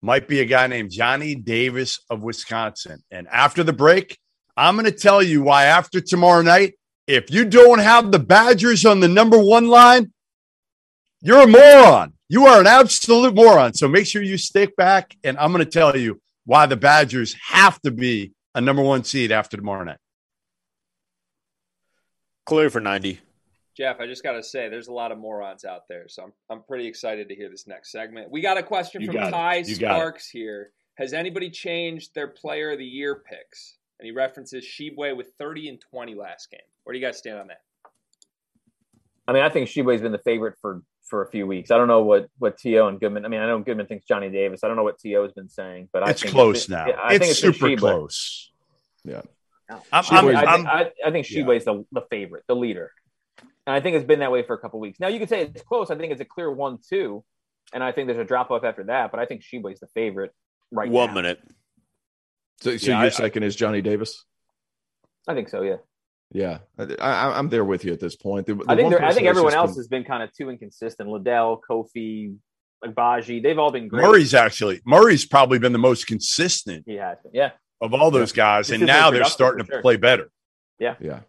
might 0.00 0.26
be 0.26 0.40
a 0.40 0.46
guy 0.46 0.66
named 0.66 0.90
Johnny 0.90 1.34
Davis 1.34 2.00
of 2.08 2.22
Wisconsin. 2.22 3.02
And 3.10 3.28
after 3.28 3.62
the 3.62 3.74
break, 3.74 4.18
I'm 4.56 4.74
going 4.76 4.86
to 4.86 4.92
tell 4.92 5.22
you 5.22 5.42
why 5.42 5.64
after 5.64 6.00
tomorrow 6.00 6.40
night, 6.40 6.74
if 7.06 7.30
you 7.30 7.44
don't 7.44 7.80
have 7.80 8.10
the 8.10 8.18
Badgers 8.18 8.86
on 8.86 9.00
the 9.00 9.08
number 9.08 9.38
one 9.38 9.68
line, 9.68 10.12
you're 11.20 11.42
a 11.42 11.46
moron. 11.46 12.14
You 12.32 12.46
are 12.46 12.60
an 12.60 12.66
absolute 12.66 13.34
moron. 13.34 13.74
So 13.74 13.88
make 13.88 14.06
sure 14.06 14.22
you 14.22 14.38
stick 14.38 14.74
back, 14.74 15.14
and 15.22 15.36
I'm 15.36 15.52
going 15.52 15.62
to 15.62 15.70
tell 15.70 15.94
you 15.94 16.18
why 16.46 16.64
the 16.64 16.78
Badgers 16.78 17.36
have 17.48 17.78
to 17.82 17.90
be 17.90 18.32
a 18.54 18.60
number 18.62 18.80
one 18.80 19.04
seed 19.04 19.30
after 19.30 19.58
tomorrow 19.58 19.84
night. 19.84 19.98
Clear 22.46 22.70
for 22.70 22.80
90. 22.80 23.20
Jeff, 23.76 24.00
I 24.00 24.06
just 24.06 24.22
got 24.22 24.32
to 24.32 24.42
say, 24.42 24.70
there's 24.70 24.88
a 24.88 24.94
lot 24.94 25.12
of 25.12 25.18
morons 25.18 25.66
out 25.66 25.82
there. 25.90 26.08
So 26.08 26.22
I'm, 26.22 26.32
I'm 26.48 26.62
pretty 26.62 26.86
excited 26.86 27.28
to 27.28 27.34
hear 27.34 27.50
this 27.50 27.66
next 27.66 27.92
segment. 27.92 28.30
We 28.30 28.40
got 28.40 28.56
a 28.56 28.62
question 28.62 29.02
you 29.02 29.12
from 29.12 29.30
Ty 29.30 29.64
Sparks 29.64 30.30
here. 30.30 30.70
Has 30.94 31.12
anybody 31.12 31.50
changed 31.50 32.14
their 32.14 32.28
player 32.28 32.70
of 32.70 32.78
the 32.78 32.86
year 32.86 33.16
picks? 33.28 33.76
And 34.00 34.06
he 34.06 34.10
references 34.10 34.64
Tshiebwe 34.64 35.14
with 35.14 35.34
30 35.38 35.68
and 35.68 35.80
20 35.90 36.14
last 36.14 36.50
game. 36.50 36.60
Where 36.84 36.94
do 36.94 36.98
you 36.98 37.04
guys 37.04 37.18
stand 37.18 37.40
on 37.40 37.48
that? 37.48 37.60
I 39.28 39.34
mean, 39.34 39.42
I 39.42 39.50
think 39.50 39.68
Tshiebwe's 39.68 40.00
been 40.00 40.12
the 40.12 40.18
favorite 40.18 40.54
for 40.62 40.82
for 41.12 41.22
a 41.22 41.28
few 41.28 41.46
weeks. 41.46 41.70
I 41.70 41.76
don't 41.76 41.88
know 41.88 42.02
what 42.02 42.30
what 42.38 42.56
To 42.60 42.86
and 42.86 42.98
Goodman. 42.98 43.26
I 43.26 43.28
mean, 43.28 43.40
I 43.40 43.46
know 43.46 43.58
Goodman 43.58 43.86
thinks 43.86 44.06
Johnny 44.06 44.30
Davis. 44.30 44.64
I 44.64 44.66
don't 44.66 44.78
know 44.78 44.82
what 44.82 44.98
To 45.00 45.22
has 45.22 45.32
been 45.32 45.50
saying, 45.50 45.90
but 45.92 46.08
it's 46.08 46.22
I 46.22 46.24
think 46.24 46.34
close 46.34 46.56
it's, 46.56 46.68
now. 46.70 46.86
Yeah, 46.86 46.94
I 46.94 47.12
it's 47.12 47.18
think 47.18 47.30
it's 47.32 47.40
super 47.40 47.76
close. 47.76 48.50
Yeah, 49.04 49.20
I'm, 49.68 49.78
I'm, 49.92 50.28
I, 50.28 50.56
think, 50.56 50.68
I, 50.68 50.90
I 51.04 51.10
think 51.10 51.30
yeah. 51.30 51.50
is 51.50 51.66
the, 51.66 51.84
the 51.92 52.00
favorite, 52.08 52.44
the 52.48 52.56
leader, 52.56 52.90
and 53.66 53.76
I 53.76 53.80
think 53.80 53.96
it's 53.96 54.06
been 54.06 54.20
that 54.20 54.32
way 54.32 54.42
for 54.42 54.54
a 54.54 54.58
couple 54.58 54.80
weeks. 54.80 54.98
Now 55.00 55.08
you 55.08 55.18
could 55.18 55.28
say 55.28 55.42
it's 55.42 55.60
close. 55.60 55.90
I 55.90 55.96
think 55.96 56.12
it's 56.12 56.22
a 56.22 56.24
clear 56.24 56.50
one-two, 56.50 57.22
and 57.74 57.84
I 57.84 57.92
think 57.92 58.06
there's 58.06 58.18
a 58.18 58.24
drop 58.24 58.50
off 58.50 58.64
after 58.64 58.84
that. 58.84 59.10
But 59.10 59.20
I 59.20 59.26
think 59.26 59.42
is 59.52 59.80
the 59.80 59.88
favorite 59.92 60.32
right 60.70 60.90
One 60.90 61.08
now. 61.08 61.14
minute. 61.14 61.40
So, 62.62 62.74
so 62.78 62.90
yeah, 62.90 63.02
your 63.02 63.10
second 63.10 63.42
is 63.42 63.54
Johnny 63.54 63.82
Davis. 63.82 64.24
I 65.28 65.34
think 65.34 65.50
so. 65.50 65.60
Yeah. 65.60 65.76
Yeah, 66.34 66.58
I, 66.78 67.38
am 67.38 67.48
there 67.50 67.64
with 67.64 67.84
you 67.84 67.92
at 67.92 68.00
this 68.00 68.16
point. 68.16 68.46
The, 68.46 68.54
the 68.54 68.64
I 68.68 68.76
think 68.76 68.94
I 68.94 69.12
think 69.12 69.26
everyone 69.26 69.54
else 69.54 69.72
been... 69.72 69.78
has 69.78 69.88
been 69.88 70.04
kind 70.04 70.22
of 70.22 70.32
too 70.32 70.48
inconsistent. 70.48 71.08
Liddell, 71.10 71.60
Kofi, 71.68 72.36
Agbaji, 72.82 73.42
they've 73.42 73.58
all 73.58 73.70
been 73.70 73.88
great. 73.88 74.02
Murray's 74.02 74.32
actually 74.32 74.80
Murray's 74.86 75.26
probably 75.26 75.58
been 75.58 75.72
the 75.72 75.78
most 75.78 76.06
consistent. 76.06 76.84
He 76.86 76.94
has 76.94 77.18
been, 77.22 77.32
yeah, 77.34 77.50
of 77.80 77.92
all 77.92 78.10
those 78.10 78.32
guys, 78.32 78.70
and 78.70 78.86
now 78.86 79.10
they're 79.10 79.24
starting 79.24 79.66
to 79.66 79.80
play 79.80 79.96
better. 79.96 80.30
Yeah, 80.78 80.94
yeah. 81.00 81.20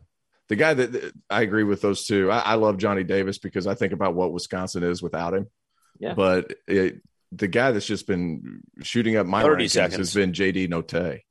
The 0.47 0.55
guy 0.55 0.73
that, 0.73 0.91
that 0.93 1.13
I 1.29 1.41
agree 1.41 1.63
with 1.63 1.81
those 1.81 2.05
two. 2.05 2.31
I, 2.31 2.39
I, 2.39 2.53
love 2.55 2.77
Johnny 2.77 3.03
Davis 3.03 3.39
because 3.39 3.65
I 3.65 3.75
think 3.75 3.91
about 3.91 4.13
what 4.13 4.31
Wisconsin 4.31 4.83
is 4.83 5.01
without 5.01 5.33
him. 5.33 5.47
Yeah, 5.99 6.13
but 6.13 6.53
it, 6.67 7.01
the 7.31 7.47
guy 7.47 7.71
that's 7.71 7.85
just 7.85 8.07
been 8.07 8.61
shooting 8.83 9.17
up 9.17 9.25
my 9.25 9.43
rankings 9.43 9.71
seconds. 9.71 9.97
has 9.97 10.13
been 10.13 10.31
JD 10.31 10.69
Notae. 10.69 11.21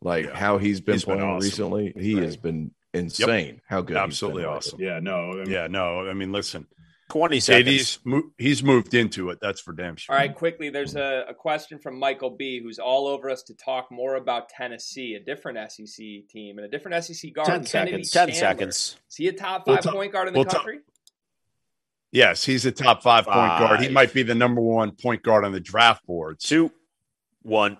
Like 0.00 0.26
yeah. 0.26 0.36
how 0.36 0.58
he's 0.58 0.80
been 0.80 0.94
he's 0.94 1.04
playing 1.04 1.20
been 1.20 1.28
awesome. 1.28 1.44
recently, 1.44 1.92
he 1.98 2.14
right. 2.14 2.24
has 2.24 2.36
been 2.36 2.72
insane 2.94 3.54
yep. 3.54 3.62
how 3.66 3.80
good 3.82 3.96
absolutely 3.96 4.44
awesome. 4.44 4.80
Yeah 4.80 5.00
no 5.00 5.32
I 5.32 5.34
mean, 5.36 5.50
yeah 5.50 5.66
no 5.66 6.08
i 6.08 6.14
mean 6.14 6.32
listen 6.32 6.66
20 7.10 7.40
seconds. 7.40 7.68
he's 8.04 8.22
he's 8.36 8.62
moved 8.62 8.94
into 8.94 9.30
it 9.30 9.38
that's 9.40 9.60
for 9.60 9.72
damn 9.72 9.96
sure. 9.96 10.14
All 10.14 10.20
right 10.20 10.34
quickly 10.34 10.70
there's 10.70 10.96
a, 10.96 11.24
a, 11.28 11.34
question 11.34 11.78
from 11.78 11.98
michael 11.98 12.30
b 12.30 12.60
who's 12.60 12.78
all 12.78 13.06
over 13.06 13.30
us 13.30 13.42
to 13.44 13.54
talk 13.54 13.90
more 13.90 14.16
about 14.16 14.48
tennessee 14.48 15.14
a 15.14 15.20
different 15.20 15.58
sec 15.70 16.28
team 16.28 16.58
and 16.58 16.66
a 16.66 16.68
different 16.68 17.02
sec 17.04 17.32
guard 17.32 17.48
10 17.48 17.66
seconds. 17.66 18.10
10 18.10 18.32
seconds. 18.34 18.96
Is 19.08 19.16
he 19.16 19.28
a 19.28 19.32
top 19.32 19.66
5 19.66 19.84
we'll 19.84 19.94
point 19.94 20.12
guard 20.12 20.28
in 20.28 20.34
the 20.34 20.40
we'll 20.40 20.46
country? 20.46 20.80
Yes 22.10 22.44
he's 22.44 22.64
a 22.64 22.72
top 22.72 23.02
five, 23.02 23.26
five 23.26 23.34
point 23.34 23.68
guard. 23.68 23.80
He 23.80 23.88
might 23.88 24.14
be 24.14 24.22
the 24.22 24.34
number 24.34 24.60
one 24.60 24.92
point 24.92 25.22
guard 25.22 25.44
on 25.44 25.52
the 25.52 25.60
draft 25.60 26.06
board 26.06 26.38
two 26.40 26.70
one 27.42 27.78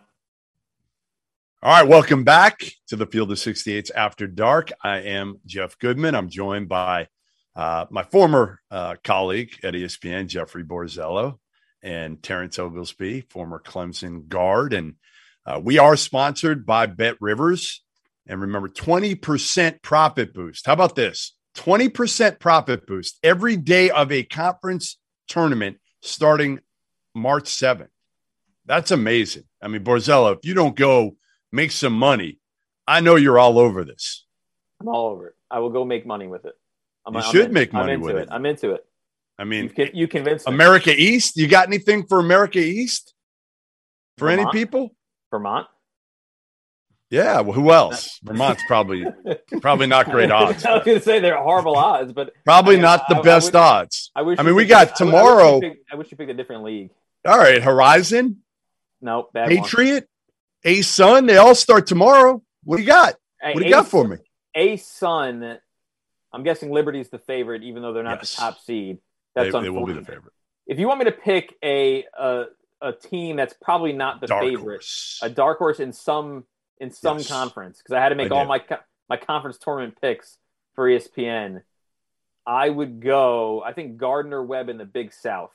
all 1.60 1.72
right, 1.72 1.88
welcome 1.88 2.22
back 2.22 2.62
to 2.86 2.94
the 2.94 3.06
Field 3.06 3.32
of 3.32 3.38
68s 3.38 3.90
After 3.92 4.28
Dark. 4.28 4.70
I 4.80 4.98
am 4.98 5.40
Jeff 5.44 5.76
Goodman. 5.76 6.14
I'm 6.14 6.28
joined 6.28 6.68
by 6.68 7.08
uh, 7.56 7.86
my 7.90 8.04
former 8.04 8.60
uh, 8.70 8.94
colleague 9.02 9.56
at 9.64 9.74
ESPN, 9.74 10.28
Jeffrey 10.28 10.62
Borzello, 10.62 11.40
and 11.82 12.22
Terrence 12.22 12.60
Oglesby, 12.60 13.22
former 13.22 13.58
Clemson 13.58 14.28
guard. 14.28 14.72
And 14.72 14.94
uh, 15.44 15.60
we 15.60 15.78
are 15.78 15.96
sponsored 15.96 16.64
by 16.64 16.86
Bet 16.86 17.16
Rivers. 17.20 17.82
And 18.24 18.40
remember, 18.40 18.68
20% 18.68 19.82
profit 19.82 20.32
boost. 20.32 20.64
How 20.64 20.74
about 20.74 20.94
this? 20.94 21.34
20% 21.56 22.38
profit 22.38 22.86
boost 22.86 23.18
every 23.24 23.56
day 23.56 23.90
of 23.90 24.12
a 24.12 24.22
conference 24.22 24.96
tournament 25.26 25.78
starting 26.02 26.60
March 27.16 27.46
7th. 27.46 27.88
That's 28.64 28.92
amazing. 28.92 29.42
I 29.60 29.66
mean, 29.66 29.82
Borzello, 29.82 30.36
if 30.36 30.44
you 30.44 30.54
don't 30.54 30.76
go– 30.76 31.16
make 31.52 31.72
some 31.72 31.92
money. 31.92 32.38
I 32.86 33.00
know 33.00 33.16
you're 33.16 33.38
all 33.38 33.58
over 33.58 33.84
this. 33.84 34.24
I'm 34.80 34.88
all 34.88 35.08
over 35.08 35.28
it. 35.28 35.34
I 35.50 35.58
will 35.58 35.70
go 35.70 35.84
make 35.84 36.06
money 36.06 36.26
with 36.26 36.44
it. 36.44 36.54
I'm, 37.06 37.14
you 37.14 37.20
I'm 37.20 37.32
should 37.32 37.46
in, 37.46 37.52
make 37.52 37.72
money 37.72 37.96
with 37.96 38.16
it. 38.16 38.22
it. 38.22 38.28
I'm 38.30 38.46
into 38.46 38.72
it. 38.72 38.84
I 39.38 39.44
mean, 39.44 39.72
you, 39.76 39.90
you 39.94 40.08
convinced 40.08 40.48
me. 40.48 40.54
America 40.54 40.92
East. 40.94 41.36
You 41.36 41.46
got 41.46 41.68
anything 41.68 42.06
for 42.06 42.18
America 42.18 42.58
East? 42.58 43.14
For 44.18 44.28
Vermont? 44.28 44.48
any 44.54 44.64
people? 44.64 44.94
Vermont. 45.30 45.68
Yeah. 47.10 47.40
Well, 47.40 47.52
who 47.52 47.70
else? 47.70 48.18
Vermont's 48.22 48.62
probably 48.66 49.06
probably 49.60 49.86
not 49.86 50.10
great 50.10 50.30
odds. 50.30 50.64
I 50.64 50.74
was 50.74 50.84
going 50.84 50.98
to 50.98 51.04
say 51.04 51.20
they're 51.20 51.40
horrible 51.40 51.76
odds, 51.76 52.12
but 52.12 52.32
probably 52.44 52.76
I, 52.76 52.80
not 52.80 53.08
the 53.08 53.16
I, 53.16 53.22
best 53.22 53.54
I 53.54 53.60
wish, 53.60 53.70
odds. 53.70 54.10
I 54.16 54.22
wish. 54.22 54.38
I 54.38 54.42
mean, 54.42 54.54
we 54.54 54.66
got 54.66 54.96
tomorrow. 54.96 55.60
I 55.90 55.96
wish, 55.96 56.10
you 56.10 56.16
picked 56.16 56.30
a 56.30 56.34
different 56.34 56.64
league. 56.64 56.90
All 57.24 57.38
right, 57.38 57.62
Horizon. 57.62 58.42
No, 59.00 59.28
bad 59.32 59.48
Patriot. 59.48 59.94
One. 59.94 60.06
A 60.64 60.82
Sun, 60.82 61.26
they 61.26 61.36
all 61.36 61.54
start 61.54 61.86
tomorrow. 61.86 62.42
What 62.64 62.76
do 62.76 62.82
you 62.82 62.88
got? 62.88 63.14
What 63.40 63.58
do 63.58 63.64
you 63.64 63.70
got 63.70 63.88
for 63.88 64.06
me? 64.06 64.16
A 64.54 64.76
Sun, 64.76 65.58
I'm 66.32 66.42
guessing 66.42 66.70
Liberty's 66.70 67.08
the 67.08 67.18
favorite, 67.18 67.62
even 67.62 67.82
though 67.82 67.92
they're 67.92 68.02
not 68.02 68.18
yes. 68.18 68.34
the 68.34 68.40
top 68.40 68.60
seed. 68.60 68.98
That's 69.34 69.52
they, 69.52 69.62
they 69.62 69.70
will 69.70 69.86
be 69.86 69.92
the 69.92 70.04
favorite. 70.04 70.32
If 70.66 70.78
you 70.78 70.88
want 70.88 70.98
me 70.98 71.04
to 71.06 71.12
pick 71.12 71.54
a 71.64 72.04
a, 72.18 72.44
a 72.80 72.92
team 72.92 73.36
that's 73.36 73.54
probably 73.60 73.92
not 73.92 74.20
the 74.20 74.26
dark 74.26 74.42
favorite, 74.42 74.76
horse. 74.76 75.20
a 75.22 75.30
dark 75.30 75.58
horse 75.58 75.80
in 75.80 75.92
some 75.92 76.44
in 76.78 76.90
some 76.90 77.18
yes. 77.18 77.28
conference, 77.28 77.78
because 77.78 77.94
I 77.94 78.00
had 78.00 78.10
to 78.10 78.14
make 78.14 78.30
all 78.30 78.44
my 78.44 78.62
my 79.08 79.16
conference 79.16 79.58
tournament 79.58 79.98
picks 80.00 80.36
for 80.74 80.88
ESPN. 80.88 81.62
I 82.46 82.68
would 82.68 83.00
go. 83.00 83.62
I 83.62 83.72
think 83.72 83.98
Gardner 83.98 84.42
Webb 84.42 84.68
in 84.68 84.78
the 84.78 84.84
Big 84.84 85.12
South. 85.12 85.52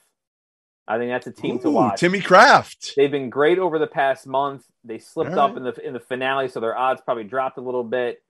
I 0.87 0.97
think 0.97 1.11
that's 1.11 1.27
a 1.27 1.31
team 1.31 1.55
Ooh, 1.55 1.61
to 1.61 1.69
watch. 1.69 1.99
Timmy 1.99 2.19
Craft. 2.19 2.93
They've 2.97 3.11
been 3.11 3.29
great 3.29 3.57
over 3.57 3.79
the 3.79 3.87
past 3.87 4.27
month. 4.27 4.65
They 4.83 4.99
slipped 4.99 5.31
right. 5.31 5.37
up 5.37 5.55
in 5.55 5.63
the 5.63 5.73
in 5.85 5.93
the 5.93 5.99
finale, 5.99 6.49
so 6.49 6.59
their 6.59 6.77
odds 6.77 7.01
probably 7.01 7.23
dropped 7.23 7.57
a 7.57 7.61
little 7.61 7.83
bit. 7.83 8.21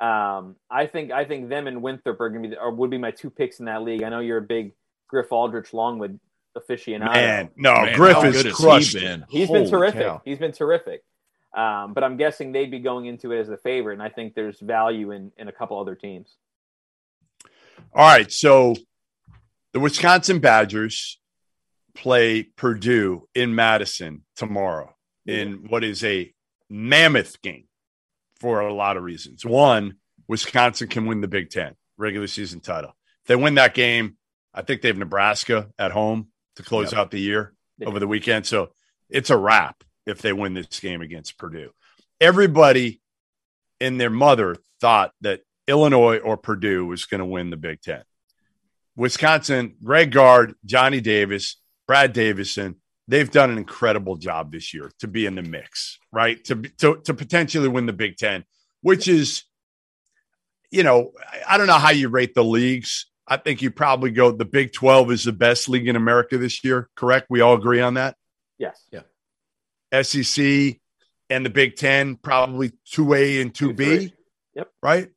Um, 0.00 0.56
I 0.70 0.86
think 0.86 1.10
I 1.10 1.24
think 1.24 1.48
them 1.48 1.66
and 1.66 1.82
Winthrop 1.82 2.20
are 2.20 2.28
gonna 2.28 2.48
be 2.48 2.56
or 2.56 2.70
would 2.70 2.90
be 2.90 2.98
my 2.98 3.10
two 3.10 3.30
picks 3.30 3.58
in 3.58 3.66
that 3.66 3.82
league. 3.82 4.02
I 4.02 4.08
know 4.08 4.20
you're 4.20 4.38
a 4.38 4.42
big 4.42 4.72
Griff 5.08 5.32
Aldrich 5.32 5.72
Longwood 5.72 6.20
aficionado. 6.56 7.12
Man, 7.12 7.50
no, 7.56 7.72
Man, 7.72 7.96
Griff 7.96 8.24
is 8.24 8.52
crushed. 8.54 8.92
He 8.92 9.00
been? 9.00 9.24
He's 9.28 9.48
Holy 9.48 9.62
been 9.62 9.70
terrific. 9.70 10.02
Cow. 10.02 10.22
He's 10.24 10.38
been 10.38 10.52
terrific. 10.52 11.02
Um, 11.56 11.94
but 11.94 12.04
I'm 12.04 12.16
guessing 12.16 12.52
they'd 12.52 12.70
be 12.70 12.78
going 12.78 13.06
into 13.06 13.32
it 13.32 13.40
as 13.40 13.48
the 13.48 13.56
favorite, 13.56 13.94
and 13.94 14.02
I 14.02 14.10
think 14.10 14.34
there's 14.34 14.60
value 14.60 15.10
in 15.10 15.32
in 15.38 15.48
a 15.48 15.52
couple 15.52 15.80
other 15.80 15.94
teams. 15.94 16.36
All 17.92 18.06
right, 18.06 18.30
so 18.30 18.76
the 19.72 19.80
Wisconsin 19.80 20.38
Badgers 20.38 21.18
play 21.96 22.44
Purdue 22.44 23.28
in 23.34 23.54
Madison 23.54 24.24
tomorrow 24.36 24.94
in 25.26 25.66
what 25.68 25.82
is 25.82 26.04
a 26.04 26.32
mammoth 26.70 27.42
game 27.42 27.66
for 28.38 28.60
a 28.60 28.72
lot 28.72 28.96
of 28.96 29.02
reasons. 29.02 29.44
One, 29.44 29.96
Wisconsin 30.28 30.88
can 30.88 31.06
win 31.06 31.20
the 31.20 31.28
Big 31.28 31.50
Ten 31.50 31.74
regular 31.96 32.26
season 32.26 32.60
title. 32.60 32.90
If 33.22 33.28
they 33.28 33.36
win 33.36 33.54
that 33.54 33.74
game, 33.74 34.16
I 34.54 34.62
think 34.62 34.82
they 34.82 34.88
have 34.88 34.98
Nebraska 34.98 35.68
at 35.78 35.92
home 35.92 36.28
to 36.56 36.62
close 36.62 36.92
yep. 36.92 37.00
out 37.00 37.10
the 37.10 37.20
year 37.20 37.54
over 37.84 37.98
the 37.98 38.06
weekend. 38.06 38.46
So 38.46 38.70
it's 39.10 39.30
a 39.30 39.36
wrap. 39.36 39.82
if 40.06 40.22
they 40.22 40.32
win 40.32 40.54
this 40.54 40.80
game 40.80 41.00
against 41.00 41.36
Purdue. 41.36 41.70
Everybody 42.20 43.00
and 43.80 44.00
their 44.00 44.10
mother 44.10 44.56
thought 44.80 45.12
that 45.20 45.40
Illinois 45.66 46.18
or 46.18 46.36
Purdue 46.36 46.86
was 46.86 47.04
going 47.06 47.18
to 47.18 47.24
win 47.24 47.50
the 47.50 47.56
Big 47.56 47.80
Ten. 47.82 48.02
Wisconsin, 48.94 49.74
Greg 49.82 50.12
Gard, 50.12 50.54
Johnny 50.64 51.00
Davis, 51.00 51.56
Brad 51.86 52.12
Davison, 52.12 52.76
they've 53.08 53.30
done 53.30 53.50
an 53.50 53.58
incredible 53.58 54.16
job 54.16 54.52
this 54.52 54.74
year 54.74 54.90
to 55.00 55.08
be 55.08 55.26
in 55.26 55.34
the 55.34 55.42
mix, 55.42 55.98
right? 56.12 56.42
To, 56.44 56.56
to, 56.78 56.96
to 57.04 57.14
potentially 57.14 57.68
win 57.68 57.86
the 57.86 57.92
Big 57.92 58.16
Ten, 58.16 58.44
which 58.82 59.08
is, 59.08 59.44
you 60.70 60.82
know, 60.82 61.12
I 61.48 61.58
don't 61.58 61.66
know 61.66 61.74
how 61.74 61.90
you 61.90 62.08
rate 62.08 62.34
the 62.34 62.44
leagues. 62.44 63.06
I 63.28 63.36
think 63.36 63.62
you 63.62 63.70
probably 63.70 64.10
go 64.10 64.30
the 64.30 64.44
Big 64.44 64.72
12 64.72 65.12
is 65.12 65.24
the 65.24 65.32
best 65.32 65.68
league 65.68 65.88
in 65.88 65.96
America 65.96 66.38
this 66.38 66.62
year, 66.64 66.88
correct? 66.96 67.26
We 67.30 67.40
all 67.40 67.54
agree 67.54 67.80
on 67.80 67.94
that? 67.94 68.16
Yes. 68.58 68.80
Yeah. 68.92 70.02
SEC 70.02 70.80
and 71.30 71.44
the 71.44 71.50
Big 71.50 71.76
Ten, 71.76 72.16
probably 72.16 72.72
2A 72.92 73.42
and 73.42 73.52
2B. 73.52 74.12
Yep. 74.54 74.70
Right. 74.82 75.08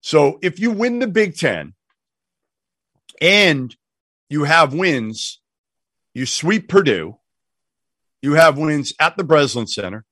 So 0.00 0.38
if 0.42 0.58
you 0.58 0.70
win 0.70 0.98
the 0.98 1.06
Big 1.06 1.36
Ten 1.36 1.74
and 3.20 3.74
you 4.30 4.44
have 4.44 4.72
wins, 4.72 5.40
you 6.14 6.24
sweep 6.24 6.68
Purdue, 6.68 7.18
you 8.22 8.34
have 8.34 8.56
wins 8.56 8.94
at 8.98 9.16
the 9.16 9.24
Breslin 9.24 9.66
Center, 9.66 10.04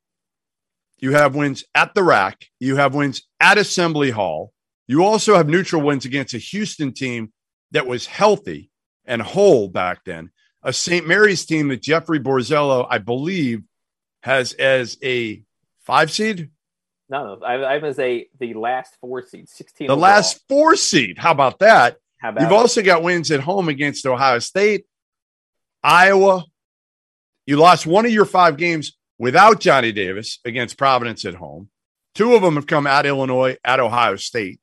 you 0.99 1.13
have 1.13 1.35
wins 1.35 1.65
at 1.75 1.95
the 1.95 2.03
rack, 2.03 2.47
you 2.61 2.77
have 2.77 2.95
wins 2.95 3.23
at 3.41 3.57
Assembly 3.57 4.11
Hall, 4.11 4.53
you 4.87 5.05
also 5.05 5.37
have 5.37 5.49
neutral 5.49 5.81
wins 5.83 6.05
against 6.05 6.35
a 6.35 6.39
Houston 6.39 6.93
team 6.93 7.33
that 7.71 7.87
was 7.87 8.07
healthy 8.07 8.71
and 9.07 9.23
whole 9.23 9.69
back 9.69 10.05
then, 10.05 10.31
a 10.63 10.73
St. 10.73 11.07
Mary's 11.07 11.47
team 11.47 11.69
that 11.69 11.83
Jeffrey 11.83 12.19
Borzello, 12.21 12.87
I 12.91 12.99
believe, 12.99 13.63
has 14.23 14.53
as 14.55 14.99
a 15.03 15.43
five 15.85 16.11
seed, 16.11 16.51
No, 17.09 17.37
no. 17.37 17.45
I, 17.47 17.55
I 17.55 17.79
was 17.79 17.99
a 17.99 18.27
the 18.39 18.55
last 18.55 18.97
four 19.01 19.23
seed, 19.23 19.49
sixteen. 19.49 19.87
the 19.87 19.93
overall. 19.93 20.03
last 20.11 20.41
four 20.49 20.75
seed. 20.77 21.17
How 21.19 21.31
about 21.31 21.61
that? 21.61 21.97
How 22.19 22.31
about 22.31 22.43
You've 22.43 22.53
also 22.53 22.83
got 22.83 23.03
wins 23.03 23.31
at 23.31 23.41
home 23.41 23.69
against 23.69 24.07
Ohio 24.07 24.39
State, 24.41 24.85
Iowa. 25.83 26.45
You 27.47 27.57
lost 27.57 27.87
one 27.87 28.05
of 28.07 28.13
your 28.13 28.25
five 28.25 28.57
games 28.57 28.97
without 29.19 29.61
Johnny 29.61 29.93
Davis 29.93 30.39
against 30.45 30.77
Providence 30.77 31.25
at 31.25 31.35
home. 31.35 31.69
Two 32.15 32.35
of 32.35 32.43
them 32.43 32.57
have 32.57 32.67
come 32.67 32.87
at 32.87 33.07
Illinois, 33.07 33.57
at 33.65 33.81
Ohio 33.81 34.17
State. 34.17 34.61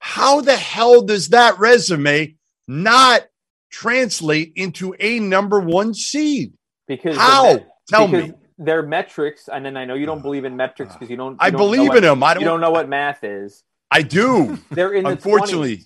How 0.00 0.40
the 0.40 0.56
hell 0.56 1.02
does 1.02 1.28
that 1.30 1.58
resume 1.58 2.36
not 2.66 3.22
translate 3.70 4.52
into 4.56 4.94
a 4.98 5.18
number 5.20 5.60
one 5.60 5.94
seed? 5.94 6.52
because 6.86 7.16
How? 7.16 7.44
met- 7.54 7.68
Tell 7.88 8.06
because 8.06 8.28
me. 8.28 8.34
their 8.58 8.82
metrics, 8.82 9.48
and 9.50 9.64
then 9.64 9.76
I 9.76 9.84
know 9.86 9.94
you 9.94 10.04
don't 10.06 10.20
believe 10.20 10.44
in 10.44 10.56
metrics 10.56 10.90
uh, 10.92 10.94
because 10.98 11.10
you 11.10 11.16
don't. 11.16 11.32
you 11.32 11.36
I 11.40 11.48
don't 11.50 11.58
know 11.60 11.66
believe 11.66 11.88
what- 11.88 11.96
in 11.98 12.02
them. 12.02 12.22
I 12.22 12.34
don't. 12.34 12.42
You 12.42 12.48
don't 12.48 12.60
know 12.60 12.70
what 12.70 12.86
math 12.88 13.24
is. 13.24 13.62
I 13.90 14.02
do. 14.02 14.58
They're 14.70 14.92
in 14.92 15.04
the 15.04 15.10
Unfortunately. 15.10 15.78
20s. 15.78 15.84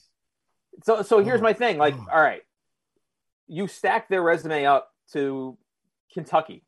So 0.84 1.02
so 1.02 1.22
here's 1.22 1.40
oh. 1.40 1.44
my 1.44 1.52
thing. 1.52 1.76
Oh. 1.76 1.80
Like, 1.80 1.94
all 2.12 2.20
right, 2.20 2.42
you 3.46 3.68
stack 3.68 4.08
their 4.08 4.22
resume 4.22 4.64
up 4.64 4.92
to 5.12 5.56
Kentucky, 6.12 6.64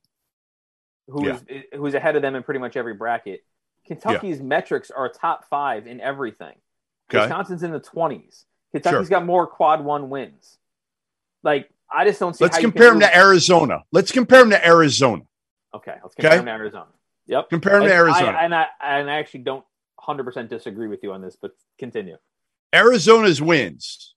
who's 1.09 1.41
who's 1.75 1.95
ahead 1.95 2.17
of 2.17 2.23
them 2.23 2.35
in 2.35 2.43
pretty 2.43 2.61
much 2.61 2.77
every 2.77 2.95
bracket. 2.95 3.45
Kentucky's 3.87 4.41
metrics 4.41 4.91
are 4.91 5.09
top 5.09 5.49
five 5.49 5.87
in 5.87 6.01
everything. 6.01 6.55
Okay. 7.11 7.21
Wisconsin's 7.21 7.63
in 7.63 7.71
the 7.71 7.81
twenties. 7.81 8.47
Kentucky's 8.73 9.09
Sure. 9.09 9.19
got 9.19 9.25
more 9.25 9.47
quad 9.47 9.85
one 9.85 10.11
wins. 10.11 10.59
Like, 11.43 11.71
I 11.93 12.05
just 12.05 12.19
don't 12.19 12.35
see. 12.35 12.45
Let's 12.45 12.57
how 12.57 12.63
you 12.63 12.69
compare 12.71 12.91
them 12.91 13.01
to 13.01 13.17
Arizona. 13.17 13.85
Let's 13.93 14.11
compare 14.11 14.41
them 14.41 14.51
to 14.51 14.67
Arizona. 14.67 15.23
Okay, 15.75 15.97
let's 16.03 16.15
compare 16.15 16.31
Okay. 16.31 16.37
them 16.39 16.47
to 16.47 16.53
Arizona. 16.53 16.87
Yep. 17.27 17.51
Compare 17.51 17.79
them 17.79 17.89
to 17.89 17.95
Arizona. 17.95 18.37
I, 18.39 18.45
and 18.45 18.55
I 18.55 18.67
and 18.83 19.11
I 19.11 19.19
actually 19.19 19.41
don't 19.41 19.65
100% 20.01 20.49
disagree 20.49 20.89
with 20.89 21.03
you 21.03 21.13
on 21.13 21.23
this, 21.23 21.37
but 21.41 21.53
continue. 21.79 22.17
Arizona's 22.75 23.41
wins 23.41 24.15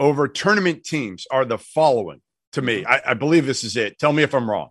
over 0.00 0.26
tournament 0.28 0.84
teams 0.84 1.26
are 1.30 1.44
the 1.44 1.58
following 1.58 2.20
to 2.52 2.60
Mm-hmm. 2.60 2.66
me. 2.66 2.84
I, 2.84 3.00
I 3.12 3.14
believe 3.14 3.46
this 3.46 3.64
is 3.64 3.76
it. 3.78 3.98
Tell 3.98 4.12
me 4.12 4.22
if 4.22 4.34
I'm 4.34 4.50
wrong. 4.50 4.68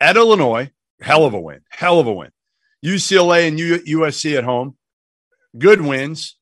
At 0.00 0.16
Illinois, 0.16 0.70
hell 1.00 1.24
of 1.26 1.34
a 1.34 1.40
win, 1.40 1.60
hell 1.70 1.98
of 2.00 2.06
a 2.06 2.12
win. 2.12 2.30
UCLA 2.84 3.48
and 3.48 3.58
U- 3.58 3.82
USC 4.00 4.38
at 4.38 4.44
home, 4.44 4.76
good 5.58 5.80
wins, 5.80 6.36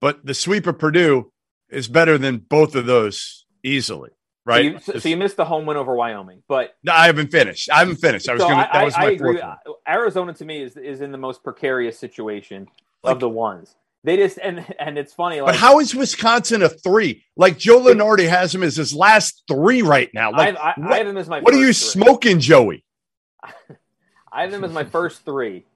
but 0.00 0.24
the 0.24 0.32
sweep 0.34 0.66
of 0.66 0.78
Purdue 0.78 1.30
is 1.68 1.86
better 1.86 2.16
than 2.18 2.38
both 2.38 2.74
of 2.74 2.86
those 2.86 3.44
easily, 3.62 4.10
right? 4.46 4.82
So 4.82 4.94
you, 4.94 5.00
so, 5.00 5.08
you 5.10 5.16
missed 5.18 5.36
the 5.36 5.44
home 5.44 5.66
win 5.66 5.76
over 5.76 5.94
Wyoming, 5.94 6.42
but 6.48 6.74
No, 6.82 6.92
I 6.92 7.06
haven't 7.06 7.30
finished. 7.30 7.70
I 7.70 7.80
haven't 7.80 7.96
finished. 7.96 8.28
I 8.28 8.32
was 8.32 8.42
so 8.42 8.48
going 8.48 8.58
to, 8.58 8.68
that 8.72 8.74
I, 8.74 8.84
was 8.84 8.94
I 8.96 9.00
my 9.02 9.10
agree. 9.10 9.38
fourth 9.38 9.58
one. 9.66 9.76
Arizona 9.86 10.32
to 10.34 10.44
me 10.46 10.62
is 10.62 10.76
is 10.78 11.02
in 11.02 11.12
the 11.12 11.18
most 11.18 11.44
precarious 11.44 11.98
situation 11.98 12.68
Like- 13.02 13.12
of 13.14 13.20
the 13.20 13.28
ones. 13.28 13.76
They 14.04 14.16
just 14.16 14.38
and 14.42 14.64
and 14.78 14.98
it's 14.98 15.12
funny. 15.14 15.40
Like 15.40 15.52
But 15.52 15.56
how 15.56 15.78
is 15.78 15.94
Wisconsin 15.94 16.62
a 16.62 16.68
three? 16.68 17.24
Like 17.36 17.58
Joe 17.58 17.80
Lunardi 17.80 18.28
has 18.28 18.54
him 18.54 18.62
as 18.62 18.76
his 18.76 18.92
last 18.92 19.44
three 19.46 19.82
right 19.82 20.10
now. 20.12 20.32
Like, 20.32 20.56
I, 20.56 20.60
I, 20.60 20.74
what, 20.80 20.92
I 20.92 20.96
have 20.98 21.06
them 21.06 21.16
as 21.16 21.28
my. 21.28 21.40
what 21.40 21.54
are 21.54 21.58
you 21.58 21.66
three. 21.66 21.72
smoking, 21.72 22.40
Joey? 22.40 22.84
I 24.32 24.42
have 24.42 24.50
them 24.50 24.64
as 24.64 24.72
my 24.72 24.84
first 24.84 25.24
three. 25.24 25.66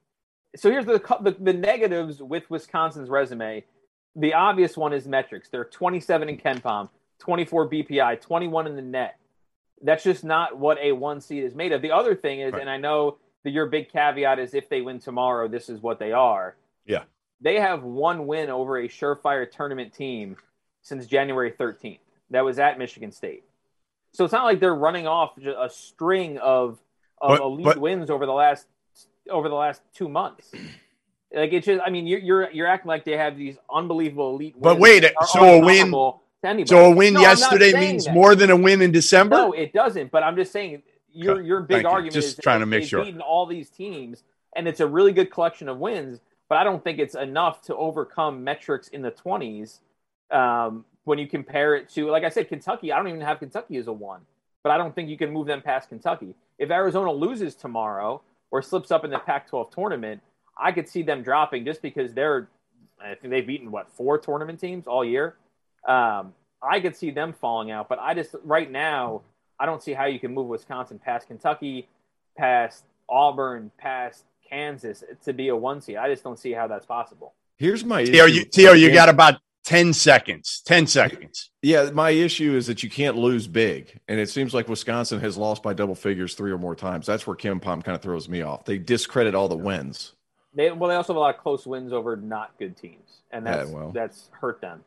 So 0.56 0.70
here's 0.70 0.86
the, 0.86 0.98
the 1.20 1.36
the 1.38 1.52
negatives 1.52 2.22
with 2.22 2.48
Wisconsin's 2.50 3.08
resume. 3.08 3.64
The 4.16 4.34
obvious 4.34 4.76
one 4.76 4.92
is 4.92 5.06
metrics. 5.06 5.48
They're 5.50 5.64
27 5.64 6.30
in 6.30 6.38
KenPom, 6.38 6.88
24 7.18 7.68
BPI, 7.68 8.20
21 8.20 8.66
in 8.66 8.74
the 8.74 8.82
net. 8.82 9.18
That's 9.82 10.02
just 10.02 10.24
not 10.24 10.56
what 10.58 10.78
a 10.78 10.92
one 10.92 11.20
seed 11.20 11.44
is 11.44 11.54
made 11.54 11.72
of. 11.72 11.82
The 11.82 11.92
other 11.92 12.14
thing 12.14 12.40
is, 12.40 12.54
Right. 12.54 12.62
and 12.62 12.70
I 12.70 12.78
know 12.78 13.18
that 13.44 13.50
your 13.50 13.66
big 13.66 13.92
caveat 13.92 14.38
is 14.38 14.54
if 14.54 14.70
they 14.70 14.80
win 14.80 14.98
tomorrow, 15.00 15.48
this 15.48 15.68
is 15.68 15.82
what 15.82 15.98
they 15.98 16.12
are. 16.12 16.56
Yeah. 16.86 17.02
They 17.40 17.60
have 17.60 17.82
one 17.82 18.26
win 18.26 18.50
over 18.50 18.78
a 18.78 18.88
surefire 18.88 19.50
tournament 19.50 19.92
team 19.92 20.36
since 20.82 21.06
January 21.06 21.52
13th. 21.52 21.98
That 22.30 22.44
was 22.44 22.58
at 22.58 22.78
Michigan 22.78 23.12
State. 23.12 23.44
So 24.12 24.24
it's 24.24 24.32
not 24.32 24.44
like 24.44 24.60
they're 24.60 24.74
running 24.74 25.06
off 25.06 25.36
a 25.38 25.68
string 25.70 26.38
of 26.38 26.78
of 27.20 27.38
But- 27.38 27.40
elite 27.40 27.64
but- 27.64 27.78
wins 27.78 28.10
over 28.10 28.26
the 28.26 28.32
last 28.32 28.66
over 29.30 29.48
the 29.48 29.54
last 29.54 29.82
two 29.94 30.08
months. 30.08 30.52
Like 31.34 31.52
it's 31.52 31.66
just, 31.66 31.82
I 31.84 31.90
mean, 31.90 32.06
you're 32.06 32.20
you're, 32.20 32.50
you're 32.50 32.66
acting 32.66 32.88
like 32.88 33.04
they 33.04 33.16
have 33.16 33.36
these 33.36 33.56
unbelievable 33.72 34.34
elite. 34.34 34.54
Wins 34.54 34.62
But 34.62 34.78
wait, 34.78 35.04
so 35.26 35.42
a 35.44 35.60
win-. 35.64 35.90
So 36.66 36.84
a 36.86 36.94
win 36.94 37.14
No, 37.14 37.20
yesterday 37.20 37.72
means 37.78 38.04
that. 38.04 38.14
more 38.14 38.34
than 38.36 38.50
a 38.50 38.56
win 38.56 38.80
in 38.80 38.92
December? 38.92 39.34
No, 39.36 39.52
it 39.52 39.72
doesn't. 39.72 40.10
But 40.12 40.22
I'm 40.22 40.36
just 40.36 40.52
saying 40.52 40.82
your 41.12 41.42
your 41.42 41.60
big 41.60 41.76
Thank 41.78 41.82
you. 41.84 41.88
argument 41.90 42.14
Just 42.14 42.38
is 42.38 42.42
trying 42.42 42.60
to 42.60 42.66
make 42.66 42.84
sure. 42.84 43.04
beaten 43.04 43.20
all 43.20 43.46
these 43.46 43.68
teams, 43.68 44.22
and 44.54 44.68
it's 44.68 44.80
a 44.80 44.86
really 44.86 45.12
good 45.12 45.30
collection 45.30 45.68
of 45.68 45.78
wins. 45.78 46.20
But 46.48 46.58
I 46.58 46.64
don't 46.64 46.82
think 46.82 46.98
it's 46.98 47.14
enough 47.14 47.62
to 47.62 47.76
overcome 47.76 48.44
metrics 48.44 48.88
in 48.88 49.02
the 49.02 49.10
20s 49.10 49.80
um, 50.30 50.84
when 51.04 51.18
you 51.18 51.26
compare 51.26 51.74
it 51.74 51.88
to, 51.90 52.08
like 52.08 52.24
I 52.24 52.28
said, 52.28 52.48
Kentucky. 52.48 52.92
I 52.92 52.96
don't 52.96 53.08
even 53.08 53.20
have 53.20 53.38
Kentucky 53.38 53.76
as 53.76 53.86
a 53.86 53.92
one, 53.92 54.20
but 54.62 54.70
I 54.70 54.78
don't 54.78 54.94
think 54.94 55.08
you 55.08 55.18
can 55.18 55.32
move 55.32 55.46
them 55.46 55.62
past 55.62 55.88
Kentucky. 55.88 56.34
If 56.58 56.70
Arizona 56.70 57.12
loses 57.12 57.54
tomorrow 57.54 58.22
or 58.50 58.62
slips 58.62 58.90
up 58.90 59.04
in 59.04 59.10
the 59.10 59.18
Pac-12 59.18 59.70
tournament, 59.72 60.22
I 60.56 60.72
could 60.72 60.88
see 60.88 61.02
them 61.02 61.22
dropping 61.22 61.64
just 61.64 61.82
because 61.82 62.14
they're. 62.14 62.48
I 62.98 63.14
think 63.14 63.30
they've 63.30 63.46
beaten 63.46 63.70
what 63.70 63.90
four 63.92 64.16
tournament 64.16 64.58
teams 64.58 64.86
all 64.86 65.04
year. 65.04 65.36
Um, 65.86 66.32
I 66.62 66.80
could 66.80 66.96
see 66.96 67.10
them 67.10 67.34
falling 67.34 67.70
out, 67.70 67.90
but 67.90 67.98
I 67.98 68.14
just 68.14 68.34
right 68.42 68.70
now 68.70 69.20
I 69.60 69.66
don't 69.66 69.82
see 69.82 69.92
how 69.92 70.06
you 70.06 70.18
can 70.18 70.32
move 70.32 70.46
Wisconsin 70.46 70.98
past 70.98 71.26
Kentucky, 71.26 71.88
past 72.36 72.84
Auburn, 73.08 73.70
past 73.78 74.24
Kansas 74.48 75.02
to 75.24 75.32
be 75.32 75.48
a 75.48 75.56
one 75.56 75.80
seed. 75.80 75.96
I 75.96 76.08
just 76.10 76.22
don't 76.24 76.38
see 76.38 76.52
how 76.52 76.66
that's 76.66 76.86
possible. 76.86 77.34
Here's 77.58 77.84
my 77.84 78.04
Tio, 78.04 78.26
issue. 78.26 78.34
you, 78.34 78.44
Tio, 78.44 78.72
you 78.72 78.92
got 78.92 79.08
about 79.08 79.40
10 79.64 79.92
seconds. 79.94 80.62
10 80.66 80.86
seconds. 80.86 81.50
Yeah, 81.62 81.90
my 81.90 82.10
issue 82.10 82.54
is 82.54 82.66
that 82.66 82.82
you 82.82 82.90
can't 82.90 83.16
lose 83.16 83.46
big, 83.48 83.98
and 84.08 84.20
it 84.20 84.28
seems 84.28 84.54
like 84.54 84.68
Wisconsin 84.68 85.20
has 85.20 85.36
lost 85.36 85.62
by 85.62 85.72
double 85.72 85.94
figures 85.94 86.34
three 86.34 86.52
or 86.52 86.58
more 86.58 86.76
times. 86.76 87.06
That's 87.06 87.26
where 87.26 87.34
KenPom 87.36 87.82
kind 87.82 87.96
of 87.96 88.02
throws 88.02 88.28
me 88.28 88.42
off. 88.42 88.64
They 88.64 88.78
discredit 88.78 89.34
all 89.34 89.48
the 89.48 89.56
wins. 89.56 90.12
They 90.54 90.70
well, 90.70 90.88
they 90.88 90.94
also 90.96 91.12
have 91.12 91.16
a 91.18 91.20
lot 91.20 91.34
of 91.34 91.40
close 91.42 91.66
wins 91.66 91.92
over 91.92 92.16
not 92.16 92.52
good 92.58 92.76
teams, 92.76 93.18
and 93.30 93.46
that's 93.46 93.68
Yeah, 93.68 93.74
well. 93.76 93.90
that's 93.92 94.30
hurt 94.32 94.60
them. 94.60 94.84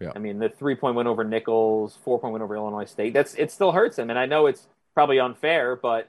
Yeah. 0.00 0.10
I 0.14 0.18
mean 0.18 0.38
the 0.38 0.50
three 0.50 0.74
point 0.74 0.94
win 0.96 1.06
over 1.06 1.24
Nicholls, 1.24 1.96
four 2.04 2.18
point 2.18 2.34
win 2.34 2.42
over 2.42 2.54
Illinois 2.54 2.84
State. 2.84 3.14
That's 3.14 3.34
it 3.34 3.50
still 3.50 3.72
hurts 3.72 3.96
them, 3.96 4.10
and 4.10 4.18
I 4.18 4.26
know 4.26 4.46
it's 4.46 4.66
probably 4.94 5.18
unfair, 5.20 5.74
but 5.76 6.08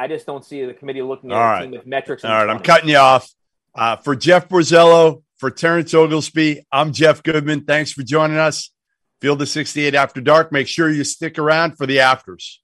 I 0.00 0.06
just 0.06 0.26
don't 0.26 0.44
see 0.44 0.64
the 0.64 0.74
committee 0.74 1.02
looking 1.02 1.32
at 1.32 1.36
All 1.36 1.56
a 1.56 1.60
team 1.62 1.72
with 1.72 1.84
metrics. 1.84 2.24
All 2.24 2.30
right, 2.30 2.36
All 2.36 2.42
the 2.42 2.46
right, 2.46 2.56
I'm 2.56 2.62
cutting 2.62 2.88
you 2.88 2.98
off. 2.98 3.28
Uh, 3.74 3.96
for 3.96 4.14
Jeff 4.14 4.48
Borzello, 4.48 5.24
for 5.38 5.50
Terrence 5.50 5.92
Oglesby, 5.92 6.64
I'm 6.70 6.92
Jeff 6.92 7.20
Goodman. 7.24 7.64
Thanks 7.64 7.92
for 7.92 8.04
joining 8.04 8.36
us. 8.36 8.70
Field 9.20 9.42
of 9.42 9.48
68 9.48 9.96
After 9.96 10.20
Dark. 10.20 10.52
Make 10.52 10.68
sure 10.68 10.88
you 10.88 11.02
stick 11.02 11.36
around 11.36 11.76
for 11.76 11.84
the 11.84 11.98
afters. 11.98 12.62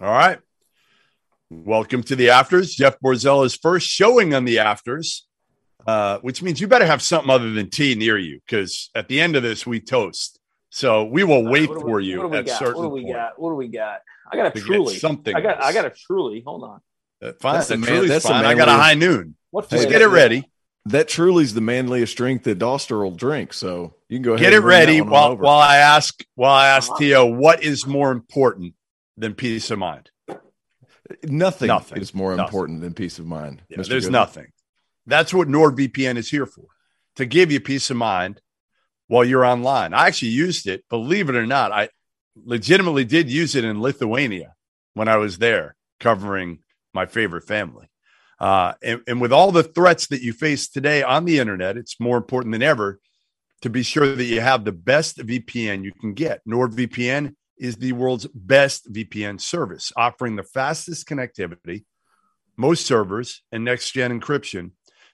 All 0.00 0.12
right. 0.12 0.40
Welcome 1.48 2.02
to 2.04 2.16
the 2.16 2.30
afters. 2.30 2.74
Jeff 2.74 2.98
Borzello's 2.98 3.54
first 3.54 3.86
showing 3.86 4.34
on 4.34 4.44
the 4.44 4.58
afters. 4.58 5.28
Uh, 5.86 6.18
which 6.18 6.42
means 6.42 6.60
you 6.60 6.68
better 6.68 6.86
have 6.86 7.02
something 7.02 7.30
other 7.30 7.50
than 7.52 7.70
tea 7.70 7.94
near 7.94 8.18
you 8.18 8.40
because 8.46 8.90
at 8.94 9.08
the 9.08 9.20
end 9.20 9.36
of 9.36 9.42
this, 9.42 9.66
we 9.66 9.80
toast. 9.80 10.38
So 10.70 11.04
we 11.04 11.22
will 11.24 11.44
wait 11.44 11.68
What 11.68 11.74
do 11.80 11.80
for 11.84 11.96
we- 11.96 12.06
you 12.06 12.16
What 12.18 12.22
do 12.24 12.28
we 12.30 12.38
at 12.38 12.46
got? 12.46 12.58
certain 12.58 12.76
What 12.76 12.82
do 12.84 12.88
we 12.90 13.02
point 13.02 13.14
got? 13.14 13.38
What 13.38 13.50
do 13.50 13.54
we 13.56 13.68
got? 13.68 14.00
I 14.32 14.36
got 14.36 14.56
a 14.56 14.60
truly. 14.60 14.96
something. 14.98 15.34
I 15.36 15.40
got. 15.42 15.62
I 15.62 15.72
got 15.74 15.84
a 15.84 15.90
truly. 15.90 16.42
Hold 16.46 16.64
on. 16.64 16.80
Uh, 17.22 17.32
fine. 17.40 17.54
That's 17.54 17.70
a 17.70 17.76
man- 17.76 18.08
that's 18.08 18.24
a 18.24 18.28
fine. 18.28 18.44
I 18.44 18.54
got 18.54 18.68
a 18.68 18.72
high 18.72 18.94
noon. 18.94 19.36
What 19.50 19.68
Just 19.68 19.88
get 19.90 20.00
it 20.02 20.06
ready. 20.08 20.48
That 20.86 21.06
truly's 21.08 21.54
the 21.54 21.60
manliest 21.60 22.16
drink 22.16 22.42
that 22.44 22.58
Doster 22.58 23.02
will 23.04 23.10
drink. 23.12 23.52
So 23.52 23.94
you 24.08 24.16
can 24.16 24.22
go 24.22 24.32
ahead 24.32 24.40
Get 24.46 24.52
it 24.52 24.56
and 24.56 24.62
bring 24.64 24.72
that 24.80 24.86
ready 24.86 25.00
while 25.02 25.36
while 25.36 25.58
I 25.58 25.76
ask 25.76 26.24
while 26.34 26.54
I 26.54 26.68
ask 26.68 26.90
Uh-huh. 26.90 26.98
Tio 26.98 27.26
what 27.26 27.62
is 27.62 27.86
more 27.86 28.10
important 28.10 28.74
than 29.16 29.34
peace 29.34 29.70
of 29.70 29.78
mind. 29.78 30.10
nothing, 31.24 31.68
Nothing. 31.68 31.98
is 32.00 32.14
more 32.14 32.30
Nothing. 32.34 32.44
important 32.48 32.80
than 32.80 32.94
peace 32.94 33.18
of 33.18 33.26
mind. 33.26 33.62
Yeah, 33.68 33.76
there's 33.76 33.88
Goodman. 33.88 34.12
nothing. 34.12 34.46
That's 35.06 35.34
what 35.34 35.48
NordVPN 35.48 36.16
is 36.16 36.30
here 36.30 36.46
for 36.46 36.66
to 37.16 37.26
give 37.26 37.52
you 37.52 37.60
peace 37.60 37.90
of 37.90 37.96
mind 37.96 38.40
while 39.08 39.24
you're 39.24 39.44
online. 39.44 39.92
I 39.94 40.06
actually 40.06 40.30
used 40.30 40.66
it, 40.66 40.88
believe 40.88 41.28
it 41.28 41.36
or 41.36 41.46
not. 41.46 41.72
I 41.72 41.88
legitimately 42.36 43.04
did 43.04 43.30
use 43.30 43.54
it 43.54 43.64
in 43.64 43.82
Lithuania 43.82 44.54
when 44.94 45.08
I 45.08 45.16
was 45.16 45.38
there 45.38 45.76
covering 46.00 46.60
my 46.94 47.06
favorite 47.06 47.44
family. 47.44 47.88
Uh, 48.38 48.74
and, 48.82 49.02
and 49.06 49.20
with 49.20 49.32
all 49.32 49.52
the 49.52 49.62
threats 49.62 50.08
that 50.08 50.22
you 50.22 50.32
face 50.32 50.68
today 50.68 51.02
on 51.02 51.24
the 51.24 51.38
internet, 51.38 51.76
it's 51.76 52.00
more 52.00 52.16
important 52.16 52.52
than 52.52 52.62
ever 52.62 53.00
to 53.60 53.70
be 53.70 53.82
sure 53.82 54.14
that 54.14 54.24
you 54.24 54.40
have 54.40 54.64
the 54.64 54.72
best 54.72 55.18
VPN 55.18 55.84
you 55.84 55.92
can 55.92 56.14
get. 56.14 56.40
NordVPN 56.46 57.34
is 57.56 57.76
the 57.76 57.92
world's 57.92 58.26
best 58.34 58.92
VPN 58.92 59.40
service, 59.40 59.92
offering 59.96 60.34
the 60.34 60.42
fastest 60.42 61.06
connectivity, 61.06 61.84
most 62.56 62.84
servers, 62.84 63.42
and 63.52 63.64
next 63.64 63.92
gen 63.92 64.20
encryption 64.20 64.72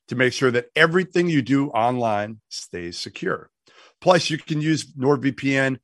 to 0.09 0.16
make 0.16 0.32
sure 0.32 0.50
that 0.50 0.70
everything 0.74 1.28
you 1.28 1.42
do 1.42 1.68
online 1.68 2.40
stays 2.48 2.98
secure. 2.98 3.50
Plus, 4.00 4.30
you 4.30 4.38
can 4.38 4.61
use 4.61 4.92
NordVPN 4.94 5.78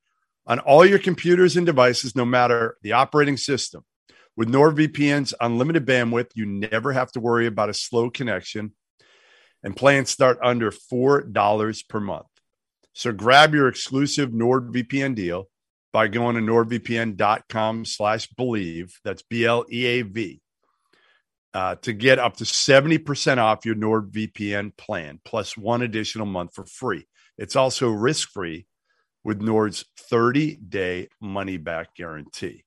on 0.47 0.59
all 0.61 0.85
your 0.85 0.99
computers 0.99 1.57
and 1.57 1.67
devices, 1.67 2.15
no 2.15 2.25
matter 2.25 2.77
the 2.83 2.93
operating 2.93 3.37
system. 3.37 3.85
With 4.37 4.49
NordVPN's 4.49 5.35
unlimited 5.41 5.87
bandwidth, 5.87 6.31
you 6.35 6.47
never 6.47 6.93
have 6.93 7.13
to 7.13 7.21
worry 7.21 7.47
about 7.47 7.71
a 7.71 7.75
slow 7.75 8.11
connection, 8.11 8.73
and 9.63 9.77
plans 9.77 10.11
start 10.11 10.39
under 10.43 10.71
$4 10.71 11.89
per 11.89 12.01
month. 12.01 12.27
So 12.93 13.13
grab 13.13 13.55
your 13.55 13.69
exclusive 13.69 14.31
NordVPN 14.31 15.15
deal 15.15 15.49
by 15.93 16.09
going 16.09 16.37
to 16.37 16.43
nordvpn.com 16.43 17.85
slash 17.85 18.27
believe. 18.29 18.99
That's 19.05 19.23
B-L-E-A-V. 19.23 20.41
Uh, 21.55 21.77
to 21.77 21.93
get 21.93 22.19
up 22.19 22.37
to 22.37 22.43
70% 22.43 23.39
off 23.39 23.65
your 23.65 23.77
NordVPN 23.77 24.77
plan, 24.77 25.21
plus 25.25 25.57
one 25.57 25.83
additional 25.83 26.27
month 26.27 26.53
for 26.53 26.67
free. 26.67 27.07
It's 27.39 27.55
also 27.55 27.91
risk-free 27.91 28.67
with 29.23 29.41
Nord's 29.41 29.85
30-day 30.11 31.11
money-back 31.21 31.95
guarantee. 31.95 32.65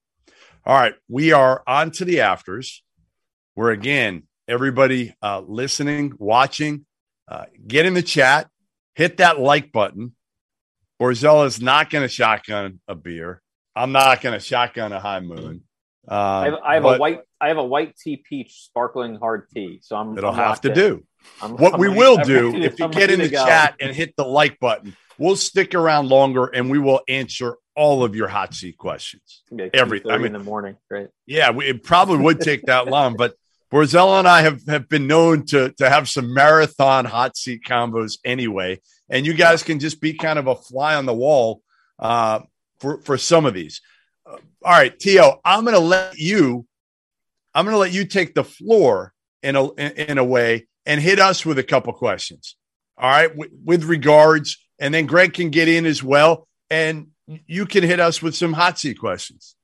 All 0.65 0.73
right, 0.73 0.95
we 1.09 1.33
are 1.33 1.61
on 1.67 1.91
to 1.91 2.05
the 2.05 2.21
afters. 2.21 2.81
Where 3.55 3.71
again, 3.71 4.23
everybody 4.47 5.13
uh, 5.21 5.41
listening, 5.45 6.13
watching, 6.17 6.85
uh, 7.27 7.45
get 7.65 7.85
in 7.85 7.93
the 7.93 8.01
chat, 8.01 8.49
hit 8.95 9.17
that 9.17 9.39
like 9.39 9.71
button. 9.71 10.15
Borzello's 11.01 11.61
not 11.61 11.89
going 11.89 12.03
to 12.03 12.07
shotgun 12.07 12.79
a 12.87 12.95
beer. 12.95 13.41
I'm 13.75 13.91
not 13.91 14.21
going 14.21 14.37
to 14.37 14.43
shotgun 14.43 14.91
a 14.91 14.99
High 14.99 15.19
Noon. 15.19 15.63
Um, 16.07 16.17
I 16.17 16.45
have, 16.45 16.53
I 16.63 16.73
have 16.75 16.83
but 16.83 16.95
a 16.95 16.99
white. 16.99 17.19
I 17.39 17.49
have 17.49 17.57
a 17.57 17.63
white 17.65 17.95
tea 17.97 18.17
peach 18.17 18.63
sparkling 18.63 19.15
hard 19.15 19.47
tea. 19.53 19.79
So 19.81 19.95
I'm. 19.95 20.17
It'll 20.17 20.31
I'm 20.31 20.35
have 20.35 20.61
to 20.61 20.69
in. 20.69 20.75
do. 20.75 21.03
I'm- 21.41 21.55
what 21.57 21.75
I'm 21.75 21.79
we 21.79 21.89
will 21.89 22.17
do 22.17 22.55
if 22.55 22.79
you 22.79 22.87
get 22.89 23.11
in 23.11 23.19
the 23.19 23.29
go. 23.29 23.45
chat 23.45 23.75
and 23.79 23.95
hit 23.95 24.15
the 24.15 24.23
like 24.25 24.59
button, 24.59 24.95
we'll 25.17 25.35
stick 25.35 25.75
around 25.75 26.09
longer 26.09 26.45
and 26.45 26.69
we 26.69 26.79
will 26.79 27.01
answer 27.07 27.57
all 27.75 28.03
of 28.03 28.15
your 28.15 28.27
hot 28.27 28.53
seat 28.53 28.77
questions. 28.77 29.43
Yeah, 29.51 29.67
every- 29.73 30.01
I 30.09 30.17
mean- 30.17 30.27
in 30.27 30.33
the 30.33 30.39
morning, 30.39 30.77
right? 30.89 31.09
Yeah, 31.25 31.51
we, 31.51 31.65
it 31.65 31.83
probably 31.83 32.17
would 32.19 32.39
take 32.39 32.63
that 32.67 32.87
long, 32.95 33.15
but 33.15 33.35
Borzello 33.71 34.17
and 34.19 34.27
I 34.27 34.41
have, 34.43 34.65
have 34.67 34.87
been 34.87 35.07
known 35.07 35.45
to 35.47 35.71
to 35.73 35.89
have 35.89 36.07
some 36.07 36.33
marathon 36.33 37.03
hot 37.05 37.35
seat 37.35 37.63
combos 37.67 38.17
anyway, 38.23 38.79
and 39.09 39.25
you 39.25 39.33
guys 39.33 39.61
can 39.63 39.79
just 39.79 39.99
be 39.99 40.13
kind 40.13 40.39
of 40.39 40.47
a 40.47 40.55
fly 40.55 40.95
on 40.95 41.05
the 41.05 41.13
wall 41.13 41.61
uh, 41.99 42.39
for 42.79 43.01
for 43.01 43.17
some 43.17 43.45
of 43.45 43.53
these. 43.53 43.81
Uh, 44.25 44.37
all 44.63 44.71
right, 44.71 44.97
Tio, 44.97 45.41
I'm 45.43 45.63
going 45.65 45.73
to 45.75 45.81
let 45.81 46.17
you. 46.17 46.65
I'm 47.57 47.65
going 47.65 47.73
to 47.73 47.79
let 47.79 47.91
you 47.91 48.05
take 48.05 48.35
the 48.35 48.43
floor 48.43 49.13
in 49.41 49.55
a 49.55 49.73
in, 49.73 50.19
a 50.19 50.23
way 50.23 50.67
and 50.85 51.01
hit 51.01 51.19
us 51.19 51.43
with 51.43 51.57
a 51.57 51.63
couple 51.63 51.91
questions. 51.91 52.55
All 52.99 53.09
right, 53.09 53.35
with, 53.35 53.49
with 53.65 53.83
regards, 53.85 54.63
and 54.79 54.93
then 54.93 55.07
Greg 55.07 55.33
can 55.33 55.49
get 55.49 55.67
in 55.67 55.87
as 55.87 56.03
well, 56.03 56.47
and 56.69 57.07
you 57.47 57.65
can 57.65 57.83
hit 57.83 57.99
us 57.99 58.21
with 58.21 58.35
some 58.35 58.53
hot 58.53 58.77
seat 58.77 58.99
questions. 58.99 59.55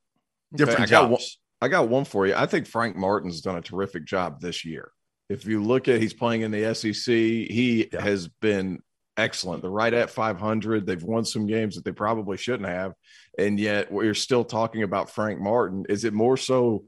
Different 0.56 0.82
I 0.82 0.86
got 0.88 1.10
one- 1.12 1.22
I 1.62 1.68
got 1.68 1.88
one 1.88 2.04
for 2.04 2.26
you. 2.26 2.34
I 2.36 2.48
think 2.48 2.66
Frank 2.68 2.96
Martin's 2.98 3.42
done 3.42 3.58
a 3.58 3.62
terrific 3.62 4.06
job 4.06 4.42
this 4.42 4.66
year. 4.66 4.92
If 5.30 5.46
you 5.46 5.64
look 5.64 5.88
at 5.88 6.02
he's 6.02 6.14
playing 6.14 6.42
in 6.42 6.52
the 6.52 6.74
SEC, 6.76 7.14
he 7.14 7.90
Yeah. 7.94 8.02
has 8.02 8.28
been 8.28 8.80
excellent. 9.18 9.62
They're 9.62 9.72
right 9.72 9.94
at 9.94 10.10
500. 10.10 10.86
They've 10.88 11.02
won 11.02 11.26
some 11.26 11.46
games 11.46 11.76
that 11.76 11.86
they 11.86 11.92
probably 11.92 12.38
shouldn't 12.38 12.68
have, 12.68 12.94
and 13.38 13.60
yet 13.60 13.92
we're 13.92 14.16
still 14.16 14.44
talking 14.44 14.82
about 14.82 15.12
Frank 15.12 15.40
Martin. 15.40 15.86
Is 15.90 16.04
it 16.06 16.14
more 16.14 16.38
so 16.38 16.86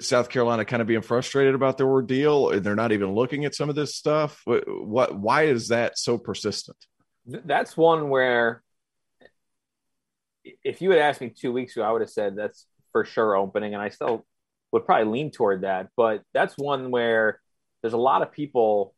South 0.00 0.28
Carolina 0.28 0.64
kind 0.64 0.80
of 0.80 0.88
being 0.88 1.02
frustrated 1.02 1.54
about 1.54 1.76
their 1.76 1.88
ordeal, 1.88 2.50
and 2.50 2.64
they're 2.64 2.76
not 2.76 2.92
even 2.92 3.14
looking 3.14 3.44
at 3.44 3.54
some 3.54 3.68
of 3.68 3.74
this 3.74 3.94
stuff? 3.94 4.40
What? 4.44 4.64
what 4.66 5.14
why 5.18 5.44
is 5.44 5.68
that 5.68 5.98
so 5.98 6.18
persistent? 6.18 6.76
That's 7.26 7.76
one 7.76 8.08
where, 8.08 8.62
if 10.64 10.82
you 10.82 10.90
had 10.90 11.00
asked 11.00 11.20
me 11.20 11.30
two 11.30 11.52
weeks 11.52 11.76
ago, 11.76 11.84
I 11.84 11.92
would 11.92 12.00
have 12.00 12.10
said 12.10 12.36
that's 12.36 12.66
for 12.92 13.04
sure 13.04 13.36
opening, 13.36 13.74
and 13.74 13.82
I 13.82 13.88
still 13.90 14.24
would 14.72 14.86
probably 14.86 15.12
lean 15.12 15.30
toward 15.30 15.62
that. 15.62 15.88
But 15.96 16.22
that's 16.32 16.56
one 16.56 16.90
where 16.90 17.40
there's 17.82 17.92
a 17.92 17.98
lot 17.98 18.22
of 18.22 18.32
people 18.32 18.94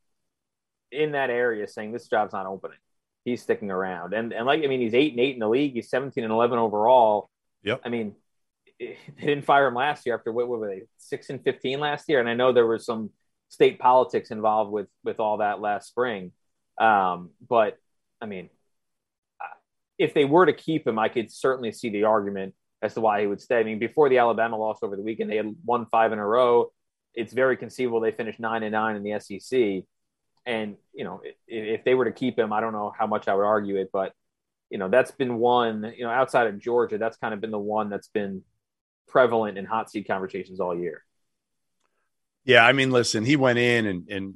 in 0.93 1.13
that 1.13 1.31
area 1.31 1.67
saying 1.67 1.93
this 1.93 2.09
job's 2.09 2.33
not 2.33 2.47
opening. 2.47 2.79
He's 3.25 3.43
sticking 3.43 3.71
around, 3.71 4.13
and 4.13 4.33
and 4.33 4.45
like 4.47 4.63
I 4.63 4.67
mean, 4.67 4.81
he's 4.81 4.95
eight 4.95 5.13
and 5.13 5.21
eight 5.21 5.35
in 5.35 5.41
the 5.41 5.49
league. 5.49 5.73
He's 5.73 5.89
seventeen 5.89 6.25
and 6.25 6.33
eleven 6.33 6.59
overall. 6.59 7.31
Yep. 7.63 7.81
I 7.85 7.89
mean, 7.89 8.15
they 8.81 8.97
didn't 9.19 9.45
fire 9.45 9.67
him 9.67 9.75
last 9.75 10.07
year 10.07 10.15
after 10.15 10.33
what, 10.33 10.49
what 10.49 10.61
were 10.61 10.69
they 10.69 10.83
six 10.99 11.31
and 11.31 11.43
fifteen 11.43 11.81
last 11.81 12.09
year? 12.09 12.21
And 12.21 12.29
I 12.29 12.35
know 12.35 12.53
there 12.53 12.67
was 12.67 12.85
some 12.85 13.11
state 13.49 13.79
politics 13.79 14.31
involved 14.31 14.73
with 14.73 14.89
with 15.05 15.21
all 15.21 15.39
that 15.39 15.61
last 15.61 15.89
spring. 15.89 16.33
Um, 16.81 17.31
but 17.49 17.79
I 18.21 18.27
mean, 18.27 18.51
if 19.99 20.15
they 20.15 20.25
were 20.25 20.47
to 20.47 20.53
keep 20.53 20.87
him, 20.87 20.99
I 20.99 21.09
could 21.09 21.31
certainly 21.33 21.73
see 21.73 21.91
the 21.91 22.05
argument 22.05 22.55
as 22.83 22.95
to 22.95 23.01
why 23.01 23.21
he 23.21 23.27
would 23.27 23.41
stay. 23.41 23.61
I 23.61 23.65
mean, 23.65 23.79
before 23.79 24.09
the 24.09 24.19
Alabama 24.19 24.59
loss 24.59 24.79
over 24.83 24.97
the 24.97 25.03
weekend, 25.03 25.31
they 25.31 25.37
had 25.37 25.55
won 25.65 25.87
five 25.87 26.13
in 26.13 26.19
a 26.19 26.27
row. 26.27 26.73
It's 27.15 27.33
very 27.33 27.57
conceivable 27.57 28.01
they 28.01 28.11
finished 28.11 28.41
nine 28.41 28.63
and 28.63 28.73
nine 28.73 28.97
in 28.97 29.03
the 29.03 29.19
SEC. 29.21 29.85
And 30.47 30.77
you 30.93 31.05
know, 31.05 31.21
if, 31.25 31.35
if 31.47 31.85
they 31.85 31.95
were 31.95 32.05
to 32.05 32.13
keep 32.13 32.39
him, 32.39 32.53
I 32.53 32.61
don't 32.61 32.73
know 32.73 32.93
how 32.97 33.07
much 33.07 33.29
I 33.29 33.35
would 33.35 33.45
argue 33.45 33.77
it, 33.77 33.91
but 33.93 34.13
you 34.69 34.79
know, 34.79 34.89
that's 34.89 35.13
been 35.13 35.37
one. 35.37 35.93
You 35.97 36.05
know, 36.05 36.11
outside 36.11 36.49
of 36.49 36.59
Georgia, 36.59 36.99
that's 36.99 37.17
kind 37.17 37.33
of 37.33 37.41
been 37.41 37.53
the 37.53 37.59
one 37.59 37.89
that's 37.89 38.09
been 38.09 38.43
prevalent 39.09 39.59
in 39.59 39.65
hot 39.65 39.91
seat 39.91 40.07
conversations 40.07 40.61
all 40.61 40.77
year. 40.77 41.03
Yeah, 42.45 42.65
I 42.67 42.73
mean, 42.73 42.91
listen, 42.91 43.25
he 43.25 43.37
went 43.37 43.59
in 43.59 43.87
and 43.87 44.09
and 44.09 44.35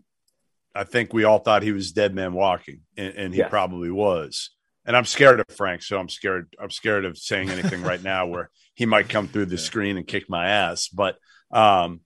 I 0.74 0.84
think 0.84 1.12
we 1.12 1.24
all 1.24 1.38
thought 1.38 1.62
he 1.62 1.72
was 1.72 1.92
dead 1.92 2.14
man 2.14 2.32
walking, 2.34 2.82
and, 2.96 3.14
and 3.14 3.34
he 3.34 3.40
Yes. 3.40 3.50
probably 3.50 3.90
was. 3.90 4.50
And 4.84 4.96
I'm 4.96 5.04
scared 5.04 5.40
of 5.40 5.46
Frank, 5.54 5.82
so 5.82 5.98
I'm 5.98 6.08
scared. 6.08 6.54
I'm 6.58 6.70
scared 6.70 7.04
of 7.04 7.18
saying 7.18 7.50
anything 7.50 7.82
right 7.82 8.02
now 8.02 8.26
where 8.26 8.50
he 8.74 8.86
might 8.86 9.08
come 9.08 9.28
through 9.28 9.46
the 9.46 9.58
screen 9.58 9.96
and 9.96 10.06
kick 10.06 10.30
my 10.30 10.48
ass. 10.48 10.88
But 10.88 11.18
um, 11.50 12.00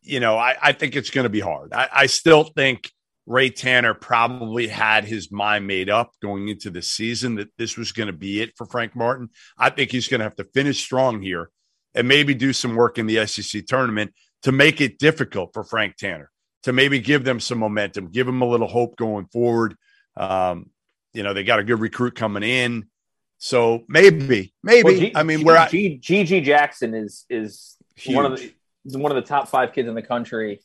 you 0.00 0.20
know, 0.20 0.38
I, 0.38 0.56
I 0.62 0.72
think 0.72 0.94
it's 0.96 1.10
going 1.10 1.24
to 1.24 1.30
be 1.30 1.40
hard. 1.40 1.72
I, 1.72 1.88
I 1.92 2.06
still 2.06 2.44
think 2.44 2.90
Ray 3.26 3.50
Tanner 3.50 3.92
probably 3.92 4.68
had 4.68 5.04
his 5.04 5.32
mind 5.32 5.66
made 5.66 5.90
up 5.90 6.12
going 6.22 6.48
into 6.48 6.70
the 6.70 6.82
season 6.82 7.34
that 7.36 7.48
this 7.58 7.76
was 7.76 7.92
going 7.92 8.06
to 8.06 8.12
be 8.12 8.40
it 8.40 8.52
for 8.56 8.66
Frank 8.66 8.94
Martin. 8.94 9.30
I 9.58 9.70
think 9.70 9.90
he's 9.90 10.08
going 10.08 10.20
to 10.20 10.24
have 10.24 10.36
to 10.36 10.44
finish 10.44 10.78
strong 10.78 11.20
here 11.20 11.50
and 11.94 12.06
maybe 12.06 12.34
do 12.34 12.52
some 12.52 12.76
work 12.76 12.98
in 12.98 13.06
the 13.06 13.26
SEC 13.26 13.66
tournament 13.66 14.14
to 14.42 14.52
make 14.52 14.80
it 14.80 14.98
difficult 14.98 15.52
for 15.52 15.64
Frank 15.64 15.96
Tanner 15.96 16.30
to 16.62 16.72
maybe 16.72 16.98
give 17.00 17.24
them 17.24 17.40
some 17.40 17.58
momentum, 17.58 18.10
give 18.10 18.26
them 18.26 18.42
a 18.42 18.46
little 18.46 18.66
hope 18.66 18.96
going 18.96 19.26
forward. 19.26 19.76
Um, 20.16 20.70
you 21.12 21.22
know, 21.22 21.32
they 21.32 21.44
got 21.44 21.58
a 21.58 21.64
good 21.64 21.80
recruit 21.80 22.14
coming 22.14 22.42
in. 22.42 22.86
So 23.38 23.84
maybe, 23.88 24.52
maybe. 24.62 24.82
Well, 24.82 24.94
G- 24.94 25.12
I 25.14 25.22
mean, 25.22 25.38
G- 25.38 25.44
where 25.44 25.56
I, 25.56 25.68
G- 25.68 25.98
GG 26.02 26.44
Jackson 26.44 26.94
is 26.94 27.24
is 27.28 27.76
one 28.06 28.26
of 28.26 28.38
the 28.38 28.52
is 28.84 28.96
one 28.96 29.12
of 29.12 29.16
the 29.16 29.28
top 29.28 29.48
five 29.48 29.72
kids 29.72 29.88
in 29.88 29.94
the 29.94 30.02
country. 30.02 30.60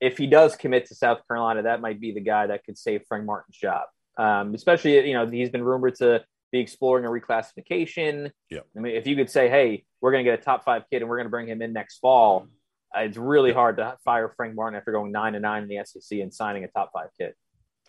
If 0.00 0.18
he 0.18 0.26
does 0.26 0.56
commit 0.56 0.86
to 0.86 0.94
South 0.94 1.26
Carolina, 1.26 1.62
that 1.62 1.80
might 1.80 2.00
be 2.00 2.12
the 2.12 2.20
guy 2.20 2.46
that 2.46 2.64
could 2.64 2.78
save 2.78 3.02
Frank 3.08 3.24
Martin's 3.24 3.56
job. 3.56 3.86
Um, 4.16 4.54
especially, 4.54 5.06
you 5.08 5.14
know, 5.14 5.26
he's 5.26 5.50
been 5.50 5.62
rumored 5.62 5.96
to 5.96 6.24
be 6.52 6.60
exploring 6.60 7.04
a 7.04 7.08
reclassification. 7.08 8.30
Yep. 8.50 8.66
I 8.76 8.80
mean, 8.80 8.96
if 8.96 9.06
you 9.06 9.16
could 9.16 9.30
say, 9.30 9.48
"Hey, 9.48 9.84
we're 10.00 10.12
going 10.12 10.24
to 10.24 10.30
get 10.30 10.38
a 10.40 10.42
top 10.42 10.64
five 10.64 10.84
kid 10.90 11.02
and 11.02 11.08
we're 11.08 11.16
going 11.16 11.26
to 11.26 11.30
bring 11.30 11.48
him 11.48 11.62
in 11.62 11.72
next 11.72 11.98
fall," 11.98 12.46
it's 12.94 13.16
really 13.16 13.52
hard 13.52 13.76
to 13.78 13.96
fire 14.04 14.32
Frank 14.36 14.54
Martin 14.54 14.76
after 14.78 14.92
going 14.92 15.12
nine 15.12 15.34
to 15.34 15.40
nine 15.40 15.64
in 15.64 15.68
the 15.68 15.84
SEC 15.84 16.20
and 16.20 16.32
signing 16.32 16.64
a 16.64 16.68
top 16.68 16.90
five 16.92 17.08
kid. 17.18 17.34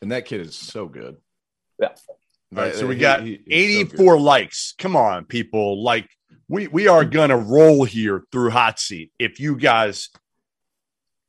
And 0.01 0.11
that 0.11 0.25
kid 0.25 0.41
is 0.41 0.55
so 0.55 0.87
good. 0.87 1.17
Yeah. 1.79 1.89
All 2.55 2.63
right, 2.63 2.75
so 2.75 2.87
we 2.87 2.95
He- 2.95 3.01
got 3.01 3.21
he- 3.21 3.41
he's 3.45 3.89
so 3.89 3.95
84 3.95 4.19
likes. 4.19 4.73
Come 4.77 4.95
on, 4.95 5.25
people. 5.25 5.83
Like 5.83 6.09
we 6.47 6.67
we 6.67 6.87
are 6.87 7.05
gonna 7.05 7.37
roll 7.37 7.83
here 7.85 8.23
through 8.31 8.49
hot 8.49 8.79
seat. 8.79 9.11
If 9.19 9.39
you 9.39 9.55
guys, 9.55 10.09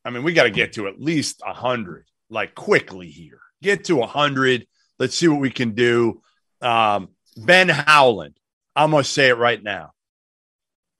I 0.04 0.10
mean, 0.10 0.22
we 0.22 0.32
got 0.32 0.44
to 0.44 0.50
get 0.50 0.74
to 0.74 0.86
at 0.86 1.00
least 1.00 1.42
a 1.46 1.52
hundred, 1.52 2.06
like 2.28 2.54
quickly 2.54 3.08
here. 3.08 3.40
Get 3.62 3.84
to 3.84 4.02
a 4.02 4.06
hundred. 4.06 4.66
Let's 4.98 5.14
see 5.14 5.28
what 5.28 5.40
we 5.40 5.50
can 5.50 5.74
do. 5.74 6.22
Um, 6.60 7.08
ben 7.36 7.68
Howland. 7.68 8.36
I'm 8.76 8.90
gonna 8.90 9.04
say 9.04 9.28
it 9.28 9.36
right 9.36 9.62
now. 9.62 9.92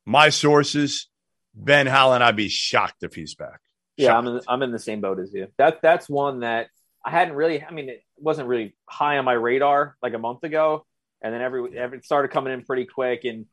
My 0.05 0.31
sources, 0.31 1.09
Ben 1.55 1.87
Howland. 1.87 2.25
I'd 2.25 2.37
be 2.37 2.49
shocked 2.49 3.03
if 3.03 3.15
he's 3.15 3.35
back. 3.35 3.61
Yeah, 3.97 4.17
I'm 4.17 4.27
in, 4.27 4.41
I'm 4.49 4.63
in 4.63 4.73
the 4.73 4.79
same 4.79 5.01
boat 5.01 5.21
as 5.21 5.33
you. 5.33 5.49
That 5.59 5.81
that's 5.83 6.09
one 6.09 6.41
that 6.41 6.69
I 7.05 7.11
hadn't 7.11 7.35
really. 7.35 7.63
I 7.63 7.71
mean, 7.71 7.89
it 7.89 8.03
wasn't 8.17 8.49
really 8.49 8.75
high 8.87 9.19
on 9.19 9.25
my 9.25 9.35
radar 9.35 9.97
like 10.03 10.15
a 10.15 10.19
month 10.19 10.43
ago, 10.43 10.85
and 11.23 11.33
then 11.33 11.41
every, 11.41 11.77
every 11.79 11.99
it 11.99 12.05
started 12.05 12.31
coming 12.31 12.53
in 12.53 12.65
pretty 12.65 12.87
quick. 12.87 13.25
And 13.25 13.47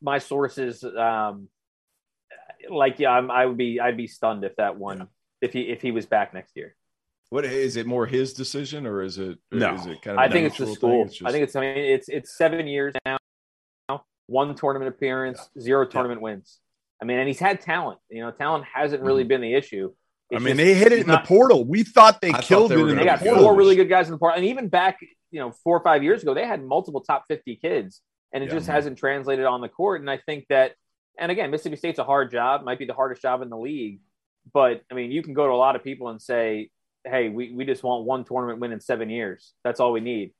my 0.00 0.18
sources, 0.18 0.82
um, 0.82 1.48
like 2.70 2.98
yeah, 2.98 3.10
I'm, 3.10 3.30
I 3.30 3.46
would 3.46 3.56
be 3.56 3.80
I'd 3.80 3.96
be 3.96 4.06
stunned 4.06 4.44
if 4.44 4.56
that 4.56 4.76
one 4.76 5.08
if 5.40 5.52
he 5.52 5.62
if 5.62 5.82
he 5.82 5.90
was 5.90 6.06
back 6.06 6.34
next 6.34 6.56
year. 6.56 6.74
What 7.30 7.44
is 7.46 7.76
it 7.76 7.86
more 7.86 8.06
his 8.06 8.34
decision 8.34 8.86
or 8.86 9.02
is 9.02 9.18
it 9.18 9.38
No. 9.50 9.74
is 9.74 9.86
it 9.86 10.02
kind 10.02 10.16
of 10.16 10.18
I 10.18 10.26
a 10.26 10.30
think 10.30 10.46
it's 10.46 10.58
the 10.58 10.66
natural 10.66 10.74
school. 10.74 11.08
thing? 11.08 11.26
I 11.26 11.32
think 11.32 11.44
it's 11.44 11.56
I 11.56 11.60
mean 11.60 11.76
it's 11.76 12.08
it's 12.08 12.36
seven 12.36 12.66
years 12.66 12.94
now, 13.04 13.18
one 14.26 14.54
tournament 14.54 14.88
appearance, 14.94 15.48
zero 15.58 15.86
tournament 15.86 16.20
wins. 16.20 16.58
I 17.00 17.04
mean, 17.04 17.18
and 17.18 17.26
he's 17.26 17.40
had 17.40 17.60
talent. 17.60 17.98
You 18.10 18.22
know, 18.22 18.30
talent 18.30 18.64
hasn't 18.72 19.02
really 19.02 19.22
mm-hmm. 19.22 19.28
been 19.28 19.40
the 19.40 19.54
issue. 19.54 19.92
I 20.32 20.38
mean, 20.38 20.44
just- 20.44 20.56
they 20.58 20.74
hit 20.74 20.92
it 20.92 20.98
he's 20.98 21.04
in 21.04 21.10
the 21.10 21.22
portal. 21.24 21.64
We 21.64 21.82
thought 21.82 22.20
they 22.20 22.28
I 22.28 22.32
thought 22.32 22.44
killed 22.44 22.70
they 22.70 22.76
it 22.76 22.78
were 22.78 22.90
in 22.90 22.96
They 22.96 23.04
got 23.04 23.20
portal. 23.20 23.42
four 23.42 23.56
really 23.56 23.76
good 23.76 23.88
guys 23.88 24.06
in 24.06 24.12
the 24.12 24.18
portal, 24.18 24.36
and 24.38 24.46
even 24.46 24.68
back, 24.68 24.98
you 25.30 25.40
know, 25.40 25.52
four 25.64 25.76
or 25.76 25.82
five 25.82 26.02
years 26.02 26.22
ago, 26.22 26.32
they 26.32 26.46
had 26.46 26.62
multiple 26.64 27.00
top 27.00 27.24
fifty 27.28 27.56
kids, 27.56 28.00
and 28.32 28.42
it 28.44 28.48
Yeah. 28.48 28.54
just 28.54 28.66
hasn't 28.68 28.98
translated 28.98 29.44
on 29.44 29.60
the 29.60 29.68
court. 29.68 30.00
And 30.00 30.10
I 30.10 30.18
think 30.18 30.46
that, 30.48 30.74
and 31.18 31.30
again, 31.30 31.50
Mississippi 31.50 31.76
State's 31.76 31.98
a 31.98 32.04
hard 32.04 32.30
job, 32.30 32.64
might 32.64 32.78
be 32.78 32.86
the 32.86 32.94
hardest 32.94 33.22
job 33.22 33.42
in 33.42 33.50
the 33.50 33.58
league, 33.58 34.00
but 34.52 34.82
I 34.90 34.94
mean, 34.94 35.10
you 35.10 35.22
can 35.22 35.34
go 35.34 35.46
to 35.46 35.52
a 35.52 35.56
lot 35.56 35.76
of 35.76 35.84
people 35.84 36.08
and 36.08 36.20
say, 36.20 36.70
"Hey, 37.04 37.28
we, 37.28 37.52
we 37.52 37.64
just 37.64 37.82
want 37.82 38.04
one 38.04 38.24
tournament 38.24 38.58
win 38.60 38.72
in 38.72 38.80
seven 38.80 39.10
years. 39.10 39.52
That's 39.64 39.80
all 39.80 39.92
we 39.92 40.00
need," 40.00 40.32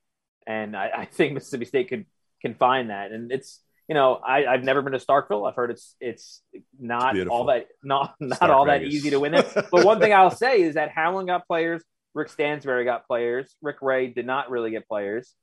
and 0.46 0.76
I, 0.76 0.90
I 0.98 1.04
think 1.04 1.34
Mississippi 1.34 1.66
State 1.66 1.88
could 1.88 2.06
can 2.40 2.54
find 2.54 2.90
that, 2.90 3.12
and 3.12 3.30
it's. 3.32 3.60
You 3.88 3.94
know, 3.96 4.14
I, 4.14 4.46
I've 4.46 4.62
never 4.62 4.80
been 4.80 4.92
to 4.92 4.98
Starkville. 4.98 5.46
I've 5.46 5.56
heard 5.56 5.72
it's 5.72 5.96
it's 6.00 6.40
not 6.78 7.14
beautiful. 7.14 7.36
all 7.36 7.44
that 7.46 7.66
not 7.82 8.14
not 8.20 8.36
Stark 8.36 8.52
all 8.52 8.66
that 8.66 8.84
easy 8.84 9.10
to 9.10 9.18
win 9.18 9.34
it. 9.34 9.52
But 9.54 9.84
one 9.84 9.98
thing 9.98 10.14
I'll 10.14 10.30
say 10.30 10.62
is 10.62 10.76
that 10.76 10.90
Howland 10.90 11.26
got 11.26 11.46
players, 11.46 11.82
Rick 12.14 12.28
Stansbury 12.28 12.84
got 12.84 13.06
players. 13.06 13.54
Rick 13.60 13.82
Ray 13.82 14.06
did 14.06 14.24
not 14.24 14.50
really 14.50 14.70
get 14.70 14.86
players, 14.88 15.34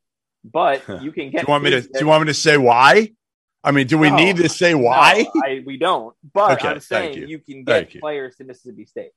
but 0.44 0.84
you 1.02 1.12
can 1.12 1.32
get. 1.32 1.42
Do 1.42 1.48
you 1.48 1.52
want 1.52 1.64
me 1.64 1.70
to? 1.72 1.82
Do 1.82 2.00
you 2.00 2.08
want 2.08 2.24
me 2.24 2.28
to 2.28 2.34
say 2.34 2.58
why? 2.58 3.12
I 3.64 3.72
mean, 3.72 3.88
do 3.88 3.98
we 3.98 4.10
No. 4.10 4.16
need 4.16 4.38
to 4.38 4.48
say 4.50 4.74
why? 4.74 5.26
No, 5.36 5.42
I, 5.46 5.64
we 5.66 5.78
don't. 5.78 6.16
But 6.34 6.54
Okay, 6.60 6.68
I'm 6.70 6.80
saying 6.80 7.18
you. 7.18 7.28
you. 7.28 7.40
can 7.40 7.64
get 7.64 7.94
you. 7.94 8.00
players 8.00 8.36
to 8.38 8.46
Mississippi 8.46 8.86
State, 8.86 9.12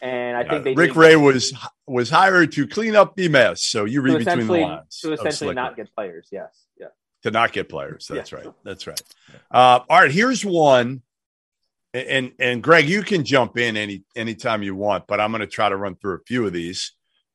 and 0.00 0.36
I 0.36 0.42
Uh, 0.42 0.48
think 0.50 0.64
they 0.64 0.74
Rick 0.74 0.94
Ray 0.94 1.16
was 1.16 1.52
was 1.86 2.08
hired 2.10 2.52
to 2.52 2.66
clean 2.68 2.94
up 2.94 3.16
the 3.16 3.28
mess. 3.28 3.62
So 3.62 3.84
you 3.84 4.02
read 4.02 4.18
between 4.24 4.46
the 4.46 4.52
lines. 4.52 5.00
to 5.00 5.12
essentially 5.12 5.54
not 5.54 5.76
get 5.76 5.92
players. 5.94 6.28
Yes, 6.30 6.64
yeah. 6.78 6.86
to 7.22 7.30
not 7.32 7.52
get 7.52 7.68
players. 7.68 8.06
That's 8.08 8.30
Yeah. 8.30 8.38
right. 8.38 8.54
That's 8.62 8.86
right. 8.86 9.02
Uh, 9.50 9.80
all 9.88 10.00
right. 10.00 10.12
Here's 10.12 10.44
one, 10.44 11.02
and 11.92 12.32
and 12.38 12.62
Greg, 12.62 12.88
you 12.88 13.02
can 13.02 13.24
jump 13.24 13.58
in 13.58 13.76
any 13.76 14.04
anytime 14.14 14.62
you 14.62 14.76
want, 14.76 15.08
but 15.08 15.20
I'm 15.20 15.32
going 15.32 15.40
to 15.40 15.46
try 15.48 15.68
to 15.68 15.76
run 15.76 15.96
through 15.96 16.14
a 16.16 16.24
few 16.26 16.46
of 16.46 16.52
these 16.52 16.92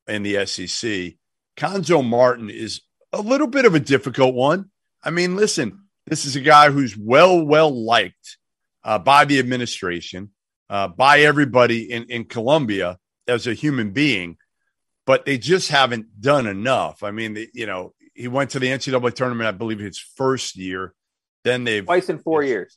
in 0.08 0.22
the 0.22 0.46
SEC. 0.46 1.16
Cuonzo 1.58 2.02
Martin 2.02 2.48
is 2.48 2.80
a 3.12 3.20
little 3.20 3.46
bit 3.46 3.66
of 3.66 3.74
a 3.74 3.80
difficult 3.80 4.34
one. 4.34 4.70
I 5.04 5.10
mean, 5.10 5.36
listen, 5.36 5.81
this 6.06 6.24
is 6.24 6.36
a 6.36 6.40
guy 6.40 6.70
who's 6.70 6.96
well 6.96 7.44
well 7.44 7.70
liked 7.70 8.38
uh, 8.84 8.98
by 8.98 9.24
the 9.24 9.38
administration, 9.38 10.30
uh, 10.70 10.88
by 10.88 11.20
everybody 11.20 11.90
in 11.90 12.04
in 12.04 12.24
Columbia 12.24 12.98
as 13.28 13.46
a 13.46 13.54
human 13.54 13.92
being, 13.92 14.36
but 15.06 15.24
they 15.24 15.38
just 15.38 15.68
haven't 15.70 16.20
done 16.20 16.46
enough. 16.46 17.02
I 17.02 17.10
mean, 17.12 17.34
the, 17.34 17.48
you 17.54 17.66
know, 17.66 17.94
he 18.14 18.28
went 18.28 18.50
to 18.50 18.58
the 18.58 18.66
NCAA 18.66 19.14
tournament, 19.14 19.46
I 19.48 19.52
believe, 19.52 19.78
his 19.78 19.98
first 19.98 20.56
year. 20.56 20.94
Then 21.44 21.64
they've 21.64 21.84
Twice 21.84 22.08
in 22.08 22.18
four 22.18 22.42
years. 22.42 22.76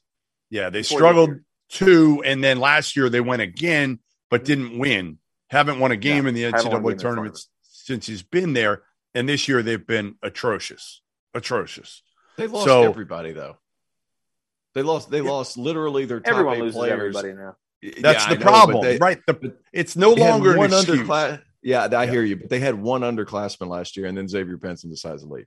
yeah, 0.50 0.70
they 0.70 0.84
Four 0.84 1.00
struggled 1.00 1.30
years. 1.30 1.42
two, 1.70 2.22
and 2.26 2.44
then 2.44 2.60
last 2.60 2.96
year 2.96 3.10
they 3.10 3.22
went 3.22 3.42
again, 3.42 4.00
but 4.30 4.46
didn't 4.46 4.78
win. 4.80 5.20
Haven't 5.50 5.80
won 5.80 5.92
a 5.92 5.96
game 5.98 6.24
Yeah, 6.24 6.30
in 6.30 6.36
the 6.36 6.42
haven't 6.44 6.66
won 6.84 6.94
a 6.94 6.96
game 6.96 6.98
NCAA 6.98 7.00
tournament 7.00 7.40
since 7.62 8.08
he's 8.08 8.24
been 8.24 8.54
there, 8.54 8.84
and 9.14 9.30
this 9.30 9.48
year 9.48 9.62
they've 9.62 9.86
been 9.86 10.16
atrocious, 10.24 11.02
atrocious. 11.34 12.02
They 12.38 12.48
lost 12.48 12.66
So- 12.66 12.84
everybody 12.84 13.34
though. 13.34 13.58
They 14.74 14.82
lost. 14.82 15.10
They 15.10 15.22
lost 15.22 15.58
literally 15.58 16.06
their 16.06 16.20
top 16.20 16.34
Everyone 16.34 16.58
eight 16.58 16.62
loses 16.64 16.76
players. 16.76 17.16
everybody 17.16 17.34
now. 17.34 17.56
That's 18.02 18.26
Yeah, 18.26 18.34
the 18.34 18.40
know, 18.40 18.46
problem, 18.46 18.84
they- 18.84 18.98
right? 18.98 19.20
The, 19.26 19.56
it's 19.72 19.96
no 19.96 20.14
longer 20.14 20.58
one 20.58 20.74
excuse. 20.74 21.00
underclass. 21.00 21.42
Yeah, 21.62 21.86
I 21.86 22.04
Yeah. 22.04 22.12
hear 22.12 22.24
you, 22.24 22.36
but 22.36 22.50
they 22.50 22.60
had 22.60 22.76
one 22.76 23.02
underclassman 23.02 23.70
last 23.70 23.96
year, 23.96 24.06
and 24.06 24.18
then 24.18 24.28
Xavier 24.28 24.58
Pinson 24.58 24.90
decides 24.90 25.24
to 25.24 25.30
leave. 25.30 25.46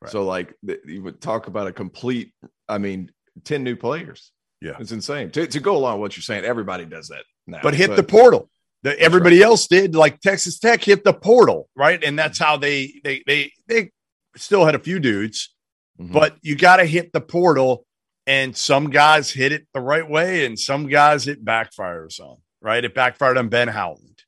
Right. 0.00 0.10
So, 0.10 0.24
like, 0.24 0.54
you 0.86 1.02
would 1.02 1.20
talk 1.20 1.46
about 1.46 1.68
a 1.68 1.72
complete. 1.72 2.32
I 2.68 2.78
mean, 2.78 3.12
ten 3.44 3.62
new 3.62 3.76
players. 3.76 4.32
Yeah. 4.60 4.76
it's 4.78 4.92
insane. 4.92 5.30
To, 5.32 5.46
to 5.46 5.60
go 5.60 5.76
along 5.76 5.94
with 5.94 6.00
what 6.02 6.16
you're 6.16 6.22
saying, 6.22 6.44
everybody 6.44 6.84
does 6.84 7.08
that 7.08 7.24
now. 7.48 7.58
but 7.62 7.74
hit 7.74 7.96
the 7.96 8.02
portal. 8.04 8.48
The, 8.84 8.98
everybody 8.98 9.42
else 9.42 9.66
did, 9.66 9.94
like 9.94 10.20
Texas 10.20 10.58
Tech 10.58 10.82
hit 10.82 11.04
the 11.04 11.12
portal, 11.12 11.68
right? 11.76 12.02
And 12.02 12.18
that's 12.18 12.38
mm-hmm. 12.38 12.48
how 12.48 12.56
they 12.58 13.00
they 13.04 13.22
they 13.26 13.52
they 13.68 13.90
still 14.36 14.64
had 14.64 14.74
a 14.74 14.78
few 14.78 14.98
dudes, 14.98 15.51
Mhm. 16.00 16.12
but 16.12 16.36
you 16.42 16.56
got 16.56 16.76
to 16.76 16.84
hit 16.84 17.12
the 17.12 17.20
portal. 17.20 17.84
And 18.24 18.56
some 18.56 18.90
guys 18.90 19.32
hit 19.32 19.50
it 19.50 19.66
the 19.74 19.80
right 19.80 20.08
way, 20.08 20.46
and 20.46 20.56
some 20.56 20.86
guys 20.88 21.26
it 21.26 21.44
backfires 21.44 22.20
on. 22.20 22.36
Right, 22.60 22.84
it 22.84 22.94
backfired 22.94 23.36
on 23.36 23.48
Ben 23.48 23.66
Howland. 23.66 24.22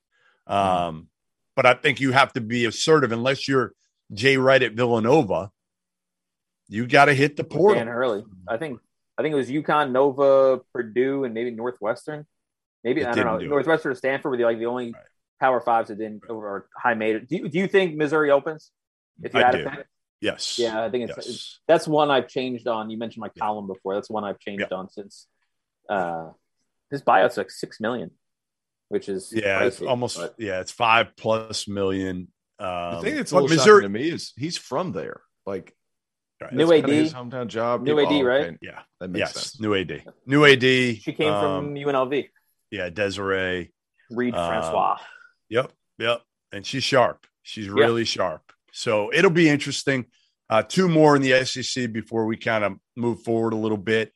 Um, 0.49 1.09
but 1.55 1.65
I 1.65 1.75
think 1.75 2.01
you 2.01 2.11
have 2.11 2.33
to 2.33 2.41
be 2.41 2.65
assertive 2.65 3.13
unless 3.13 3.47
you're 3.47 3.73
Jay 4.13 4.37
Wright 4.37 4.61
at 4.65 4.73
Villanova. 4.73 5.53
You 6.69 6.89
got 6.89 7.05
to 7.05 7.15
hit 7.15 7.37
the 7.37 7.45
portal. 7.45 7.77
Dan 7.77 7.87
portal. 7.87 7.93
Hurley. 7.95 8.25
I 8.49 8.57
think 8.57 8.81
I 9.17 9.23
think 9.23 9.33
it 9.33 9.37
was 9.37 9.49
UConn, 9.49 9.93
Nova, 9.93 10.59
Purdue, 10.73 11.23
and 11.23 11.33
maybe 11.33 11.53
Northwestern. 11.53 12.27
Maybe 12.83 13.03
It 13.03 13.07
I 13.07 13.13
don't 13.13 13.25
know. 13.25 13.31
didn't 13.33 13.41
do 13.43 13.47
it. 13.47 13.49
Northwestern 13.51 13.93
or 13.93 13.95
Stanford 13.95 14.31
were 14.33 14.37
the 14.37 14.43
like 14.45 14.59
the 14.59 14.67
only 14.67 14.87
Right. 14.93 15.03
Power 15.41 15.61
Fives 15.61 15.89
that 15.89 15.99
didn't 15.99 16.23
or 16.29 16.67
high 16.77 16.95
made 16.95 17.15
it. 17.15 17.29
Do 17.29 17.37
you, 17.37 17.49
do 17.49 17.59
you 17.59 17.69
think 17.69 17.95
Missouri 17.95 18.33
opens? 18.33 18.73
If 19.23 19.35
you 19.35 19.41
I 19.41 19.45
had 19.45 19.53
do. 19.53 19.63
to 19.65 19.71
pick? 19.71 19.87
Yes. 20.21 20.59
Yeah, 20.59 20.83
I 20.83 20.91
think 20.91 21.11
it's, 21.11 21.17
Yes. 21.19 21.27
it's 21.27 21.61
that's 21.69 21.87
one 21.89 22.11
I've 22.11 22.29
changed 22.29 22.67
on. 22.67 22.89
You 22.91 22.97
mentioned 22.99 23.21
my 23.21 23.31
column 23.39 23.67
before. 23.67 23.95
That's 23.95 24.09
one 24.11 24.25
I've 24.25 24.39
changed 24.39 24.67
Yeah. 24.71 24.77
on 24.79 24.89
since 24.91 25.27
uh 25.89 26.31
his 26.91 27.03
buyout's 27.03 27.37
like 27.37 27.51
six 27.51 27.81
million, 27.81 28.11
which 28.89 29.09
is 29.09 29.33
Yeah, 29.35 29.65
it's 29.65 29.83
almost 29.83 30.17
but- 30.19 30.35
yeah, 30.39 30.61
it's 30.61 30.71
five 30.73 31.17
plus 31.17 31.67
million. 31.69 32.29
Um, 32.59 32.95
the 32.97 33.01
thing 33.03 33.17
that's 33.17 33.33
a 33.33 33.35
little 33.35 33.49
Missouri, 33.49 33.83
to 33.83 33.89
me 33.89 34.09
is 34.11 34.33
he's 34.37 34.57
from 34.57 34.93
there. 34.93 35.21
Like, 35.45 35.75
Right. 36.41 36.53
New 36.53 36.73
AD. 36.73 36.89
his 36.89 37.13
hometown 37.15 37.47
job. 37.49 37.83
New 37.83 37.97
People- 37.97 38.13
AD, 38.17 38.23
oh, 38.23 38.27
right? 38.27 38.45
okay, 38.47 38.59
yeah, 38.61 38.83
That 39.01 39.09
makes 39.11 39.21
yes, 39.21 39.33
sense. 39.35 39.61
new 39.61 39.75
AD, 39.75 40.05
new 40.27 40.45
AD. 40.45 40.61
She 41.01 41.13
came 41.13 41.33
um, 41.33 41.65
from 41.67 41.75
UNLV. 41.75 42.29
yeah, 42.71 42.91
Desiree. 42.91 43.73
Reed 44.11 44.35
uh, 44.35 44.49
Francois. 44.49 44.99
Yep, 45.49 45.73
yep, 45.99 46.23
and 46.53 46.65
she's 46.67 46.83
sharp. 46.85 47.27
She's 47.43 47.69
really 47.69 48.05
sharp. 48.05 48.53
So 48.75 49.11
it'll 49.13 49.31
be 49.31 49.49
interesting. 49.49 50.07
Uh, 50.51 50.63
two 50.63 50.89
more 50.89 51.17
in 51.17 51.23
the 51.23 51.45
SEC 51.45 51.91
before 51.93 52.27
we 52.27 52.37
kind 52.37 52.65
of 52.65 52.75
move 52.97 53.23
forward 53.23 53.55
a 53.55 53.57
little 53.57 53.79
bit. 53.79 54.13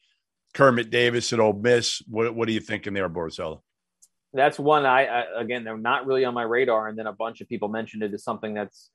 Kermit 0.53 0.91
Davis 0.91 1.33
at 1.33 1.41
Ole 1.41 1.55
Miss. 1.55 2.03
What 2.07 2.35
what 2.35 2.49
are 2.49 2.53
you 2.53 2.61
thinking 2.61 2.93
there, 2.93 3.09
Borzello? 3.09 3.61
that's 4.33 4.59
one 4.59 4.85
I, 4.85 5.07
I 5.07 5.41
again 5.41 5.65
they're 5.65 5.77
not 5.77 6.07
really 6.07 6.25
on 6.25 6.35
my 6.35 6.43
radar 6.43 6.89
and 6.89 6.99
then 6.99 7.07
a 7.07 7.13
bunch 7.13 7.41
of 7.41 7.49
people 7.49 7.69
mentioned 7.69 8.03
it 8.03 8.13
as 8.13 8.23
something 8.23 8.55
that's 8.55 8.91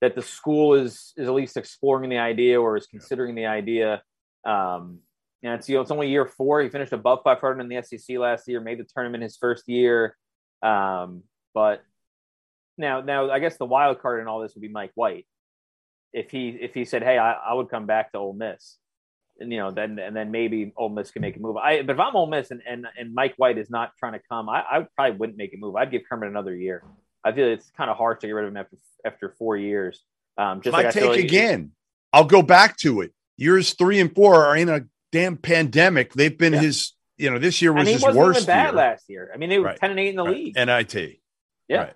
that 0.00 0.14
the 0.14 0.22
school 0.22 0.74
is 0.74 1.12
is 1.16 1.28
at 1.28 1.34
least 1.34 1.56
exploring 1.56 2.10
the 2.10 2.18
idea 2.18 2.60
or 2.60 2.76
is 2.76 2.86
considering 2.86 3.34
the 3.34 3.46
idea 3.46 4.02
um 4.44 5.00
and 5.42 5.54
it's 5.54 5.68
you 5.68 5.74
know 5.76 5.82
it's 5.82 5.90
only 5.90 6.08
year 6.08 6.26
four 6.26 6.62
he 6.62 6.68
finished 6.68 6.92
above 6.92 7.20
500 7.24 7.60
in 7.60 7.68
the 7.68 7.82
sec 7.82 8.16
last 8.18 8.46
year 8.46 8.60
made 8.60 8.78
the 8.78 8.84
tournament 8.84 9.22
his 9.22 9.36
first 9.36 9.68
year 9.68 10.16
um 10.62 11.22
but 11.52 11.82
now 12.78 13.00
now 13.00 13.30
i 13.30 13.38
guess 13.38 13.56
the 13.56 13.64
wild 13.66 14.00
card 14.00 14.20
in 14.20 14.26
all 14.28 14.40
this 14.40 14.54
would 14.54 14.62
be 14.62 14.68
mike 14.68 14.92
white 14.94 15.26
if 16.12 16.30
he 16.30 16.48
if 16.48 16.74
he 16.74 16.84
said 16.84 17.02
hey 17.02 17.18
i, 17.18 17.32
I 17.32 17.52
would 17.54 17.68
come 17.70 17.86
back 17.86 18.12
to 18.12 18.18
Ole 18.18 18.32
miss 18.32 18.76
and 19.38 19.52
you 19.52 19.58
know, 19.58 19.70
then 19.70 19.98
and 19.98 20.16
then 20.16 20.30
maybe 20.30 20.72
Ole 20.76 20.88
Miss 20.88 21.10
can 21.10 21.20
make 21.20 21.36
a 21.36 21.38
move. 21.40 21.58
I 21.58 21.82
but 21.82 21.92
if 21.92 22.00
I'm 22.00 22.16
Ole 22.16 22.26
Miss 22.26 22.50
and 22.50 22.62
and, 22.66 22.86
and 22.98 23.12
Mike 23.14 23.34
White 23.36 23.58
is 23.58 23.68
not 23.68 23.92
trying 23.98 24.14
to 24.14 24.20
come, 24.30 24.48
I, 24.48 24.62
I 24.62 24.86
probably 24.96 25.18
wouldn't 25.18 25.36
make 25.36 25.52
a 25.52 25.58
move. 25.58 25.76
I'd 25.76 25.90
give 25.90 26.02
Kermit 26.08 26.30
another 26.30 26.54
year. 26.56 26.82
I 27.22 27.32
feel 27.32 27.46
it's 27.48 27.70
kind 27.76 27.90
of 27.90 27.98
hard 27.98 28.20
to 28.20 28.26
get 28.26 28.32
rid 28.32 28.46
of 28.46 28.50
him 28.50 28.56
after 28.56 28.76
after 29.04 29.34
four 29.38 29.58
years. 29.58 30.00
Um, 30.38 30.62
just 30.62 30.72
My 30.72 30.78
like 30.78 30.86
I 30.86 30.90
take 30.90 31.04
like- 31.10 31.20
again. 31.24 31.72
I'll 32.14 32.24
go 32.24 32.40
back 32.40 32.78
to 32.78 33.02
it. 33.02 33.12
Years 33.36 33.74
three 33.74 34.00
and 34.00 34.14
four 34.14 34.42
are 34.46 34.56
in 34.56 34.70
a 34.70 34.86
damn 35.12 35.36
pandemic. 35.36 36.14
They've 36.14 36.36
been 36.38 36.54
Yeah. 36.54 36.60
his 36.60 36.92
you 37.18 37.30
know, 37.30 37.38
this 37.38 37.60
year 37.60 37.74
was 37.74 37.80
and 37.80 37.88
he 37.88 37.94
his 37.94 38.04
worst 38.16 38.38
even 38.38 38.46
bad 38.46 38.64
year. 38.68 38.72
last 38.72 39.04
year. 39.10 39.30
I 39.34 39.36
mean, 39.36 39.50
they 39.50 39.58
were 39.58 39.66
Right. 39.66 39.78
ten 39.78 39.90
and 39.90 40.00
eight 40.00 40.08
in 40.10 40.16
the 40.16 40.24
Right. 40.24 40.34
league. 40.34 40.56
NIT. 40.56 41.20
Yeah. 41.68 41.76
Right. 41.78 41.94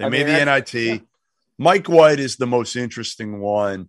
They 0.00 0.06
I 0.06 0.08
made 0.08 0.26
mean, 0.26 0.38
the 0.38 0.44
NIT. 0.46 1.02
Mike 1.58 1.88
White 1.88 2.18
is 2.20 2.36
the 2.36 2.46
most 2.46 2.74
interesting 2.74 3.38
one. 3.40 3.88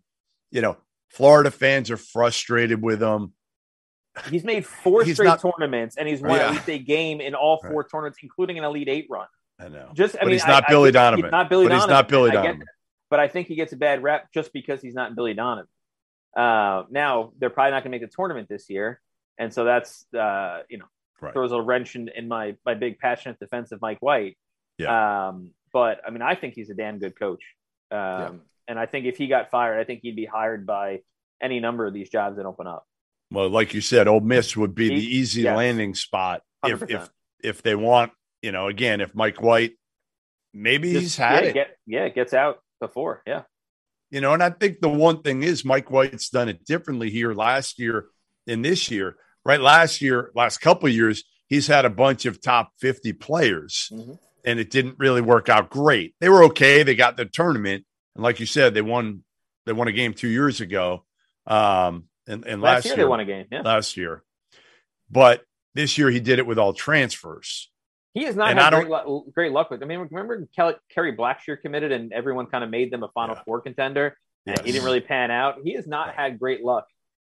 You 0.51 0.61
know, 0.61 0.77
Florida 1.09 1.49
fans 1.51 1.89
are 1.89 1.97
frustrated 1.97 2.81
with 2.81 3.01
him. 3.01 3.33
He's 4.29 4.43
made 4.43 4.65
four 4.65 5.03
He's 5.05 5.15
straight 5.15 5.27
not- 5.27 5.39
tournaments, 5.41 5.95
and 5.97 6.05
he's 6.07 6.19
won 6.21 6.37
Yeah. 6.37 6.47
at 6.47 6.51
least 6.51 6.69
a 6.69 6.77
game 6.79 7.21
in 7.21 7.33
all 7.33 7.61
four 7.65 7.85
tournaments, 7.85 8.19
including 8.21 8.57
an 8.57 8.65
Elite 8.65 8.89
Eight 8.89 9.07
run. 9.09 9.27
I 9.57 9.69
know. 9.69 9.91
Just, 9.93 10.15
I 10.15 10.19
but 10.19 10.25
mean, 10.25 10.33
he's 10.33 10.45
not 10.45 10.63
I- 10.63 10.67
I 10.67 10.69
Billy 10.69 10.89
get- 10.91 10.99
Donovan. 10.99 11.25
He's 11.25 11.31
not 11.31 11.49
Billy 11.49 11.65
but 11.65 11.69
Donovan. 11.69 11.89
he's 11.89 11.93
not 11.93 12.07
Billy 12.09 12.31
I 12.31 12.33
Donovan. 12.33 12.65
But 13.09 13.19
I 13.21 13.27
think 13.29 13.47
he 13.47 13.55
gets 13.55 13.71
a 13.71 13.77
bad 13.77 14.03
rep 14.03 14.31
just 14.33 14.51
because 14.51 14.81
he's 14.81 14.93
not 14.95 15.15
Billy 15.15 15.33
Donovan. 15.33 15.67
Uh, 16.35 16.83
now 16.89 17.31
they're 17.39 17.49
probably 17.49 17.71
not 17.71 17.83
going 17.83 17.91
to 17.91 17.97
make 17.99 18.01
the 18.09 18.13
tournament 18.13 18.49
this 18.49 18.69
year, 18.69 18.99
and 19.37 19.53
so 19.53 19.63
that's 19.65 20.05
uh, 20.13 20.63
you 20.69 20.77
know 20.77 20.85
Right. 21.21 21.33
throws 21.33 21.51
a 21.51 21.61
wrench 21.61 21.95
in, 21.95 22.09
in 22.09 22.27
my 22.27 22.55
my 22.65 22.73
big 22.73 22.97
passionate 22.99 23.37
defense 23.39 23.71
of 23.71 23.79
Mike 23.81 23.99
White. 24.01 24.37
Yeah. 24.77 25.27
Um, 25.29 25.51
but 25.73 26.01
I 26.05 26.09
mean, 26.11 26.21
I 26.21 26.35
think 26.35 26.53
he's 26.53 26.69
a 26.69 26.73
damn 26.73 26.99
good 26.99 27.17
coach. 27.17 27.43
Um, 27.91 28.41
and 28.67 28.79
I 28.79 28.85
think 28.85 29.05
if 29.05 29.17
he 29.17 29.27
got 29.27 29.51
fired, 29.51 29.79
I 29.79 29.83
think 29.83 30.01
he'd 30.03 30.15
be 30.15 30.25
hired 30.25 30.65
by 30.65 31.01
any 31.41 31.59
number 31.59 31.85
of 31.85 31.93
these 31.93 32.09
jobs 32.09 32.37
that 32.37 32.45
open 32.45 32.67
up. 32.67 32.85
Well, 33.31 33.49
like 33.49 33.73
you 33.73 33.81
said, 33.81 34.07
Ole 34.07 34.19
Miss 34.19 34.55
would 34.55 34.75
be 34.75 34.89
the 34.89 34.95
easy 34.95 35.43
yes. 35.43 35.55
landing 35.57 35.95
spot 35.95 36.41
if 36.65 36.79
100%. 36.79 36.89
if 36.91 37.09
if 37.43 37.61
they 37.63 37.75
want. 37.75 38.11
You 38.41 38.51
know, 38.51 38.67
again, 38.67 39.01
if 39.01 39.13
Mike 39.13 39.41
White, 39.41 39.73
maybe 40.53 40.91
Just- 40.91 41.01
he's 41.01 41.15
had 41.17 41.43
yeah, 41.43 41.49
it. 41.49 41.53
Get, 41.53 41.77
yeah, 41.85 42.03
it 42.05 42.15
gets 42.15 42.33
out 42.33 42.59
before. 42.79 43.21
Yeah. 43.27 43.43
You 44.09 44.19
know, 44.19 44.33
and 44.33 44.43
I 44.43 44.49
think 44.49 44.81
the 44.81 44.89
one 44.89 45.21
thing 45.21 45.43
is 45.43 45.63
Mike 45.63 45.89
White's 45.89 46.29
done 46.29 46.49
it 46.49 46.65
differently 46.65 47.09
here 47.09 47.33
last 47.33 47.79
year 47.79 48.07
and 48.47 48.65
this 48.65 48.91
year. 48.91 49.15
Right, 49.45 49.59
last 49.61 50.01
year, 50.01 50.31
last 50.35 50.59
couple 50.59 50.87
of 50.87 50.93
years, 50.93 51.23
he's 51.47 51.65
had 51.67 51.85
a 51.85 51.89
bunch 51.89 52.25
of 52.25 52.41
top 52.41 52.73
fifty 52.79 53.11
players, 53.13 53.89
Mhm. 53.91 54.19
And 54.45 54.59
it 54.59 54.69
didn't 54.69 54.99
really 54.99 55.21
work 55.21 55.49
out 55.49 55.69
great. 55.69 56.15
They 56.19 56.29
were 56.29 56.43
okay; 56.45 56.83
they 56.83 56.95
got 56.95 57.17
the 57.17 57.25
tournament, 57.25 57.85
and 58.15 58.23
like 58.23 58.39
you 58.39 58.45
said, 58.45 58.73
they 58.73 58.81
won. 58.81 59.23
They 59.65 59.73
won 59.73 59.87
a 59.87 59.91
game 59.91 60.13
two 60.13 60.27
years 60.27 60.59
ago, 60.59 61.05
um, 61.45 62.05
and, 62.27 62.45
and 62.45 62.61
Last, 62.61 62.77
last, 62.77 62.85
year, 62.87 62.95
they 62.95 63.05
won 63.05 63.19
a 63.19 63.25
game. 63.25 63.45
Yeah. 63.51 63.61
last 63.61 63.95
year. 63.95 64.23
But 65.09 65.43
this 65.75 65.97
year 65.97 66.09
he 66.09 66.19
did 66.19 66.39
it 66.39 66.47
with 66.47 66.57
all 66.57 66.73
transfers. 66.73 67.69
He 68.13 68.23
has 68.23 68.35
not 68.35 68.49
And 68.49 68.59
had 68.59 68.73
great, 68.73 68.89
lu- 68.89 69.31
great 69.33 69.51
luck 69.51 69.69
with. 69.69 69.83
I 69.83 69.85
mean, 69.85 69.99
remember 69.99 70.47
Kelly, 70.55 70.73
Kerry 70.89 71.15
Blackshear 71.15 71.61
committed, 71.61 71.91
and 71.91 72.11
everyone 72.11 72.47
kind 72.47 72.63
of 72.63 72.69
made 72.69 72.91
them 72.91 73.03
a 73.03 73.07
Final 73.09 73.35
Yeah. 73.35 73.43
Four 73.43 73.61
contender, 73.61 74.17
and 74.45 74.59
he 74.61 74.71
didn't 74.71 74.83
really 74.85 74.99
pan 74.99 75.31
out. 75.31 75.59
He 75.63 75.73
has 75.75 75.85
not 75.87 76.15
had 76.15 76.39
great 76.39 76.63
luck 76.63 76.87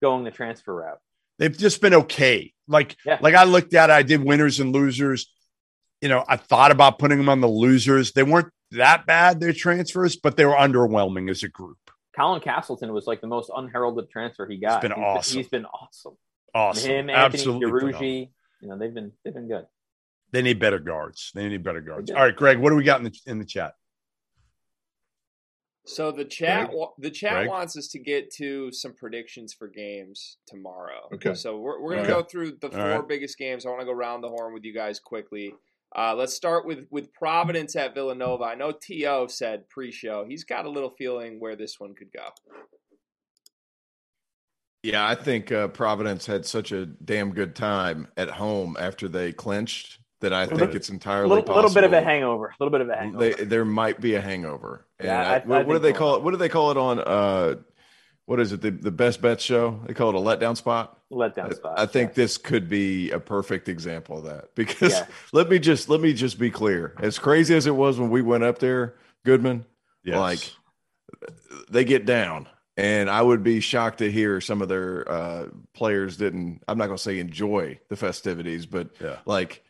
going 0.03 0.25
the 0.25 0.31
transfer 0.31 0.75
route. 0.75 0.99
They've 1.39 1.57
just 1.57 1.81
been 1.81 1.95
okay. 1.95 2.53
Like 2.69 2.97
Yeah. 3.07 3.19
like 3.21 3.35
I 3.35 3.45
looked 3.45 3.73
at 3.75 3.89
it, 3.91 3.93
I 3.93 4.03
did 4.03 4.23
winners 4.25 4.59
and 4.61 4.73
losers. 4.73 5.33
You 6.01 6.09
know, 6.09 6.25
I 6.29 6.37
thought 6.37 6.71
about 6.71 6.99
putting 6.99 7.19
them 7.19 7.29
on 7.29 7.41
the 7.41 7.49
losers. 7.49 8.13
They 8.13 8.23
weren't 8.23 8.53
that 8.73 9.07
bad, 9.07 9.41
their 9.41 9.53
transfers, 9.53 10.17
but 10.17 10.37
they 10.37 10.45
were 10.45 10.55
underwhelming 10.55 11.31
as 11.31 11.43
a 11.43 11.49
group. 11.49 11.79
Colin 12.15 12.41
Castleton 12.41 12.93
was 12.93 13.07
like 13.07 13.21
the 13.21 13.27
most 13.27 13.51
unheralded 13.55 14.11
transfer 14.11 14.47
he 14.47 14.59
got. 14.59 14.83
been 14.83 14.93
He's 14.93 15.01
awesome. 15.05 15.37
he's 15.39 15.49
been 15.49 15.67
awesome. 15.67 16.17
Awesome. 16.55 16.91
Him, 16.91 17.11
Anthony 17.11 17.41
Absolutely. 17.41 17.81
phenomenal. 17.81 18.03
You 18.63 18.69
know, 18.69 18.79
they've 18.79 18.95
been 18.95 19.13
they've 19.25 19.35
been 19.35 19.49
good. 19.49 19.67
They 20.33 20.43
need 20.43 20.59
better 20.59 20.79
guards. 20.79 21.31
They 21.35 21.49
need 21.49 21.63
better 21.63 21.81
guards. 21.81 22.11
All 22.11 22.19
right, 22.23 22.35
Greg, 22.35 22.59
what 22.59 22.71
do 22.71 22.77
we 22.77 22.85
got 22.85 23.01
in 23.01 23.05
the 23.05 23.15
in 23.27 23.39
the 23.39 23.45
chat? 23.45 23.75
So 25.89 26.11
the 26.11 26.25
chat 26.25 26.71
Greg? 26.71 26.79
the 26.99 27.11
chat 27.11 27.33
Greg? 27.33 27.49
wants 27.49 27.77
us 27.77 27.89
to 27.89 27.99
get 28.01 28.33
to 28.37 28.73
some 28.73 28.93
predictions 28.95 29.55
for 29.55 29.69
games 29.69 30.39
tomorrow. 30.49 31.09
Okay. 31.15 31.35
So 31.35 31.59
we're 31.59 31.81
we're 31.81 31.91
gonna 31.97 32.03
Okay. 32.03 32.11
go 32.13 32.23
through 32.25 32.53
the 32.61 32.71
four 32.71 32.81
right. 32.81 33.09
biggest 33.09 33.39
games. 33.39 33.65
I 33.65 33.69
want 33.69 33.81
to 33.81 33.87
go 33.87 33.93
round 33.93 34.25
the 34.25 34.29
horn 34.29 34.53
with 34.53 34.65
you 34.65 34.75
guys 34.75 34.99
quickly. 34.99 35.55
Uh, 35.97 36.15
let's 36.15 36.35
start 36.35 36.67
with 36.67 36.87
with 36.91 37.13
Providence 37.15 37.75
at 37.75 37.95
Villanova. 37.95 38.45
I 38.45 38.55
know 38.55 38.73
To 38.73 39.27
said 39.29 39.69
pre-show 39.69 40.27
he's 40.29 40.45
got 40.45 40.67
a 40.67 40.71
little 40.71 40.91
feeling 40.91 41.41
where 41.41 41.57
this 41.57 41.77
one 41.81 41.95
could 41.95 42.13
go. 42.13 42.29
Yeah, 44.83 45.07
I 45.09 45.15
think 45.15 45.51
uh, 45.51 45.69
Providence 45.69 46.27
had 46.27 46.45
such 46.45 46.71
a 46.71 46.87
damn 46.87 47.33
good 47.33 47.57
time 47.57 48.09
at 48.17 48.29
home 48.29 48.77
after 48.79 49.09
they 49.09 49.33
clinched 49.33 49.99
that 50.21 50.33
I 50.33 50.47
think 50.47 50.61
bit- 50.61 50.75
it's 50.77 50.91
A 50.91 50.93
entirely 50.93 51.29
little, 51.41 51.55
little 51.55 51.73
bit 51.73 51.85
of 51.85 51.93
a 51.93 52.01
hangover. 52.03 52.47
A 52.49 52.55
little 52.63 52.71
bit 52.71 52.81
of 52.83 52.89
a 52.91 52.97
hangover. 52.97 53.19
They, 53.25 53.45
there 53.45 53.65
might 53.65 54.01
be 54.01 54.15
a 54.15 54.21
hangover. 54.21 54.87
And 54.99 55.07
Yeah, 55.09 55.21
I- 55.21 55.33
I- 55.33 55.37
I 55.37 55.39
what, 55.47 55.67
what 55.67 55.73
do 55.75 55.79
they 55.81 55.93
so. 55.93 55.99
call 55.99 56.17
it? 56.17 56.23
What 56.23 56.31
do 56.33 56.37
they 56.37 56.49
call 56.49 56.71
it 56.71 56.77
on? 56.77 57.01
Uh, 57.01 57.55
what 58.27 58.39
is 58.41 58.53
it? 58.53 58.61
The, 58.61 58.71
the 58.71 58.91
best 58.91 59.21
bet 59.23 59.41
show? 59.41 59.81
They 59.87 59.95
call 59.95 60.11
it 60.11 60.15
a 60.17 60.19
letdown 60.19 60.57
spot. 60.57 60.99
Letdown 61.11 61.53
I- 61.53 61.55
spot. 61.55 61.79
I 61.79 61.87
think 61.87 62.11
yes. 62.11 62.17
this 62.17 62.37
could 62.39 62.69
be 62.69 63.11
a 63.11 63.19
perfect 63.21 63.69
example 63.69 64.19
of 64.19 64.25
that 64.25 64.55
because 64.55 64.93
Yeah. 64.93 65.07
let 65.33 65.49
me 65.49 65.59
just 65.59 65.89
let 65.89 66.01
me 66.01 66.13
just 66.13 66.39
be 66.39 66.51
clear. 66.51 66.95
As 66.99 67.19
crazy 67.19 67.55
as 67.57 67.67
it 67.67 67.75
was 67.75 67.99
when 67.99 68.11
we 68.11 68.23
went 68.23 68.45
up 68.45 68.59
there, 68.59 68.95
Goodman, 69.25 69.65
Yes. 70.05 70.17
Like, 70.19 70.53
they 71.69 71.85
get 71.85 72.07
down, 72.07 72.49
and 72.77 73.11
I 73.11 73.23
would 73.23 73.43
be 73.43 73.59
shocked 73.61 73.99
to 73.99 74.11
hear 74.11 74.41
some 74.41 74.63
of 74.63 74.69
their 74.69 75.11
uh, 75.11 75.47
players 75.75 76.17
didn't. 76.17 76.63
I'm 76.69 76.79
not 76.79 76.87
going 76.87 76.97
to 76.97 77.03
say 77.03 77.19
enjoy 77.19 77.81
the 77.89 77.97
festivities, 77.97 78.67
but 78.67 78.91
Yeah. 79.01 79.17
like 79.27 79.65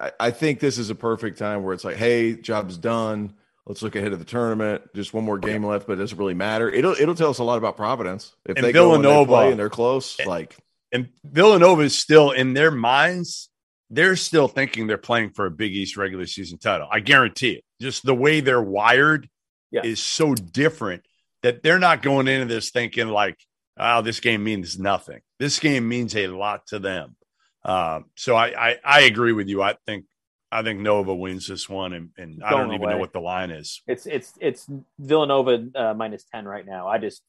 I, 0.00 0.12
I 0.20 0.30
think 0.30 0.60
this 0.60 0.78
is 0.78 0.90
a 0.90 0.94
perfect 0.94 1.38
time 1.38 1.64
where 1.64 1.74
it's 1.74 1.84
like, 1.84 1.96
hey, 1.96 2.34
job's 2.34 2.76
done. 2.76 3.34
Let's 3.66 3.82
look 3.82 3.94
ahead 3.94 4.12
of 4.12 4.18
the 4.18 4.24
tournament. 4.24 4.82
Just 4.94 5.14
one 5.14 5.24
more 5.24 5.38
game 5.38 5.64
left, 5.64 5.86
but 5.86 5.92
it 5.94 5.96
doesn't 5.96 6.18
really 6.18 6.34
matter. 6.34 6.68
It'll 6.68 6.94
it'll 6.94 7.14
tell 7.14 7.30
us 7.30 7.38
a 7.38 7.44
lot 7.44 7.58
about 7.58 7.76
Providence 7.76 8.34
if 8.46 8.56
And 8.56 8.64
they 8.64 8.72
go 8.72 8.94
and 8.94 9.04
they 9.04 9.08
Villanova- 9.08 9.30
play 9.32 9.50
and 9.50 9.58
they're 9.58 9.70
close. 9.70 10.18
Like 10.26 10.56
and 10.90 11.08
Villanova 11.24 11.82
is 11.82 11.96
still 11.98 12.32
in 12.32 12.54
their 12.54 12.70
minds, 12.72 13.48
they're 13.88 14.16
still 14.16 14.48
thinking 14.48 14.86
they're 14.88 14.98
playing 14.98 15.30
for 15.30 15.46
a 15.46 15.50
Big 15.50 15.72
East 15.72 15.96
regular 15.96 16.26
season 16.26 16.58
title. 16.58 16.88
I 16.90 17.00
guarantee 17.00 17.52
it. 17.52 17.64
Just 17.80 18.04
the 18.04 18.14
way 18.14 18.40
they're 18.40 18.60
wired 18.62 19.28
Yeah. 19.70 19.82
is 19.84 20.02
so 20.02 20.34
different 20.34 21.04
that 21.42 21.62
they're 21.62 21.78
not 21.78 22.02
going 22.02 22.28
into 22.28 22.46
this 22.52 22.70
thinking 22.70 23.08
like, 23.08 23.36
oh, 23.78 24.02
this 24.02 24.20
game 24.20 24.42
means 24.44 24.78
nothing. 24.78 25.20
This 25.38 25.58
game 25.60 25.88
means 25.88 26.14
a 26.16 26.26
lot 26.28 26.66
to 26.68 26.78
them. 26.78 27.16
Um, 27.64 28.06
so 28.16 28.34
I, 28.34 28.70
I 28.70 28.76
I 28.84 29.00
agree 29.02 29.32
with 29.32 29.48
you. 29.48 29.62
I 29.62 29.76
think 29.86 30.04
I 30.52 30.62
think 30.62 30.80
Nova 30.80 31.14
wins 31.14 31.46
this 31.48 31.68
one, 31.68 31.92
and, 31.94 32.10
and 32.18 32.44
I 32.44 32.50
don't 32.50 32.72
even 32.74 32.88
know 32.88 32.98
what 32.98 33.12
the 33.12 33.20
line 33.20 33.50
is. 33.50 33.80
it's 33.86 34.06
it's 34.06 34.34
it's 34.40 34.66
Villanova 34.98 35.66
uh, 35.74 35.94
minus 35.94 36.24
ten 36.32 36.44
right 36.46 36.66
now. 36.66 36.86
I 36.88 36.98
just 36.98 37.22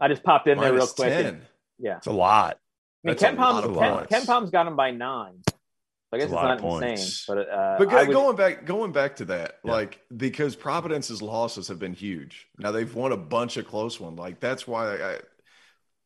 I 0.00 0.08
just 0.08 0.22
popped 0.22 0.46
in 0.48 0.56
there 0.58 0.68
real 0.72 0.78
minus 0.78 0.92
quick. 0.92 1.08
10. 1.10 1.26
and- 1.26 1.42
yeah, 1.82 1.96
It's 1.96 2.06
a 2.06 2.12
lot. 2.12 2.58
I 3.04 3.08
mean, 3.08 3.16
That's 3.16 3.22
a 3.22 3.26
Ken 3.26 3.36
lot 3.36 3.52
Palm's 3.64 3.66
of 3.66 3.78
Ken, 3.82 3.94
points. 4.06 4.26
KenPom's 4.26 4.50
got 4.50 4.66
him 4.66 4.76
by 4.76 4.90
nine. 4.90 5.40
So 5.48 5.54
I 6.12 6.18
guess 6.18 6.24
It's 6.24 6.32
a 6.34 6.36
it's, 6.36 6.44
lot 6.44 6.56
of 6.58 6.62
not 6.62 6.82
insane, 6.90 7.12
but 7.28 7.38
uh, 7.50 7.76
But 7.78 7.88
I 7.88 7.90
go, 7.90 8.06
would- 8.06 8.12
going 8.12 8.36
back, 8.36 8.64
going 8.66 8.92
back 8.92 9.16
to 9.16 9.24
that, 9.26 9.58
Yeah. 9.64 9.72
like 9.72 10.00
because 10.16 10.56
Providence's 10.56 11.22
losses 11.22 11.68
have 11.68 11.78
been 11.78 11.94
huge. 11.94 12.46
Now 12.58 12.70
they've 12.70 12.94
won 12.94 13.12
a 13.12 13.16
bunch 13.16 13.56
of 13.56 13.66
close 13.66 13.98
ones. 13.98 14.18
Like 14.18 14.40
that's 14.40 14.66
why 14.68 14.94
I, 14.96 15.18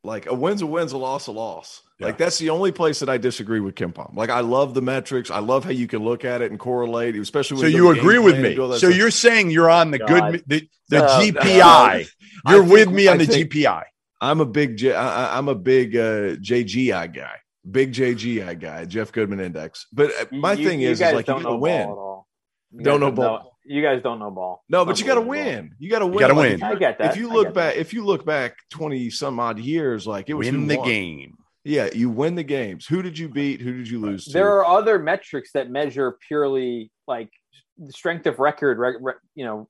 like 0.05 0.27
a 0.27 0.35
win's 0.35 0.63
a 0.63 0.67
win's 0.67 0.93
a 0.93 0.99
loss 0.99 1.27
a 1.27 1.33
loss. 1.33 1.81
Like 2.01 2.19
that's 2.19 2.39
the 2.39 2.51
only 2.51 2.71
place 2.71 2.99
that 3.01 3.09
I 3.09 3.17
disagree 3.17 3.61
with 3.61 3.77
KenPom. 3.77 4.15
Like 4.15 4.29
I 4.29 4.41
love 4.41 4.75
the 4.75 4.83
metrics. 4.83 5.31
I 5.31 5.39
love 5.39 5.65
how 5.65 5.71
you 5.71 5.87
can 5.87 6.05
look 6.05 6.25
at 6.25 6.43
it 6.43 6.51
and 6.51 6.61
correlate, 6.61 7.17
especially. 7.17 7.61
So 7.61 7.67
you 7.67 7.89
agree 7.91 8.19
with 8.19 8.39
me? 8.39 8.55
do 8.55 8.63
all 8.65 8.69
that 8.69 8.81
So 8.81 8.89
stuff. 8.89 8.99
you're 8.99 9.11
saying 9.11 9.51
you're 9.51 9.71
on 9.71 9.91
the 9.91 9.99
God. 10.01 10.33
good 10.33 10.45
the, 10.47 10.69
the 10.91 11.05
Uh, 11.05 11.21
GPI. 11.21 11.63
I 11.63 12.53
You're 12.53 12.61
think- 12.63 12.73
with 12.73 12.91
me 12.91 13.09
on 13.09 13.15
I 13.15 13.25
the 13.25 13.27
think- 13.27 13.51
GPI. 13.53 13.85
I'm 14.21 14.41
a 14.41 14.45
big 14.47 14.77
J, 14.77 14.93
I, 14.95 15.27
I- 15.35 15.39
I'm 15.39 15.49
a 15.49 15.55
big 15.55 15.97
uh, 15.97 16.37
JGI 16.43 17.15
guy, 17.15 17.37
big 17.71 17.93
JGI 17.93 18.59
guy, 18.61 18.85
Jeff 18.85 19.11
Goodman 19.13 19.41
Index. 19.41 19.87
But 19.93 20.11
uh, 20.21 20.25
my 20.33 20.53
you- 20.55 20.69
thing 20.69 20.81
you 20.81 20.91
is, 20.91 21.01
is 21.01 21.13
like 21.15 21.27
you 21.29 21.35
don't 21.35 21.43
know 21.43 21.57
win. 21.57 21.87
ball 21.87 21.93
at 21.93 21.99
all. 21.99 22.29
You 22.73 22.81
Don't 22.83 23.01
know 23.01 23.11
ball. 23.13 23.54
You 23.67 23.83
guys 23.83 24.03
don't 24.03 24.19
know 24.19 24.31
ball. 24.31 24.63
No, 24.69 24.85
but 24.85 25.01
you 25.01 25.07
got 25.07 25.15
to 25.15 25.21
win. 25.23 25.75
You 25.79 25.89
got 25.91 26.01
to 26.01 26.07
win. 26.07 26.19
gotta 26.19 26.35
Like, 26.35 26.43
win. 26.43 26.53
if 26.55 26.61
you- 26.61 26.67
I 26.67 26.75
get 26.75 26.99
that. 26.99 27.11
If 27.13 27.17
you 27.17 27.29
look 27.33 27.55
back, 27.55 27.75
that. 27.75 27.81
if 27.81 27.95
you 27.95 28.05
look 28.05 28.25
back 28.27 28.57
twenty 28.71 29.09
some 29.11 29.41
odd 29.41 29.59
years, 29.59 30.07
like 30.07 30.29
it 30.29 30.35
was 30.35 30.49
in 30.49 30.67
the 30.67 30.77
won. 30.77 30.87
game. 30.89 31.35
Yeah, 31.65 31.89
you 31.95 32.11
win 32.11 32.35
the 32.35 32.43
games. 32.43 32.87
Who 32.87 33.01
did 33.01 33.19
you 33.19 33.29
beat? 33.29 33.63
Who 33.63 33.73
did 33.73 33.89
you 33.89 34.01
lose 34.01 34.27
to? 34.27 34.33
There 34.33 34.51
are 34.61 34.67
other 34.67 34.99
metrics 34.99 35.53
that 35.55 35.71
measure 35.71 36.19
purely 36.29 36.91
like 37.09 37.31
the 37.79 37.91
strength 37.91 38.27
of 38.27 38.39
record. 38.39 38.79
Re, 38.79 38.97
re- 39.01 39.15
you 39.35 39.47
know, 39.47 39.69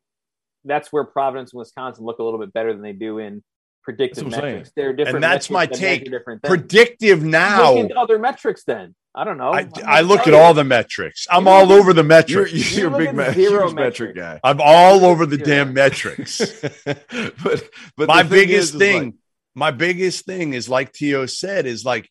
that's 0.65 0.93
where 0.93 1.05
Providence 1.05 1.53
and 1.53 1.61
Wisconsin 1.61 2.05
look 2.05 2.19
a 2.19 2.25
little 2.25 2.41
bit 2.41 2.53
better 2.53 2.73
than 2.73 2.83
they 2.83 2.95
do 2.95 3.19
in 3.19 3.45
predictive 3.85 4.25
That's 4.25 4.37
what 4.37 4.45
I'm 4.45 4.51
metrics. 4.51 4.73
There 4.75 4.89
are 4.89 4.93
different. 4.93 5.17
And 5.17 5.23
that's 5.23 5.51
my 5.51 5.61
metrics 5.67 5.79
that 5.81 5.87
take. 5.87 6.11
Different. 6.11 6.43
Predictive 6.43 7.23
now. 7.23 7.75
Look 7.75 7.83
into 7.91 7.97
other 8.01 8.19
metrics, 8.19 8.65
then. 8.65 8.97
I 9.15 9.23
don't 9.25 9.39
know. 9.39 9.53
I, 9.53 9.61
I'm 9.61 9.71
I 9.87 10.01
look 10.01 10.27
at 10.27 10.35
all 10.35 10.55
the 10.55 10.65
metrics. 10.65 11.27
I'm 11.31 11.45
You 11.45 11.51
all 11.51 11.67
look 11.67 11.79
over 11.81 11.93
the 11.93 12.01
you're, 12.01 12.05
metrics. 12.09 12.77
you're 12.77 12.93
a 12.95 12.99
big 12.99 13.17
at 13.19 13.35
zero 13.35 13.67
huge 13.67 13.75
metric 13.75 14.17
guy. 14.17 14.41
I'm 14.43 14.61
all 14.61 15.05
over 15.05 15.25
the 15.25 15.37
Zero. 15.37 15.47
damn 15.47 15.73
metrics. 15.75 16.39
but 16.85 17.63
but 17.97 18.09
my 18.09 18.23
thing 18.23 18.31
biggest 18.31 18.71
is, 18.71 18.75
is 18.75 18.79
thing, 18.79 19.05
like- 19.05 19.15
my 19.55 19.71
biggest 19.71 20.25
thing 20.25 20.53
is 20.53 20.69
like 20.69 20.93
Tio 20.93 21.27
said, 21.27 21.67
is 21.67 21.85
like 21.85 22.11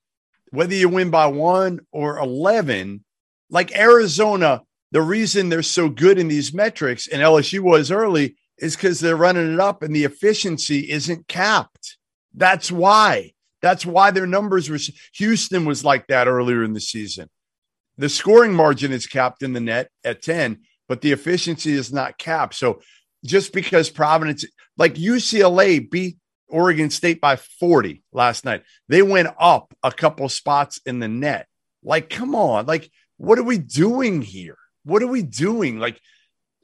whether 0.51 0.73
you 0.75 0.87
win 0.87 1.09
by 1.09 1.27
one 1.27 1.81
or 1.91 2.19
11, 2.19 3.03
like 3.49 3.75
Arizona, 3.77 4.61
the 4.91 5.01
reason 5.01 5.49
they're 5.49 5.61
so 5.63 5.89
good 5.89 6.17
in 6.19 6.27
these 6.29 6.53
metrics, 6.53 7.07
and 7.07 7.21
LSU 7.21 7.59
was 7.59 7.91
early, 7.91 8.37
is 8.59 8.75
because 8.77 8.99
they're 8.99 9.17
running 9.17 9.51
it 9.53 9.59
up 9.59 9.83
and 9.83 9.93
the 9.95 10.05
efficiency 10.05 10.89
isn't 10.91 11.27
capped. 11.27 11.97
That's 12.33 12.71
why. 12.71 13.33
That's 13.63 13.83
why 13.85 14.11
their 14.11 14.27
numbers 14.27 14.69
were. 14.69 14.77
Houston 15.15 15.65
was 15.65 15.83
like 15.83 16.05
that 16.07 16.27
earlier 16.27 16.63
in 16.63 16.73
the 16.73 16.81
season. 16.81 17.29
the 17.97 18.09
scoring 18.09 18.53
margin 18.53 18.91
is 18.91 19.07
capped 19.07 19.41
in 19.41 19.53
the 19.53 19.59
net 19.61 19.89
at 20.03 20.21
10, 20.21 20.59
but 20.87 21.01
the 21.01 21.11
efficiency 21.13 21.71
is 21.73 21.91
not 21.91 22.17
capped. 22.19 22.53
So 22.55 22.81
just 23.25 23.53
because 23.53 23.89
Providence, 23.89 24.45
like 24.77 24.95
UCLA 24.95 25.89
beat 25.89 26.17
Oregon 26.49 26.89
State 26.89 27.21
by 27.21 27.37
40 27.37 28.03
last 28.11 28.45
night, 28.45 28.63
they 28.89 29.01
went 29.01 29.29
up 29.39 29.73
a 29.81 29.91
couple 29.91 30.27
spots 30.29 30.79
in 30.85 30.99
the 30.99 31.07
net. 31.07 31.47
Like, 31.83 32.09
come 32.09 32.35
on. 32.35 32.65
Like, 32.65 32.91
what 33.17 33.39
are 33.39 33.43
we 33.43 33.57
doing 33.59 34.21
here? 34.21 34.57
What 34.83 35.01
are 35.03 35.07
we 35.07 35.21
doing? 35.23 35.79
Like, 35.79 35.99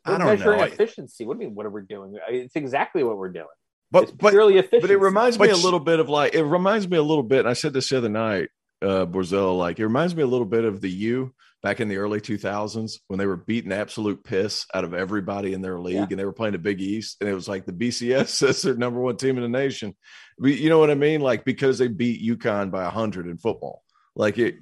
We're 0.05 0.15
I 0.15 0.17
don't 0.17 0.27
measuring 0.27 0.57
know. 0.59 0.63
efficiency. 0.65 1.25
What 1.25 1.37
do 1.37 1.43
you 1.43 1.49
mean? 1.49 1.55
What 1.55 1.65
are 1.65 1.69
we 1.69 1.83
doing? 1.83 2.17
It's 2.29 2.55
exactly 2.55 3.03
what 3.03 3.17
we're 3.17 3.31
doing. 3.31 3.47
But 3.91 4.03
it's 4.03 4.11
but 4.11 4.31
purely 4.31 4.57
efficient. 4.57 4.81
But 4.81 4.91
it 4.91 4.97
reminds 4.97 5.39
me 5.39 5.47
But 5.47 5.55
a 5.59 5.63
little 5.63 5.79
bit 5.79 5.99
of 5.99 6.09
like 6.09 6.33
it 6.35 6.43
reminds 6.43 6.87
me 6.87 6.97
a 6.97 7.03
little 7.03 7.23
bit. 7.23 7.39
And 7.39 7.49
I 7.49 7.53
said 7.53 7.73
this 7.73 7.89
the 7.89 7.97
other 7.97 8.09
night, 8.09 8.49
uh, 8.81 9.05
Borzel. 9.05 9.57
Like 9.57 9.79
it 9.79 9.83
reminds 9.85 10.15
me 10.15 10.23
a 10.23 10.27
little 10.27 10.45
bit 10.45 10.63
of 10.63 10.81
the 10.81 10.89
U 10.89 11.33
back 11.61 11.81
in 11.81 11.89
the 11.89 11.97
early 11.97 12.21
2000s 12.21 12.99
when 13.07 13.17
they 13.19 13.25
were 13.25 13.35
beating 13.35 13.73
absolute 13.73 14.23
piss 14.23 14.65
out 14.73 14.85
of 14.85 14.93
everybody 14.93 15.53
in 15.53 15.61
their 15.61 15.77
league, 15.79 15.95
Yeah. 15.95 16.07
and 16.09 16.17
they 16.19 16.23
were 16.23 16.31
playing 16.31 16.53
the 16.53 16.57
Big 16.59 16.79
East, 16.81 17.17
and 17.19 17.29
it 17.29 17.33
was 17.33 17.49
like 17.49 17.65
the 17.65 17.73
BCS 17.73 18.27
says 18.29 18.61
they're 18.61 18.75
number 18.75 19.01
one 19.01 19.17
team 19.17 19.35
in 19.37 19.43
the 19.43 19.49
nation. 19.49 19.95
You 20.41 20.69
know 20.69 20.79
what 20.79 20.89
I 20.91 20.95
mean? 20.95 21.19
Like 21.21 21.43
because 21.43 21.77
they 21.77 21.87
beat 21.87 22.21
UConn 22.23 22.71
by 22.71 22.85
hundred 22.89 23.27
in 23.27 23.37
football. 23.37 23.83
Like 24.15 24.37
it, 24.37 24.55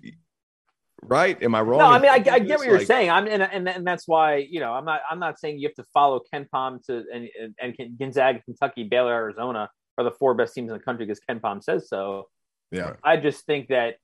right? 1.04 1.42
Am 1.44 1.54
I 1.56 1.62
wrong? 1.62 1.80
No, 1.80 1.86
I 1.86 2.00
mean 2.00 2.10
I, 2.12 2.16
I 2.16 2.40
get 2.40 2.60
what 2.60 2.68
you're 2.68 2.86
saying. 2.86 3.10
I'm 3.10 3.28
and, 3.28 3.44
and 3.44 3.68
and 3.70 3.86
that's 3.86 4.08
why 4.08 4.38
you 4.38 4.60
know 4.60 4.74
I'm 4.74 4.86
not 4.86 5.02
I'm 5.10 5.20
not 5.20 5.40
saying 5.40 5.60
you 5.60 5.68
have 5.68 5.76
to 5.76 5.86
follow 5.94 6.22
KenPom 6.34 6.84
to 6.88 7.04
and 7.14 7.28
and 7.60 7.76
and 7.80 8.00
Gonzaga, 8.00 8.42
Kentucky, 8.44 8.84
Baylor, 8.84 9.14
Arizona 9.14 9.70
are 9.98 10.04
the 10.04 10.12
four 10.12 10.34
best 10.36 10.54
teams 10.54 10.70
in 10.72 10.78
the 10.78 10.84
country 10.84 11.06
because 11.06 11.20
KenPom 11.30 11.64
says 11.64 11.88
so. 11.90 12.28
Yeah. 12.72 12.94
I 13.04 13.18
just 13.18 13.46
think 13.46 13.70
that 13.70 13.96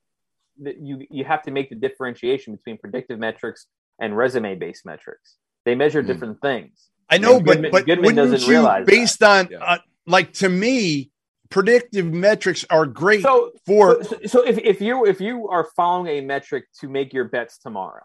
that 0.61 0.77
you 0.79 1.05
you 1.09 1.23
have 1.25 1.41
to 1.43 1.51
make 1.51 1.69
the 1.69 1.75
differentiation 1.75 2.55
between 2.55 2.77
predictive 2.77 3.19
metrics 3.19 3.65
and 3.99 4.15
resume 4.15 4.55
based 4.57 4.85
metrics. 4.85 5.37
They 5.65 5.75
measure 5.75 6.01
Hmm. 6.01 6.07
different 6.07 6.41
things. 6.41 6.89
I 7.09 7.17
know, 7.17 7.37
And 7.37 7.45
but 7.45 7.53
Goodman- 7.53 7.71
but 7.71 7.85
Goodman 7.85 8.05
wouldn't 8.15 8.31
doesn't 8.31 8.47
you, 8.47 8.53
realize 8.53 8.85
that. 8.85 8.91
based 8.91 9.23
on 9.23 9.47
Yeah. 9.51 9.57
uh, 9.63 9.77
like 10.07 10.33
to 10.33 10.49
me, 10.49 11.11
predictive 11.53 12.11
metrics 12.11 12.65
are 12.69 12.85
great 12.87 13.21
So 13.21 13.51
for 13.65 14.03
so, 14.03 14.17
so 14.25 14.43
if, 14.45 14.57
if 14.57 14.81
you 14.81 15.05
if 15.05 15.21
you 15.21 15.47
are 15.49 15.65
following 15.75 16.07
a 16.17 16.21
metric 16.21 16.65
to 16.81 16.89
make 16.89 17.13
your 17.13 17.25
bets 17.25 17.59
tomorrow, 17.59 18.03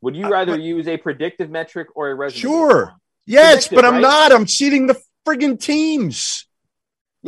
would 0.00 0.16
you 0.16 0.26
Uh, 0.26 0.30
rather 0.30 0.52
but- 0.56 0.62
use 0.62 0.88
a 0.88 0.96
predictive 0.96 1.50
metric 1.50 1.88
or 1.94 2.08
a 2.10 2.14
resume? 2.14 2.40
Sure. 2.40 2.94
yes, 3.26 3.68
predictive, 3.68 3.76
but 3.76 3.84
I'm 3.84 3.94
right? 3.94 4.00
not. 4.00 4.32
I'm 4.32 4.46
seeding 4.48 4.86
the 4.86 4.96
friggin' 5.26 5.60
teams. 5.60 6.46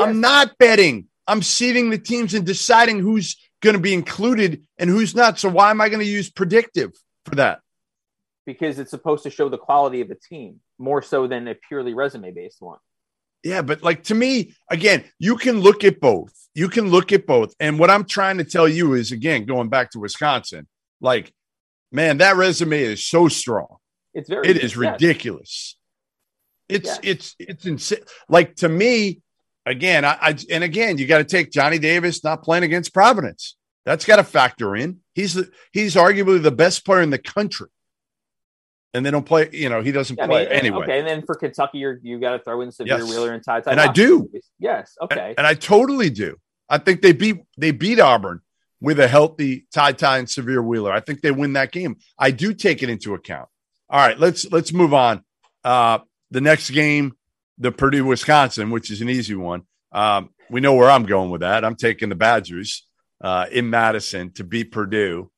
I'm 0.01 0.21
not 0.21 0.57
betting. 0.59 1.09
I'm 1.27 1.43
seeding 1.43 1.91
the 1.91 1.99
teams 1.99 2.33
and 2.33 2.47
deciding 2.47 3.01
who's 3.01 3.37
going 3.61 3.75
to 3.75 3.83
be 3.83 3.93
included 3.93 4.63
and 4.79 4.89
who's 4.89 5.15
not. 5.15 5.39
So 5.39 5.49
why 5.51 5.71
am 5.71 5.81
I 5.81 5.89
going 5.91 6.01
to 6.01 6.07
use 6.19 6.31
predictive 6.31 6.93
for 7.27 7.35
that? 7.37 7.61
because 8.47 8.79
it's 8.79 8.91
supposed 8.91 9.25
to 9.25 9.31
show 9.31 9.51
the 9.51 9.59
quality 9.59 10.01
of 10.01 10.11
a 10.11 10.15
team 10.15 10.59
more 10.79 11.03
so 11.03 11.27
than 11.27 11.47
a 11.49 11.55
purely 11.55 11.93
resume 11.93 12.33
based 12.33 12.63
one. 12.63 12.79
Yeah, 13.43 13.63
but 13.63 13.83
like 13.83 14.05
to 14.05 14.15
me, 14.15 14.55
again, 14.71 15.05
you 15.19 15.37
can 15.37 15.61
look 15.61 15.85
at 15.85 16.01
both. 16.01 16.33
You 16.55 16.69
can 16.69 16.91
look 16.91 17.13
at 17.13 17.27
both. 17.27 17.55
And 17.61 17.79
what 17.79 17.91
I'm 17.91 18.05
trying 18.05 18.39
to 18.39 18.45
tell 18.45 18.69
you 18.69 18.95
is 18.95 19.13
again, 19.13 19.45
going 19.45 19.69
back 19.69 19.93
to 19.93 20.01
Wisconsin, 20.01 20.67
like, 21.01 21.33
man, 21.93 22.19
that 22.19 22.37
resume 22.37 22.83
is 22.83 23.05
so 23.05 23.29
strong. 23.29 23.77
It's 24.15 24.29
very 24.29 24.49
It 24.49 24.57
is 24.57 24.73
yes. 24.73 24.77
ridiculous. 24.77 25.77
It's 26.69 26.89
Yes. 26.89 27.01
it's 27.03 27.37
it's 27.39 27.67
insane. 27.67 28.01
Like 28.29 28.57
to 28.57 28.69
me, 28.69 29.23
again, 29.65 30.05
I, 30.05 30.19
I 30.21 30.39
and 30.51 30.65
again, 30.65 30.99
you 30.99 31.07
got 31.07 31.19
to 31.19 31.25
take 31.25 31.51
Johnny 31.51 31.79
Davis 31.79 32.25
not 32.25 32.43
playing 32.43 32.65
against 32.65 32.93
Providence. 32.93 33.57
That's 33.85 34.05
got 34.05 34.17
to 34.17 34.25
factor 34.25 34.77
in. 34.77 34.99
He's 35.15 35.35
the, 35.35 35.51
he's 35.73 35.95
arguably 35.95 36.43
the 36.43 36.51
best 36.51 36.85
player 36.85 37.01
in 37.01 37.11
the 37.11 37.19
country, 37.19 37.69
and 38.99 39.07
they 39.07 39.11
don't 39.11 39.25
play. 39.25 39.49
You 39.53 39.71
know, 39.71 39.81
he 39.81 39.93
doesn't 39.93 40.21
I 40.21 40.27
play 40.27 40.45
mean, 40.45 40.53
anyway. 40.53 40.85
Okay, 40.85 40.99
and 40.99 41.09
then 41.09 41.23
for 41.25 41.35
Kentucky, 41.35 41.79
you're 41.79 41.99
you 42.03 42.21
got 42.21 42.33
to 42.33 42.39
throw 42.41 42.61
in 42.61 42.69
Sahvir 42.69 42.87
Yes. 42.87 43.09
Wheeler 43.09 43.33
and 43.33 43.43
Ty 43.43 43.61
Ty. 43.63 43.71
And 43.71 43.81
I 43.81 43.91
do. 43.91 44.29
Yes. 44.59 44.97
Okay. 45.01 45.35
And 45.39 45.47
I 45.47 45.55
totally 45.55 46.11
do. 46.11 46.37
I 46.69 46.79
think 46.79 47.01
they 47.01 47.13
beat 47.13 47.39
they 47.57 47.71
beat 47.71 48.01
Auburn 48.01 48.41
with 48.81 49.01
a 49.01 49.09
healthy 49.09 49.67
Ty 49.73 49.93
Ty 49.93 50.19
and 50.19 50.29
Sahvir 50.29 50.63
Wheeler. 50.63 50.93
I 50.93 51.01
think 51.01 51.23
they 51.23 51.31
win 51.31 51.55
that 51.55 51.73
game. 51.73 51.97
I 52.19 52.31
do 52.31 52.53
take 52.53 52.83
it 52.83 52.91
into 52.91 53.15
account. 53.15 53.49
All 53.89 53.99
right, 53.99 54.19
let's 54.19 54.51
let's 54.53 54.73
move 54.73 54.93
on. 54.93 55.25
Uh, 55.65 56.01
the 56.31 56.41
next 56.41 56.71
game, 56.71 57.15
the 57.57 57.73
Purdue 57.73 58.05
Wisconsin, 58.05 58.71
which 58.71 58.91
is 58.91 59.01
an 59.01 59.09
easy 59.09 59.35
one. 59.35 59.63
Um, 59.93 60.31
we 60.51 60.61
know 60.61 60.75
where 60.75 60.91
I'm 60.91 61.05
going 61.07 61.31
with 61.31 61.41
that. 61.41 61.65
I'm 61.65 61.77
taking 61.77 62.09
the 62.09 62.15
Badgers 62.15 62.87
uh, 63.23 63.47
in 63.51 63.71
Madison 63.71 64.33
to 64.35 64.45
beat 64.45 64.73
Purdue. 64.73 65.31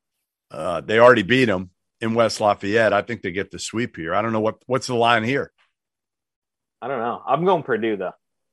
Uh, 0.50 0.80
they 0.80 0.98
already 0.98 1.22
beat 1.22 1.44
them 1.44 1.70
in 2.00 2.14
West 2.14 2.40
Lafayette. 2.40 2.92
I 2.92 3.02
think 3.02 3.22
they 3.22 3.32
get 3.32 3.50
the 3.50 3.58
sweep 3.58 3.96
here. 3.96 4.14
I 4.14 4.22
don't 4.22 4.32
know 4.32 4.40
what 4.40 4.56
what's 4.66 4.86
the 4.86 4.94
line 4.94 5.24
here. 5.24 5.52
I 6.82 6.88
don't 6.88 6.98
know. 7.00 7.22
I'm 7.26 7.44
going 7.44 7.62
Purdue 7.62 7.96
though. 7.96 8.12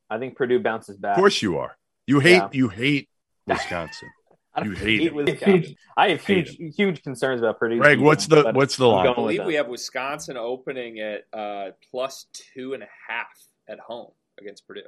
I 0.10 0.18
think 0.20 0.36
Purdue 0.36 0.60
bounces 0.60 0.98
back. 0.98 1.18
Of 1.18 1.22
course 1.22 1.42
you 1.42 1.58
are. 1.58 1.78
You 2.06 2.20
hate 2.20 2.36
Yeah. 2.38 2.50
you 2.52 2.70
hate 2.70 3.10
Wisconsin. 3.46 4.10
You 4.64 4.72
hate 4.72 5.02
hate 5.02 5.08
it. 5.08 5.14
Wisconsin. 5.14 5.76
I 5.96 6.10
have 6.10 6.26
Hate 6.26 6.48
huge 6.48 6.76
huge 6.76 7.04
concerns 7.04 7.42
about 7.42 7.60
Purdue. 7.60 7.78
Greg, 7.80 8.00
what's 8.00 8.26
the 8.26 8.52
what's 8.54 8.76
the 8.76 8.88
line? 8.88 9.06
I 9.08 9.14
believe 9.14 9.46
we 9.46 9.54
have 9.54 9.68
Wisconsin 9.68 10.36
opening 10.36 11.00
at 11.00 11.26
uh, 11.32 11.72
plus 11.92 12.26
two 12.34 12.74
and 12.74 12.82
a 12.82 12.88
half 13.08 13.28
at 13.70 13.80
home 13.80 14.10
against 14.40 14.66
Purdue. 14.66 14.82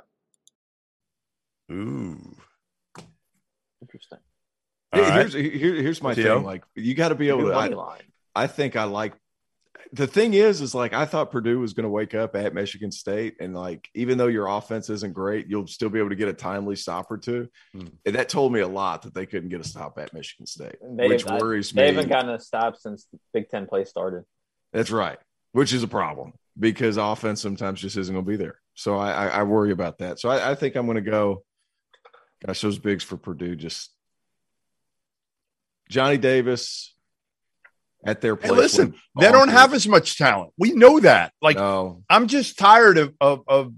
Ooh. 1.72 2.36
Interesting. 3.82 4.18
All 4.92 5.02
right. 5.02 5.32
Here's 5.32 5.34
here, 5.34 5.76
here's 5.76 6.02
my 6.02 6.16
Theo? 6.16 6.38
thing. 6.38 6.46
Like 6.46 6.64
you 6.74 6.96
got 6.96 7.10
to 7.10 7.16
be 7.16 7.30
able 7.30 7.44
to. 7.44 7.54
money 7.54 7.74
I, 7.74 7.78
line. 7.78 8.02
I 8.40 8.48
think 8.48 8.76
I 8.76 8.86
like. 8.86 9.14
The 9.92 10.08
thing 10.08 10.34
is, 10.36 10.62
is 10.62 10.76
like 10.76 10.94
I 10.94 11.06
thought 11.06 11.32
Purdue 11.32 11.60
was 11.60 11.74
going 11.74 11.84
to 11.84 11.90
wake 11.90 12.14
up 12.14 12.36
at 12.36 12.54
Michigan 12.54 12.92
State, 12.92 13.36
and 13.40 13.56
like 13.56 13.90
even 13.96 14.18
though 14.18 14.28
your 14.28 14.48
offense 14.48 14.90
isn't 14.90 15.14
great, 15.14 15.48
you'll 15.48 15.68
still 15.68 15.90
be 15.90 16.00
able 16.00 16.10
to 16.10 16.16
get 16.16 16.28
a 16.30 16.34
timely 16.34 16.76
stop 16.76 17.10
or 17.12 17.18
two. 17.18 17.50
Hmm. 17.74 17.88
And 18.06 18.16
that 18.16 18.30
told 18.30 18.54
me 18.54 18.60
a 18.60 18.68
lot 18.68 19.02
that 19.02 19.14
they 19.14 19.26
couldn't 19.26 19.50
get 19.50 19.62
a 19.62 19.64
stop 19.64 19.98
at 19.98 20.14
Michigan 20.14 20.46
State, 20.46 20.76
They- 20.82 21.08
which 21.08 21.26
I- 21.28 21.38
worries 21.40 21.72
They 21.72 21.82
me. 21.82 21.88
They 21.88 21.96
haven't 21.96 22.10
gotten 22.10 22.30
a 22.30 22.40
stop 22.40 22.78
since 22.78 23.08
Big 23.34 23.50
Ten 23.50 23.66
play 23.66 23.84
started. 23.84 24.24
That's 24.74 24.92
right, 24.92 25.18
which 25.54 25.74
is 25.74 25.82
a 25.84 25.88
problem 25.88 26.34
because 26.58 26.98
offense 26.98 27.42
sometimes 27.42 27.82
just 27.82 27.98
isn't 27.98 28.14
going 28.14 28.26
to 28.26 28.30
be 28.30 28.38
there. 28.38 28.60
So 28.76 28.98
I, 28.98 29.12
I, 29.12 29.28
I 29.40 29.44
worry 29.44 29.72
about 29.72 29.98
that. 30.00 30.20
So 30.20 30.30
I, 30.30 30.52
I 30.52 30.56
think 30.56 30.76
I'm 30.76 30.86
going 30.86 31.04
to 31.04 31.12
go. 31.12 31.44
Gosh, 32.46 32.62
those 32.62 32.78
bigs 32.80 33.04
for 33.04 33.18
Purdue 33.18 33.56
just 33.56 33.92
Johnny 35.90 36.18
Davis 36.18 36.96
at 38.06 38.22
their 38.22 38.36
Hey, 38.36 38.48
place. 38.50 38.60
listen, 38.60 38.96
they 39.20 39.32
don't 39.32 39.50
have 39.50 39.74
as 39.74 39.88
much 39.88 40.18
talent. 40.18 40.52
We 40.58 40.72
know 40.72 41.00
that. 41.02 41.34
Like 41.42 41.58
no. 41.58 42.04
I'm 42.10 42.28
just 42.28 42.58
tired 42.58 42.98
of 42.98 43.14
of 43.20 43.42
of 43.48 43.74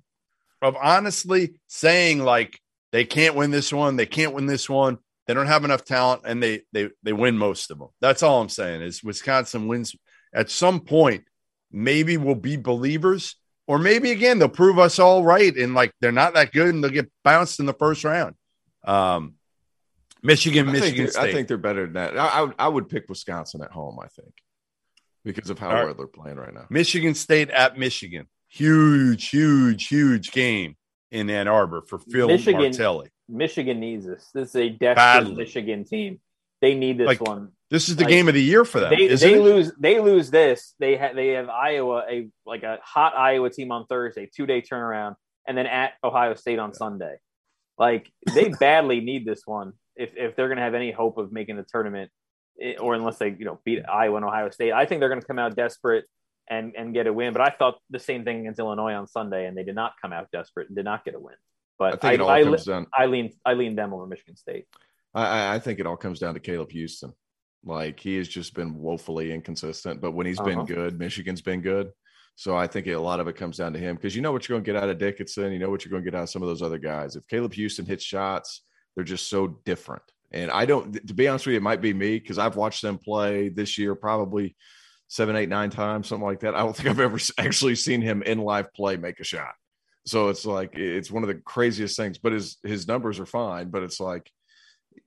of 0.62 0.76
honestly 0.82 1.56
saying 1.68 2.20
like 2.20 2.60
they 2.92 3.06
can't 3.06 3.36
win 3.36 3.52
this 3.52 3.72
one, 3.74 3.96
they 3.96 4.06
can't 4.06 4.34
win 4.34 4.46
this 4.46 4.70
one. 4.70 4.98
They 5.28 5.34
don't 5.34 5.48
have 5.48 5.64
enough 5.66 5.86
talent, 5.86 6.24
and 6.26 6.42
they 6.44 6.64
they 6.74 6.90
they 7.04 7.14
win 7.14 7.38
most 7.38 7.72
of 7.72 7.80
them. 7.80 7.90
That's 8.02 8.22
all 8.24 8.42
I'm 8.42 8.50
saying. 8.50 8.82
Is 8.82 9.04
Wisconsin 9.04 9.68
wins 9.68 9.96
at 10.34 10.50
some 10.50 10.82
point? 10.82 11.24
Maybe 11.72 12.18
we'll 12.18 12.36
be 12.36 12.58
believers, 12.58 13.36
or 13.66 13.78
maybe 13.80 14.12
again 14.12 14.40
they'll 14.40 14.50
prove 14.50 14.78
us 14.78 15.00
all 15.00 15.24
right, 15.24 15.56
and 15.56 15.74
like 15.74 15.94
they're 16.02 16.12
not 16.12 16.34
that 16.34 16.52
good, 16.52 16.70
and 16.74 16.84
they'll 16.84 16.92
get 16.92 17.10
bounced 17.24 17.60
in 17.60 17.66
the 17.66 17.74
first 17.74 18.04
round. 18.04 18.36
Um, 18.84 19.36
Michigan, 20.24 20.70
I 20.70 20.72
think, 20.74 20.84
Michigan 20.84 21.04
they're- 21.06 21.12
State. 21.12 21.22
I 21.24 21.32
think 21.34 21.48
they're 21.48 21.58
better 21.58 21.84
than 21.86 21.94
that. 21.94 22.18
I, 22.18 22.28
I, 22.28 22.42
would, 22.42 22.56
I 22.60 22.68
would 22.68 22.90
pick 22.90 23.10
Wisconsin 23.10 23.62
at 23.64 23.72
home, 23.72 24.00
I 24.02 24.08
think, 24.08 24.34
because 25.26 25.50
of 25.50 25.60
how 25.60 25.70
All 25.70 25.74
right. 25.74 25.86
well 25.86 25.94
they're 25.96 26.08
playing 26.08 26.38
right 26.38 26.54
now. 26.54 26.66
Michigan 26.70 27.16
State 27.16 27.50
at 27.50 27.78
Michigan. 27.78 28.28
Huge, 28.50 29.30
huge, 29.30 29.88
huge 29.88 30.32
game 30.32 30.76
in 31.12 31.30
Ann 31.30 31.48
Arbor 31.48 31.82
for 31.82 32.00
Phil 32.00 32.28
Michigan- 32.28 32.62
Martelli. 32.62 33.10
Michigan 33.30 33.80
needs 33.80 34.06
this. 34.06 34.30
This 34.34 34.50
is 34.50 34.56
a 34.58 34.70
desperate 34.70 34.96
Badly. 34.96 35.36
Michigan 35.36 35.86
team. 35.86 36.20
They 36.60 36.76
need 36.76 36.98
this 36.98 37.08
Like, 37.08 37.22
one. 37.22 37.54
This 37.70 37.88
is 37.88 37.96
the 37.96 38.04
Like, 38.04 38.12
game 38.12 38.28
of 38.28 38.34
the 38.34 38.42
year 38.44 38.66
for 38.66 38.82
them. 38.82 38.90
They, 38.90 39.04
isn't 39.08 39.28
they 39.28 39.38
it? 39.38 39.42
lose. 39.42 39.72
They 39.80 40.00
lose 40.02 40.30
this. 40.30 40.76
They 40.80 40.98
ha- 40.98 41.14
they 41.16 41.30
have 41.30 41.48
Iowa 41.48 42.04
a 42.10 42.28
like 42.46 42.64
a 42.64 42.80
hot 42.84 43.16
Iowa 43.18 43.50
team 43.50 43.72
on 43.72 43.86
Thursday, 43.88 44.30
two 44.36 44.46
day 44.46 44.62
turnaround, 44.62 45.16
and 45.48 45.58
then 45.58 45.66
at 45.66 45.94
Ohio 46.04 46.36
State 46.36 46.60
on 46.60 46.74
Sunday. 46.74 47.16
Like 47.78 48.12
they 48.36 48.50
badly 48.60 49.00
need 49.00 49.26
this 49.26 49.44
one 49.46 49.72
if 49.96 50.16
if 50.16 50.36
they're 50.36 50.48
going 50.48 50.58
to 50.58 50.64
have 50.64 50.74
any 50.74 50.92
hope 50.92 51.18
of 51.18 51.32
making 51.32 51.58
the 51.58 51.64
tournament, 51.64 52.12
eh, 52.62 52.76
or 52.80 52.94
unless 52.96 53.18
they 53.18 53.30
you 53.30 53.46
know 53.46 53.60
beat 53.66 53.84
Iowa 53.88 54.16
and 54.18 54.26
Ohio 54.26 54.50
State. 54.50 54.72
I 54.74 54.86
think 54.86 55.00
they're 55.00 55.10
going 55.10 55.22
to 55.22 55.28
come 55.28 55.40
out 55.40 55.56
desperate 55.56 56.06
and 56.50 56.74
and 56.76 56.94
get 56.94 57.08
a 57.08 57.14
win. 57.14 57.34
But 57.34 57.42
I 57.42 57.50
thought 57.50 57.80
the 57.90 58.00
same 58.00 58.24
thing 58.24 58.42
against 58.42 58.60
Illinois 58.60 58.94
on 58.94 59.08
Sunday, 59.08 59.46
and 59.48 59.58
they 59.58 59.64
did 59.64 59.76
not 59.76 59.94
come 60.02 60.14
out 60.14 60.28
desperate 60.32 60.68
and 60.68 60.76
did 60.76 60.86
not 60.86 61.04
get 61.06 61.16
a 61.16 61.20
win. 61.20 61.36
I 61.36 61.92
But 61.92 62.02
think 62.02 62.04
I, 62.12 62.14
it 62.14 62.22
all 62.22 62.30
I, 62.30 62.44
comes 62.44 62.66
down. 62.66 62.88
I 62.98 63.06
lean 63.08 63.32
I 63.46 63.54
lean 63.54 63.76
them 63.76 63.94
over 63.94 64.06
Michigan 64.08 64.36
State. 64.36 64.66
I, 65.14 65.26
I- 65.26 65.56
I 65.56 65.60
think 65.60 65.80
it 65.80 65.86
all 65.88 65.98
comes 65.98 66.20
down 66.20 66.34
to 66.36 66.40
Caleb 66.40 66.70
Houstan. 66.72 67.14
Like 67.64 68.00
he 68.00 68.18
has 68.18 68.28
just 68.28 68.54
been 68.56 68.76
woefully 68.78 69.32
inconsistent, 69.32 70.02
but 70.02 70.12
when 70.12 70.26
he's 70.26 70.40
Uh-huh. 70.40 70.50
been 70.50 70.66
good, 70.66 70.98
Michigan's 70.98 71.42
been 71.42 71.62
good. 71.62 71.92
So 72.36 72.56
I 72.56 72.66
think 72.66 72.88
a 72.88 72.96
lot 72.96 73.20
of 73.20 73.28
it 73.28 73.36
comes 73.36 73.58
down 73.58 73.74
to 73.74 73.80
him 73.80 73.96
because 73.96 74.16
you 74.16 74.22
know 74.24 74.32
what 74.32 74.48
you're 74.48 74.56
going 74.56 74.64
to 74.64 74.72
get 74.74 74.82
out 74.82 74.90
of 74.90 74.98
Dickinson. 74.98 75.52
You 75.52 75.60
know 75.60 75.70
what 75.70 75.84
you're 75.86 75.92
going 75.92 76.04
to 76.04 76.10
get 76.10 76.18
out 76.18 76.24
of 76.24 76.30
some 76.30 76.42
of 76.42 76.48
those 76.48 76.62
other 76.64 76.80
guys. 76.80 77.16
If 77.16 77.28
Caleb 77.28 77.54
Houstan 77.54 77.86
hits 77.86 78.04
shots, 78.04 78.64
they're 78.96 79.04
just 79.04 79.30
so 79.30 79.60
different. 79.66 80.04
And 80.32 80.50
I 80.50 80.66
don't, 80.66 80.94
to 81.08 81.14
be 81.14 81.28
honest 81.28 81.46
with 81.46 81.54
you, 81.54 81.58
it 81.58 81.64
might 81.64 81.82
be 81.82 81.94
me 81.94 82.18
because 82.18 82.38
I've 82.38 82.56
watched 82.56 82.82
them 82.82 82.98
play 82.98 83.50
this 83.50 83.78
year 83.78 83.96
probably 83.96 84.56
seven, 85.08 85.36
eight, 85.36 85.50
nine 85.50 85.70
times, 85.70 86.08
something 86.08 86.26
like 86.26 86.40
that. 86.42 86.56
I 86.56 86.60
don't 86.60 86.76
think 86.76 86.90
I've 86.90 87.00
ever 87.00 87.20
actually 87.38 87.76
seen 87.76 88.02
him 88.02 88.24
in 88.24 88.40
live 88.40 88.74
play 88.74 88.98
make 88.98 89.20
a 89.20 89.26
shot. 89.26 89.54
So 90.06 90.30
it's 90.30 90.46
like 90.46 90.76
it's 90.76 91.12
one 91.12 91.24
of 91.24 91.28
the 91.28 91.36
craziest 91.36 91.96
things. 91.96 92.18
But 92.18 92.32
his 92.32 92.58
his 92.64 92.88
numbers 92.88 93.20
are 93.20 93.26
fine. 93.26 93.70
But 93.70 93.84
it's 93.84 94.00
like 94.00 94.32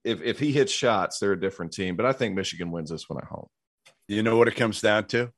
if 0.05 0.23
if 0.23 0.39
he 0.39 0.53
hits 0.53 0.73
shots, 0.73 1.19
they're 1.19 1.33
a 1.33 1.41
different 1.41 1.73
team. 1.73 1.97
But 1.97 2.07
I 2.07 2.13
think 2.13 2.35
Michigan 2.35 2.71
wins 2.71 2.91
this 2.91 3.09
one 3.09 3.19
at 3.19 3.29
home. 3.29 3.49
You 4.07 4.23
know 4.23 4.37
what 4.37 4.49
it 4.49 4.57
comes 4.57 4.81
down 4.81 5.07
to? 5.09 5.31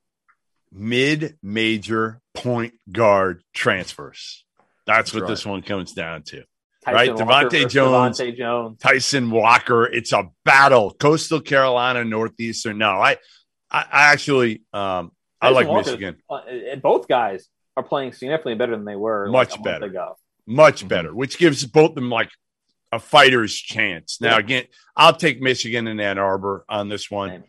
Mid 0.73 1.39
major 1.43 2.21
point 2.35 2.75
guard 2.91 3.43
transfers. 3.55 4.45
That's, 4.87 4.99
That's 5.11 5.15
what 5.15 5.23
right. 5.23 5.29
this 5.31 5.47
one 5.47 5.63
comes 5.63 5.93
down 5.93 6.23
to. 6.25 6.45
Tyson 6.87 7.27
right? 7.27 7.51
DeVante' 7.51 7.69
Jones, 7.69 8.21
DeVante' 8.21 8.37
Jones, 8.37 8.79
Tyson 8.79 9.31
Walker. 9.31 9.87
It's 9.87 10.13
a 10.13 10.31
battle. 10.45 10.95
Coastal 10.95 11.41
Carolina, 11.41 12.05
Northeastern. 12.05 12.79
No, 12.79 12.91
I, 12.91 13.17
I, 13.71 13.81
I 13.81 14.13
actually, 14.13 14.63
um, 14.73 15.11
I 15.41 15.51
like 15.51 15.67
Walker, 15.67 15.91
Michigan. 15.91 16.17
Uh, 16.31 16.41
and 16.47 16.81
both 16.81 17.09
guys 17.09 17.49
are 17.77 17.83
playing 17.83 18.13
significantly 18.13 18.55
better 18.55 18.77
than 18.77 18.85
they 18.85 18.97
were 18.97 19.29
much 19.29 19.53
like 19.53 19.65
better 19.65 19.87
ago. 19.87 20.17
Much 20.47 20.81
mm-hmm. 20.81 20.89
better, 20.89 21.15
which 21.15 21.39
gives 21.39 21.65
both 21.65 21.95
them 21.97 22.09
like 22.09 22.31
a 22.93 23.01
fighter's 23.01 23.55
chance. 23.55 24.21
Now, 24.21 24.35
yeah. 24.35 24.39
again, 24.39 24.65
I'll 24.97 25.17
take 25.17 25.41
Michigan 25.41 25.89
and 25.89 26.01
Ann 26.01 26.19
Arbor 26.19 26.65
on 26.69 26.89
this 26.89 27.11
one. 27.11 27.31
Same. 27.31 27.45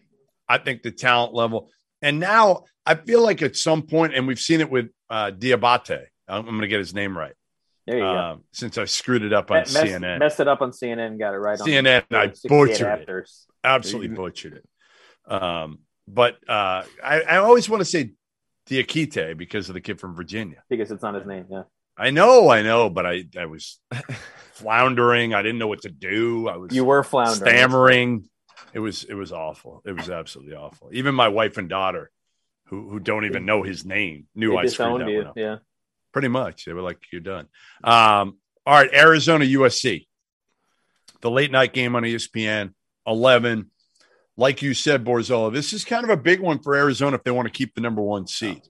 I 0.49 0.57
think 0.57 0.81
the 0.81 0.91
talent 0.91 1.33
level, 1.33 1.69
and 2.01 2.19
now 2.19 2.63
I 2.85 2.95
feel 2.95 3.21
like 3.21 3.41
at 3.41 3.55
some 3.55 3.83
point, 3.83 4.15
and 4.15 4.27
we've 4.27 4.39
seen 4.39 4.61
it 4.61 4.71
with 4.71 4.89
uh, 5.09 5.31
Diabate. 5.31 6.07
I'm, 6.27 6.39
I'm 6.39 6.45
going 6.45 6.61
to 6.61 6.67
get 6.67 6.79
his 6.79 6.95
name 6.95 7.15
right. 7.15 7.33
There 7.87 7.97
you 7.97 8.03
uh, 8.03 8.35
go. 8.35 8.41
Since 8.51 8.77
I 8.77 8.85
screwed 8.85 9.23
it 9.23 9.31
up 9.31 9.49
on 9.49 9.59
messed, 9.59 9.77
CNN, 9.77 10.19
messed 10.19 10.39
it 10.41 10.47
up 10.47 10.61
on 10.61 10.71
CNN, 10.71 11.07
and 11.07 11.19
got 11.19 11.33
it 11.33 11.37
right. 11.37 11.59
On 11.59 11.65
CNN, 11.65 12.03
on 12.11 12.17
I 12.17 12.33
butchered 12.47 13.07
it. 13.07 13.29
Absolutely 13.63 14.09
butchered 14.09 14.53
it. 14.53 15.31
Um, 15.31 15.79
but 16.07 16.35
uh, 16.47 16.83
I, 17.03 17.21
I 17.21 17.37
always 17.37 17.69
want 17.69 17.81
to 17.81 17.85
say 17.85 18.11
Diakite 18.69 19.37
because 19.37 19.69
of 19.69 19.73
the 19.73 19.81
kid 19.81 19.99
from 19.99 20.15
Virginia. 20.15 20.63
Because 20.69 20.91
it's 20.91 21.01
not 21.01 21.15
his 21.15 21.25
name. 21.25 21.45
Yeah. 21.49 21.63
I 21.97 22.11
know, 22.11 22.49
I 22.49 22.61
know, 22.61 22.89
but 22.89 23.05
I 23.05 23.23
I 23.37 23.45
was 23.45 23.79
floundering. 24.53 25.33
I 25.33 25.41
didn't 25.41 25.57
know 25.57 25.67
what 25.67 25.81
to 25.81 25.89
do. 25.89 26.47
I 26.47 26.57
was 26.57 26.75
you 26.75 26.85
were 26.85 27.03
floundering, 27.03 27.37
stammering. 27.37 28.29
It 28.73 28.79
was 28.79 29.03
it 29.05 29.15
was 29.15 29.31
awful. 29.31 29.81
It 29.85 29.93
was 29.93 30.09
absolutely 30.09 30.55
awful. 30.55 30.89
Even 30.91 31.15
my 31.15 31.29
wife 31.29 31.57
and 31.57 31.67
daughter, 31.67 32.11
who 32.65 32.89
who 32.89 32.99
don't 32.99 33.25
even 33.25 33.45
know 33.45 33.63
his 33.63 33.83
name, 33.85 34.27
knew 34.35 34.51
they 34.51 34.57
I 34.57 34.65
screwed 34.67 35.01
that 35.01 35.09
you. 35.09 35.17
one 35.17 35.27
up. 35.27 35.37
Yeah, 35.37 35.55
pretty 36.11 36.27
much. 36.27 36.65
They 36.65 36.73
were 36.73 36.81
like, 36.81 36.99
"You're 37.11 37.21
done." 37.21 37.47
Um, 37.83 38.37
all 38.65 38.73
right, 38.73 38.93
Arizona 38.93 39.45
USC, 39.45 40.07
the 41.21 41.31
late 41.31 41.51
night 41.51 41.73
game 41.73 41.95
on 41.95 42.03
ESPN, 42.03 42.73
eleven. 43.05 43.71
Like 44.39 44.61
you 44.61 44.75
said, 44.75 45.03
Borzello, 45.03 45.51
this 45.51 45.73
is 45.73 45.83
kind 45.83 46.03
of 46.03 46.11
a 46.11 46.17
big 46.17 46.39
one 46.39 46.59
for 46.59 46.75
Arizona 46.75 47.15
if 47.15 47.23
they 47.23 47.31
want 47.31 47.47
to 47.47 47.51
keep 47.51 47.73
the 47.73 47.81
number 47.81 48.03
one 48.03 48.27
seed. 48.27 48.61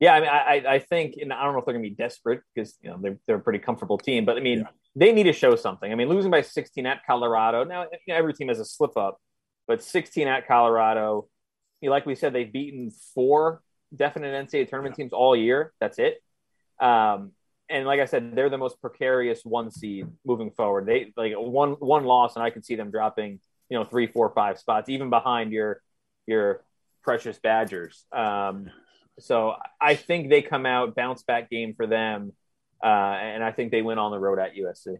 Yeah, 0.00 0.14
I 0.14 0.20
mean, 0.20 0.28
I, 0.28 0.74
I 0.74 0.78
think, 0.78 1.16
and 1.20 1.32
I 1.32 1.42
don't 1.42 1.54
know 1.54 1.58
if 1.58 1.64
they're 1.64 1.74
going 1.74 1.84
to 1.84 1.90
be 1.90 1.96
desperate 1.96 2.40
because 2.54 2.76
you 2.80 2.90
know 2.90 2.98
they're 3.00 3.18
they're 3.26 3.36
a 3.36 3.40
pretty 3.40 3.58
comfortable 3.58 3.98
team, 3.98 4.24
but 4.24 4.36
I 4.36 4.40
mean, 4.40 4.60
yeah. 4.60 4.66
they 4.94 5.12
need 5.12 5.24
to 5.24 5.32
show 5.32 5.56
something. 5.56 5.90
I 5.90 5.96
mean, 5.96 6.08
losing 6.08 6.30
by 6.30 6.42
16 6.42 6.86
at 6.86 7.04
Colorado. 7.04 7.64
Now, 7.64 7.82
you 7.82 7.98
know, 8.06 8.14
every 8.14 8.32
team 8.32 8.48
has 8.48 8.60
a 8.60 8.64
slip 8.64 8.96
up, 8.96 9.20
but 9.66 9.82
16 9.82 10.28
at 10.28 10.46
Colorado. 10.46 11.28
You 11.80 11.88
know, 11.88 11.92
like 11.92 12.06
we 12.06 12.14
said, 12.14 12.32
they've 12.32 12.52
beaten 12.52 12.92
four 13.14 13.60
definite 13.94 14.46
NCAA 14.46 14.68
tournament 14.68 14.94
yeah. 14.96 15.04
teams 15.04 15.12
all 15.12 15.36
year. 15.36 15.72
That's 15.80 15.98
it. 15.98 16.22
Um, 16.80 17.32
and 17.68 17.86
like 17.86 18.00
I 18.00 18.06
said, 18.06 18.34
they're 18.34 18.50
the 18.50 18.58
most 18.58 18.80
precarious 18.80 19.42
one 19.44 19.70
seed 19.70 20.06
moving 20.24 20.50
forward. 20.50 20.86
They 20.86 21.12
like 21.16 21.34
one 21.36 21.72
one 21.72 22.04
loss, 22.04 22.36
and 22.36 22.42
I 22.42 22.50
can 22.50 22.62
see 22.62 22.76
them 22.76 22.90
dropping, 22.90 23.40
you 23.68 23.78
know, 23.78 23.84
three, 23.84 24.06
four, 24.06 24.30
five 24.30 24.58
spots, 24.58 24.88
even 24.88 25.10
behind 25.10 25.52
your 25.52 25.82
your 26.26 26.64
precious 27.02 27.38
Badgers. 27.38 28.04
Um, 28.12 28.70
so 29.18 29.54
I 29.80 29.96
think 29.96 30.30
they 30.30 30.42
come 30.42 30.64
out 30.64 30.94
bounce 30.94 31.22
back 31.22 31.50
game 31.50 31.74
for 31.74 31.86
them, 31.86 32.32
uh, 32.82 32.86
and 32.86 33.44
I 33.44 33.52
think 33.52 33.70
they 33.70 33.82
win 33.82 33.98
on 33.98 34.12
the 34.12 34.18
road 34.18 34.38
at 34.38 34.54
USC. 34.54 34.98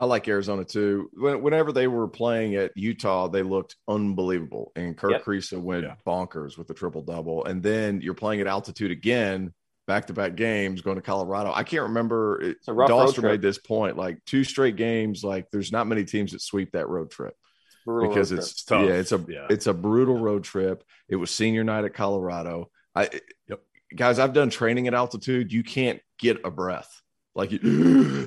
I 0.00 0.06
like 0.06 0.28
Arizona 0.28 0.64
too. 0.64 1.10
Whenever 1.14 1.72
they 1.72 1.88
were 1.88 2.06
playing 2.06 2.54
at 2.54 2.76
Utah, 2.76 3.26
they 3.26 3.42
looked 3.42 3.74
unbelievable, 3.88 4.70
and 4.76 4.96
Kirk 4.96 5.10
yep. 5.10 5.24
Kriisa 5.24 5.60
went 5.60 5.84
yeah. 5.84 5.96
bonkers 6.06 6.56
with 6.56 6.68
the 6.68 6.74
triple 6.74 7.02
double. 7.02 7.44
And 7.44 7.62
then 7.62 8.00
you're 8.00 8.14
playing 8.14 8.40
at 8.40 8.46
altitude 8.46 8.92
again, 8.92 9.52
back 9.88 10.06
to 10.06 10.12
back 10.12 10.36
games, 10.36 10.82
going 10.82 10.96
to 10.96 11.02
Colorado. 11.02 11.52
I 11.52 11.64
can't 11.64 11.84
remember. 11.84 12.40
It, 12.40 12.58
Dauster 12.64 13.24
made 13.24 13.42
this 13.42 13.58
point: 13.58 13.96
like 13.96 14.24
two 14.24 14.44
straight 14.44 14.76
games. 14.76 15.24
Like 15.24 15.50
there's 15.50 15.72
not 15.72 15.88
many 15.88 16.04
teams 16.04 16.30
that 16.30 16.42
sweep 16.42 16.72
that 16.72 16.88
road 16.88 17.10
trip. 17.10 17.34
because 17.84 18.30
road 18.30 18.38
it's 18.38 18.64
trip. 18.64 18.88
yeah, 18.88 18.94
it's 18.94 19.12
a 19.12 19.24
yeah. 19.28 19.46
it's 19.50 19.66
a 19.66 19.74
brutal 19.74 20.18
road 20.18 20.44
trip. 20.44 20.84
It 21.08 21.16
was 21.16 21.32
senior 21.32 21.64
night 21.64 21.84
at 21.84 21.94
Colorado. 21.94 22.70
I, 22.94 23.10
yep. 23.48 23.62
guys, 23.94 24.20
I've 24.20 24.32
done 24.32 24.50
training 24.50 24.86
at 24.86 24.94
altitude. 24.94 25.52
You 25.52 25.64
can't 25.64 26.00
get 26.18 26.38
a 26.44 26.52
breath. 26.52 27.02
Like, 27.38 27.52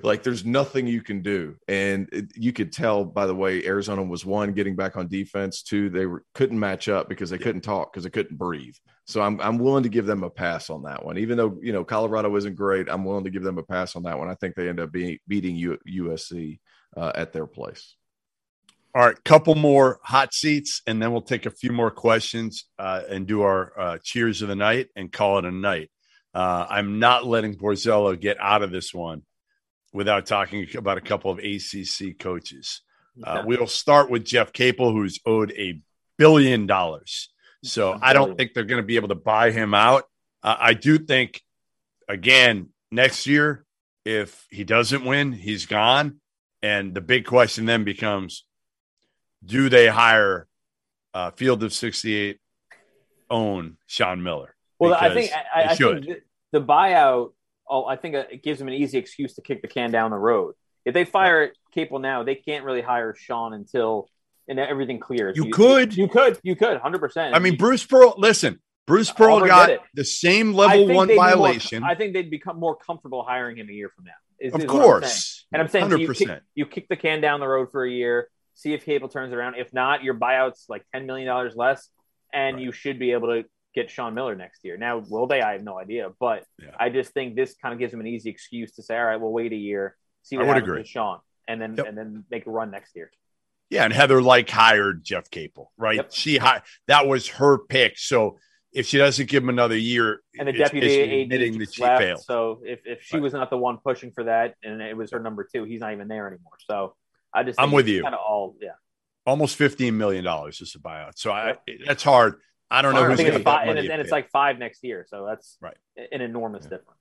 like 0.04 0.24
there's 0.24 0.46
nothing 0.46 0.88
you 0.88 1.02
can 1.02 1.22
do. 1.22 1.58
And 1.68 2.08
it, 2.14 2.32
you 2.36 2.54
could 2.54 2.72
tell 2.72 3.04
by 3.04 3.26
the 3.26 3.36
way 3.36 3.64
Arizona 3.66 4.02
was 4.04 4.26
one 4.26 4.54
getting 4.54 4.78
back 4.78 4.96
on 4.96 5.10
defense. 5.10 5.62
Two, 5.64 5.90
they 5.90 6.06
were, 6.06 6.24
couldn't 6.34 6.58
match 6.58 6.88
up 6.88 7.10
because 7.10 7.30
they 7.30 7.38
couldn't 7.38 7.62
talk 7.62 7.92
because 7.92 8.06
they 8.06 8.10
couldn't 8.10 8.38
breathe. 8.38 8.76
So 9.06 9.22
I'm 9.22 9.42
I'm 9.42 9.58
willing 9.58 9.84
to 9.84 9.90
give 9.90 10.06
them 10.06 10.24
a 10.24 10.30
pass 10.30 10.70
on 10.70 10.84
that 10.84 11.04
one. 11.04 11.18
Even 11.18 11.38
though 11.38 11.60
you 11.62 11.74
know 11.74 11.84
Colorado 11.84 12.34
isn't 12.38 12.56
great, 12.56 12.88
I'm 12.90 13.04
willing 13.04 13.26
to 13.26 13.30
give 13.30 13.44
them 13.44 13.58
a 13.58 13.64
pass 13.64 13.98
on 13.98 14.04
that 14.04 14.18
one. 14.18 14.30
I 14.30 14.36
think 14.36 14.56
they 14.56 14.70
end 14.70 14.80
up 14.80 14.94
being 14.94 15.18
beating 15.28 15.58
U, 15.58 15.78
USC 15.86 16.60
uh, 16.96 17.12
at 17.14 17.34
their 17.34 17.46
place. 17.46 17.96
All 18.96 19.06
right, 19.06 19.22
couple 19.26 19.56
more 19.56 20.00
hot 20.04 20.34
seats, 20.34 20.82
and 20.88 21.02
then 21.02 21.12
we'll 21.12 21.22
take 21.22 21.46
a 21.46 21.52
few 21.52 21.74
more 21.74 21.92
questions 21.92 22.66
uh, 22.80 23.02
and 23.10 23.28
do 23.28 23.42
our 23.42 23.78
uh, 23.78 23.98
cheers 24.02 24.42
of 24.42 24.48
the 24.48 24.56
night 24.56 24.88
and 24.96 25.12
call 25.12 25.40
it 25.40 25.46
a 25.46 25.52
night. 25.52 25.90
Uh, 26.34 26.66
I'm 26.70 27.00
not 27.00 27.26
letting 27.26 27.56
Borzello 27.56 28.20
get 28.20 28.38
out 28.40 28.64
of 28.64 28.72
this 28.72 28.94
one 28.94 29.24
without 29.94 30.26
talking 30.26 30.68
about 30.76 30.98
a 30.98 31.02
couple 31.02 31.32
of 31.32 31.40
ACC 31.40 32.18
coaches. 32.18 32.82
Uh, 33.24 33.44
we'll 33.46 33.68
start 33.68 34.10
with 34.10 34.24
Jeff 34.24 34.54
Capel, 34.54 34.92
who's 34.92 35.20
owed 35.26 35.52
a 35.52 35.82
billion 36.18 36.66
dollars. 36.66 37.30
So 37.64 37.98
I 38.02 38.14
don't 38.14 38.38
think 38.38 38.54
they're 38.54 38.64
going 38.64 38.82
to 38.82 38.88
be 38.88 38.96
able 38.96 39.10
to 39.10 39.16
buy 39.16 39.52
him 39.52 39.74
out. 39.74 40.06
Uh, 40.42 40.56
I 40.58 40.74
do 40.74 40.98
think, 40.98 41.42
again, 42.08 42.70
next 42.90 43.28
year, 43.28 43.66
if 44.06 44.48
he 44.50 44.64
doesn't 44.64 45.06
win, 45.06 45.32
he's 45.32 45.66
gone. 45.66 46.22
And 46.64 46.94
the 46.94 47.02
big 47.02 47.26
question 47.26 47.66
then 47.66 47.84
becomes 47.84 48.46
do 49.44 49.70
they 49.70 49.88
hire 49.88 50.48
uh, 51.14 51.32
Field 51.32 51.64
of 51.64 51.74
68 51.74 52.40
own 53.30 53.78
Sean 53.88 54.24
Miller? 54.24 54.56
Well, 54.82 54.94
I 55.00 55.14
think 55.14 55.32
I, 55.34 55.64
I 55.64 55.76
think 55.76 56.08
the 56.52 56.62
buyout. 56.62 57.34
Oh, 57.70 57.86
I 57.86 57.96
think 57.96 58.16
uh, 58.16 58.24
it 58.30 58.44
gives 58.44 58.60
them 58.60 58.68
an 58.68 58.74
easy 58.74 58.98
excuse 58.98 59.36
to 59.36 59.42
kick 59.42 59.62
the 59.62 59.68
can 59.68 59.92
down 59.92 60.12
the 60.12 60.18
road. 60.18 60.56
If 60.84 60.94
they 60.94 61.06
fire 61.06 61.40
right. 61.40 61.52
Capel 61.74 62.00
now, 62.00 62.24
they 62.24 62.36
can't 62.36 62.66
really 62.66 62.82
hire 62.82 63.16
Sean 63.16 63.54
until 63.54 64.10
and 64.48 64.60
everything 64.60 65.00
clears. 65.00 65.38
You, 65.38 65.46
you 65.46 65.52
could, 65.52 65.96
you 65.96 66.08
could, 66.08 66.40
you 66.44 66.56
could, 66.56 66.78
hundred 66.78 67.00
percent. 67.00 67.36
I 67.36 67.40
mean, 67.40 67.56
Bruce 67.56 67.86
Pearl. 67.86 68.16
Listen, 68.18 68.60
Bruce 68.88 69.12
Pearl 69.12 69.40
got 69.46 69.70
the 69.94 70.04
same 70.04 70.54
level 70.54 70.88
one 70.88 71.08
violation. 71.16 71.82
More, 71.82 71.92
I 71.92 71.96
think 71.96 72.14
they'd 72.14 72.32
become 72.32 72.60
more 72.60 72.76
comfortable 72.76 73.24
hiring 73.24 73.58
him 73.58 73.70
a 73.70 73.74
year 73.74 73.90
from 73.96 74.06
now. 74.06 74.12
Is, 74.40 74.54
of 74.54 74.62
is 74.62 74.66
course, 74.66 75.46
I'm 75.54 75.58
and 75.58 75.62
I'm 75.62 75.72
saying 75.72 75.92
so 75.92 75.98
you, 75.98 76.12
kick, 76.12 76.42
you 76.56 76.66
kick 76.66 76.90
the 76.90 76.96
can 76.96 77.22
down 77.22 77.40
the 77.40 77.48
road 77.48 77.72
for 77.72 77.86
a 77.86 77.90
year 77.90 78.28
see 78.62 78.74
if 78.74 78.86
Capel 78.86 79.10
turns 79.10 79.34
around. 79.34 79.56
If 79.56 79.74
not, 79.74 80.04
your 80.04 80.14
buyout's 80.14 80.66
like 80.70 80.86
$10 80.96 81.06
million 81.06 81.52
less, 81.56 81.90
and 82.34 82.56
right. 82.56 82.64
you 82.64 82.72
should 82.72 83.00
be 83.00 83.12
able 83.12 83.30
to 83.30 83.44
get 83.74 83.90
Sean 83.90 84.14
Miller 84.14 84.36
next 84.36 84.64
year. 84.64 84.78
Now, 84.78 85.04
will 85.10 85.28
they? 85.28 85.42
I 85.42 85.54
have 85.54 85.64
no 85.64 85.80
idea, 85.80 86.10
but 86.20 86.46
yeah. 86.62 86.70
I 86.80 86.90
just 86.90 87.12
think 87.14 87.36
this 87.36 87.56
kind 87.62 87.74
of 87.74 87.80
gives 87.80 87.92
them 87.92 88.02
an 88.02 88.08
easy 88.08 88.30
excuse 88.30 88.74
to 88.74 88.84
say, 88.84 88.98
all 88.98 89.06
right, 89.06 89.20
we'll 89.20 89.32
wait 89.32 89.54
a 89.54 89.58
year, 89.58 89.96
see 90.24 90.38
what 90.38 90.48
happens 90.48 90.64
agree. 90.64 90.80
with 90.80 90.88
Sean, 90.88 91.20
and 91.48 91.62
then 91.62 91.76
yep. 91.78 91.88
and 91.88 91.98
then 91.98 92.26
make 92.30 92.46
a 92.46 92.52
run 92.52 92.72
next 92.72 92.96
year. 92.96 93.12
Yeah, 93.70 93.86
and 93.86 93.94
Heather 93.94 94.22
Lyke 94.22 94.50
hired 94.50 95.04
Jeff 95.04 95.30
Capel, 95.30 95.72
right? 95.78 95.96
Yep. 95.96 96.12
She 96.12 96.38
hi- 96.38 96.62
that 96.88 97.08
was 97.08 97.28
her 97.30 97.58
pick. 97.58 97.98
So 97.98 98.38
if 98.74 98.86
she 98.86 98.98
doesn't 98.98 99.30
give 99.30 99.44
him 99.44 99.50
another 99.50 99.78
year, 99.78 100.22
and 100.38 100.48
the 100.48 100.54
deputy 100.54 101.24
admitting 101.24 101.58
that 101.60 101.74
she 101.74 101.82
left, 101.82 102.02
failed. 102.02 102.24
So 102.24 102.62
if, 102.66 102.80
if 102.86 103.04
she 103.04 103.16
right. 103.16 103.24
was 103.24 103.34
not 103.34 103.50
the 103.50 103.58
one 103.58 103.78
pushing 103.78 104.12
for 104.12 104.26
that, 104.26 104.56
and 104.64 104.82
it 104.82 104.96
was 104.98 105.12
her 105.12 105.20
number 105.20 105.48
two, 105.54 105.64
he's 105.64 105.80
not 105.80 105.94
even 105.94 106.10
there 106.10 106.28
anymore. 106.28 106.54
So 106.68 106.96
I 107.34 107.44
just 107.44 107.60
I'm 107.60 107.72
with 107.72 107.88
you. 107.88 108.04
Kind 108.04 108.16
of 108.16 108.22
all 108.22 108.56
yeah. 108.62 108.72
Almost 109.26 109.56
fifteen 109.56 109.98
million 109.98 110.24
dollars 110.24 110.62
is 110.62 110.76
a 110.76 110.80
buyout, 110.80 111.14
so 111.16 111.32
I 111.32 111.56
that's 111.86 112.04
hard. 112.04 112.36
I 112.72 112.82
don't 112.82 112.94
know 112.94 113.06
who's 113.06 113.20
going 113.20 113.34
to 113.34 113.40
five, 113.40 113.68
and, 113.68 113.78
and 113.78 114.02
it's 114.02 114.12
like 114.12 114.30
five 114.30 114.58
next 114.58 114.84
year, 114.84 115.06
so 115.10 115.26
that's 115.26 115.58
right 115.62 115.78
an 116.12 116.22
enormous 116.22 116.64
yeah. 116.64 116.70
difference. 116.70 117.00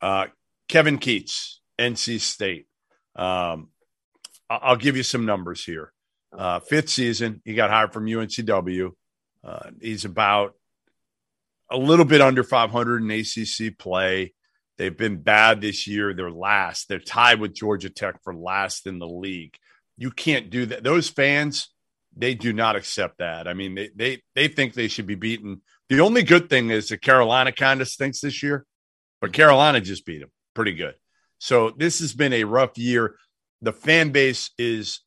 Uh, 0.00 0.26
Kevin 0.68 0.98
Keatts, 0.98 1.56
NC 1.78 2.20
State. 2.20 2.66
Um, 3.14 3.68
I'll 4.48 4.76
give 4.76 4.96
you 4.96 5.02
some 5.02 5.26
numbers 5.26 5.64
here. 5.64 5.92
Uh, 6.36 6.60
fifth 6.60 6.90
season, 6.90 7.40
he 7.44 7.54
got 7.54 7.70
hired 7.70 7.92
from 7.92 8.06
UNCW. 8.06 8.90
Uh, 9.42 9.70
he's 9.80 10.04
about 10.04 10.54
a 11.70 11.76
little 11.76 12.04
bit 12.04 12.20
under 12.20 12.44
500 12.44 13.02
in 13.02 13.10
ACC 13.10 13.78
play. 13.78 14.34
They've 14.76 14.96
been 14.96 15.22
bad 15.22 15.60
this 15.60 15.86
year. 15.86 16.12
They're 16.12 16.30
last. 16.30 16.88
They're 16.88 16.98
tied 16.98 17.40
with 17.40 17.54
Georgia 17.54 17.90
Tech 17.90 18.22
for 18.22 18.34
last 18.34 18.86
in 18.86 18.98
the 18.98 19.08
league. 19.08 19.56
You 19.96 20.10
can't 20.10 20.50
do 20.50 20.66
that. 20.66 20.84
Those 20.84 21.08
fans, 21.08 21.68
they 22.16 22.34
do 22.34 22.52
not 22.52 22.76
accept 22.76 23.18
that. 23.18 23.46
I 23.46 23.54
mean, 23.54 23.74
they 23.74 23.90
they 23.94 24.22
they 24.34 24.48
think 24.48 24.74
they 24.74 24.88
should 24.88 25.06
be 25.06 25.14
beaten. 25.14 25.60
The 25.88 26.00
only 26.00 26.22
good 26.22 26.48
thing 26.48 26.70
is 26.70 26.88
that 26.88 27.02
Carolina 27.02 27.52
kind 27.52 27.80
of 27.80 27.88
stinks 27.88 28.20
this 28.20 28.42
year, 28.42 28.66
but 29.20 29.32
Carolina 29.32 29.80
just 29.80 30.06
beat 30.06 30.20
them 30.20 30.30
pretty 30.54 30.72
good. 30.72 30.94
So 31.38 31.70
this 31.76 32.00
has 32.00 32.14
been 32.14 32.32
a 32.32 32.44
rough 32.44 32.78
year. 32.78 33.16
The 33.62 33.72
fan 33.72 34.10
base 34.10 34.50
is 34.58 35.00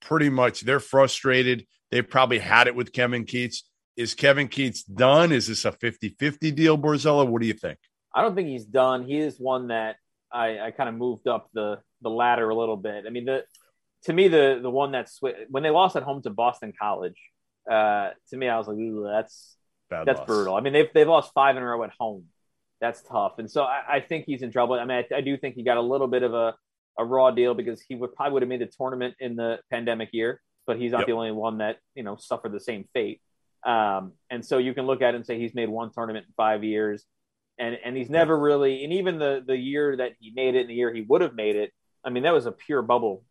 pretty 0.00 0.30
much 0.30 0.62
they're 0.62 0.80
frustrated. 0.80 1.66
They've 1.90 2.08
probably 2.08 2.38
had 2.38 2.66
it 2.66 2.74
with 2.74 2.92
Kevin 2.92 3.24
Keatts. 3.24 3.62
Is 3.96 4.14
Kevin 4.14 4.48
Keatts 4.48 4.80
done? 4.92 5.30
Is 5.30 5.46
this 5.46 5.64
a 5.64 5.70
50-50 5.70 6.54
deal, 6.54 6.76
Borzello? 6.76 7.28
What 7.28 7.40
do 7.40 7.46
you 7.46 7.54
think? 7.54 7.78
I 8.12 8.22
don't 8.22 8.34
think 8.34 8.48
he's 8.48 8.64
done. 8.64 9.04
He 9.04 9.18
is 9.18 9.38
one 9.38 9.68
that 9.68 9.96
I, 10.32 10.58
I 10.58 10.70
kind 10.72 10.88
of 10.88 10.94
moved 10.96 11.28
up 11.28 11.48
the 11.54 11.80
the 12.02 12.10
ladder 12.10 12.48
a 12.50 12.54
little 12.54 12.76
bit. 12.76 13.04
I 13.06 13.10
mean, 13.10 13.24
the 13.24 13.44
to 14.04 14.12
me 14.12 14.28
the 14.28 14.58
the 14.62 14.70
one 14.70 14.92
that's 14.92 15.20
when 15.48 15.62
they 15.62 15.70
lost 15.70 15.96
at 15.96 16.02
home 16.02 16.22
to 16.22 16.30
Boston 16.30 16.72
College. 16.80 17.16
Uh, 17.70 18.10
to 18.30 18.36
me, 18.36 18.48
I 18.48 18.58
was 18.58 18.68
like, 18.68 18.76
that's 19.12 19.56
Bad 19.90 20.06
that's 20.06 20.18
loss. 20.20 20.26
brutal. 20.26 20.54
I 20.54 20.60
mean, 20.60 20.72
they've 20.72 20.88
they've 20.94 21.08
lost 21.08 21.32
five 21.34 21.56
in 21.56 21.62
a 21.62 21.66
row 21.66 21.82
at 21.82 21.90
home. 21.98 22.24
That's 22.80 23.02
tough, 23.02 23.38
and 23.38 23.50
so 23.50 23.62
I, 23.62 23.96
I 23.96 24.00
think 24.00 24.26
he's 24.26 24.42
in 24.42 24.50
trouble. 24.52 24.74
I 24.74 24.84
mean, 24.84 25.04
I, 25.10 25.16
I 25.16 25.20
do 25.22 25.36
think 25.36 25.54
he 25.54 25.62
got 25.62 25.76
a 25.78 25.82
little 25.82 26.06
bit 26.08 26.22
of 26.22 26.34
a 26.34 26.54
a 26.98 27.04
raw 27.04 27.30
deal 27.30 27.54
because 27.54 27.80
he 27.80 27.94
would 27.94 28.14
probably 28.14 28.34
would 28.34 28.42
have 28.42 28.48
made 28.48 28.60
the 28.60 28.66
tournament 28.66 29.14
in 29.18 29.36
the 29.36 29.58
pandemic 29.70 30.10
year, 30.12 30.40
but 30.66 30.78
he's 30.78 30.92
not 30.92 31.00
Yep. 31.00 31.06
the 31.06 31.12
only 31.12 31.32
one 31.32 31.58
that 31.58 31.78
you 31.94 32.02
know 32.02 32.16
suffered 32.16 32.52
the 32.52 32.60
same 32.60 32.84
fate. 32.92 33.20
Um, 33.64 34.12
and 34.30 34.44
so 34.44 34.58
you 34.58 34.74
can 34.74 34.84
look 34.86 35.00
at 35.00 35.14
it 35.14 35.16
and 35.16 35.24
say 35.26 35.38
he's 35.38 35.54
made 35.54 35.68
one 35.70 35.90
tournament 35.90 36.26
in 36.28 36.32
five 36.36 36.62
years, 36.64 37.04
and 37.58 37.78
and 37.82 37.96
he's 37.96 38.10
never 38.10 38.38
really, 38.38 38.84
and 38.84 38.92
even 38.92 39.18
the 39.18 39.42
the 39.46 39.56
year 39.56 39.96
that 39.96 40.12
he 40.20 40.32
made 40.34 40.54
it, 40.54 40.62
and 40.62 40.70
the 40.70 40.74
year 40.74 40.92
he 40.92 41.00
would 41.00 41.22
have 41.22 41.34
made 41.34 41.56
it, 41.56 41.72
I 42.04 42.10
mean 42.10 42.24
that 42.24 42.34
was 42.34 42.44
a 42.46 42.52
pure 42.52 42.82
bubble 42.82 43.24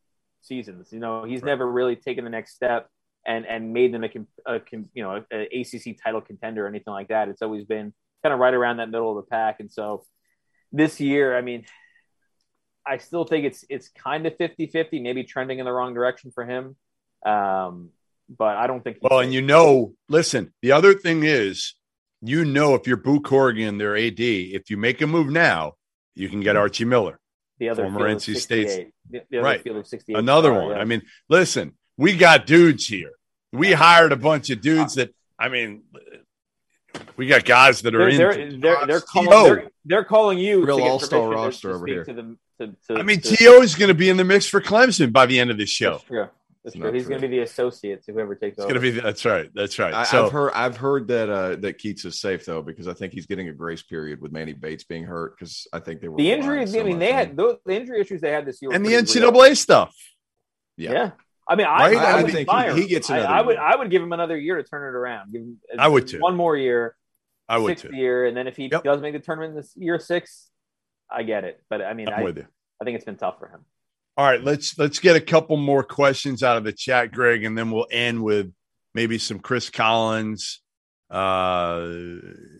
seasons. 0.45 0.89
You 0.91 0.99
know, 0.99 1.23
he's 1.23 1.41
Right. 1.41 1.49
never 1.51 1.69
really 1.69 1.95
taken 1.95 2.23
the 2.23 2.29
next 2.29 2.55
step 2.55 2.89
and 3.25 3.45
and 3.45 3.73
made 3.73 3.93
them 3.93 4.03
a, 4.03 4.09
a 4.45 4.61
you 4.93 5.03
know 5.03 5.23
a, 5.31 5.35
a 5.35 5.61
ACC 5.61 5.97
title 6.03 6.21
contender 6.21 6.65
or 6.65 6.67
anything 6.67 6.93
like 6.93 7.09
that. 7.09 7.29
It's 7.29 7.41
always 7.41 7.65
been 7.65 7.93
kind 8.23 8.33
of 8.33 8.39
right 8.39 8.53
around 8.53 8.77
that 8.77 8.89
middle 8.89 9.17
of 9.17 9.25
the 9.25 9.29
pack, 9.29 9.59
and 9.59 9.71
so 9.71 10.03
this 10.71 10.99
year, 10.99 11.37
I 11.37 11.41
mean. 11.41 11.65
I 12.85 12.97
still 12.97 13.23
think 13.23 13.45
it's 13.45 13.63
it's 13.69 13.87
kind 13.89 14.25
of 14.27 14.37
50-50, 14.37 15.01
maybe 15.01 15.23
trending 15.23 15.59
in 15.59 15.65
the 15.65 15.71
wrong 15.71 15.93
direction 15.93 16.31
for 16.31 16.45
him. 16.45 16.75
Um, 17.25 17.91
but 18.29 18.57
I 18.57 18.67
don't 18.67 18.83
think 18.83 18.97
he's 19.01 19.07
Well, 19.09 19.21
and 19.21 19.33
you 19.33 19.41
know, 19.41 19.93
listen, 20.09 20.53
the 20.61 20.73
other 20.73 20.93
thing 20.93 21.23
is, 21.23 21.75
you 22.21 22.43
know, 22.43 22.75
if 22.75 22.85
you're 22.85 22.97
Boo 22.97 23.21
Corrigan, 23.21 23.77
their 23.77 23.95
AD, 23.95 24.19
if 24.19 24.69
you 24.69 24.75
make 24.75 25.01
a 25.01 25.07
move 25.07 25.29
now, 25.29 25.73
you 26.15 26.27
can 26.27 26.41
get 26.41 26.57
Archie 26.57 26.85
Miller, 26.85 27.19
the 27.59 27.69
other 27.69 27.83
former 27.83 28.07
field 28.09 28.17
NC 28.21 28.35
State's- 28.37 28.73
68. 28.73 28.93
The, 29.09 29.21
the 29.29 29.37
other 29.37 29.45
Right. 29.45 29.61
field 29.63 29.77
of 29.77 29.87
68 29.87 30.17
another 30.17 30.49
star, 30.49 30.61
one. 30.61 30.71
yeah. 30.71 30.81
I 30.81 30.85
mean, 30.85 31.01
listen, 31.29 31.73
we 31.97 32.15
got 32.17 32.45
dudes 32.45 32.87
here. 32.87 33.11
We 33.51 33.73
hired 33.73 34.11
a 34.11 34.15
bunch 34.17 34.49
of 34.49 34.61
dudes 34.61 34.97
uh, 34.97 35.01
that, 35.01 35.15
I 35.37 35.49
mean, 35.49 35.83
we 37.17 37.27
got 37.27 37.45
guys 37.45 37.81
that 37.83 37.93
are 37.95 38.11
they're 38.11 38.31
in. 38.31 38.59
they're, 38.59 38.75
they're, 38.77 38.85
they're 38.87 39.01
calling 39.01 39.29
they're, 39.29 39.69
they're 39.85 40.03
calling 40.03 40.37
you 40.39 40.65
Real 40.65 40.81
all-star 40.81 41.29
roster 41.29 41.71
over 41.75 41.85
here. 41.85 42.03
To 42.05 42.13
them, 42.13 42.39
to, 42.59 42.75
to, 42.87 42.95
I 42.99 43.03
mean, 43.03 43.19
to, 43.21 43.35
T.O. 43.35 43.61
is 43.61 43.75
going 43.75 43.89
to 43.89 43.93
be 43.95 44.09
in 44.09 44.17
the 44.17 44.23
mix 44.23 44.47
for 44.47 44.61
Clemson 44.61 45.11
by 45.11 45.25
the 45.25 45.39
end 45.39 45.51
of 45.51 45.57
this 45.57 45.69
show. 45.69 45.91
That's 45.91 46.03
true. 46.05 46.27
That's 46.63 46.75
It's 46.75 46.81
true. 46.81 46.91
He's 46.93 47.07
going 47.07 47.19
to 47.21 47.27
be 47.27 47.35
the 47.37 47.43
associate 47.43 48.03
to 48.05 48.13
whoever 48.13 48.35
takes 48.35 48.53
It's 48.57 48.63
over. 48.65 48.73
going 48.73 48.81
to 48.85 48.91
be, 48.93 48.99
that's 49.01 49.25
right. 49.25 49.49
That's 49.53 49.77
right. 49.79 49.93
I, 49.93 50.03
so, 50.05 50.25
I've 50.27 50.31
heard 50.31 50.51
I've 50.53 50.77
heard 50.77 51.07
that 51.09 51.29
uh, 51.29 51.55
that 51.57 51.77
Keatts 51.77 52.05
is 52.05 52.21
safe 52.21 52.45
though 52.45 52.61
because 52.61 52.87
I 52.87 52.93
think 52.93 53.11
he's 53.11 53.25
getting 53.25 53.49
a 53.49 53.53
grace 53.53 53.83
period 53.83 54.21
with 54.21 54.31
Manny 54.31 54.53
Bates 54.53 54.85
being 54.85 55.03
hurt 55.03 55.37
because 55.37 55.67
I 55.73 55.79
think 55.79 55.99
they 55.99 56.07
were 56.07 56.15
the 56.17 56.23
relying 56.31 56.39
injuries. 56.41 56.71
so 56.71 56.79
I 56.79 56.83
mean, 56.83 56.93
much 56.93 56.99
they 56.99 57.11
had 57.11 57.29
him. 57.31 57.35
those, 57.35 57.57
the 57.65 57.73
injury 57.75 57.99
issues 57.99 58.21
they 58.21 58.31
had 58.31 58.45
this 58.45 58.61
year. 58.61 58.71
and 58.71 58.85
the 58.85 58.91
pretty 58.95 59.19
real. 59.19 59.31
NCAA 59.33 59.57
stuff. 59.57 59.93
Yeah. 60.77 60.91
Yeah. 60.91 61.11
I 61.45 61.55
mean, 61.57 61.67
I, 61.67 61.77
Right? 61.79 61.97
I, 61.97 62.11
I 62.19 62.23
would 62.23 62.31
think 62.31 62.49
he- 62.49 62.81
he 62.83 62.87
gets 62.87 63.09
another 63.09 63.27
I, 63.27 63.41
would. 63.41 63.57
I 63.57 63.75
would 63.75 63.91
give 63.91 64.01
him 64.01 64.13
another 64.13 64.37
year 64.37 64.55
to 64.55 64.63
turn 64.63 64.83
it 64.87 64.95
around. 64.97 65.33
Give 65.33 65.41
him 65.41 65.59
I 65.77 65.89
would 65.89 66.07
too. 66.07 66.19
One 66.19 66.37
more 66.37 66.55
year, 66.55 66.95
I 67.49 67.57
would 67.57 67.77
sixth 67.77 67.89
too. 67.89 67.95
year, 67.97 68.25
and 68.25 68.37
then 68.37 68.47
if 68.47 68.55
he 68.55 68.69
Yep. 68.71 68.85
does 68.85 69.01
make 69.01 69.11
the 69.11 69.19
tournament 69.19 69.53
this 69.55 69.73
year 69.75 69.99
six, 69.99 70.49
I 71.11 71.23
get 71.23 71.43
it. 71.43 71.61
But 71.69 71.81
I 71.81 71.93
mean, 71.93 72.07
I'm 72.07 72.21
I, 72.21 72.23
with 72.23 72.37
you. 72.37 72.47
I 72.81 72.85
think 72.85 72.95
it's 72.95 73.03
been 73.03 73.17
tough 73.17 73.39
for 73.39 73.49
him. 73.49 73.65
All 74.15 74.25
right, 74.25 74.43
let's 74.43 74.77
let's 74.77 74.99
get 74.99 75.15
a 75.15 75.21
couple 75.21 75.57
more 75.57 75.83
questions 75.83 76.43
out 76.43 76.57
of 76.57 76.63
the 76.63 76.71
chat, 76.73 77.11
Greg, 77.11 77.43
and 77.43 77.57
then 77.57 77.71
we'll 77.71 77.87
end 77.91 78.21
with 78.23 78.51
maybe 78.93 79.17
some 79.17 79.39
Chris 79.39 79.69
Collins. 79.69 80.61
Uh, 81.09 82.17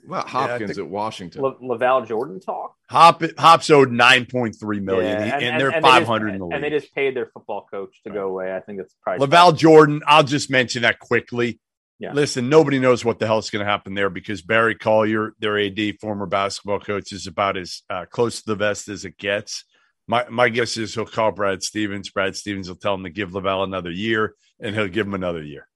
Well, 0.08 0.22
Hopkins 0.28 0.72
think- 0.76 0.80
at 0.80 0.88
Washington. 0.90 1.42
La- 1.42 1.56
LaVall 1.60 2.08
Jordan 2.08 2.40
talk. 2.40 2.76
Hop 2.90 3.24
Hops 3.38 3.70
owed 3.70 3.92
nine 3.92 4.26
point 4.26 4.56
three 4.60 4.80
million, 4.80 5.20
Yeah, 5.28 5.38
and, 5.40 5.60
they're 5.62 5.72
they 5.72 5.82
five 5.82 6.02
just- 6.02 6.10
hundred 6.10 6.30
in 6.34 6.40
the 6.40 6.46
league. 6.46 6.54
And 6.56 6.64
they 6.64 6.70
just 6.70 6.94
paid 6.94 7.16
their 7.16 7.28
football 7.28 7.68
coach 7.72 8.02
to 8.04 8.12
go 8.12 8.28
away. 8.28 8.56
I 8.56 8.60
think 8.60 8.80
it's 8.80 8.96
probably 9.02 9.26
LaVall 9.28 9.58
Jordan, 9.58 10.02
I'll 10.08 10.24
just 10.24 10.50
mention 10.52 10.84
that 10.84 11.00
quickly. 11.00 11.60
Yeah. 12.00 12.14
Listen, 12.14 12.50
nobody 12.50 12.80
knows 12.80 13.06
what 13.06 13.20
the 13.20 13.26
hell's 13.28 13.50
going 13.50 13.64
to 13.66 13.72
happen 13.72 13.94
there 13.94 14.10
because 14.10 14.42
Barry 14.42 14.76
Collier, 14.76 15.34
their 15.40 15.58
AD, 15.58 16.00
former 16.02 16.26
basketball 16.26 16.80
coach, 16.80 17.12
is 17.14 17.28
about 17.28 17.56
as 17.58 17.82
uh, 17.90 18.06
close 18.12 18.42
to 18.42 18.48
the 18.48 18.56
vest 18.56 18.90
as 18.90 19.06
it 19.06 19.18
gets. 19.18 19.64
My 20.08 20.28
my 20.30 20.50
guess 20.50 20.76
is 20.78 20.94
he'll 20.94 21.06
call 21.06 21.32
Brad 21.32 21.64
Stevens. 21.64 22.10
Brad 22.10 22.36
Stevens 22.36 22.68
will 22.68 22.76
tell 22.76 22.94
him 22.96 23.04
to 23.04 23.10
give 23.10 23.32
LaVall 23.32 23.64
another 23.64 23.92
year, 23.92 24.36
and 24.60 24.76
he'll 24.76 24.88
give 24.90 25.08
him 25.08 25.14
another 25.14 25.42
year. 25.42 25.68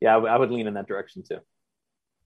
Yeah, 0.00 0.16
I 0.16 0.36
would- 0.38 0.50
lean 0.50 0.66
in 0.66 0.74
that 0.74 0.88
direction 0.88 1.22
too. 1.22 1.38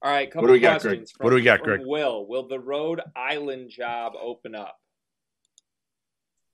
All 0.01 0.11
right, 0.11 0.29
couple 0.29 0.43
What 0.43 0.47
do 0.47 0.53
we 0.53 0.59
got, 0.59 0.81
questions. 0.81 1.11
Greg? 1.13 1.23
What 1.25 1.29
do 1.31 1.35
we 1.35 1.41
got, 1.41 1.61
Greg? 1.61 1.81
Will, 1.83 2.25
will 2.27 2.47
the 2.47 2.59
Rhode 2.59 3.01
Island 3.15 3.69
job 3.71 4.13
open 4.19 4.53
up? 4.55 4.77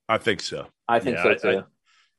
I 0.08 0.18
think 0.18 0.40
so. 0.40 0.66
I 0.88 0.98
think 1.00 1.16
Yeah, 1.16 1.22
so 1.22 1.30
I- 1.30 1.34
too. 1.34 1.64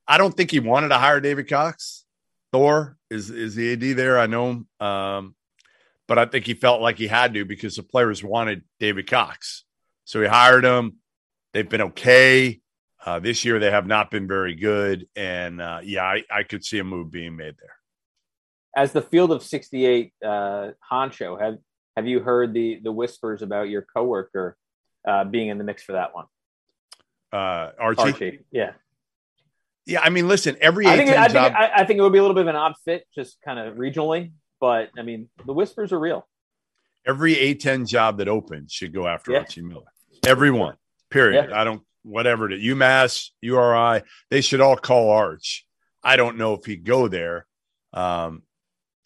I 0.06 0.18
don't 0.18 0.36
think 0.36 0.50
he 0.50 0.60
wanted 0.60 0.88
to 0.88 0.98
hire 0.98 1.20
David 1.20 1.48
Cox. 1.48 2.04
Thor 2.52 2.96
is 3.10 3.30
is 3.30 3.54
the 3.54 3.72
AD 3.72 3.92
there. 3.94 4.18
I 4.18 4.26
know 4.26 4.50
him, 4.50 4.68
um, 4.80 5.34
but 6.06 6.18
I 6.18 6.26
think 6.26 6.46
he 6.46 6.54
felt 6.54 6.80
like 6.80 6.98
he 6.98 7.08
had 7.08 7.34
to 7.34 7.44
because 7.44 7.76
the 7.76 7.82
players 7.82 8.22
wanted 8.22 8.62
David 8.78 9.08
Cox, 9.08 9.64
so 10.04 10.20
he 10.20 10.28
hired 10.28 10.64
him. 10.64 10.98
They've 11.54 11.68
been 11.68 11.80
okay. 11.82 12.60
Uh, 13.06 13.20
this 13.20 13.44
year 13.44 13.58
they 13.58 13.70
have 13.70 13.86
not 13.86 14.10
been 14.10 14.26
very 14.26 14.54
good, 14.54 15.06
and 15.14 15.60
uh, 15.60 15.80
yeah, 15.82 16.02
I, 16.04 16.24
I 16.30 16.42
could 16.42 16.64
see 16.64 16.78
a 16.80 16.84
move 16.84 17.10
being 17.10 17.36
made 17.36 17.54
there. 17.60 17.76
As 18.76 18.92
the 18.92 19.02
field 19.02 19.30
of 19.30 19.42
sixty-eight 19.42 20.12
uh, 20.24 20.70
honcho, 20.90 21.40
have 21.40 21.58
have 21.96 22.06
you 22.06 22.20
heard 22.20 22.52
the 22.52 22.80
the 22.82 22.90
whispers 22.90 23.40
about 23.42 23.68
your 23.68 23.82
coworker 23.82 24.56
uh, 25.06 25.24
being 25.24 25.48
in 25.48 25.58
the 25.58 25.64
mix 25.64 25.82
for 25.82 25.92
that 25.92 26.14
one? 26.14 26.24
Uh, 27.32 27.70
Archie, 27.78 28.02
Archie, 28.02 28.38
yeah. 28.50 28.72
yeah, 29.86 30.00
I 30.00 30.08
mean, 30.10 30.26
listen, 30.28 30.56
every 30.60 30.86
I 30.86 30.96
think 30.96 31.10
A10 31.10 31.16
I 31.16 31.22
think 31.24 31.32
job, 31.34 31.52
I, 31.56 31.70
I 31.76 31.84
think 31.84 31.98
it 31.98 32.02
would 32.02 32.12
be 32.12 32.18
a 32.18 32.22
little 32.22 32.34
bit 32.34 32.42
of 32.42 32.48
an 32.48 32.56
odd 32.56 32.74
fit, 32.84 33.06
just 33.14 33.38
kind 33.44 33.58
of 33.58 33.74
regionally. 33.76 34.32
But 34.60 34.90
I 34.98 35.02
mean, 35.02 35.28
the 35.44 35.52
whispers 35.52 35.92
are 35.92 35.98
real. 36.00 36.26
every 37.06 37.34
A10 37.34 37.86
job 37.86 38.18
that 38.18 38.28
opens 38.28 38.72
should 38.72 38.92
go 38.94 39.06
after 39.06 39.32
Yeah. 39.32 39.38
Archie 39.40 39.62
Miller. 39.62 39.92
Everyone, 40.26 40.76
period. 41.14 41.52
I 41.52 41.64
don't, 41.64 41.82
whatever 42.02 42.50
it 42.50 42.54
is, 42.54 42.62
UMass, 42.64 43.30
URI, 43.40 44.02
they 44.30 44.40
should 44.40 44.60
all 44.60 44.76
call 44.76 45.10
Arch. 45.10 45.66
I 46.02 46.16
don't 46.16 46.36
know 46.36 46.54
if 46.54 46.64
he'd 46.66 46.84
go 46.84 47.08
there. 47.08 47.46
Um, 47.92 48.42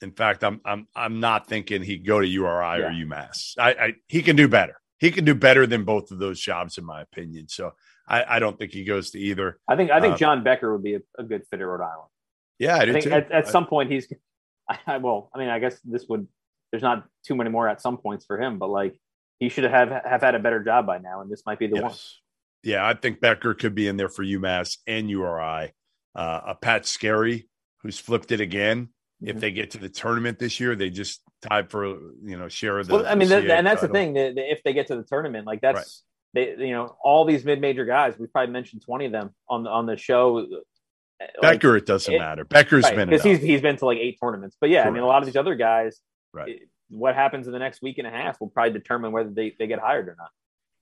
in 0.01 0.13
fact, 0.13 0.45
I'm 0.45 0.61
I'm 0.65 0.87
I'm 0.95 1.21
not 1.21 1.49
thinking 1.49 1.83
he'd 1.83 2.07
go 2.07 2.21
to 2.21 2.27
URI 2.27 2.83
or 2.83 2.91
UMass. 2.91 3.55
I, 3.59 3.71
I 3.71 3.95
he 4.07 4.23
can 4.23 4.37
do 4.37 4.49
better. 4.49 4.81
He 4.99 5.11
can 5.11 5.25
do 5.25 5.35
better 5.35 5.67
than 5.67 5.85
both 5.85 6.11
of 6.11 6.19
those 6.19 6.41
jobs, 6.41 6.79
in 6.79 6.85
my 6.85 7.03
opinion. 7.03 7.49
So 7.49 7.73
I, 8.09 8.37
I 8.37 8.39
don't 8.39 8.59
think 8.59 8.73
he 8.73 8.85
goes 8.85 9.11
to 9.11 9.19
either. 9.19 9.59
I 9.69 9.77
think 9.77 9.91
I 9.91 10.01
think 10.01 10.15
Uh, 10.15 10.19
John 10.19 10.43
Becker 10.43 10.73
would 10.73 10.83
be 10.83 10.95
a, 10.95 11.01
a 11.19 11.25
good 11.25 11.43
fit 11.51 11.61
at 11.61 11.67
Rhode 11.67 11.85
Island. 11.85 12.11
Yeah, 12.59 12.77
I 12.77 12.81
I 12.81 12.85
do 12.87 12.93
think 12.93 13.05
too. 13.05 13.13
at, 13.13 13.31
at 13.31 13.49
some 13.49 13.67
point 13.67 13.91
he's. 13.91 14.13
I, 14.69 14.79
I 14.87 14.97
well, 14.99 15.31
I 15.35 15.39
mean, 15.39 15.49
I 15.49 15.59
guess 15.59 15.79
this 15.85 16.07
would. 16.09 16.27
There's 16.71 16.83
not 16.83 17.07
too 17.25 17.35
many 17.35 17.51
more 17.51 17.69
at 17.69 17.81
some 17.81 17.97
points 17.97 18.27
for 18.27 18.41
him, 18.41 18.59
but 18.59 18.69
like 18.69 18.99
he 19.39 19.49
should 19.49 19.65
have 19.65 19.91
have 19.91 20.21
had 20.23 20.35
a 20.35 20.39
better 20.39 20.63
job 20.63 20.87
by 20.87 20.99
now, 20.99 21.21
and 21.21 21.31
this 21.31 21.43
might 21.47 21.59
be 21.59 21.67
the 21.67 21.81
one. 21.81 21.95
Yeah, 22.63 22.87
I 22.87 22.95
think 22.95 23.21
Becker 23.21 23.55
could 23.55 23.75
be 23.75 23.87
in 23.87 23.97
there 23.97 24.09
for 24.09 24.25
UMass 24.25 24.79
and 24.87 25.09
URI. 25.09 25.73
Uh, 26.15 26.41
a 26.49 26.55
Pat 26.57 26.87
Skerry, 26.87 27.49
who's 27.83 27.99
flipped 27.99 28.33
it 28.33 28.41
again. 28.41 28.89
If 29.23 29.37
Mhm. 29.37 29.41
they 29.41 29.51
get 29.53 29.71
to 29.73 29.79
the 29.79 29.89
tournament 29.89 30.39
this 30.39 30.59
year, 30.61 30.75
they 30.77 30.91
just 30.91 31.23
tied 31.43 31.71
for 31.71 31.87
you 31.87 32.37
know 32.39 32.49
share 32.49 32.79
of 32.79 32.87
the. 32.89 32.95
Well, 32.95 33.07
I 33.07 33.15
mean, 33.15 33.29
the 33.29 33.37
and 33.55 33.67
that's 33.67 33.81
the 33.83 33.89
thing. 33.89 34.15
that 34.15 34.35
if 34.37 34.63
they 34.65 34.73
get 34.73 34.89
to 34.89 34.97
the 34.97 35.03
tournament, 35.05 35.47
like 35.47 35.61
that's 35.61 36.05
they, 36.35 36.51
you 36.59 36.73
know, 36.73 36.97
all 37.03 37.25
these 37.25 37.45
mid-major 37.45 37.85
guys. 37.85 38.19
We 38.19 38.27
probably 38.27 38.53
mentioned 38.53 38.83
twenty 38.85 39.07
of 39.07 39.13
them 39.13 39.35
on 39.49 39.63
the 39.65 39.71
on 39.71 39.87
the 39.87 39.97
show. 39.97 40.47
Like, 41.21 41.41
Becker, 41.41 41.77
it 41.77 41.87
doesn't 41.87 42.13
it- 42.15 42.19
matter. 42.19 42.45
Becker's 42.45 42.85
right, 42.85 42.95
been 42.97 43.09
because 43.09 43.25
he's 43.25 43.41
he's 43.41 43.61
been 43.61 43.77
to 43.77 43.87
like 43.87 43.99
eight 43.99 44.19
tournaments. 44.23 44.57
But 44.61 44.71
yeah, 44.71 44.87
I 44.87 44.91
mean, 44.91 45.03
a 45.03 45.07
lot 45.07 45.23
of 45.23 45.27
these 45.27 45.37
other 45.37 45.55
guys. 45.55 46.01
Right. 46.33 46.49
it- 46.51 46.69
what 46.89 47.15
happens 47.15 47.47
in 47.47 47.53
the 47.53 47.59
next 47.59 47.83
week 47.83 47.99
and 47.99 48.07
a 48.07 48.11
half 48.11 48.41
will 48.41 48.49
probably 48.51 48.73
determine 48.73 49.13
whether 49.13 49.31
they, 49.31 49.55
they 49.59 49.67
get 49.67 49.79
hired 49.79 50.09
or 50.09 50.17
not. 50.19 50.31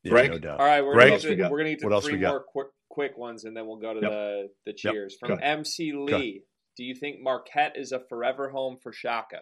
Yeah, 0.04 0.10
Greg? 0.10 0.30
no 0.30 0.38
doubt. 0.38 0.60
All 0.60 0.66
right, 0.66 0.84
we're 0.84 0.92
Greg? 0.94 1.08
gonna 1.08 1.14
What 1.14 1.22
get 1.22 1.28
we 1.30 1.36
to, 1.36 1.42
got? 1.42 1.50
we're 1.50 1.58
gonna 1.58 1.70
get 1.70 1.80
to 1.80 1.88
What 1.88 2.04
three 2.04 2.18
more 2.18 2.40
quick 2.40 2.68
quick 2.88 3.18
ones, 3.18 3.44
and 3.44 3.56
then 3.56 3.66
we'll 3.66 3.76
go 3.76 3.92
to 3.94 4.00
Yep. 4.00 4.10
the 4.10 4.48
the 4.66 4.72
cheers 4.72 5.16
Go 5.20 5.28
from 5.28 5.38
ahead. 5.38 5.58
MC 5.58 5.92
Lee. 5.92 6.42
Do 6.76 6.84
you 6.84 6.94
think 6.94 7.20
Marquette 7.20 7.72
is 7.76 7.92
a 7.92 8.00
forever 8.08 8.48
home 8.50 8.76
for 8.82 8.92
Shaka? 8.92 9.40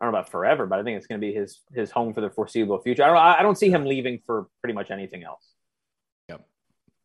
I 0.00 0.04
don't 0.04 0.12
know 0.12 0.18
about 0.18 0.30
forever, 0.30 0.66
but 0.66 0.78
I 0.78 0.82
think 0.82 0.98
it's 0.98 1.06
going 1.06 1.20
to 1.20 1.26
be 1.26 1.32
his 1.32 1.60
his 1.74 1.90
home 1.90 2.12
for 2.12 2.20
the 2.20 2.30
foreseeable 2.30 2.78
future. 2.80 3.02
I 3.02 3.06
don't 3.08 3.16
I 3.16 3.42
don't 3.42 3.56
see 3.58 3.70
him 3.70 3.84
leaving 3.84 4.20
for 4.26 4.46
pretty 4.62 4.74
much 4.74 4.90
anything 4.90 5.24
else. 5.24 5.52
Yep. 6.28 6.46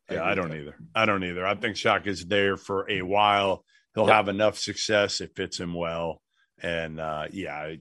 Yeah, 0.10 0.18
agree 0.18 0.31
I 0.31 0.35
don't 0.35 0.49
with 0.49 0.60
either. 0.60 0.76
I 0.93 1.06
don't 1.06 1.23
either. 1.23 1.45
I 1.48 1.56
think 1.56 1.77
Shock 1.77 2.06
is 2.07 2.26
there 2.26 2.57
for 2.57 2.89
a 2.89 3.02
while. 3.02 3.64
He'll 3.95 4.07
Yep. 4.07 4.14
have 4.15 4.27
enough 4.30 4.57
success. 4.57 5.22
It 5.22 5.31
fits 5.35 5.57
him 5.60 5.73
well. 5.73 6.22
And 6.64 7.00
uh, 7.00 7.28
yeah, 7.32 7.74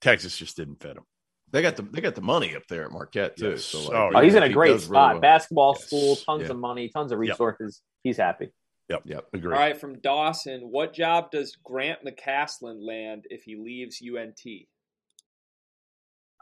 Texas 0.00 0.36
just 0.36 0.56
didn't 0.56 0.80
fit 0.82 0.96
him. 0.96 1.04
They 1.52 1.62
got 1.62 1.76
the 1.76 1.82
they 1.82 2.00
got 2.00 2.14
the 2.14 2.20
money 2.20 2.54
up 2.54 2.62
there 2.68 2.84
at 2.84 2.92
Marquette 2.92 3.36
too. 3.36 3.50
Yes. 3.50 3.64
So 3.64 3.78
Oh, 3.78 3.82
like, 3.82 3.92
yeah. 4.12 4.18
Oh, 4.18 4.22
he's 4.22 4.34
in 4.36 4.42
a 4.44 4.46
he 4.48 4.52
great 4.52 4.68
does 4.68 4.86
really 4.86 4.98
spot. 4.98 5.12
well- 5.14 5.20
Basketball 5.20 5.76
Yes. 5.78 5.86
school, 5.86 6.16
tons 6.16 6.42
Yeah. 6.44 6.50
of 6.50 6.58
money, 6.58 6.88
tons 6.88 7.10
of 7.12 7.18
Yep. 7.18 7.30
resources. 7.30 7.82
He's 8.04 8.16
happy. 8.16 8.50
Yep. 8.88 9.02
Yep, 9.04 9.26
agree. 9.34 9.52
All 9.52 9.58
right, 9.60 9.76
from 9.76 10.00
Dawson, 10.00 10.62
what 10.62 10.92
job 10.92 11.30
does 11.30 11.54
Grant 11.56 12.04
McCasland 12.04 12.84
land 12.84 13.26
if 13.30 13.44
he 13.44 13.54
leaves 13.56 14.00
UNT? 14.02 14.66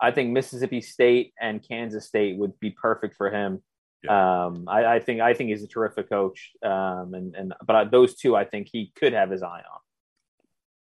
I 0.01 0.11
think 0.13 0.31
Mississippi 0.31 0.81
State 0.81 1.35
and 1.41 1.63
Kansas 1.67 2.07
State 2.07 2.39
would 2.39 2.59
be 2.61 2.71
perfect 2.71 3.17
for 3.17 3.31
him. 3.31 3.63
Um, 4.09 4.69
I, 4.69 4.85
I 4.95 5.01
think 5.01 5.21
I 5.21 5.35
think 5.35 5.51
he's 5.51 5.63
a 5.65 5.67
terrific 5.69 6.09
coach. 6.09 6.53
Um, 6.63 7.15
and 7.15 7.35
and 7.35 7.53
but 7.67 7.77
I, 7.77 7.85
those 7.85 8.15
two, 8.15 8.37
I 8.37 8.45
think 8.45 8.69
he 8.73 8.93
could 8.95 9.13
have 9.13 9.31
his 9.31 9.43
eye 9.43 9.63
on. 9.71 9.81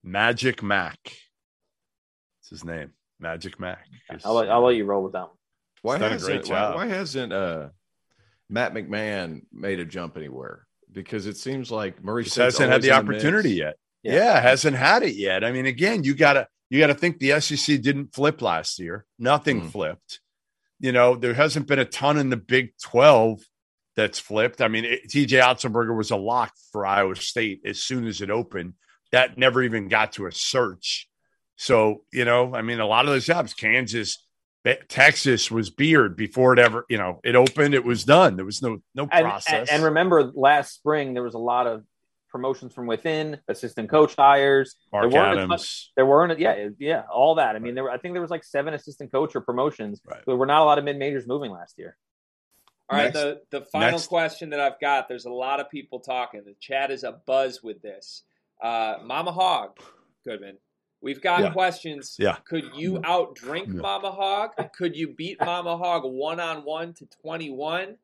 Magic 0.05 0.63
Mac. 0.63 0.99
It's 2.41 2.51
his 2.51 2.65
name. 2.65 2.91
Magic 3.19 3.59
Mac. 3.59 3.87
I'll 4.25 4.35
let, 4.35 4.49
I'll 4.51 4.63
let 4.65 4.77
you 4.77 4.85
roll 4.85 5.03
with 5.03 5.15
that 5.15 5.23
one. 5.23 5.31
Why 5.83 5.95
He's 5.95 6.01
done 6.01 6.11
a 6.11 6.13
hasn't, 6.15 6.29
great 6.45 6.49
why, 6.51 6.59
job. 6.61 6.75
why 6.77 6.87
hasn't 6.87 7.33
uh, 7.33 7.69
Matt 8.51 8.75
McMahon 8.75 9.43
made 9.53 9.81
a 9.81 9.85
jump 9.85 10.17
anywhere? 10.17 10.67
Because 10.93 11.27
it 11.27 11.37
seems 11.37 11.71
like 11.71 12.03
Murray 12.05 12.25
hasn't 12.25 12.71
had 12.71 12.83
the 12.83 12.91
in 12.97 13.07
mix. 13.07 13.25
opportunity 13.25 13.53
yet. 13.55 13.77
Yeah. 14.03 14.15
Yeah. 14.15 14.41
hasn't 14.41 14.77
had 14.77 15.03
it 15.03 15.15
yet. 15.17 15.43
I 15.43 15.53
mean, 15.53 15.67
again, 15.67 16.05
you 16.05 16.15
gotta 16.15 16.47
you 16.71 16.79
gotta 16.81 16.95
think 16.95 17.19
the 17.19 17.41
SEC 17.41 17.81
didn't 17.81 18.15
flip 18.15 18.43
last 18.43 18.79
year. 18.79 19.05
Nothing 19.19 19.63
Mhm. 19.63 19.71
flipped. 19.71 20.21
You 20.81 20.93
know, 20.93 21.17
there 21.17 21.35
hasn't 21.35 21.67
been 21.67 21.79
a 21.79 21.85
ton 21.85 22.19
in 22.19 22.31
the 22.31 22.37
Big 22.37 22.73
Twelve 22.83 23.41
that's 23.97 24.19
flipped. 24.19 24.61
I 24.61 24.69
mean, 24.69 24.85
it, 24.85 25.09
TJ 25.09 25.41
Otzelberger 25.41 25.97
was 25.97 26.11
a 26.11 26.17
lock 26.17 26.53
for 26.73 26.85
Iowa 26.87 27.17
State 27.17 27.63
as 27.65 27.81
soon 27.83 28.07
as 28.07 28.21
it 28.21 28.31
opened. 28.31 28.75
That 29.15 29.39
never 29.39 29.62
even 29.62 29.89
got 29.89 30.12
to 30.12 30.27
a 30.27 30.32
search. 30.32 31.09
So 31.57 32.03
you 32.12 32.24
know, 32.24 32.55
I 32.55 32.62
mean, 32.62 32.81
a 32.81 32.86
lot 32.86 33.05
of 33.07 33.11
those 33.12 33.24
jobs, 33.27 33.55
Kansas. 33.55 34.19
Texas 34.89 35.51
was 35.51 35.69
Beard 35.69 36.16
before 36.16 36.55
it 36.55 36.59
ever, 36.59 36.86
you 36.89 36.97
know, 36.97 37.20
it 37.23 37.36
opened. 37.36 37.74
It 37.74 37.85
was 37.85 38.05
done. 38.05 38.36
There 38.36 38.47
was 38.47 38.62
no 38.62 38.78
no 38.95 39.07
process. 39.07 39.69
and, 39.69 39.69
and 39.70 39.85
remember, 39.85 40.32
last 40.35 40.73
spring 40.74 41.12
there 41.12 41.23
was 41.23 41.35
a 41.35 41.39
lot 41.39 41.66
of 41.66 41.85
promotions 42.31 42.73
from 42.73 42.86
within, 42.86 43.39
assistant 43.47 43.91
coach 43.91 44.15
hires. 44.16 44.77
Mark 44.91 45.11
there 45.11 45.20
weren't 45.20 45.36
Adams. 45.36 45.49
much- 45.51 45.91
There 45.97 46.07
weren't, 46.07 46.39
yeah, 46.39 46.69
yeah, 46.78 47.03
all 47.12 47.35
that. 47.35 47.57
I 47.57 47.59
mean, 47.59 47.74
there 47.74 47.85
were, 47.85 47.91
I 47.91 47.99
think 47.99 48.15
there 48.15 48.23
was 48.23 48.31
like 48.31 48.43
seven 48.43 48.73
assistant 48.73 49.12
coach 49.12 49.36
or 49.36 49.43
promotions. 49.43 50.01
Right. 50.09 50.23
There 50.27 50.35
were 50.35 50.47
not 50.47 50.62
a 50.62 50.65
lot 50.65 50.78
of 50.78 50.85
mid 50.85 50.97
majors 50.97 51.27
moving 51.27 51.51
last 51.51 51.74
year. 51.78 51.99
All 52.89 52.97
right, 52.99 53.12
Next. 53.12 53.19
the 53.19 53.41
the 53.51 53.61
final 53.66 53.91
Next. 53.93 54.07
question 54.07 54.49
that 54.51 54.61
I've 54.61 54.81
got. 54.81 55.09
There's 55.09 55.27
a 55.27 55.31
lot 55.31 55.61
of 55.61 55.69
people 55.70 56.01
talking. 56.01 56.43
The 56.43 56.55
chat 56.59 56.91
is 56.91 57.05
a 57.05 57.12
buzz 57.27 57.62
with 57.62 57.82
this. 57.82 58.23
Uh, 58.65 58.99
Mama 59.05 59.31
Hog, 59.31 59.78
Goodman. 60.27 60.57
We've 61.03 61.20
got 61.20 61.43
Yeah. 61.43 61.53
questions. 61.53 62.16
Yeah. 62.19 62.36
Could 62.47 62.65
you 62.74 62.95
outdrink 63.01 63.66
Yeah. 63.66 63.81
Mama 63.82 64.11
Hog? 64.11 64.53
Could 64.73 64.97
you 64.97 65.09
beat 65.15 65.39
Mama 65.39 65.77
Hog 65.77 66.05
one 66.05 66.41
on 66.41 66.65
one 66.65 66.95
to 66.95 67.07
twenty 67.20 67.51
one? 67.51 67.99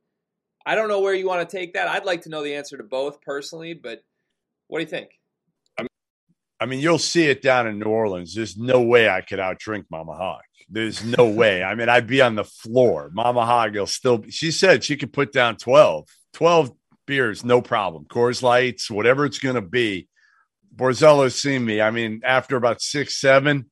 I 0.67 0.75
don't 0.75 0.89
know 0.89 1.01
where 1.01 1.15
you 1.15 1.27
want 1.27 1.49
to 1.49 1.57
take 1.57 1.73
that. 1.73 1.89
I'd 1.89 2.05
like 2.05 2.21
to 2.23 2.29
know 2.29 2.43
the 2.43 2.55
answer 2.57 2.77
to 2.77 2.83
both 2.85 3.23
personally, 3.23 3.73
but 3.73 4.03
what 4.67 4.81
do 4.81 4.85
you 4.85 4.91
think? 4.91 5.19
I 6.63 6.67
mean, 6.67 6.81
you'll 6.81 6.99
see 6.99 7.25
it 7.25 7.41
down 7.41 7.67
in 7.67 7.79
New 7.79 7.87
Orleans. 7.89 8.35
There's 8.35 8.59
no 8.59 8.83
way 8.83 9.09
I 9.09 9.23
could 9.23 9.39
outdrink 9.39 9.87
Mama 9.91 10.13
Hog. 10.15 10.43
There's 10.69 11.03
no 11.03 11.25
way. 11.31 11.63
I 11.63 11.75
mean, 11.75 11.89
I'd 11.89 12.07
be 12.07 12.21
on 12.21 12.35
the 12.35 12.45
floor. 12.45 13.09
Mama 13.15 13.47
Hog 13.47 13.75
will 13.75 13.87
still 13.87 14.19
be, 14.19 14.31
she 14.31 14.51
said 14.51 14.85
she 14.85 14.99
could 14.99 15.11
put 15.11 15.33
down 15.33 15.57
12, 15.57 16.07
12 16.35 16.71
beers, 17.07 17.47
no 17.47 17.63
problem. 17.63 18.05
Coors 18.05 18.43
Lights, 18.43 18.91
whatever 18.91 19.25
it's 19.25 19.39
going 19.39 19.55
to 19.55 19.63
be. 19.63 20.07
Borzello's 20.75 21.41
seen 21.41 21.65
me. 21.65 21.81
I 21.81 21.91
mean, 21.91 22.21
after 22.25 22.57
about 22.57 22.81
six, 22.81 23.21
seven, 23.21 23.71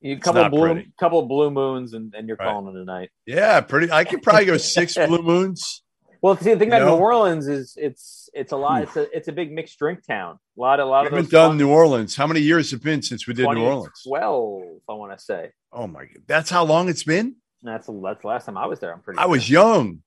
You 0.00 0.18
couple 0.18 0.48
blue, 0.50 0.60
pretty. 0.74 0.92
couple 0.98 1.22
blue 1.26 1.50
moons, 1.50 1.92
and, 1.94 2.14
and 2.14 2.28
you're 2.28 2.36
Right. 2.36 2.48
calling 2.48 2.74
it 2.76 2.80
a 2.80 2.84
night. 2.84 3.10
yeah, 3.26 3.60
pretty. 3.60 3.90
I 3.90 4.04
could 4.04 4.22
probably 4.22 4.44
go 4.46 4.56
six 4.56 4.94
blue 5.06 5.22
moons. 5.22 5.82
Well, 6.22 6.36
see, 6.36 6.52
the 6.54 6.58
thing 6.58 6.68
You 6.70 6.76
about 6.76 6.86
know? 6.86 6.96
New 6.96 7.02
Orleans 7.02 7.46
is 7.46 7.74
it's 7.76 8.28
it's 8.34 8.52
a 8.52 8.56
lot. 8.56 8.82
It's 8.82 8.96
a 8.96 9.16
it's 9.16 9.28
a 9.28 9.32
big 9.32 9.52
mixed 9.52 9.78
drink 9.78 10.04
town. 10.04 10.38
A 10.56 10.60
lot, 10.60 10.80
a 10.80 10.84
lot 10.84 11.02
We 11.02 11.06
of 11.08 11.12
haven't 11.12 11.30
done 11.30 11.56
New 11.58 11.68
Orleans. 11.70 12.16
How 12.16 12.26
many 12.26 12.40
years 12.40 12.70
have 12.72 12.82
been 12.82 13.02
since 13.02 13.26
we 13.28 13.34
did 13.34 13.42
New 13.48 13.62
Orleans? 13.64 14.02
2012, 14.04 14.62
I 14.88 14.92
want 14.94 15.16
to 15.16 15.22
say. 15.24 15.50
Oh 15.72 15.86
my 15.86 16.00
God. 16.06 16.22
That's 16.26 16.50
how 16.50 16.64
long 16.64 16.88
it's 16.88 17.04
been? 17.04 17.36
That's 17.62 17.86
that's 17.86 18.20
the 18.22 18.26
last 18.28 18.46
time 18.46 18.56
I 18.56 18.66
was 18.66 18.80
there. 18.80 18.92
I'm 18.92 19.00
pretty. 19.00 19.18
I 19.18 19.22
sure. 19.24 19.30
was 19.30 19.50
young. 19.50 20.02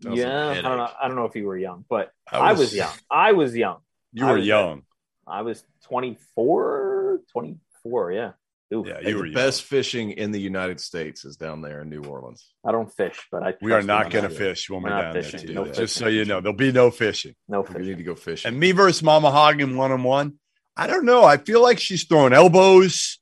That 0.00 0.10
was 0.10 0.20
Yeah, 0.20 0.48
I 0.50 0.54
don't 0.60 0.76
know. 0.76 0.88
I 1.02 1.06
don't 1.06 1.16
know 1.16 1.24
if 1.24 1.36
you 1.36 1.46
were 1.46 1.56
young, 1.56 1.84
but 1.88 2.10
I 2.30 2.52
was, 2.52 2.74
young. 2.74 2.90
I 3.10 3.32
was 3.32 3.56
young. 3.56 3.78
You 4.12 4.26
I 4.26 4.30
were 4.32 4.38
was 4.38 4.46
young. 4.46 4.82
I 5.26 5.42
was 5.42 5.64
24, 5.84 7.20
24. 7.32 8.12
Yeah. 8.12 8.32
Ooh, 8.72 8.84
Yeah, 8.86 9.00
you 9.00 9.16
were 9.16 9.22
the 9.22 9.28
young. 9.28 9.34
best 9.34 9.62
fishing 9.62 10.10
in 10.12 10.32
the 10.32 10.40
United 10.40 10.80
States 10.80 11.24
is 11.24 11.36
down 11.36 11.60
there 11.60 11.82
in 11.82 11.90
New 11.90 12.02
Orleans. 12.02 12.50
I 12.66 12.72
don't 12.72 12.90
fish, 12.92 13.20
but 13.30 13.42
I. 13.42 13.54
We 13.60 13.72
are 13.72 13.82
not 13.82 14.10
going 14.10 14.24
to 14.28 14.30
fish 14.34 14.68
when 14.70 14.82
we're, 14.82 14.90
We're 14.90 14.96
not 14.96 15.02
down 15.02 15.12
there. 15.14 15.22
fishing. 15.22 15.46
too. 15.48 15.54
No 15.54 15.66
Just 15.72 15.96
so 15.96 16.08
you 16.08 16.24
know, 16.24 16.40
there'll 16.40 16.56
be 16.56 16.72
no 16.72 16.90
fishing. 16.90 17.34
No 17.48 17.60
We 17.60 17.82
need 17.82 17.98
to 17.98 18.04
go 18.04 18.14
fishing. 18.14 18.48
And 18.48 18.58
me 18.58 18.72
versus 18.72 19.02
Mama 19.02 19.30
Hagen 19.30 19.76
one 19.76 19.92
on 19.92 20.02
one. 20.02 20.34
I 20.76 20.86
don't 20.88 21.04
know. 21.04 21.24
I 21.24 21.36
feel 21.36 21.62
like 21.62 21.78
she's 21.78 22.04
throwing 22.04 22.32
elbows. 22.32 23.18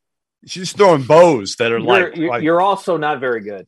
She's 0.47 0.73
throwing 0.73 1.03
bows 1.03 1.57
that 1.57 1.71
are 1.71 1.79
You're, 1.79 1.87
like, 1.87 2.17
you're, 2.17 2.29
like 2.31 2.43
you're 2.43 2.61
also 2.61 2.97
not 2.97 3.21
very 3.21 3.43
good. 3.43 3.67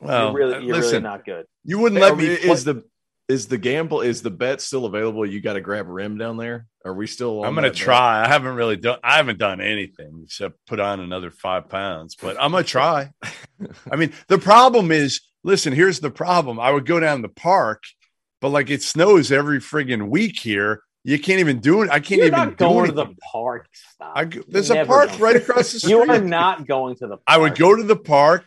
well, 0.00 0.28
uh, 0.28 0.30
you're 0.30 0.34
really, 0.38 0.66
you're 0.66 0.78
really 0.80 1.00
not 1.00 1.24
good. 1.24 1.46
you 1.64 1.78
wouldn't 1.78 2.00
Hey, 2.00 2.08
let 2.10 2.16
me. 2.16 2.26
is 2.26 2.64
the 2.64 2.84
is 3.32 3.46
the 3.46 3.58
gamble 3.58 4.02
is 4.02 4.22
the 4.22 4.30
bet 4.30 4.60
still 4.60 4.84
available? 4.84 5.24
You 5.24 5.40
got 5.40 5.54
to 5.54 5.60
grab 5.60 5.88
rim 5.88 6.18
down 6.18 6.36
there. 6.36 6.66
Are 6.84 6.94
we 6.94 7.06
still? 7.06 7.40
on 7.40 7.46
I'm 7.46 7.54
going 7.54 7.64
to 7.64 7.70
that 7.70 7.78
bet? 7.78 7.84
try. 7.84 8.24
I 8.24 8.28
haven't 8.28 8.54
really 8.54 8.76
done. 8.76 8.98
I 9.02 9.16
haven't 9.16 9.38
done 9.38 9.60
anything 9.60 10.22
except 10.24 10.58
put 10.66 10.80
on 10.80 11.00
another 11.00 11.30
five 11.30 11.68
pounds, 11.68 12.14
but 12.14 12.36
I'm 12.40 12.52
going 12.52 12.64
to 12.64 12.70
try. 12.70 13.10
I 13.90 13.96
mean, 13.96 14.12
the 14.28 14.38
problem 14.38 14.92
is, 14.92 15.20
listen. 15.42 15.72
Here's 15.72 16.00
the 16.00 16.10
problem. 16.10 16.60
I 16.60 16.70
would 16.70 16.86
go 16.86 17.00
down 17.00 17.22
the 17.22 17.28
park, 17.28 17.84
but 18.40 18.50
like 18.50 18.70
it 18.70 18.82
snows 18.82 19.32
every 19.32 19.58
friggin' 19.60 20.08
week 20.08 20.38
here. 20.38 20.82
You 21.04 21.18
can't 21.18 21.40
even 21.40 21.58
do 21.58 21.82
it. 21.82 21.90
I 21.90 21.98
can't 21.98 22.18
You're 22.18 22.26
even 22.28 22.38
not 22.38 22.50
do 22.50 22.64
going 22.64 22.86
to 22.86 22.92
the 22.92 23.14
park. 23.32 23.66
Stop. 23.72 24.12
I, 24.14 24.24
there's 24.46 24.68
You're 24.68 24.82
a 24.82 24.86
park 24.86 25.08
going. 25.08 25.20
right 25.20 25.36
across 25.36 25.72
the 25.72 25.80
street. 25.80 25.90
You 25.92 26.02
are 26.02 26.20
not 26.20 26.66
going 26.66 26.94
to 26.96 27.06
the. 27.06 27.16
Park. 27.16 27.22
I 27.26 27.38
would 27.38 27.56
go 27.56 27.74
to 27.74 27.82
the 27.82 27.96
park, 27.96 28.46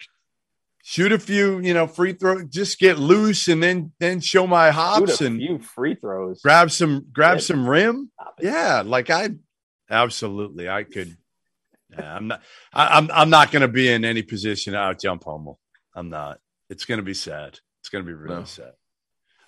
shoot 0.87 1.11
a 1.11 1.17
few, 1.17 1.59
you 1.61 1.73
know, 1.73 1.87
free 1.87 2.13
throw, 2.13 2.43
just 2.43 2.77
get 2.77 2.99
loose, 2.99 3.47
and 3.47 3.61
then 3.63 3.91
then 3.99 4.19
show 4.19 4.45
my 4.45 4.67
Shoot 4.69 4.75
hops 4.75 5.21
a 5.21 5.25
and 5.25 5.39
few 5.39 5.57
free 5.59 5.95
throws. 5.95 6.41
grab 6.43 6.69
some 6.69 7.07
grab 7.11 7.37
Yeah. 7.37 7.41
some 7.41 7.67
rim. 7.67 8.11
Yeah, 8.39 8.83
like 8.85 9.09
I 9.09 9.29
absolutely 9.89 10.69
I 10.69 10.83
could. 10.83 11.17
Yeah, 11.91 12.15
I'm 12.15 12.27
not. 12.27 12.41
I, 12.73 12.97
I'm 12.97 13.09
I'm 13.11 13.29
not 13.29 13.51
going 13.51 13.61
to 13.61 13.67
be 13.67 13.89
in 13.91 14.05
any 14.05 14.21
position 14.21 14.73
to 14.73 14.79
out 14.79 14.99
jump 15.01 15.23
Hummel. 15.25 15.59
I'm 15.95 16.09
not. 16.09 16.39
It's 16.69 16.85
going 16.85 16.97
to 16.99 17.03
be 17.03 17.13
sad. 17.13 17.59
It's 17.81 17.89
going 17.89 18.03
to 18.03 18.07
be 18.07 18.13
really 18.13 18.35
No. 18.35 18.43
sad. 18.43 18.73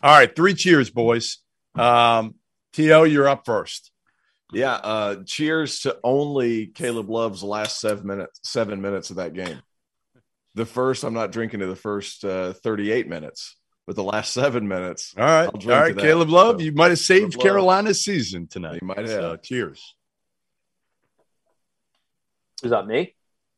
All 0.02 0.12
right, 0.18 0.34
three 0.36 0.54
cheers, 0.54 0.90
boys. 0.90 1.40
Um, 1.76 2.36
To, 2.74 2.84
you're 3.06 3.28
up 3.28 3.46
first. 3.46 3.92
Yeah. 4.54 4.74
Uh, 4.76 5.24
cheers 5.26 5.80
to 5.82 5.98
only 6.04 6.68
Caleb 6.68 7.10
Love's 7.10 7.44
last 7.44 7.80
seven 7.80 8.06
minutes. 8.08 8.40
Seven 8.44 8.82
minutes 8.82 9.10
of 9.10 9.16
that 9.18 9.34
game. 9.34 9.60
The 10.58 10.66
first, 10.66 11.04
I'm 11.04 11.14
not 11.14 11.32
drinking 11.32 11.60
to 11.60 11.68
the 11.68 11.76
first 11.76 12.26
uh, 12.26 12.52
38 12.52 13.08
minutes, 13.08 13.58
but 13.86 13.96
the 13.96 14.02
last 14.02 14.34
seven 14.34 14.68
minutes, 14.68 15.14
All 15.16 15.24
right, 15.24 15.44
I'll 15.44 15.50
all 15.50 15.60
drink 15.60 15.88
to 15.90 15.94
that. 15.94 16.02
Caleb 16.02 16.30
Love, 16.30 16.56
So, 16.58 16.64
you 16.64 16.72
might 16.72 16.90
have 16.90 16.98
saved 16.98 17.36
Love. 17.36 17.44
Carolina's 17.44 18.04
season 18.04 18.48
tonight. 18.48 18.80
You 18.82 18.88
might 18.88 18.98
have. 18.98 19.08
So, 19.08 19.36
cheers. 19.36 19.96
Is 22.64 22.72
that 22.72 22.88
Me. 22.88 23.14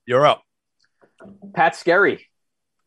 You're 0.05 0.25
up. 0.25 0.43
Pat 1.53 1.77
Skerry. 1.77 2.25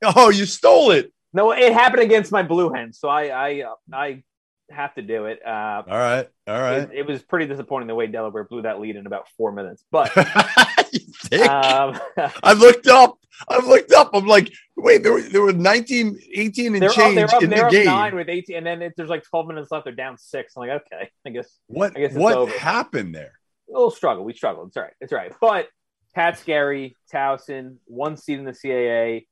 Oh, 0.05 0.29
you 0.29 0.45
stole 0.45 0.91
it. 0.91 1.11
No, 1.33 1.53
it 1.53 1.73
happened 1.73 2.03
against 2.03 2.33
my 2.33 2.43
Blue 2.43 2.71
Hens, 2.71 2.99
so 2.99 3.09
I 3.09 3.29
I 3.29 3.63
uh, 3.63 3.75
I 3.95 4.25
have 4.73 4.95
to 4.95 5.03
do 5.03 5.27
it. 5.27 5.41
Uh, 5.45 5.83
All 5.89 5.99
right, 5.99 6.29
all 6.47 6.61
right. 6.61 6.79
it, 6.83 6.91
it 6.93 7.07
was 7.07 7.23
pretty 7.23 7.47
disappointing 7.47 7.89
the 7.89 7.95
way 7.95 8.07
Delaware 8.07 8.45
blew 8.45 8.63
that 8.63 8.81
lead 8.81 8.97
in 8.97 9.07
about 9.07 9.27
four 9.37 9.53
minutes. 9.53 9.85
But 9.91 10.17
um, 11.33 11.99
I 12.43 12.53
looked 12.57 12.87
up. 12.89 13.19
I 13.49 13.59
looked 13.65 13.93
up. 13.93 14.11
I'm 14.15 14.27
like, 14.27 14.53
wait, 14.77 15.03
there 15.03 15.13
were 15.13 15.23
there 15.23 15.43
were 15.43 15.53
19, 15.53 16.19
18 16.35 16.75
and 16.75 16.85
up, 16.85 16.93
change 16.93 17.15
they're 17.17 17.35
up, 17.35 17.43
in 17.43 17.51
they're 17.51 17.59
the 17.61 17.67
up 17.67 17.73
game. 17.73 17.85
nine 17.87 18.15
with 18.15 18.29
18, 18.29 18.57
and 18.57 18.67
then 18.67 18.83
it, 18.83 18.93
there's 18.97 19.09
like 19.09 19.25
12 19.25 19.47
minutes 19.49 19.71
left. 19.71 19.85
They're 19.85 19.95
down 19.95 20.19
six. 20.19 20.55
I'm 20.57 20.67
like, 20.69 20.83
okay, 20.93 21.11
I 21.27 21.31
guess 21.31 21.59
What 21.67 21.97
I 21.97 22.01
guess 22.01 22.11
it's 22.13 22.19
what 22.19 22.37
over. 22.37 22.53
happened 22.59 23.15
there? 23.15 23.33
a 23.69 23.73
little 23.73 23.91
struggle. 23.91 24.25
We 24.25 24.35
struggled. 24.35 24.69
It's 24.69 24.77
all 24.77 24.83
right. 24.85 24.93
It's 25.01 25.13
all 25.13 25.19
right. 25.19 25.33
But 25.41 25.69
Pat 26.15 26.39
Skerry, 26.39 26.95
Towson, 27.13 27.77
one 27.87 28.17
seed 28.19 28.39
in 28.39 28.45
the 28.45 28.53
CAA, 28.53 29.27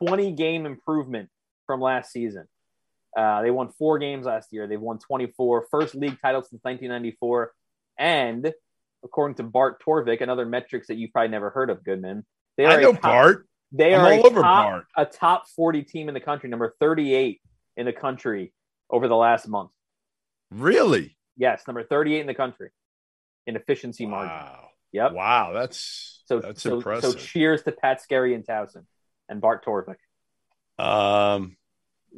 20 0.00 0.32
game 0.32 0.66
improvement 0.66 1.28
from 1.66 1.80
last 1.80 2.10
season. 2.10 2.46
Uh, 3.16 3.42
they 3.42 3.50
won 3.50 3.70
four 3.78 3.98
games 3.98 4.26
last 4.26 4.52
year. 4.52 4.66
They've 4.66 4.80
won 4.80 4.98
24, 4.98 5.66
first 5.70 5.94
league 5.94 6.18
title 6.20 6.42
since 6.42 6.62
1994. 6.62 7.52
And 7.98 8.52
according 9.04 9.36
to 9.36 9.42
Bart 9.44 9.82
Torvik, 9.84 10.20
another 10.20 10.46
metrics 10.46 10.88
that 10.88 10.96
you've 10.96 11.12
probably 11.12 11.28
never 11.30 11.50
heard 11.50 11.70
of, 11.70 11.84
Goodman. 11.84 12.24
They 12.56 12.66
I 12.66 12.74
are 12.76 12.80
know 12.80 12.90
a 12.90 12.92
top, 12.94 13.02
Bart. 13.02 13.48
They 13.72 13.94
I'm 13.94 14.00
are 14.00 14.12
a 14.12 14.22
top, 14.22 14.32
Bart. 14.42 14.84
a 14.96 15.04
top 15.06 15.48
40 15.54 15.82
team 15.82 16.08
in 16.08 16.14
the 16.14 16.20
country, 16.20 16.48
number 16.48 16.74
38 16.80 17.40
in 17.76 17.86
the 17.86 17.92
country 17.92 18.52
over 18.90 19.06
the 19.08 19.16
last 19.16 19.46
month. 19.48 19.70
Really? 20.50 21.16
Yes, 21.36 21.62
number 21.66 21.82
38 21.84 22.20
in 22.20 22.26
the 22.26 22.34
country 22.34 22.70
in 23.46 23.56
efficiency 23.56 24.06
margin. 24.06 24.30
Wow. 24.36 24.68
Yep. 24.92 25.12
Wow. 25.12 25.52
That's 25.52 26.22
So, 26.26 26.40
that's 26.40 26.62
so, 26.62 26.70
so 26.70 26.76
impressive. 26.76 27.18
cheers 27.18 27.62
to 27.64 27.72
Pat 27.72 28.00
Skerry 28.00 28.34
and 28.34 28.44
Towson 28.46 28.84
and 29.28 29.40
Bart 29.40 29.64
Torvik. 29.64 29.96
um, 30.78 31.42
You 31.42 31.44
just 31.44 31.52
not 31.52 31.63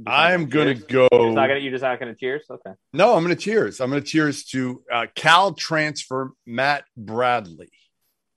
I'm 0.07 0.47
gonna 0.49 0.75
cheers? 0.75 0.85
go. 0.87 1.09
You're 1.13 1.27
just 1.27 1.35
not 1.37 1.47
gonna. 1.49 1.61
You're 1.61 1.73
just 1.73 1.83
not 1.83 2.01
gonna 2.01 2.15
cheers. 2.15 2.45
Okay. 2.51 2.71
No, 2.93 3.15
I'm 3.15 3.23
going 3.25 3.35
to 3.37 3.41
cheers. 3.43 3.81
I'm 3.81 3.89
going 3.91 4.03
to 4.03 4.07
cheers 4.09 4.45
to 4.47 4.83
uh, 4.93 5.07
Cal 5.15 5.55
transfer 5.55 6.33
Matt 6.45 6.85
Bradley 6.97 7.71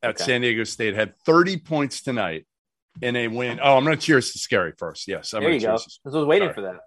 at 0.02 0.11
Okay. 0.11 0.23
San 0.23 0.41
Diego 0.41 0.64
State 0.64 0.95
had 0.95 1.18
30 1.26 1.57
points 1.57 2.02
tonight 2.02 2.45
in 3.02 3.15
a 3.15 3.27
win. 3.27 3.60
Oh, 3.61 3.76
I'm 3.77 3.84
going 3.84 3.98
to 3.98 4.02
cheers 4.02 4.31
to 4.34 4.40
Skerry 4.40 4.73
first. 4.77 5.07
Yes, 5.07 5.34
I'm 5.34 5.41
there 5.44 5.52
you 5.52 5.60
go. 5.60 5.69
I 5.69 5.73
was 5.73 5.99
waiting 6.06 6.48
Sorry. 6.48 6.53
for 6.53 6.61
that. 6.61 6.80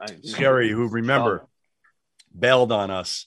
I- 0.00 0.16
Skerry, 0.22 0.70
who 0.70 0.88
remember 0.88 1.46
bailed 2.38 2.72
on 2.72 2.90
us 2.90 3.26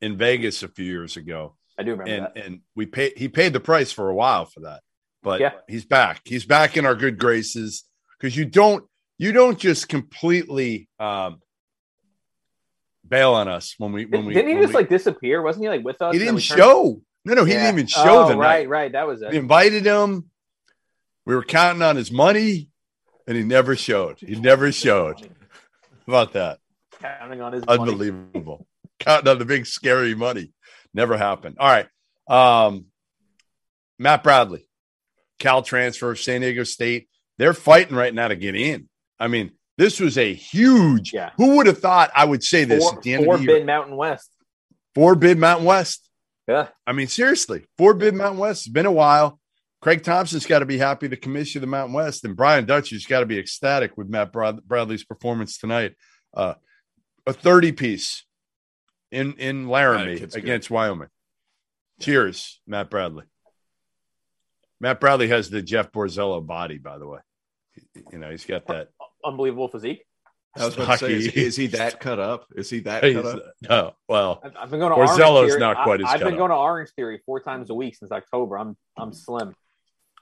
in 0.00 0.16
Vegas 0.16 0.62
a 0.62 0.68
few 0.68 0.84
years 0.84 1.16
ago, 1.16 1.56
I 1.78 1.82
do 1.82 1.92
remember 1.92 2.10
and 2.12 2.24
that. 2.34 2.46
and 2.46 2.60
we 2.74 2.86
paid. 2.86 3.14
He 3.16 3.28
paid 3.28 3.52
the 3.52 3.60
price 3.60 3.92
for 3.92 4.08
a 4.08 4.14
while 4.14 4.44
for 4.46 4.60
that, 4.60 4.82
but 5.22 5.40
Yeah. 5.40 5.52
he's 5.68 5.84
back. 5.84 6.20
He's 6.24 6.44
back 6.46 6.76
in 6.76 6.86
our 6.86 6.94
good 6.94 7.18
graces 7.18 7.84
because 8.18 8.36
you 8.36 8.44
don't 8.44 8.84
you 9.18 9.32
don't 9.32 9.58
just 9.58 9.88
completely 9.88 10.88
um, 10.98 11.40
bail 13.06 13.32
on 13.34 13.48
us 13.48 13.74
when 13.78 13.92
we 13.92 14.04
when 14.06 14.24
we 14.26 14.34
Didn't 14.34 14.50
he 14.56 14.62
just 14.62 14.68
we- 14.68 14.74
like 14.74 14.88
disappear? 14.88 15.42
Wasn't 15.42 15.62
he 15.64 15.68
like 15.68 15.84
with 15.84 16.00
us? 16.02 16.12
he 16.12 16.18
didn't 16.18 16.36
we 16.36 16.40
show. 16.40 17.00
No, 17.24 17.34
no, 17.34 17.44
he 17.44 17.52
Yeah. 17.52 17.64
didn't 17.66 17.74
even 17.74 17.86
show 17.86 18.24
Oh, 18.24 18.28
the 18.28 18.36
right, 18.36 18.60
night. 18.60 18.68
right. 18.68 18.92
That 18.92 19.06
was 19.06 19.20
We 19.20 19.26
it. 19.26 19.34
invited 19.34 19.84
him. 19.84 20.30
We 21.26 21.34
were 21.34 21.44
counting 21.44 21.82
on 21.82 21.96
his 21.96 22.10
money, 22.10 22.70
and 23.26 23.36
he 23.36 23.42
never 23.44 23.76
showed. 23.76 24.18
He 24.20 24.36
never 24.36 24.72
showed. 24.72 25.20
How 25.20 25.28
about 26.06 26.32
that? 26.32 26.58
Counting 26.98 27.42
on 27.42 27.52
his 27.52 27.66
money. 27.66 27.78
Unbelievable. 27.82 28.66
Counting 28.98 29.28
on 29.28 29.38
the 29.38 29.44
big 29.44 29.66
scary 29.66 30.14
money. 30.14 30.52
Never 30.94 31.16
happened. 31.18 31.56
All 31.60 31.68
right. 31.68 31.86
Um, 32.26 32.86
Matt 33.98 34.22
Bradley, 34.22 34.66
Cal 35.40 35.62
transfer, 35.62 36.14
San 36.14 36.42
Diego 36.42 36.62
State. 36.62 37.08
They're 37.38 37.54
fighting 37.54 37.96
right 37.96 38.14
now 38.14 38.28
to 38.28 38.36
get 38.36 38.54
in. 38.54 38.88
I 39.18 39.26
mean, 39.26 39.50
this 39.76 39.98
was 39.98 40.16
a 40.18 40.32
huge. 40.32 41.12
Yeah. 41.12 41.30
Who 41.36 41.56
would 41.56 41.66
have 41.66 41.78
thought 41.78 42.10
I 42.14 42.24
would 42.24 42.44
say 42.44 42.64
this 42.64 42.84
Four, 42.84 42.96
at 42.98 43.02
the 43.02 43.14
end 43.14 43.24
four 43.24 43.34
of 43.34 43.40
the 43.40 43.46
year? 43.46 43.56
bid 43.58 43.66
Mountain 43.66 43.96
West. 43.96 44.30
Four 44.94 45.14
bid 45.16 45.38
Mountain 45.38 45.66
West. 45.66 46.08
Yeah. 46.46 46.68
I 46.86 46.92
mean, 46.92 47.08
seriously, 47.08 47.64
four 47.78 47.94
bid 47.94 48.14
Mountain 48.14 48.38
West. 48.38 48.66
It's 48.66 48.72
been 48.72 48.86
a 48.86 48.92
while. 48.92 49.38
Craig 49.80 50.02
Thompson's 50.02 50.44
got 50.44 50.58
to 50.58 50.66
be 50.66 50.76
happy 50.76 51.08
to 51.08 51.16
commission 51.16 51.62
the 51.62 51.66
Mountain 51.66 51.94
West, 51.94 52.24
and 52.24 52.36
Brian 52.36 52.66
Dutcher's 52.66 53.06
got 53.06 53.20
to 53.20 53.26
be 53.26 53.38
ecstatic 53.38 53.96
with 53.96 54.08
Matt 54.10 54.30
Brad- 54.32 54.62
Bradley's 54.66 55.04
performance 55.04 55.56
tonight. 55.58 55.94
Uh, 56.34 56.54
a 57.26 57.32
30 57.32 57.72
piece 57.72 58.24
in 59.10 59.32
in 59.34 59.68
Laramie 59.68 60.14
That 60.14 60.20
kid's 60.20 60.34
good. 60.34 60.44
against 60.44 60.70
Wyoming. 60.70 61.08
Cheers, 62.00 62.60
Matt 62.66 62.90
Bradley. 62.90 63.24
Matt 64.80 65.00
Bradley 65.00 65.28
has 65.28 65.50
the 65.50 65.62
Jeff 65.62 65.92
Borzello 65.92 66.44
body, 66.44 66.78
by 66.78 66.98
the 66.98 67.06
way. 67.06 67.18
You 68.12 68.18
know, 68.18 68.30
he's 68.30 68.44
got 68.44 68.66
that. 68.66 68.88
Unbelievable 69.24 69.68
physique. 69.68 70.04
I 70.56 70.64
was 70.64 70.74
about 70.74 70.98
to 70.98 71.06
say, 71.06 71.12
is, 71.12 71.26
is 71.28 71.56
he 71.56 71.66
that 71.68 72.00
cut 72.00 72.18
up? 72.18 72.46
Is 72.56 72.68
he 72.70 72.80
that 72.80 73.04
he's- 73.04 73.22
cut 73.22 73.36
up? 73.36 73.44
no, 73.68 73.92
well, 74.08 74.40
I've, 74.42 74.56
I've 74.56 74.70
been 74.70 74.80
going 74.80 74.90
to 74.90 74.96
Borzello's 74.96 75.20
Orange 75.20 75.50
Theory. 75.50 75.60
not 75.60 75.84
quite 75.84 76.00
I, 76.00 76.02
as 76.04 76.14
I've 76.14 76.20
cut 76.20 76.24
been 76.24 76.34
up. 76.34 76.38
going 76.38 76.50
to 76.50 76.56
Orange 76.56 76.90
Theory 76.96 77.20
four 77.24 77.40
times 77.40 77.70
a 77.70 77.74
week 77.74 77.94
since 77.94 78.10
October. 78.10 78.58
I'm 78.58 78.76
I'm 78.96 79.12
slim 79.12 79.54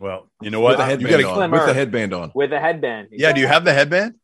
well, 0.01 0.31
you 0.43 0.51
know 0.51 0.61
With 0.61 0.77
what? 0.79 0.85
the 0.85 0.85
You 0.85 1.09
headband 1.09 1.23
gotta- 1.23 1.41
on. 1.43 1.51
With 1.51 1.67
the 1.67 1.75
headband 1.75 2.15
on. 2.15 2.33
with 2.35 2.53
a 2.53 2.61
headband. 2.61 3.09
yeah, 3.13 3.33
do 3.33 3.41
you 3.41 3.47
have 3.49 3.65
the 3.65 3.73
headband? 3.73 4.15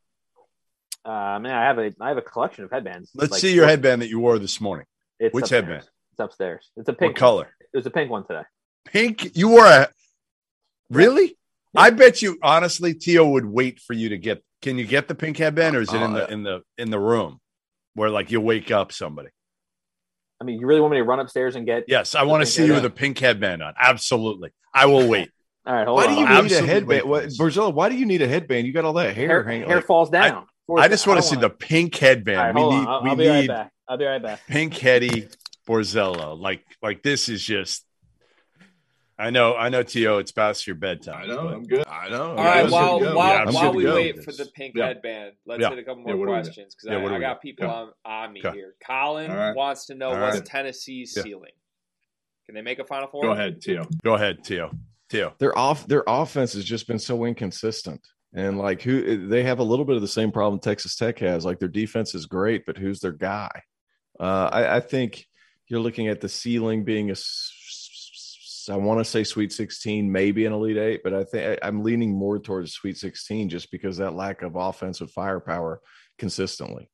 Uh, 1.06 1.10
I 1.10 1.38
mean, 1.38 1.52
I 1.52 1.62
have 1.64 1.78
a 1.78 1.92
I 2.00 2.08
have 2.08 2.16
a 2.18 2.22
collection 2.22 2.64
of 2.64 2.70
headbands. 2.70 3.10
Let's 3.14 3.32
Like, 3.32 3.40
see 3.40 3.54
your 3.54 3.66
headband 3.66 4.02
that 4.02 4.08
you 4.08 4.20
wore 4.20 4.38
this 4.38 4.60
morning. 4.60 4.86
It's 5.18 5.32
Which 5.34 5.44
upstairs. 5.44 5.64
headband? 5.64 5.88
It's 6.12 6.20
upstairs. 6.20 6.70
It's 6.76 6.88
a 6.88 6.92
pink 6.92 7.12
What 7.14 7.16
color? 7.18 7.36
One. 7.44 7.46
It 7.72 7.76
was 7.78 7.86
a 7.86 7.90
pink 7.90 8.10
one 8.10 8.26
today. 8.26 8.42
Pink. 8.84 9.36
You 9.36 9.48
wore 9.48 9.66
a 9.66 9.88
really? 10.90 11.36
I 11.76 11.90
bet 11.90 12.22
you 12.22 12.38
honestly, 12.42 12.94
Tio 12.94 13.28
would 13.30 13.44
wait 13.46 13.80
for 13.80 13.92
you 13.94 14.10
to 14.10 14.18
get. 14.18 14.42
Can 14.62 14.78
you 14.78 14.86
get 14.86 15.08
the 15.08 15.14
pink 15.14 15.36
headband, 15.36 15.76
or 15.76 15.82
is 15.82 15.92
it 15.92 16.00
in 16.00 16.12
the 16.12 16.24
Uh, 16.24 16.30
in 16.32 16.42
the 16.42 16.62
in 16.78 16.90
the 16.90 16.98
room 16.98 17.40
where 17.94 18.08
like 18.10 18.30
you 18.30 18.40
wake 18.40 18.70
up 18.70 18.92
somebody? 18.92 19.28
I 20.40 20.44
mean, 20.44 20.60
you 20.60 20.66
really 20.66 20.80
want 20.80 20.92
me 20.92 20.98
to 20.98 21.04
run 21.04 21.20
upstairs 21.20 21.54
and 21.56 21.66
get? 21.66 21.84
Yes, 21.88 22.14
I 22.14 22.22
want 22.22 22.42
to 22.42 22.46
see 22.46 22.64
you 22.66 22.72
with 22.74 22.84
a 22.84 22.90
pink 22.90 23.18
headband 23.18 23.62
on. 23.62 23.74
Absolutely, 23.78 24.50
I 24.72 24.86
will 24.86 25.08
wait. 25.08 25.30
All 25.66 25.74
right, 25.74 25.86
hold 25.86 25.96
Why 25.96 26.06
on. 26.06 26.14
do 26.14 26.20
you 26.20 26.42
need 26.42 26.52
a 26.52 26.66
headband? 26.66 27.08
What, 27.08 27.32
for 27.36 27.50
why 27.70 27.88
do 27.88 27.96
you 27.96 28.04
need 28.06 28.20
a 28.22 28.28
headband? 28.28 28.66
You 28.66 28.72
got 28.74 28.84
all 28.84 28.92
that 28.94 29.16
hair, 29.16 29.28
hair, 29.28 29.44
hanging. 29.44 29.66
hair 29.66 29.76
like- 29.76 29.86
falls 29.86 30.10
down. 30.10 30.46
I 30.78 30.88
just 30.88 31.06
want 31.06 31.18
to 31.20 31.22
see 31.26 31.36
wanna- 31.36 31.48
the 31.48 31.54
pink 31.54 31.96
headband. 31.96 32.38
Right, 32.38 32.54
we 32.54 32.60
need. 32.62 32.86
I'll, 32.86 33.02
we 33.02 33.10
I'll 33.10 33.16
be 33.16 33.28
right 33.28 33.48
back. 33.48 33.72
I'll 33.88 33.96
be 33.96 34.04
right 34.04 34.22
back. 34.22 34.40
pink 34.46 34.74
heady 34.76 35.28
Borzello. 35.66 36.38
Like 36.38 36.64
like 36.82 37.02
this 37.02 37.28
is 37.28 37.42
just. 37.42 37.84
I 39.18 39.30
know, 39.30 39.54
I 39.54 39.68
know, 39.68 39.82
Tio. 39.84 40.18
It's 40.18 40.32
past 40.32 40.66
your 40.66 40.74
bedtime. 40.76 41.24
I 41.24 41.26
know. 42.08 42.30
All 42.30 42.34
right, 42.36 42.64
I'm 42.64 42.70
while 42.70 42.98
good 42.98 43.04
to 43.06 43.10
go. 43.12 43.16
while, 43.16 43.28
Yeah, 43.28 43.44
I'm 43.46 43.54
while 43.54 43.72
we 43.72 43.82
go. 43.84 43.94
wait 43.94 44.24
for 44.24 44.32
the 44.32 44.46
pink 44.46 44.74
Yeah. 44.76 44.86
headband, 44.88 45.34
let's 45.46 45.60
Yeah. 45.62 45.70
hit 45.70 45.78
a 45.78 45.84
couple 45.84 46.02
more 46.02 46.16
what 46.16 46.26
do 46.26 46.30
we 46.32 46.36
got? 46.38 46.44
questions 46.44 46.74
because 46.74 46.88
Yeah, 46.90 46.96
I, 46.98 47.14
I 47.14 47.18
got 47.20 47.34
got? 47.34 47.42
people 47.42 47.66
Yeah. 47.66 47.72
on, 47.72 47.92
on 48.04 48.32
me 48.32 48.40
Okay. 48.44 48.56
here. 48.56 48.74
Colin 48.84 49.30
All 49.30 49.36
right. 49.36 49.54
wants 49.56 49.86
to 49.86 49.94
know 49.94 50.08
All 50.10 50.20
what's 50.20 50.38
right. 50.38 50.44
Tennessee's 50.46 51.14
Yeah. 51.16 51.22
ceiling. 51.22 51.52
Can 52.46 52.56
they 52.56 52.62
make 52.62 52.80
a 52.80 52.84
Final 52.84 53.06
Four? 53.08 53.22
Go 53.22 53.30
ahead, 53.32 53.60
Tio. 53.62 53.86
Go 54.02 54.14
ahead, 54.14 54.42
Tio. 54.44 54.70
Tio. 55.10 55.34
their 55.38 55.56
off 55.56 55.86
their 55.86 56.02
offense 56.08 56.54
has 56.54 56.64
just 56.64 56.88
been 56.88 56.98
so 56.98 57.24
inconsistent. 57.24 58.00
And 58.34 58.58
like 58.58 58.82
who 58.82 59.28
they 59.28 59.44
have 59.44 59.60
a 59.60 59.62
little 59.62 59.84
bit 59.84 59.94
of 59.94 60.02
the 60.02 60.08
same 60.08 60.32
problem 60.32 60.58
Texas 60.60 60.96
Tech 60.96 61.20
has. 61.20 61.44
Like 61.44 61.60
their 61.60 61.68
defense 61.68 62.16
is 62.16 62.26
great, 62.26 62.66
but 62.66 62.76
who's 62.76 62.98
their 62.98 63.12
guy? 63.12 63.62
Uh, 64.18 64.50
I, 64.52 64.76
I 64.76 64.80
think 64.80 65.24
you're 65.68 65.78
looking 65.80 66.08
at 66.08 66.20
the 66.20 66.28
ceiling 66.28 66.82
being 66.84 67.10
a 67.10 67.12
s- 67.12 67.53
I 68.72 68.76
want 68.76 69.00
to 69.00 69.04
say 69.04 69.24
Sweet 69.24 69.52
16, 69.52 70.10
maybe 70.10 70.46
an 70.46 70.52
Elite 70.52 70.76
Eight, 70.76 71.00
but 71.04 71.12
I 71.12 71.24
think 71.24 71.58
I'm 71.62 71.82
leaning 71.82 72.14
more 72.14 72.38
towards 72.38 72.72
Sweet 72.72 72.96
16 72.96 73.48
just 73.48 73.70
because 73.70 73.98
that 73.98 74.14
lack 74.14 74.42
of 74.42 74.56
offensive 74.56 75.10
firepower 75.10 75.80
consistently. 76.18 76.88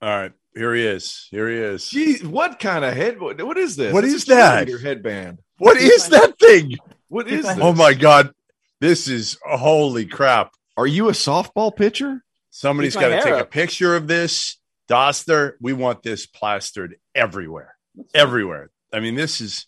All 0.00 0.08
right, 0.08 0.32
here 0.54 0.74
he 0.74 0.84
is. 0.84 1.28
Here 1.30 1.48
he 1.48 1.56
is. 1.56 1.88
Gee, 1.88 2.18
what 2.24 2.58
kind 2.58 2.84
of 2.84 2.94
head? 2.94 3.20
What 3.20 3.40
what 3.42 3.56
is 3.56 3.76
this? 3.76 3.92
What 3.92 4.04
It's 4.04 4.14
is 4.14 4.24
a 4.24 4.34
that? 4.34 4.66
cheerleader 4.66 4.82
headband. 4.82 5.38
What 5.58 5.76
is 5.76 6.08
that 6.08 6.38
thing? 6.38 6.76
What 7.08 7.28
is 7.28 7.44
oh 7.44 7.48
this? 7.54 7.58
Oh 7.62 7.72
my 7.72 7.94
god, 7.94 8.32
this 8.80 9.06
is 9.06 9.38
holy 9.44 10.06
crap! 10.06 10.50
Are 10.76 10.88
you 10.88 11.08
a 11.08 11.12
softball 11.12 11.74
pitcher? 11.74 12.24
Somebody's 12.50 12.94
got 12.94 13.08
to 13.08 13.14
hair 13.14 13.22
take 13.22 13.42
a 13.42 13.44
picture 13.44 13.94
of 13.94 14.08
this. 14.08 14.58
Doster, 14.90 15.52
we 15.60 15.72
want 15.72 16.02
this 16.02 16.26
plastered 16.26 16.96
everywhere, 17.14 17.74
everywhere. 18.14 18.70
I 18.92 19.00
mean, 19.00 19.14
this 19.14 19.40
is 19.40 19.66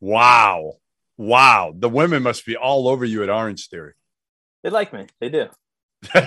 wow, 0.00 0.74
wow. 1.16 1.74
The 1.76 1.88
women 1.88 2.22
must 2.22 2.44
be 2.46 2.56
all 2.56 2.88
over 2.88 3.04
you 3.04 3.22
at 3.22 3.30
Orange 3.30 3.68
Theory. 3.68 3.94
They 4.62 4.70
like 4.70 4.92
me. 4.92 5.06
They 5.20 5.28
do. 5.28 5.48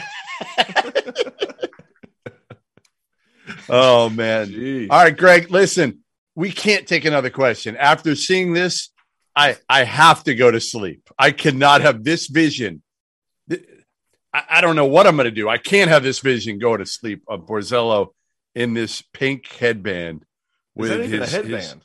Oh 3.69 4.10
man. 4.10 4.49
Jeez. 4.49 4.88
All 4.89 5.03
right, 5.03 5.15
Greg, 5.15 5.51
listen, 5.51 5.99
we 6.35 6.51
can't 6.51 6.88
take 6.88 7.05
another 7.05 7.30
question. 7.30 7.77
After 7.77 8.15
seeing 8.15 8.53
this, 8.53 8.89
I 9.35 9.57
I 9.69 9.84
have 9.84 10.23
to 10.26 10.35
go 10.35 10.51
to 10.51 10.60
sleep. 10.60 11.10
I 11.18 11.31
cannot 11.31 11.81
have 11.81 12.03
this 12.03 12.27
vision. 12.27 12.81
I, 13.49 13.57
I 14.49 14.61
don't 14.61 14.76
know 14.76 14.85
what 14.85 15.07
I'm 15.07 15.15
going 15.15 15.26
to 15.26 15.31
do. 15.31 15.47
I 15.49 15.57
can't 15.57 15.89
have 15.89 16.03
this 16.03 16.19
vision 16.19 16.60
go 16.60 16.76
to 16.76 16.85
sleep 16.85 17.23
of 17.27 17.45
Borzello 17.45 18.10
in 18.55 18.73
this 18.73 19.01
pink 19.14 19.47
headband 19.47 20.22
Is 20.22 20.27
with 20.76 20.90
that 20.90 21.00
even 21.02 21.22
his, 21.22 21.34
a 21.34 21.36
headband? 21.36 21.54
his- 21.64 21.76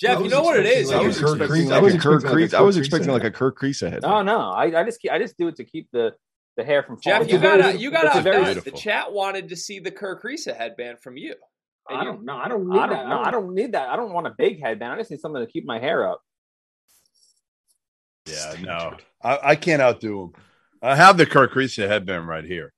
Jeff, 0.00 0.20
you 0.20 0.28
know 0.28 0.42
what 0.42 0.58
it 0.58 0.66
is. 0.66 0.88
like 0.90 1.02
I 1.02 1.06
was 1.06 1.18
Kirk 1.20 1.28
expecting 1.40 1.48
Crease- 1.48 1.68
like 1.70 1.78
I 1.78 1.82
was 1.82 1.94
a 1.94 1.98
Kirk 1.98 2.14
expecting 2.14 2.30
like 2.30 2.34
a 2.34 2.34
Crease. 2.48 2.54
I 2.54 2.60
was 2.62 2.76
expecting 2.76 3.10
like 3.12 3.24
a 3.24 3.30
Kirk 3.30 3.56
Crease 3.56 3.80
head. 3.80 4.02
No, 4.02 4.22
no. 4.22 4.38
I, 4.50 4.80
I 4.80 4.84
just 4.84 4.98
I 5.10 5.18
just 5.18 5.38
do 5.38 5.46
it 5.48 5.56
to 5.56 5.64
keep 5.64 5.88
the 5.92 6.14
the 6.56 6.64
hair 6.64 6.82
from 6.82 6.96
falling. 7.00 7.20
Jeff, 7.22 7.28
you 7.30 7.36
It's 7.36 7.44
a 7.44 7.46
got 7.58 7.72
to 7.72 7.78
you 7.78 7.90
got 7.92 8.04
it's 8.06 8.14
a 8.16 8.18
to 8.18 8.22
very- 8.22 8.54
The 8.54 8.70
chat 8.72 9.12
wanted 9.12 9.48
to 9.50 9.56
see 9.56 9.78
the 9.78 9.90
Kirk 9.92 10.22
Risa 10.24 10.56
headband 10.56 10.98
from 11.00 11.16
you. 11.16 11.34
And 11.88 11.98
I 11.98 12.02
you- 12.02 12.08
don't 12.10 12.24
know. 12.24 12.36
I 12.36 12.48
don't 12.48 12.68
need 12.68 12.78
I 12.78 12.86
don't 12.88 13.08
know. 13.08 13.20
I 13.22 13.30
don't 13.30 13.54
need 13.54 13.72
that. 13.72 13.88
I 13.88 13.94
don't 13.96 14.12
want 14.12 14.26
a 14.26 14.34
big 14.36 14.60
headband. 14.60 14.92
I 14.92 14.96
just 14.98 15.10
need 15.12 15.20
something 15.20 15.40
to 15.44 15.50
keep 15.50 15.64
my 15.64 15.78
hair 15.78 16.08
up. 16.10 16.20
yeah, 18.26 18.54
no, 18.62 18.96
I, 19.22 19.38
I 19.50 19.56
can't 19.56 19.80
outdo 19.80 20.22
him. 20.24 20.32
I 20.82 20.96
have 20.96 21.16
the 21.16 21.24
Kirk 21.26 21.52
Risa 21.54 21.86
headband 21.88 22.26
right 22.26 22.44
here. 22.44 22.72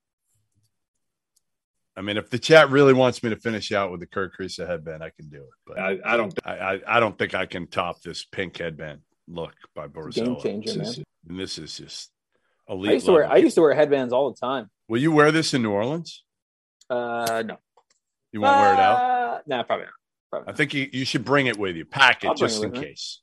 I 1.96 2.02
mean, 2.02 2.16
if 2.18 2.28
the 2.28 2.38
chat 2.38 2.70
really 2.70 2.92
wants 2.92 3.22
me 3.22 3.30
to 3.30 3.36
finish 3.36 3.72
out 3.72 3.90
with 3.90 4.00
the 4.00 4.06
Kirk 4.06 4.34
Risa 4.38 4.66
headband, 4.66 5.02
I 5.02 5.10
can 5.10 5.28
do 5.30 5.38
it. 5.38 5.48
But 5.66 5.78
I, 5.78 5.98
I 6.04 6.16
don't. 6.16 6.34
I, 6.44 6.52
I, 6.52 6.80
I 6.96 7.00
don't 7.00 7.16
think 7.18 7.34
I 7.34 7.46
can 7.46 7.66
top 7.68 8.02
this 8.02 8.24
pink 8.24 8.58
headband 8.58 9.00
look 9.28 9.54
by 9.74 9.86
Game 9.88 9.92
Borzello. 9.92 10.42
changer, 10.42 10.78
man. 10.78 10.94
And 11.28 11.40
this 11.40 11.56
is 11.58 11.76
just 11.78 12.10
elite. 12.68 12.90
I 12.90 12.94
used 12.94 13.06
to 13.06 13.12
wear. 13.12 13.30
I 13.30 13.36
used 13.36 13.54
to 13.54 13.62
wear 13.62 13.74
headbands 13.74 14.12
all 14.12 14.30
the 14.30 14.36
time. 14.38 14.68
Will 14.88 15.00
you 15.00 15.10
wear 15.10 15.32
this 15.32 15.54
in 15.54 15.62
New 15.62 15.70
Orleans? 15.72 16.22
Uh, 16.90 17.42
no. 17.46 17.56
You 18.32 18.40
won't 18.42 18.58
wear 18.58 18.74
it 18.74 18.78
out. 18.80 18.96
Uh, 18.96 19.16
Nah, 19.46 19.62
probably 19.62 19.84
not. 19.86 19.92
Probably 20.30 20.46
not. 20.46 20.52
I 20.54 20.56
think 20.56 20.74
you, 20.74 20.88
you 20.92 21.04
should 21.04 21.24
bring 21.24 21.46
it 21.46 21.56
with 21.56 21.76
you. 21.76 21.84
Pack 21.84 22.24
it 22.24 22.28
I'll 22.28 22.34
just 22.34 22.62
it 22.62 22.66
in 22.66 22.72
me. 22.72 22.80
case. 22.80 23.20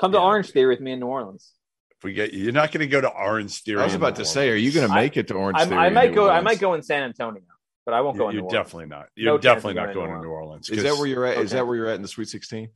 Come 0.00 0.12
to 0.12 0.18
Yeah. 0.18 0.24
Orange 0.24 0.50
Theory 0.50 0.74
with 0.74 0.80
me 0.80 0.92
in 0.92 1.00
New 1.00 1.06
Orleans. 1.06 1.52
If 1.98 2.04
we 2.04 2.12
get 2.12 2.32
you, 2.32 2.44
you're 2.44 2.52
not 2.52 2.72
going 2.72 2.80
to 2.80 2.86
go 2.86 3.00
to 3.00 3.08
Orange 3.08 3.62
Theory. 3.62 3.80
I 3.80 3.84
was 3.84 3.94
about 3.94 4.16
New 4.18 4.24
to 4.24 4.30
say, 4.30 4.50
are 4.50 4.54
you 4.56 4.72
going 4.72 4.86
to 4.88 4.92
I- 4.92 5.02
make 5.02 5.16
it 5.16 5.28
to 5.28 5.34
Orange 5.34 5.58
I, 5.60 5.64
Theory? 5.66 5.78
I 5.78 5.90
might 5.90 6.10
New 6.10 6.16
go. 6.16 6.30
I 6.30 6.40
might 6.40 6.58
go 6.60 6.74
in 6.74 6.82
San 6.82 7.02
Antonio, 7.04 7.42
but 7.86 7.94
I 7.94 8.00
won't 8.02 8.18
go 8.18 8.28
You're, 8.30 8.42
you're 8.42 8.50
definitely 8.50 8.86
not. 8.86 9.08
You're 9.14 9.34
chance 9.38 9.42
definitely 9.44 9.74
not 9.74 9.94
going 9.94 9.94
to 9.94 9.94
going 9.94 10.10
to 10.10 10.16
New 10.18 10.22
New 10.24 10.30
Orleans. 10.30 10.68
Is 10.68 10.82
that 10.82 10.94
where 10.96 11.06
you're 11.06 11.24
at? 11.24 11.38
Is 11.38 11.52
that 11.52 11.66
where 11.66 11.76
you're 11.76 11.88
at 11.88 11.94
in 11.96 12.02
the 12.02 12.08
Sweet 12.08 12.28
16? 12.28 12.68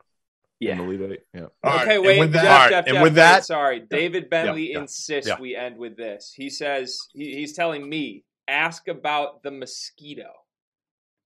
Yeah. 0.61 0.73
In 0.73 0.78
the 0.78 0.85
Elite 0.85 1.12
Eight? 1.12 1.20
Yeah. 1.35 1.41
All 1.41 1.73
right, 1.73 1.82
Okay, 1.82 1.95
and 1.97 2.05
wait, 2.05 2.19
with 2.20 2.32
Jeff, 2.35 2.43
that- 2.43 2.51
all 2.53 2.59
right, 2.59 2.70
Jeff, 2.70 2.87
and 2.87 2.95
Jeff, 2.95 3.03
with 3.03 3.12
wait, 3.12 3.16
that, 3.16 3.45
sorry, 3.45 3.81
David 3.81 4.31
Bentley 4.31 4.73
yeah, 4.73 4.78
insists 4.81 5.28
yeah. 5.28 5.41
we 5.41 5.57
end 5.57 5.77
with 5.78 5.97
this. 5.97 6.32
He 6.37 6.49
says 6.51 6.99
he, 7.12 7.35
he's 7.35 7.55
telling 7.55 7.89
me 7.89 8.24
ask 8.47 8.87
about 8.89 9.43
the 9.43 9.51
mosquito. 9.51 10.31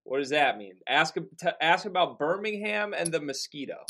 What 0.05 0.19
does 0.19 0.31
that 0.31 0.56
mean? 0.59 0.74
Ask 0.86 1.15
t- 1.15 1.48
ask 1.61 1.85
about 1.86 2.19
Birmingham 2.19 2.94
and 2.94 3.11
the 3.12 3.20
mosquito. 3.20 3.85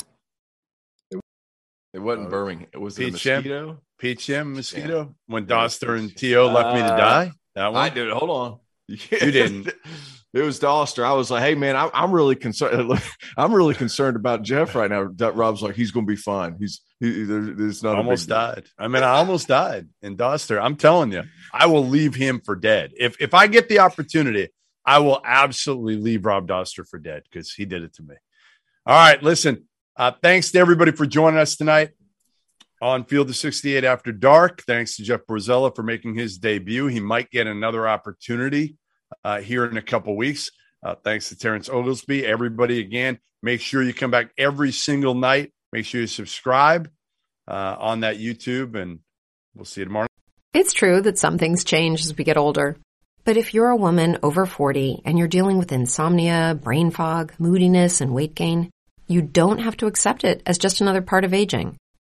It 1.93 1.99
wasn't 1.99 2.27
Uh, 2.27 2.29
Birmingham. 2.31 2.67
It 2.73 2.77
was 2.79 2.95
the 2.95 3.11
Peach 3.11 3.21
Jam? 3.21 3.37
mosquito. 3.37 3.81
Peach 3.99 4.25
Jam 4.25 4.53
mosquito 4.53 5.15
when 5.27 5.45
Yeah, 5.47 5.65
it's 5.65 5.77
Doster 5.79 5.97
and 5.97 6.09
Peach 6.09 6.17
T.O. 6.19 6.47
left 6.47 6.73
me 6.75 6.81
to 6.81 6.93
Uh, 6.93 6.97
die. 6.97 7.31
That 7.55 7.71
one. 7.71 7.81
I 7.81 7.89
did. 7.89 8.09
Hold 8.11 8.29
on. 8.29 8.59
You 8.87 8.97
didn't. 9.31 9.73
It 10.33 10.41
was 10.41 10.59
Doster. 10.59 11.01
I 11.01 11.13
was 11.13 11.31
like, 11.31 11.43
"Hey, 11.43 11.55
man, 11.55 11.77
I, 11.77 11.89
I'm 11.93 12.11
really 12.11 12.35
concerned. 12.35 13.01
I'm 13.37 13.53
really 13.53 13.73
concerned 13.73 14.17
about 14.17 14.41
Jeff 14.41 14.75
right 14.75 14.91
now." 14.91 15.03
Rob's 15.29 15.61
like, 15.61 15.75
"He's 15.75 15.91
going 15.91 16.05
to 16.05 16.11
be 16.11 16.17
fine. 16.17 16.57
He's 16.59 16.81
he, 16.99 17.23
there, 17.23 17.39
there's 17.39 17.81
not 17.81 17.91
big 17.91 17.97
almost 17.99 18.27
died. 18.27 18.65
I 18.77 18.89
mean, 18.89 19.01
I 19.01 19.11
almost 19.11 19.47
died 19.47 19.87
in 20.01 20.17
Doster. 20.17 20.61
I'm 20.61 20.75
telling 20.75 21.13
you, 21.13 21.23
I 21.53 21.67
will 21.67 21.87
leave 21.87 22.15
him 22.15 22.41
for 22.41 22.57
dead. 22.57 22.91
If 22.97 23.15
if 23.21 23.33
I 23.33 23.47
get 23.47 23.69
the 23.69 23.79
opportunity, 23.79 24.49
I 24.85 24.99
will 24.99 25.21
absolutely 25.23 25.95
leave 25.95 26.25
Rob 26.25 26.49
Doster 26.49 26.85
for 26.85 26.99
dead 26.99 27.23
because 27.31 27.53
he 27.53 27.63
did 27.63 27.83
it 27.83 27.93
to 27.93 28.03
me. 28.03 28.15
All 28.85 28.93
right, 28.93 29.23
listen. 29.23 29.69
Uh, 29.95 30.11
thanks 30.21 30.51
to 30.51 30.59
everybody 30.59 30.91
for 30.91 31.05
joining 31.05 31.39
us 31.39 31.55
tonight 31.55 31.91
on 32.85 33.03
Field 33.03 33.27
of 33.29 33.35
68 33.35 33.83
After 33.83 34.11
Dark. 34.11 34.61
Thanks 34.67 34.95
to 34.95 35.03
Jeff 35.03 35.21
Borzello 35.27 35.75
for 35.75 35.81
making 35.81 36.13
his 36.13 36.37
debut. 36.37 36.85
He 36.85 36.99
might 36.99 37.31
get 37.31 37.47
another 37.47 37.87
opportunity 37.87 38.77
uh, 39.23 39.41
here 39.41 39.65
in 39.65 39.75
a 39.75 39.81
couple 39.81 40.15
weeks. 40.15 40.51
Uh, 40.85 40.93
thanks 41.03 41.29
to 41.29 41.35
Terrence 41.35 41.67
Oglesby. 41.67 42.23
Everybody, 42.23 42.79
again, 42.79 43.17
make 43.41 43.59
sure 43.59 43.81
you 43.81 43.91
come 43.91 44.11
back 44.11 44.29
every 44.37 44.71
single 44.71 45.15
night. 45.15 45.51
Make 45.73 45.85
sure 45.85 46.01
you 46.01 46.07
subscribe 46.07 46.91
uh, 47.47 47.75
on 47.79 48.01
that 48.01 48.17
YouTube, 48.19 48.75
and 48.75 48.99
we'll 49.55 49.65
see 49.65 49.81
you 49.81 49.85
tomorrow. 49.85 50.07
It's 50.53 50.71
true 50.71 51.01
that 51.01 51.17
some 51.17 51.39
things 51.39 51.63
change 51.63 52.01
as 52.01 52.15
we 52.15 52.23
get 52.23 52.37
older. 52.37 52.77
But 53.23 53.35
if 53.35 53.55
you're 53.55 53.69
a 53.69 53.75
woman 53.75 54.19
over 54.21 54.45
40 54.45 55.01
and 55.05 55.17
you're 55.17 55.27
dealing 55.27 55.57
with 55.57 55.71
insomnia, 55.71 56.57
brain 56.61 56.91
fog, 56.91 57.33
moodiness, 57.39 57.99
and 57.99 58.13
weight 58.13 58.35
gain, 58.35 58.69
you 59.07 59.23
don't 59.23 59.57
have 59.57 59.75
to 59.77 59.87
accept 59.87 60.23
it 60.23 60.43
as 60.45 60.59
just 60.59 60.81
another 60.81 61.01
part 61.01 61.23
of 61.23 61.33
aging. 61.33 61.77